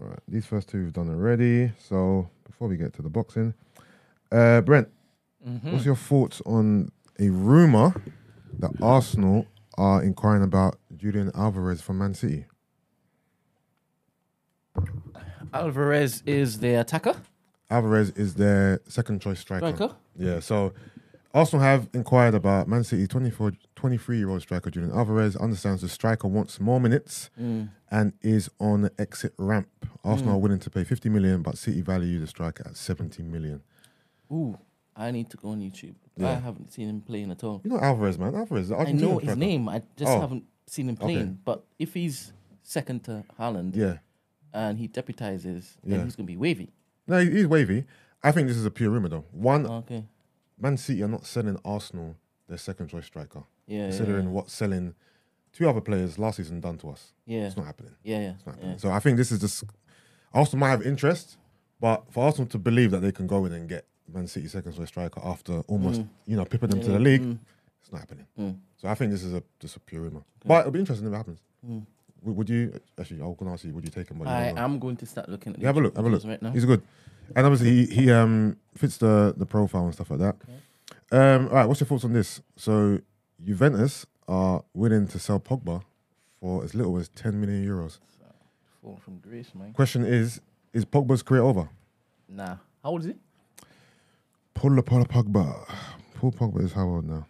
All 0.00 0.08
right, 0.08 0.18
these 0.28 0.46
first 0.46 0.68
two 0.68 0.82
we've 0.82 0.92
done 0.92 1.08
already. 1.08 1.72
So 1.78 2.28
before 2.44 2.68
we 2.68 2.76
get 2.76 2.92
to 2.94 3.02
the 3.02 3.08
boxing, 3.08 3.54
uh, 4.30 4.60
Brent, 4.60 4.88
what's 5.62 5.84
your 5.84 5.96
thoughts 5.96 6.42
on 6.46 6.90
a 7.18 7.30
rumor 7.30 7.94
that 8.58 8.70
Arsenal 8.82 9.46
are 9.78 10.02
inquiring 10.02 10.42
about 10.42 10.76
Julian 10.96 11.30
Alvarez 11.34 11.80
from 11.80 11.98
Man 11.98 12.14
City? 12.14 12.46
Alvarez 15.52 16.22
is 16.26 16.58
the 16.58 16.74
attacker. 16.74 17.16
Alvarez 17.70 18.10
is 18.10 18.34
their 18.34 18.80
second 18.86 19.20
choice 19.20 19.40
striker. 19.40 19.74
Striker? 19.74 19.94
Yeah, 20.18 20.40
so 20.40 20.74
Arsenal 21.36 21.62
have 21.62 21.90
inquired 21.92 22.34
about 22.34 22.66
Man 22.66 22.82
City 22.82 23.06
24, 23.06 23.52
23 23.74 24.16
year 24.16 24.30
old 24.30 24.40
striker 24.40 24.70
Julian 24.70 24.90
Alvarez. 24.90 25.36
Understands 25.36 25.82
the 25.82 25.88
striker 25.88 26.26
wants 26.26 26.58
more 26.58 26.80
minutes 26.80 27.28
mm. 27.38 27.68
and 27.90 28.14
is 28.22 28.48
on 28.58 28.80
the 28.80 28.92
exit 28.98 29.34
ramp. 29.36 29.68
Arsenal 30.02 30.36
are 30.36 30.38
mm. 30.38 30.40
willing 30.40 30.58
to 30.60 30.70
pay 30.70 30.82
50 30.82 31.10
million, 31.10 31.42
but 31.42 31.58
City 31.58 31.82
value 31.82 32.18
the 32.18 32.26
striker 32.26 32.66
at 32.66 32.74
70 32.74 33.22
million. 33.24 33.62
Ooh, 34.32 34.56
I 34.96 35.10
need 35.10 35.28
to 35.28 35.36
go 35.36 35.50
on 35.50 35.60
YouTube. 35.60 35.96
I 36.18 36.36
haven't 36.36 36.72
seen 36.72 36.88
him 36.88 37.02
playing 37.02 37.30
at 37.30 37.44
all. 37.44 37.60
You 37.64 37.70
know 37.70 37.80
Alvarez, 37.80 38.18
man. 38.18 38.34
Alvarez, 38.34 38.72
I 38.72 38.84
know 38.92 39.18
his 39.18 39.24
striker. 39.24 39.38
name. 39.38 39.68
I 39.68 39.82
just 39.94 40.10
Oh. 40.10 40.20
haven't 40.20 40.44
seen 40.66 40.88
him 40.88 40.94
Okay. 40.94 41.04
playing. 41.04 41.40
But 41.44 41.66
if 41.78 41.92
he's 41.92 42.32
second 42.62 43.04
to 43.04 43.24
Haaland 43.38 43.76
Yeah. 43.76 43.98
and 44.54 44.78
he 44.78 44.88
deputizes, 44.88 45.76
then 45.84 45.98
Yeah. 45.98 46.04
he's 46.04 46.16
gonna 46.16 46.26
be 46.26 46.38
wavy. 46.38 46.72
No, 47.06 47.22
he's 47.22 47.46
wavy. 47.46 47.84
I 48.22 48.32
think 48.32 48.48
this 48.48 48.56
is 48.56 48.64
a 48.64 48.70
pure 48.70 48.88
rumor, 48.88 49.10
though. 49.10 49.24
One, 49.32 49.66
Okay. 49.66 50.06
Man 50.58 50.76
City 50.76 51.02
are 51.02 51.08
not 51.08 51.26
selling 51.26 51.58
Arsenal 51.64 52.16
their 52.48 52.58
second 52.58 52.88
choice 52.88 53.06
striker, 53.06 53.42
Yeah. 53.66 53.78
Yeah. 53.78 53.88
considering 53.88 54.26
Yeah. 54.26 54.32
what 54.32 54.50
selling 54.50 54.94
two 55.52 55.68
other 55.68 55.80
players 55.80 56.18
last 56.18 56.36
season 56.36 56.60
done 56.60 56.78
to 56.78 56.90
us. 56.90 57.12
Yeah. 57.26 57.46
It's 57.46 57.56
not 57.56 57.66
happening. 57.66 57.92
Yeah. 58.02 58.20
Yeah. 58.20 58.30
It's 58.32 58.46
not 58.46 58.56
yeah. 58.62 58.76
So 58.76 58.90
I 58.90 59.00
think 59.00 59.16
this 59.16 59.32
is 59.32 59.40
just 59.40 59.64
Arsenal 60.32 60.60
might 60.60 60.70
have 60.70 60.82
interest, 60.82 61.38
but 61.80 62.04
for 62.12 62.24
Arsenal 62.24 62.46
to 62.48 62.58
believe 62.58 62.90
that 62.90 63.00
they 63.00 63.12
can 63.12 63.26
go 63.26 63.44
in 63.46 63.52
and 63.52 63.68
get 63.68 63.86
Man 64.12 64.26
City 64.26 64.46
second 64.48 64.74
choice 64.76 64.88
striker 64.88 65.20
after 65.24 65.60
almost 65.66 66.02
you 66.26 66.36
know 66.36 66.44
pipping 66.44 66.70
them 66.70 66.80
to 66.80 66.92
the 66.92 66.98
league, 67.00 67.38
it's 67.82 67.90
not 67.92 68.00
happening. 68.00 68.26
Mm. 68.38 68.58
So 68.76 68.88
I 68.88 68.94
think 68.94 69.10
this 69.10 69.24
is 69.24 69.34
a 69.34 69.42
just 69.58 69.76
a 69.76 69.80
pure 69.80 70.02
rumor. 70.02 70.22
But 70.44 70.60
it'll 70.60 70.72
be 70.72 70.78
interesting 70.80 71.08
if 71.08 71.12
it 71.12 71.16
happens. 71.16 71.40
Mm. 71.68 71.86
Would, 72.22 72.50
you 72.50 72.72
actually? 72.98 73.20
I 73.20 73.26
was 73.26 73.36
gonna 73.38 73.52
ask 73.52 73.64
you. 73.64 73.72
Would 73.72 73.84
you 73.84 73.90
take 73.90 74.08
him? 74.08 74.20
I 74.26 74.48
am 74.56 74.78
going 74.78 74.96
to 74.96 75.06
start 75.06 75.28
looking 75.28 75.54
at. 75.54 75.60
Yeah, 75.60 75.68
have 75.68 75.76
a 75.76 75.80
look. 75.80 75.96
Have 75.96 76.06
a 76.06 76.08
look. 76.08 76.24
right 76.24 76.42
now. 76.42 76.50
He's 76.50 76.64
good, 76.64 76.82
and 77.34 77.46
obviously 77.46 77.86
he, 77.86 78.02
he 78.02 78.10
um 78.10 78.56
fits 78.76 78.98
the 78.98 79.34
the 79.36 79.46
profile 79.46 79.84
and 79.84 79.94
stuff 79.94 80.10
like 80.10 80.20
that. 80.20 80.36
Um, 81.12 81.48
all 81.48 81.54
right, 81.54 81.66
what's 81.66 81.80
your 81.80 81.86
thoughts 81.86 82.04
on 82.04 82.12
this? 82.12 82.40
So 82.56 83.00
Juventus 83.44 84.06
are 84.28 84.64
willing 84.74 85.06
to 85.08 85.18
sell 85.18 85.38
Pogba 85.38 85.82
for 86.40 86.64
as 86.64 86.74
little 86.74 86.96
as 86.98 87.08
ten 87.10 87.40
million 87.40 87.66
euros. 87.66 87.98
Fall 88.82 89.00
from 89.02 89.18
grace, 89.18 89.52
man. 89.54 89.72
Question 89.72 90.04
is: 90.04 90.40
Is 90.72 90.84
Pogba's 90.84 91.22
career 91.22 91.42
over? 91.42 91.68
Nah. 92.28 92.56
How 92.82 92.90
old 92.90 93.00
is 93.00 93.06
he? 93.06 93.14
Paul 94.54 94.80
Paul 94.82 95.04
Pogba. 95.04 95.68
Paul 96.14 96.32
Pogba 96.32 96.62
is 96.62 96.72
how 96.72 96.86
old 96.86 97.04
now? 97.04 97.26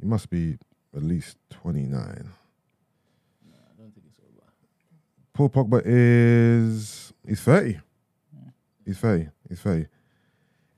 He 0.00 0.06
must 0.06 0.30
be 0.30 0.58
at 0.94 1.02
least 1.02 1.36
twenty 1.50 1.82
nine. 1.82 2.30
Nah, 3.44 3.56
I 3.56 3.80
don't 3.80 3.92
think 3.94 4.06
it's 4.08 4.20
over. 4.20 4.44
Paul 5.32 5.48
Pogba 5.48 5.82
is 5.84 7.12
he's 7.26 7.40
thirty. 7.40 7.78
He's 8.88 8.98
thirty. 8.98 9.28
He's 9.50 9.60
thirty. 9.60 9.86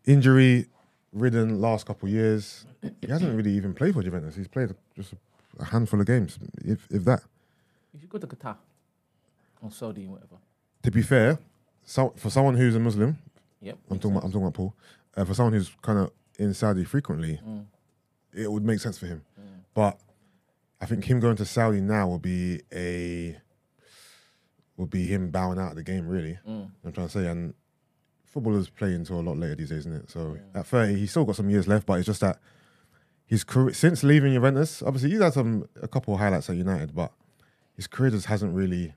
Injury 0.04 0.66
ridden 1.12 1.60
last 1.60 1.86
couple 1.86 2.08
of 2.08 2.12
years. 2.12 2.66
He 3.00 3.06
hasn't 3.08 3.36
really 3.36 3.52
even 3.52 3.72
played 3.72 3.94
for 3.94 4.02
Juventus. 4.02 4.34
He's 4.34 4.48
played 4.48 4.74
just 4.96 5.14
a 5.60 5.64
handful 5.66 6.00
of 6.00 6.06
games, 6.06 6.36
if 6.64 6.88
if 6.90 7.04
that. 7.04 7.20
If 7.20 7.94
you 7.94 8.00
should 8.00 8.10
go 8.10 8.18
to 8.18 8.26
Qatar 8.26 8.56
or 9.62 9.70
Saudi, 9.70 10.06
or 10.06 10.12
whatever. 10.14 10.36
To 10.82 10.90
be 10.90 11.02
fair, 11.02 11.38
so 11.84 12.12
for 12.16 12.30
someone 12.30 12.56
who's 12.56 12.74
a 12.74 12.80
Muslim, 12.80 13.16
Yep. 13.62 13.78
I'm 13.90 13.98
talking 14.00 14.12
about 14.16 14.24
I'm 14.24 14.32
talking 14.32 14.42
about 14.46 14.54
Paul. 14.54 14.74
Uh, 15.16 15.24
for 15.24 15.34
someone 15.34 15.52
who's 15.52 15.70
kind 15.82 15.98
of 16.00 16.10
in 16.38 16.52
Saudi 16.54 16.82
frequently, 16.84 17.38
Mm. 17.46 17.66
it 18.32 18.50
would 18.50 18.64
make 18.64 18.80
sense 18.80 18.98
for 18.98 19.06
him. 19.06 19.22
But 19.74 20.00
I 20.80 20.86
think 20.86 21.04
him 21.04 21.20
going 21.20 21.36
to 21.36 21.44
Saudi 21.44 21.80
now 21.80 22.08
will 22.08 22.18
be 22.18 22.62
a 22.72 23.36
will 24.76 24.86
be 24.86 25.04
him 25.06 25.30
bowing 25.30 25.58
out 25.60 25.70
of 25.72 25.76
the 25.76 25.84
game. 25.84 26.08
Really, 26.08 26.38
Mm. 26.48 26.70
I'm 26.84 26.92
trying 26.92 27.06
to 27.08 27.12
say. 27.12 27.26
And 27.28 27.54
footballers 28.30 28.68
play 28.70 28.94
until 28.94 29.20
a 29.20 29.22
lot 29.22 29.36
later 29.36 29.56
these 29.56 29.68
days, 29.70 29.80
isn't 29.80 29.92
it? 30.04 30.10
So 30.10 30.38
at 30.54 30.66
30, 30.66 30.94
he's 30.94 31.10
still 31.10 31.24
got 31.24 31.36
some 31.36 31.50
years 31.50 31.66
left, 31.68 31.84
but 31.86 31.94
it's 31.98 32.06
just 32.06 32.20
that 32.22 32.38
his 33.26 33.44
career 33.44 33.72
since 33.74 34.02
leaving 34.02 34.32
Juventus, 34.32 34.82
obviously 34.82 35.10
he's 35.10 35.20
had 35.20 35.32
some 35.34 35.68
a 35.82 35.88
couple 35.88 36.14
of 36.14 36.20
highlights 36.20 36.48
at 36.50 36.56
United, 36.56 36.94
but 36.94 37.12
his 37.76 37.86
career 37.86 38.10
just 38.10 38.26
hasn't 38.26 38.54
really, 38.54 38.94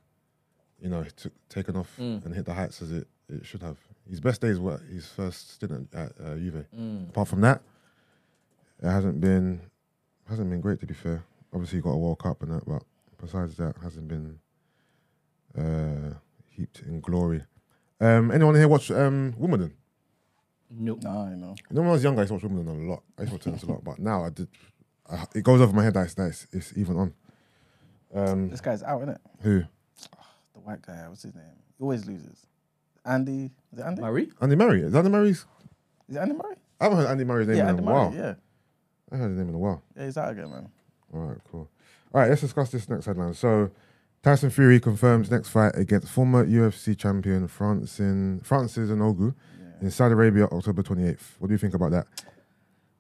you 0.81 0.89
know, 0.89 1.03
t- 1.15 1.29
taken 1.49 1.75
off 1.75 1.95
Mm. 1.99 2.25
and 2.25 2.33
hit 2.35 2.45
the 2.45 2.53
heights 2.53 2.81
as 2.81 2.91
it, 2.91 3.07
it 3.29 3.45
should 3.45 3.61
have. 3.61 3.77
His 4.09 4.19
best 4.19 4.41
days 4.41 4.59
were 4.59 4.77
his 4.91 5.07
first 5.07 5.53
stint 5.53 5.87
at 5.93 6.11
uh, 6.23 6.35
Juve. 6.35 6.65
Mm. 6.77 7.09
Apart 7.09 7.27
from 7.29 7.41
that, 7.41 7.61
it 8.81 8.89
hasn't 8.89 9.19
been 9.21 9.61
hasn't 10.29 10.49
been 10.49 10.61
great 10.61 10.79
to 10.79 10.85
be 10.85 10.93
fair. 10.93 11.23
Obviously, 11.53 11.77
he 11.77 11.81
got 11.83 11.91
a 11.91 11.97
World 11.97 12.19
Cup 12.19 12.41
and 12.41 12.51
that, 12.51 12.65
but 12.67 12.83
besides 13.21 13.55
that, 13.57 13.75
hasn't 13.81 14.07
been 14.07 14.39
uh, 15.57 16.13
heaped 16.49 16.81
in 16.81 16.99
glory. 16.99 17.43
Um, 17.99 18.31
anyone 18.31 18.55
here 18.55 18.67
watch 18.67 18.91
um, 18.91 19.33
Wimbledon? 19.37 19.73
Nope. 20.69 21.03
Nah, 21.03 21.29
you 21.29 21.35
know. 21.35 21.55
You 21.69 21.75
know, 21.75 21.81
when 21.81 21.89
I 21.89 21.93
was 21.93 22.03
younger, 22.03 22.21
I 22.21 22.23
used 22.23 22.29
to 22.29 22.33
watch 22.35 22.43
Wimbledon 22.43 22.87
a 22.87 22.89
lot. 22.89 23.03
I 23.17 23.21
used 23.21 23.31
to 23.31 23.35
watch 23.35 23.43
tennis 23.43 23.63
a 23.63 23.67
lot, 23.67 23.83
but 23.83 23.99
now 23.99 24.23
I 24.25 24.29
did. 24.29 24.47
I, 25.09 25.25
it 25.35 25.43
goes 25.43 25.61
over 25.61 25.73
my 25.73 25.83
head 25.83 25.93
that 25.93 26.05
it's, 26.05 26.13
that 26.15 26.27
it's, 26.27 26.47
it's 26.51 26.73
even 26.77 26.97
on. 26.97 27.13
Um, 28.13 28.49
This 28.49 28.61
guy's 28.61 28.83
out, 28.83 29.01
isn't 29.01 29.15
it? 29.15 29.21
who? 29.41 29.63
The 30.53 30.59
white 30.59 30.81
guy. 30.81 31.07
What's 31.07 31.23
his 31.23 31.35
name? 31.35 31.43
He 31.77 31.83
always 31.83 32.05
loses. 32.05 32.45
Andy. 33.05 33.51
Is 33.71 33.79
it 33.79 33.83
Andy? 33.85 34.01
Murray? 34.01 34.31
Andy 34.41 34.55
Murray. 34.55 34.81
Is 34.81 34.95
Andy 34.95 35.09
Murray's? 35.09 35.45
Is 36.09 36.15
it 36.15 36.19
Andy 36.19 36.33
Murray? 36.35 36.55
I 36.79 36.85
haven't 36.85 36.99
heard 36.99 37.07
Andy 37.07 37.23
Murray's 37.23 37.47
name 37.47 37.57
yeah, 37.57 37.63
in 37.63 37.69
Andy 37.69 37.81
a 37.81 37.85
Murray. 37.85 37.95
while. 37.95 38.13
Yeah. 38.13 38.33
I 39.11 39.15
haven't 39.15 39.19
heard 39.19 39.29
his 39.29 39.37
name 39.37 39.49
in 39.49 39.55
a 39.55 39.59
while. 39.59 39.83
Yeah, 39.95 40.05
he's 40.05 40.17
out 40.17 40.31
again, 40.31 40.49
man. 40.49 40.69
All 41.13 41.21
right, 41.21 41.37
cool. 41.51 41.69
All 42.13 42.21
right, 42.21 42.29
let's 42.29 42.41
discuss 42.41 42.71
this 42.71 42.89
next 42.89 43.05
headline. 43.05 43.33
So, 43.33 43.71
Tyson 44.23 44.49
Fury 44.49 44.79
confirms 44.79 45.29
next 45.29 45.49
fight 45.49 45.73
against 45.75 46.07
former 46.09 46.45
UFC 46.45 46.97
champion 46.97 47.47
Francis 47.47 47.97
Francis 48.47 48.89
Ngannou 48.89 49.33
in 49.81 49.91
Saudi 49.91 50.13
Arabia, 50.13 50.45
October 50.45 50.81
28th. 50.81 51.19
What 51.39 51.49
do 51.49 51.53
you 51.53 51.57
think 51.57 51.73
about 51.73 51.91
that? 51.91 52.07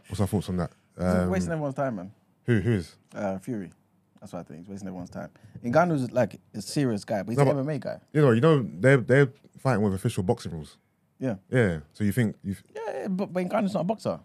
What's 0.07 0.19
our 0.19 0.27
thoughts 0.27 0.49
on 0.49 0.57
that? 0.57 0.71
Um, 0.97 1.29
wasting 1.29 1.51
everyone's 1.53 1.75
time, 1.75 1.95
man. 1.95 2.11
who 2.45 2.59
who 2.59 2.73
is? 2.73 2.95
Uh, 3.15 3.37
Fury. 3.37 3.71
That's 4.19 4.33
what 4.33 4.39
I 4.39 4.43
think. 4.43 4.59
He's 4.61 4.67
wasting 4.69 4.87
everyone's 4.89 5.09
time. 5.09 5.29
Ngannou's 5.63 6.11
like 6.11 6.39
a 6.53 6.61
serious 6.61 7.05
guy, 7.05 7.23
but 7.23 7.31
he's 7.31 7.37
No, 7.37 7.49
an 7.49 7.55
but- 7.55 7.65
MMA 7.65 7.79
guy. 7.79 7.99
You 8.11 8.21
know, 8.21 8.31
you 8.31 8.41
know 8.41 8.69
they're 8.79 8.97
they're 8.97 9.29
fighting 9.57 9.81
with 9.81 9.93
official 9.93 10.23
boxing 10.23 10.51
rules. 10.51 10.77
Yeah. 11.19 11.35
Yeah. 11.49 11.79
So 11.93 12.03
you 12.03 12.11
think 12.11 12.35
you? 12.43 12.55
Yeah, 12.75 12.81
yeah, 13.01 13.07
but, 13.07 13.31
but 13.31 13.43
Ngannou's 13.45 13.73
not 13.73 13.81
a 13.81 13.85
boxer. 13.85 14.19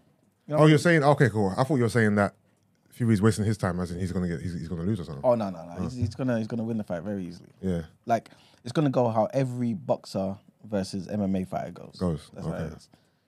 You 0.47 0.55
know? 0.55 0.63
Oh, 0.63 0.65
you're 0.65 0.77
saying 0.77 1.03
okay, 1.03 1.29
cool. 1.29 1.53
I 1.57 1.63
thought 1.63 1.77
you 1.77 1.83
were 1.83 1.89
saying 1.89 2.15
that 2.15 2.33
Fury's 2.99 3.21
wasting 3.21 3.45
his 3.45 3.57
time, 3.57 3.79
as 3.79 3.91
in 3.91 3.97
he's 3.97 4.11
gonna 4.11 4.27
get 4.27 4.41
he's, 4.41 4.53
he's 4.53 4.67
gonna 4.67 4.83
lose 4.83 4.99
or 4.99 5.05
something. 5.05 5.23
Oh 5.23 5.33
no, 5.33 5.49
no, 5.49 5.63
no. 5.63 5.71
He's, 5.83 5.93
uh-huh. 5.93 6.01
he's 6.01 6.15
gonna 6.15 6.37
he's 6.37 6.47
gonna 6.47 6.65
win 6.65 6.77
the 6.77 6.83
fight 6.83 7.01
very 7.01 7.25
easily. 7.25 7.47
Yeah. 7.61 7.83
Like 8.05 8.29
it's 8.65 8.73
gonna 8.73 8.89
go 8.89 9.07
how 9.07 9.29
every 9.33 9.73
boxer 9.73 10.35
versus 10.69 11.07
MMA 11.07 11.47
fighter 11.47 11.71
goes. 11.71 11.95
Goes, 11.97 12.29
That's 12.33 12.45
what 12.45 12.59
it 12.59 12.63
okay. 12.65 12.75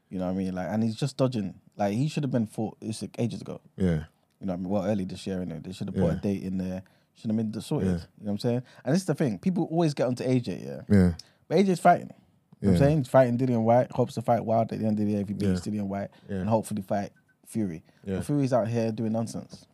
You 0.09 0.19
know 0.19 0.25
what 0.25 0.31
I 0.31 0.33
mean? 0.33 0.53
Like, 0.53 0.67
and 0.69 0.83
he's 0.83 0.97
just 0.97 1.15
dodging. 1.15 1.53
Like 1.77 1.93
he 1.93 2.09
should 2.09 2.23
have 2.23 2.31
been 2.31 2.47
fought 2.47 2.75
like 2.81 3.15
ages 3.17 3.39
ago. 3.39 3.61
Yeah. 3.77 4.03
You 4.41 4.47
know, 4.47 4.51
what 4.51 4.53
I 4.53 4.57
mean? 4.57 4.69
well, 4.69 4.85
early 4.85 5.05
this 5.05 5.25
year, 5.25 5.37
innit? 5.37 5.63
They 5.63 5.71
should 5.71 5.87
have 5.87 5.95
put 5.95 6.03
Yeah. 6.03 6.17
a 6.17 6.21
date 6.21 6.43
in 6.43 6.57
there. 6.57 6.83
Should 7.13 7.31
have 7.31 7.37
been 7.37 7.61
sorted. 7.61 7.87
Yeah. 7.87 7.93
You 7.93 7.99
know 7.99 8.05
what 8.17 8.31
I'm 8.31 8.39
saying? 8.39 8.63
And 8.83 8.93
this 8.93 9.03
is 9.03 9.07
the 9.07 9.15
thing. 9.15 9.39
People 9.39 9.69
always 9.71 9.93
get 9.93 10.07
onto 10.07 10.25
AJ, 10.25 10.65
yeah. 10.65 10.81
Yeah. 10.89 11.13
But 11.47 11.59
AJ's 11.59 11.79
fighting. 11.79 12.11
You 12.59 12.67
know 12.67 12.73
what 12.73 12.79
Yeah. 12.79 12.87
I'm 12.87 12.89
saying? 12.89 12.97
He's 12.97 13.07
fighting 13.07 13.37
Dillian 13.37 13.63
Whyte, 13.63 13.89
hopes 13.93 14.15
to 14.15 14.21
fight 14.21 14.43
Wild 14.43 14.73
at 14.73 14.79
the 14.79 14.85
end 14.85 14.99
of 14.99 15.05
the 15.05 15.11
year 15.13 15.21
if 15.21 15.29
he 15.29 15.33
beats 15.33 15.65
Yeah. 15.65 15.71
Dillian 15.71 15.87
Whyte, 15.87 16.09
Yeah. 16.27 16.37
and 16.39 16.49
hopefully 16.49 16.81
fight 16.81 17.13
Fury. 17.51 17.83
Yeah. 18.05 18.17
But 18.17 18.25
Fury's 18.25 18.53
out 18.53 18.67
here 18.67 18.91
doing 18.91 19.11
nonsense. 19.11 19.65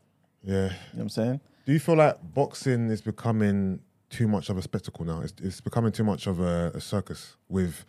Yeah. 0.43 0.55
You 0.55 0.61
know 0.63 0.69
what 0.93 1.01
I'm 1.03 1.09
saying? 1.09 1.39
Do 1.65 1.73
you 1.73 1.79
feel 1.79 1.95
like 1.95 2.17
boxing 2.33 2.89
is 2.89 3.01
becoming 3.01 3.79
too 4.09 4.27
much 4.27 4.49
of 4.49 4.57
a 4.57 4.61
spectacle 4.61 5.05
now? 5.05 5.21
It's, 5.21 5.33
it's 5.41 5.61
becoming 5.61 5.91
too 5.91 6.03
much 6.03 6.25
of 6.27 6.39
a, 6.39 6.71
a 6.73 6.81
circus 6.81 7.35
with, 7.49 7.85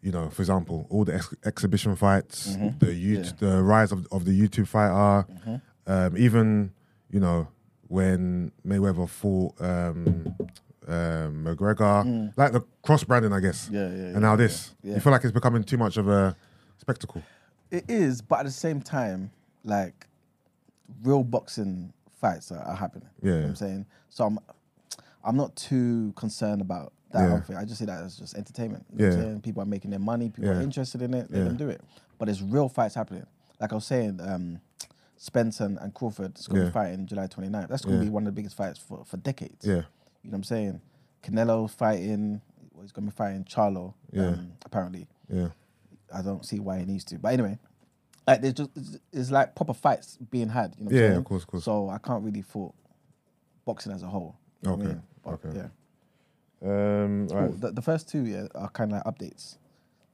you 0.00 0.12
know, 0.12 0.28
for 0.30 0.42
example, 0.42 0.86
all 0.90 1.04
the 1.04 1.14
ex- 1.14 1.34
exhibition 1.44 1.96
fights, 1.96 2.54
the 2.78 2.86
YouTube, 2.86 3.38
the 3.38 3.62
rise 3.62 3.90
of, 3.90 4.06
of 4.12 4.24
the 4.26 4.32
YouTube 4.38 4.68
fighter, 4.68 5.26
um, 5.86 6.16
even 6.16 6.72
you 7.10 7.18
know, 7.20 7.48
when 7.88 8.52
Mayweather 8.64 9.08
fought 9.08 9.60
um, 9.60 10.36
um, 10.86 11.44
McGregor, 11.44 12.32
like 12.36 12.52
the 12.52 12.62
cross 12.82 13.02
branding, 13.02 13.32
I 13.32 13.40
guess. 13.40 13.68
Mm. 13.68 13.72
Yeah, 13.72 13.80
yeah, 13.80 13.88
yeah, 13.88 14.08
And 14.12 14.20
now 14.20 14.36
this, 14.36 14.74
yeah. 14.82 14.94
you 14.94 15.00
feel 15.00 15.10
like 15.10 15.24
it's 15.24 15.32
becoming 15.32 15.64
too 15.64 15.78
much 15.78 15.96
of 15.96 16.08
a 16.08 16.36
spectacle. 16.78 17.22
It 17.70 17.84
is, 17.88 18.20
but 18.22 18.40
at 18.40 18.44
the 18.46 18.50
same 18.52 18.80
time, 18.82 19.30
like 19.64 20.06
real 21.02 21.22
boxing 21.24 21.92
fights 22.20 22.50
are, 22.52 22.58
are 22.62 22.74
happening. 22.76 23.08
You 23.22 23.30
know 23.30 23.36
Yeah. 23.36 23.42
what 23.42 23.48
I'm 23.50 23.56
saying? 23.56 23.86
So 24.08 24.24
I'm 24.26 24.38
I'm 25.22 25.36
not 25.36 25.54
too 25.54 26.14
concerned 26.16 26.62
about 26.62 26.94
that 27.12 27.28
Yeah. 27.28 27.34
outfit. 27.34 27.56
I 27.56 27.66
just 27.66 27.78
see 27.78 27.84
that 27.84 28.02
as 28.02 28.16
just 28.16 28.34
entertainment. 28.34 28.86
You 28.90 28.98
know 28.98 29.04
what 29.04 29.12
I'm 29.14 29.18
Yeah. 29.20 29.24
saying? 29.26 29.40
People 29.42 29.62
are 29.62 29.66
making 29.66 29.90
their 29.90 30.00
money, 30.00 30.30
people 30.30 30.50
are 30.50 30.62
interested 30.62 31.02
in 31.02 31.12
it, 31.12 31.30
let 31.30 31.38
Yeah. 31.38 31.44
them 31.44 31.56
do 31.58 31.68
it. 31.68 31.82
But 32.18 32.24
there's 32.26 32.42
real 32.42 32.70
fights 32.70 32.94
happening. 32.94 33.26
Like 33.60 33.70
I 33.72 33.74
was 33.74 33.84
saying, 33.84 34.18
um, 34.22 34.60
Spence 35.18 35.60
and, 35.60 35.76
and 35.78 35.92
Crawford 35.92 36.38
is 36.38 36.46
gonna 36.48 36.60
Yeah. 36.62 36.66
be 36.68 36.72
fighting 36.72 37.06
July 37.06 37.26
29th. 37.26 37.68
That's 37.68 37.84
gonna 37.84 37.96
Yeah. 37.98 38.04
be 38.04 38.08
one 38.08 38.22
of 38.22 38.26
the 38.28 38.32
biggest 38.32 38.56
fights 38.56 38.78
for, 38.78 39.04
for 39.04 39.18
decades. 39.18 39.66
Yeah, 39.66 39.74
You 40.22 40.30
know 40.30 40.30
what 40.30 40.34
I'm 40.36 40.44
saying? 40.44 40.80
Canelo 41.22 41.68
fighting 41.68 42.40
well, 42.72 42.82
he's 42.82 42.92
gonna 42.92 43.08
be 43.08 43.12
fighting 43.12 43.44
Charlo, 43.44 43.92
Yeah. 44.10 44.28
um, 44.28 44.52
apparently. 44.64 45.06
yeah, 45.28 45.48
I 46.12 46.22
don't 46.22 46.44
see 46.44 46.60
why 46.60 46.78
he 46.80 46.84
needs 46.84 47.04
to. 47.04 47.18
But 47.18 47.32
anyway, 47.34 47.58
like 48.26 48.40
there's 48.42 48.54
just 48.54 48.70
it's, 48.76 48.98
it's 49.12 49.30
like 49.30 49.54
proper 49.54 49.74
fights 49.74 50.18
being 50.30 50.48
had. 50.48 50.74
You 50.78 50.84
know 50.86 50.90
Yeah, 50.90 51.16
of 51.16 51.24
course, 51.24 51.42
of 51.42 51.48
course. 51.48 51.64
So 51.64 51.88
I 51.88 51.98
can't 51.98 52.22
really 52.24 52.42
fault 52.42 52.74
boxing 53.64 53.92
as 53.92 54.02
a 54.02 54.06
whole. 54.06 54.36
You 54.62 54.70
know 54.70 54.76
what 54.76 54.82
I 54.82 54.88
Okay, 54.88 54.94
mean? 54.94 55.02
But, 55.24 55.30
okay. 55.32 55.56
Yeah. 55.58 55.68
Um, 56.62 57.28
right, 57.28 57.60
The, 57.60 57.72
the 57.72 57.82
first 57.82 58.08
two 58.08 58.24
yeah 58.26 58.46
are 58.54 58.68
kind 58.70 58.92
of 58.92 58.96
like 58.96 59.04
updates. 59.14 59.56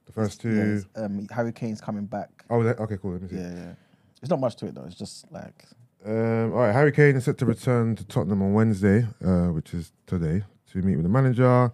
the 0.05 0.11
first 0.13 0.39
two. 0.39 0.83
it's, 0.85 0.87
um, 0.95 1.27
Harry 1.31 1.51
Kane's 1.51 1.81
coming 1.81 2.05
back. 2.05 2.45
Oh, 2.49 2.63
that, 2.63 2.79
okay, 2.79 2.97
cool. 3.01 3.11
Let 3.13 3.23
me 3.23 3.27
see. 3.29 3.35
Yeah, 3.35 3.53
yeah. 3.53 3.73
It's 4.21 4.29
not 4.29 4.39
much 4.39 4.55
to 4.57 4.67
it 4.67 4.75
though. 4.75 4.85
It's 4.85 4.95
just 4.95 5.29
like 5.31 5.65
Um, 6.05 6.53
all 6.53 6.59
right, 6.59 6.71
Harry 6.73 6.91
Kane 6.93 7.15
is 7.17 7.25
set 7.25 7.37
to 7.39 7.45
return 7.45 7.95
to 7.97 8.05
Tottenham 8.05 8.41
on 8.41 8.53
Wednesday, 8.53 9.05
uh, 9.25 9.47
which 9.47 9.73
is 9.73 9.91
today, 10.05 10.43
to 10.71 10.81
meet 10.81 10.95
with 10.95 11.03
the 11.03 11.09
manager. 11.09 11.71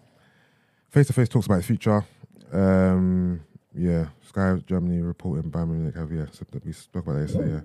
Face 0.90 1.08
to 1.08 1.14
face 1.14 1.30
talks 1.30 1.46
about 1.46 1.56
his 1.58 1.66
future. 1.68 2.04
Um, 2.52 3.42
yeah, 3.76 4.08
Sky 4.28 4.56
Germany 4.66 5.02
reporting 5.02 5.52
Bayern 5.52 5.70
Munich 5.70 5.96
have 5.96 6.12
yeah, 6.12 6.26
so 6.32 6.46
we 6.64 6.72
spoke 6.72 7.06
about 7.06 7.14
that 7.14 7.22
yesterday. 7.22 7.62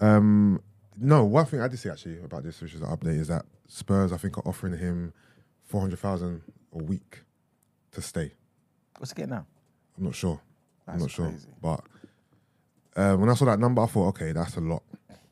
Yeah. 0.00 0.16
Um, 0.16 0.60
no, 1.00 1.24
one 1.24 1.46
thing 1.46 1.60
I 1.60 1.68
did 1.68 1.78
see 1.78 1.88
actually 1.88 2.18
about 2.18 2.42
this, 2.42 2.60
which 2.60 2.74
is 2.74 2.82
an 2.82 2.88
update, 2.88 3.18
is 3.18 3.28
that 3.28 3.44
Spurs 3.68 4.12
I 4.12 4.16
think 4.16 4.36
are 4.38 4.46
offering 4.46 4.76
him 4.76 5.12
four 5.64 5.80
hundred 5.80 6.00
thousand 6.00 6.42
a 6.72 6.82
week 6.82 7.22
to 7.92 8.02
stay. 8.02 8.32
what's 8.98 9.12
he 9.12 9.16
getting 9.16 9.30
now? 9.30 9.46
I'm 9.96 10.04
not 10.04 10.14
sure. 10.14 10.40
I'm 10.86 10.98
That's 10.98 11.18
not 11.18 11.32
sure. 11.32 11.34
But 11.62 11.80
um, 12.96 13.20
when 13.20 13.30
I 13.30 13.34
saw 13.34 13.44
that 13.44 13.60
number, 13.60 13.82
I 13.82 13.86
thought, 13.86 14.08
okay, 14.08 14.32
that's 14.32 14.56
a 14.56 14.60
lot. 14.60 14.82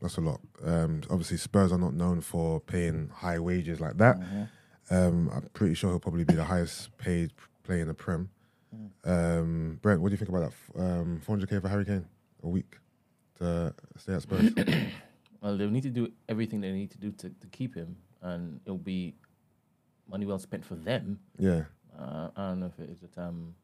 That's 0.00 0.18
a 0.18 0.20
lot. 0.20 0.40
Um, 0.64 1.02
obviously, 1.10 1.38
Spurs 1.38 1.72
are 1.72 1.78
not 1.78 1.94
known 1.94 2.20
for 2.20 2.60
paying 2.60 3.10
high 3.12 3.38
wages 3.38 3.80
like 3.80 3.96
that. 3.96 4.20
Mm-hmm. 4.20 4.44
Um, 4.94 5.30
I'm 5.34 5.48
pretty 5.52 5.74
sure 5.74 5.90
he'll 5.90 5.98
probably 5.98 6.24
be 6.24 6.34
the 6.34 6.44
highest 6.44 6.96
paid 6.98 7.32
player 7.64 7.80
in 7.80 7.88
the 7.88 7.94
Prem. 7.94 8.30
Um, 9.04 9.78
Brent, 9.82 10.00
what 10.00 10.08
do 10.08 10.12
you 10.14 10.16
think 10.18 10.28
about 10.28 10.52
that? 10.74 10.80
Um, 10.82 11.20
400k 11.26 11.60
for 11.62 11.68
Harry 11.68 11.84
Kane 11.84 12.04
a 12.42 12.48
week 12.48 12.78
to 13.38 13.74
stay 13.96 14.14
at 14.14 14.22
Spurs. 14.22 14.52
Well, 15.42 15.56
they'll 15.56 15.70
need 15.70 15.82
to 15.84 15.90
do 15.90 16.10
everything 16.28 16.60
they 16.60 16.72
need 16.72 16.90
to 16.90 16.98
do 16.98 17.12
to, 17.12 17.28
to 17.28 17.46
keep 17.52 17.74
him, 17.74 17.94
and 18.22 18.58
it'll 18.64 18.78
be 18.78 19.14
money 20.10 20.24
well 20.26 20.38
spent 20.38 20.64
for 20.64 20.74
them. 20.74 21.20
yeah, 21.38 21.64
Uh, 21.96 22.30
I 22.36 22.48
don't 22.48 22.60
know 22.60 22.66
if 22.66 22.78
it 22.80 22.90
is 22.90 23.00
that 23.00 23.16
um, 23.18 23.54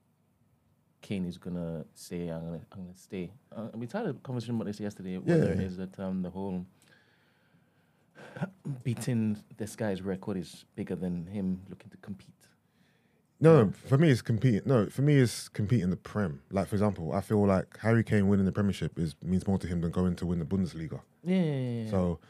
Kane 1.00 1.24
is 1.24 1.38
gonna 1.38 1.84
say 1.94 2.28
I'm 2.28 2.44
gonna 2.44 2.60
I'm 2.72 2.82
gonna 2.84 2.94
stay. 2.96 3.32
Uh, 3.50 3.68
we 3.74 3.88
had 3.92 4.06
a 4.06 4.12
conversation 4.14 4.54
about 4.54 4.66
this 4.66 4.78
yesterday. 4.78 5.16
Whether 5.18 5.54
Yeah. 5.54 5.60
is 5.66 5.76
that 5.78 5.98
um, 5.98 6.22
the 6.22 6.30
whole 6.30 6.64
beating 8.84 9.38
this 9.56 9.74
guy's 9.74 10.02
record 10.02 10.36
is 10.36 10.64
bigger 10.76 10.94
than 10.94 11.26
him 11.26 11.62
looking 11.68 11.90
to 11.90 11.96
compete. 11.96 12.46
No, 13.42 13.64
no, 13.64 13.72
for 13.86 13.98
me 13.98 14.08
it's 14.08 14.22
competing. 14.22 14.62
No, 14.64 14.86
for 14.86 15.02
me 15.02 15.16
it's 15.16 15.48
competing 15.48 15.90
the 15.90 15.96
Prem. 15.96 16.40
Like 16.52 16.68
for 16.68 16.76
example, 16.76 17.12
I 17.12 17.20
feel 17.20 17.44
like 17.44 17.76
Harry 17.78 18.04
Kane 18.04 18.28
winning 18.28 18.46
the 18.46 18.52
Premiership 18.52 18.96
is 18.98 19.16
means 19.20 19.46
more 19.48 19.58
to 19.58 19.66
him 19.66 19.80
than 19.80 19.90
going 19.90 20.14
to 20.16 20.26
win 20.26 20.38
the 20.38 20.44
Bundesliga. 20.44 21.00
Yeah. 21.24 21.36
yeah, 21.36 21.42
yeah, 21.42 21.82
yeah. 21.84 21.90
So 21.90 22.20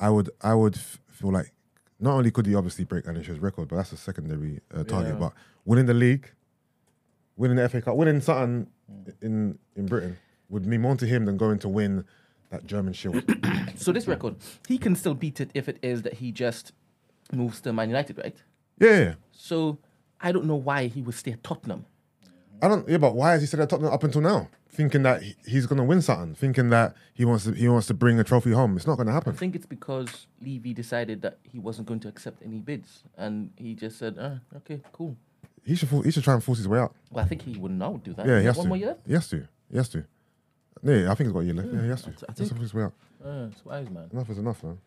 I 0.00 0.08
would 0.08 0.30
I 0.40 0.54
would 0.54 0.76
f- 0.76 0.98
feel 1.08 1.32
like 1.32 1.52
not 2.00 2.14
only 2.14 2.30
could 2.30 2.46
he 2.46 2.54
obviously 2.54 2.84
break 2.86 3.04
Shearer's 3.04 3.40
record, 3.40 3.68
but 3.68 3.76
that's 3.76 3.92
a 3.92 3.96
secondary 3.98 4.60
uh, 4.74 4.84
target. 4.84 5.18
But 5.18 5.34
winning 5.66 5.84
the 5.84 5.94
league, 5.94 6.30
winning 7.36 7.56
the 7.58 7.68
FA 7.68 7.82
Cup, 7.82 7.96
winning 7.96 8.22
something 8.22 8.66
in 9.20 9.58
in 9.76 9.84
Britain 9.86 10.16
would 10.48 10.64
mean 10.64 10.80
more 10.80 10.96
to 10.96 11.06
him 11.06 11.26
than 11.26 11.36
going 11.36 11.58
to 11.58 11.68
win 11.68 12.04
that 12.50 12.66
German 12.66 12.94
Shield. 12.94 13.22
So 13.76 13.90
this 13.92 14.06
record, 14.06 14.36
he 14.68 14.78
can 14.78 14.94
still 14.94 15.14
beat 15.14 15.40
it 15.40 15.50
if 15.52 15.68
it 15.68 15.78
is 15.82 16.02
that 16.02 16.14
he 16.14 16.30
just 16.30 16.72
moves 17.32 17.60
to 17.62 17.72
Man 17.72 17.88
United, 17.88 18.16
right? 18.18 18.36
yeah. 18.78 19.14
So 19.32 19.78
I 20.24 20.32
don't 20.32 20.46
know 20.46 20.56
why 20.56 20.86
he 20.88 21.02
would 21.02 21.14
stay 21.14 21.32
at 21.32 21.42
Tottenham. 21.44 21.84
I 22.62 22.68
don't. 22.68 22.88
Yeah, 22.88 22.98
but 22.98 23.14
why 23.14 23.32
has 23.32 23.40
he 23.42 23.46
stayed 23.46 23.60
at 23.60 23.68
Tottenham 23.68 23.92
up 23.92 24.02
until 24.04 24.22
now, 24.22 24.48
thinking 24.70 25.02
that 25.02 25.22
he- 25.22 25.36
he's 25.46 25.66
going 25.66 25.76
to 25.76 25.84
win 25.84 26.00
something, 26.00 26.34
thinking 26.34 26.70
that 26.70 26.94
he 27.12 27.24
wants 27.24 27.44
to 27.44 27.52
he 27.52 27.68
wants 27.68 27.86
to 27.88 27.94
bring 27.94 28.18
a 28.18 28.24
trophy 28.24 28.52
home? 28.52 28.76
It's 28.76 28.86
not 28.86 28.96
going 28.96 29.06
to 29.06 29.12
happen. 29.12 29.34
I 29.34 29.36
think 29.36 29.54
it's 29.54 29.66
because 29.66 30.26
Levy 30.40 30.72
decided 30.72 31.20
that 31.22 31.38
he 31.42 31.58
wasn't 31.58 31.86
going 31.88 32.00
to 32.00 32.08
accept 32.08 32.42
any 32.42 32.60
bids, 32.60 33.02
and 33.18 33.50
he 33.56 33.74
just 33.74 33.98
said, 33.98 34.16
ah, 34.18 34.38
"Okay, 34.58 34.80
cool." 34.92 35.16
He 35.64 35.74
should 35.74 35.88
he 36.04 36.10
should 36.10 36.24
try 36.24 36.34
and 36.34 36.42
force 36.44 36.58
his 36.58 36.68
way 36.68 36.78
out. 36.78 36.94
Well, 37.10 37.24
I 37.24 37.28
think 37.28 37.42
he 37.42 37.58
would 37.58 37.72
now 37.72 38.00
do 38.02 38.14
that. 38.14 38.26
Yeah, 38.26 38.38
he 38.40 38.46
has 38.46 38.56
One 38.56 38.64
to. 38.66 38.68
more 38.68 38.76
year. 38.78 38.96
He 39.06 39.12
has 39.14 39.28
to. 39.28 39.46
He 39.70 39.76
has 39.76 39.88
to. 39.90 40.04
Yeah, 40.82 41.10
I 41.10 41.14
think 41.14 41.26
he's 41.28 41.32
got 41.32 41.40
a 41.40 41.44
year 41.44 41.54
left. 41.54 41.68
Yeah, 41.72 41.82
he 41.82 41.88
has 41.88 42.02
to. 42.02 42.08
I 42.10 42.12
He 42.12 42.16
has 42.16 42.20
to 42.26 42.34
think- 42.44 42.50
force 42.52 42.60
his 42.62 42.74
way 42.74 42.82
out. 42.84 42.92
Uh, 43.24 43.48
it's 43.50 43.64
wise, 43.64 43.88
man. 43.90 44.08
Enough 44.12 44.30
is 44.30 44.38
enough, 44.38 44.62
man. 44.62 44.78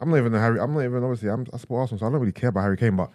I'm 0.00 0.10
not 0.10 0.16
even 0.18 0.34
a 0.34 0.40
Harry. 0.40 0.60
I'm 0.60 0.72
not 0.74 0.80
even 0.84 1.02
obviously. 1.02 1.28
I'm, 1.30 1.46
I 1.52 1.56
support 1.56 1.80
Arsenal, 1.82 1.98
so 2.00 2.06
I 2.06 2.10
don't 2.10 2.20
really 2.20 2.32
care 2.32 2.50
about 2.50 2.62
Harry 2.62 2.76
Kane. 2.76 2.96
But 2.96 3.10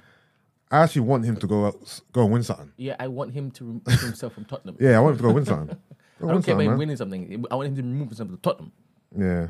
I 0.73 0.79
actually 0.83 1.01
want 1.01 1.23
him 1.25 1.35
to 1.37 1.45
go 1.47 1.67
out, 1.67 2.01
go 2.11 2.23
and 2.23 2.33
win 2.33 2.41
something. 2.43 2.71
Yeah, 2.77 2.95
I 2.99 3.07
want 3.07 3.31
him 3.31 3.51
to 3.51 3.63
remove 3.85 4.01
himself 4.01 4.33
from 4.33 4.45
Tottenham. 4.45 4.75
Yeah, 4.79 4.97
I 4.97 4.99
want 5.01 5.13
him 5.13 5.17
to 5.17 5.23
go 5.23 5.31
win 5.33 5.45
something. 5.45 5.77
Go 6.19 6.27
I 6.29 6.31
win 6.31 6.35
don't 6.35 6.43
care 6.43 6.51
something, 6.53 6.53
about 6.53 6.61
him 6.63 6.69
man. 6.69 6.77
winning 6.79 6.95
something. 6.97 7.45
I 7.51 7.55
want 7.55 7.67
him 7.69 7.75
to 7.75 7.81
remove 7.81 8.07
himself 8.09 8.29
from 8.29 8.37
Tottenham. 8.37 8.71
Yeah. 9.17 9.47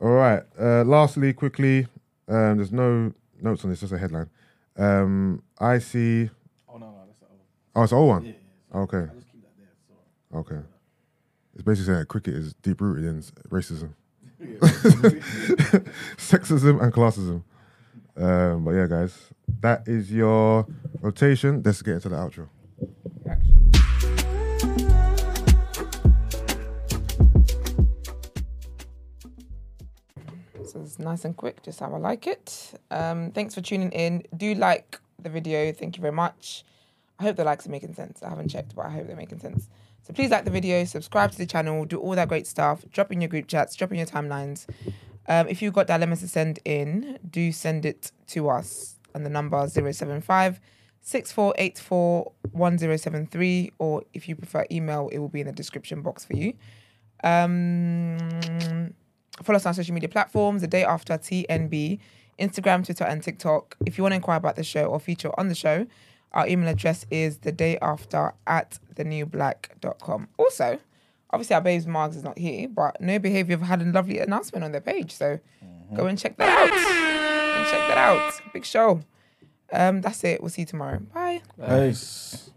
All 0.00 0.08
right. 0.10 0.42
Uh, 0.58 0.84
lastly, 0.84 1.32
quickly, 1.32 1.86
um, 2.28 2.56
there's 2.58 2.70
no 2.72 3.12
notes 3.42 3.64
on 3.64 3.70
this. 3.70 3.80
Just 3.80 3.92
a 3.92 3.98
headline. 3.98 4.28
Um, 4.76 5.42
I 5.58 5.78
see. 5.80 6.30
Oh 6.68 6.76
no, 6.78 6.86
no, 6.86 6.94
that's 7.06 7.20
not 7.20 7.30
Oh, 7.74 7.82
it's 7.82 7.92
an 7.92 7.98
old 7.98 8.08
one. 8.08 8.34
Okay. 8.74 9.06
Okay. 10.34 10.60
It's 11.54 11.62
basically 11.64 11.86
saying 11.86 11.98
that 12.00 12.06
cricket 12.08 12.34
is 12.34 12.54
deep 12.62 12.80
rooted 12.80 13.04
in 13.06 13.18
s- 13.18 13.32
racism, 13.48 13.94
sexism, 16.16 16.80
and 16.82 16.92
classism. 16.92 17.42
Um, 18.18 18.64
but 18.64 18.72
yeah, 18.72 18.86
guys, 18.86 19.16
that 19.60 19.86
is 19.86 20.12
your 20.12 20.66
rotation. 21.00 21.62
Let's 21.64 21.82
get 21.82 21.94
into 21.94 22.08
the 22.08 22.16
outro. 22.16 22.48
So 30.66 30.80
it's 30.80 30.98
nice 30.98 31.24
and 31.24 31.36
quick, 31.36 31.62
just 31.62 31.80
how 31.80 31.94
I 31.94 31.98
like 31.98 32.26
it. 32.26 32.78
Um, 32.90 33.30
thanks 33.30 33.54
for 33.54 33.60
tuning 33.60 33.90
in. 33.92 34.24
Do 34.36 34.54
like 34.54 35.00
the 35.18 35.30
video. 35.30 35.72
Thank 35.72 35.96
you 35.96 36.02
very 36.02 36.12
much. 36.12 36.64
I 37.18 37.22
hope 37.22 37.36
the 37.36 37.44
likes 37.44 37.66
are 37.66 37.70
making 37.70 37.94
sense. 37.94 38.22
I 38.22 38.28
haven't 38.28 38.48
checked, 38.48 38.74
but 38.74 38.86
I 38.86 38.90
hope 38.90 39.06
they're 39.06 39.16
making 39.16 39.38
sense. 39.38 39.68
So 40.02 40.12
please 40.12 40.30
like 40.30 40.44
the 40.44 40.50
video, 40.50 40.84
subscribe 40.84 41.32
to 41.32 41.38
the 41.38 41.46
channel, 41.46 41.84
do 41.84 41.98
all 41.98 42.14
that 42.14 42.28
great 42.28 42.46
stuff. 42.46 42.84
Drop 42.92 43.12
in 43.12 43.20
your 43.20 43.28
group 43.28 43.46
chats, 43.46 43.76
drop 43.76 43.90
in 43.90 43.98
your 43.98 44.06
timelines. 44.06 44.66
Um, 45.28 45.46
if 45.46 45.60
you've 45.60 45.74
got 45.74 45.86
dilemmas 45.86 46.20
to 46.20 46.28
send 46.28 46.58
in, 46.64 47.18
do 47.30 47.52
send 47.52 47.84
it 47.84 48.12
to 48.28 48.48
us 48.48 48.96
And 49.14 49.24
the 49.24 49.30
number 49.30 49.68
075 49.68 50.60
6484 51.02 52.32
1073. 52.52 53.72
Or 53.78 54.02
if 54.14 54.28
you 54.28 54.34
prefer 54.36 54.66
email, 54.72 55.08
it 55.12 55.18
will 55.18 55.28
be 55.28 55.40
in 55.40 55.46
the 55.46 55.52
description 55.52 56.02
box 56.02 56.24
for 56.24 56.34
you. 56.34 56.54
Um, 57.22 58.18
follow 59.42 59.56
us 59.56 59.66
on 59.66 59.74
social 59.74 59.94
media 59.94 60.08
platforms 60.08 60.62
the 60.62 60.66
day 60.66 60.84
after 60.84 61.14
TNB, 61.14 61.98
Instagram, 62.38 62.84
Twitter, 62.84 63.04
and 63.04 63.22
TikTok. 63.22 63.76
If 63.84 63.98
you 63.98 64.04
want 64.04 64.12
to 64.12 64.16
inquire 64.16 64.38
about 64.38 64.56
the 64.56 64.64
show 64.64 64.84
or 64.84 64.98
feature 64.98 65.30
on 65.38 65.48
the 65.48 65.54
show, 65.54 65.86
our 66.32 66.46
email 66.46 66.68
address 66.68 67.06
is 67.10 67.38
the 67.38 67.52
day 67.52 67.78
after 67.80 68.32
at 68.46 68.78
thenewblack.com. 68.94 70.28
Also, 70.38 70.78
obviously, 71.30 71.54
our 71.54 71.60
babes 71.60 71.86
Margs 71.86 72.16
is 72.16 72.22
not 72.22 72.38
here, 72.38 72.68
but 72.68 73.00
No 73.00 73.18
Behavior 73.18 73.56
have 73.58 73.66
had 73.66 73.82
a 73.82 73.84
lovely 73.84 74.18
announcement 74.18 74.64
on 74.64 74.72
their 74.72 74.80
page. 74.80 75.12
So 75.12 75.38
go 75.94 76.06
and 76.06 76.18
check 76.18 76.36
that 76.36 76.48
out. 76.48 77.58
And 77.58 77.66
check 77.68 77.88
that 77.88 77.98
out. 77.98 78.32
Big 78.52 78.64
show. 78.64 79.00
Um, 79.72 80.00
that's 80.00 80.24
it. 80.24 80.40
We'll 80.40 80.50
see 80.50 80.62
you 80.62 80.66
tomorrow. 80.66 80.98
Bye. 80.98 81.42
Nice. 81.58 82.50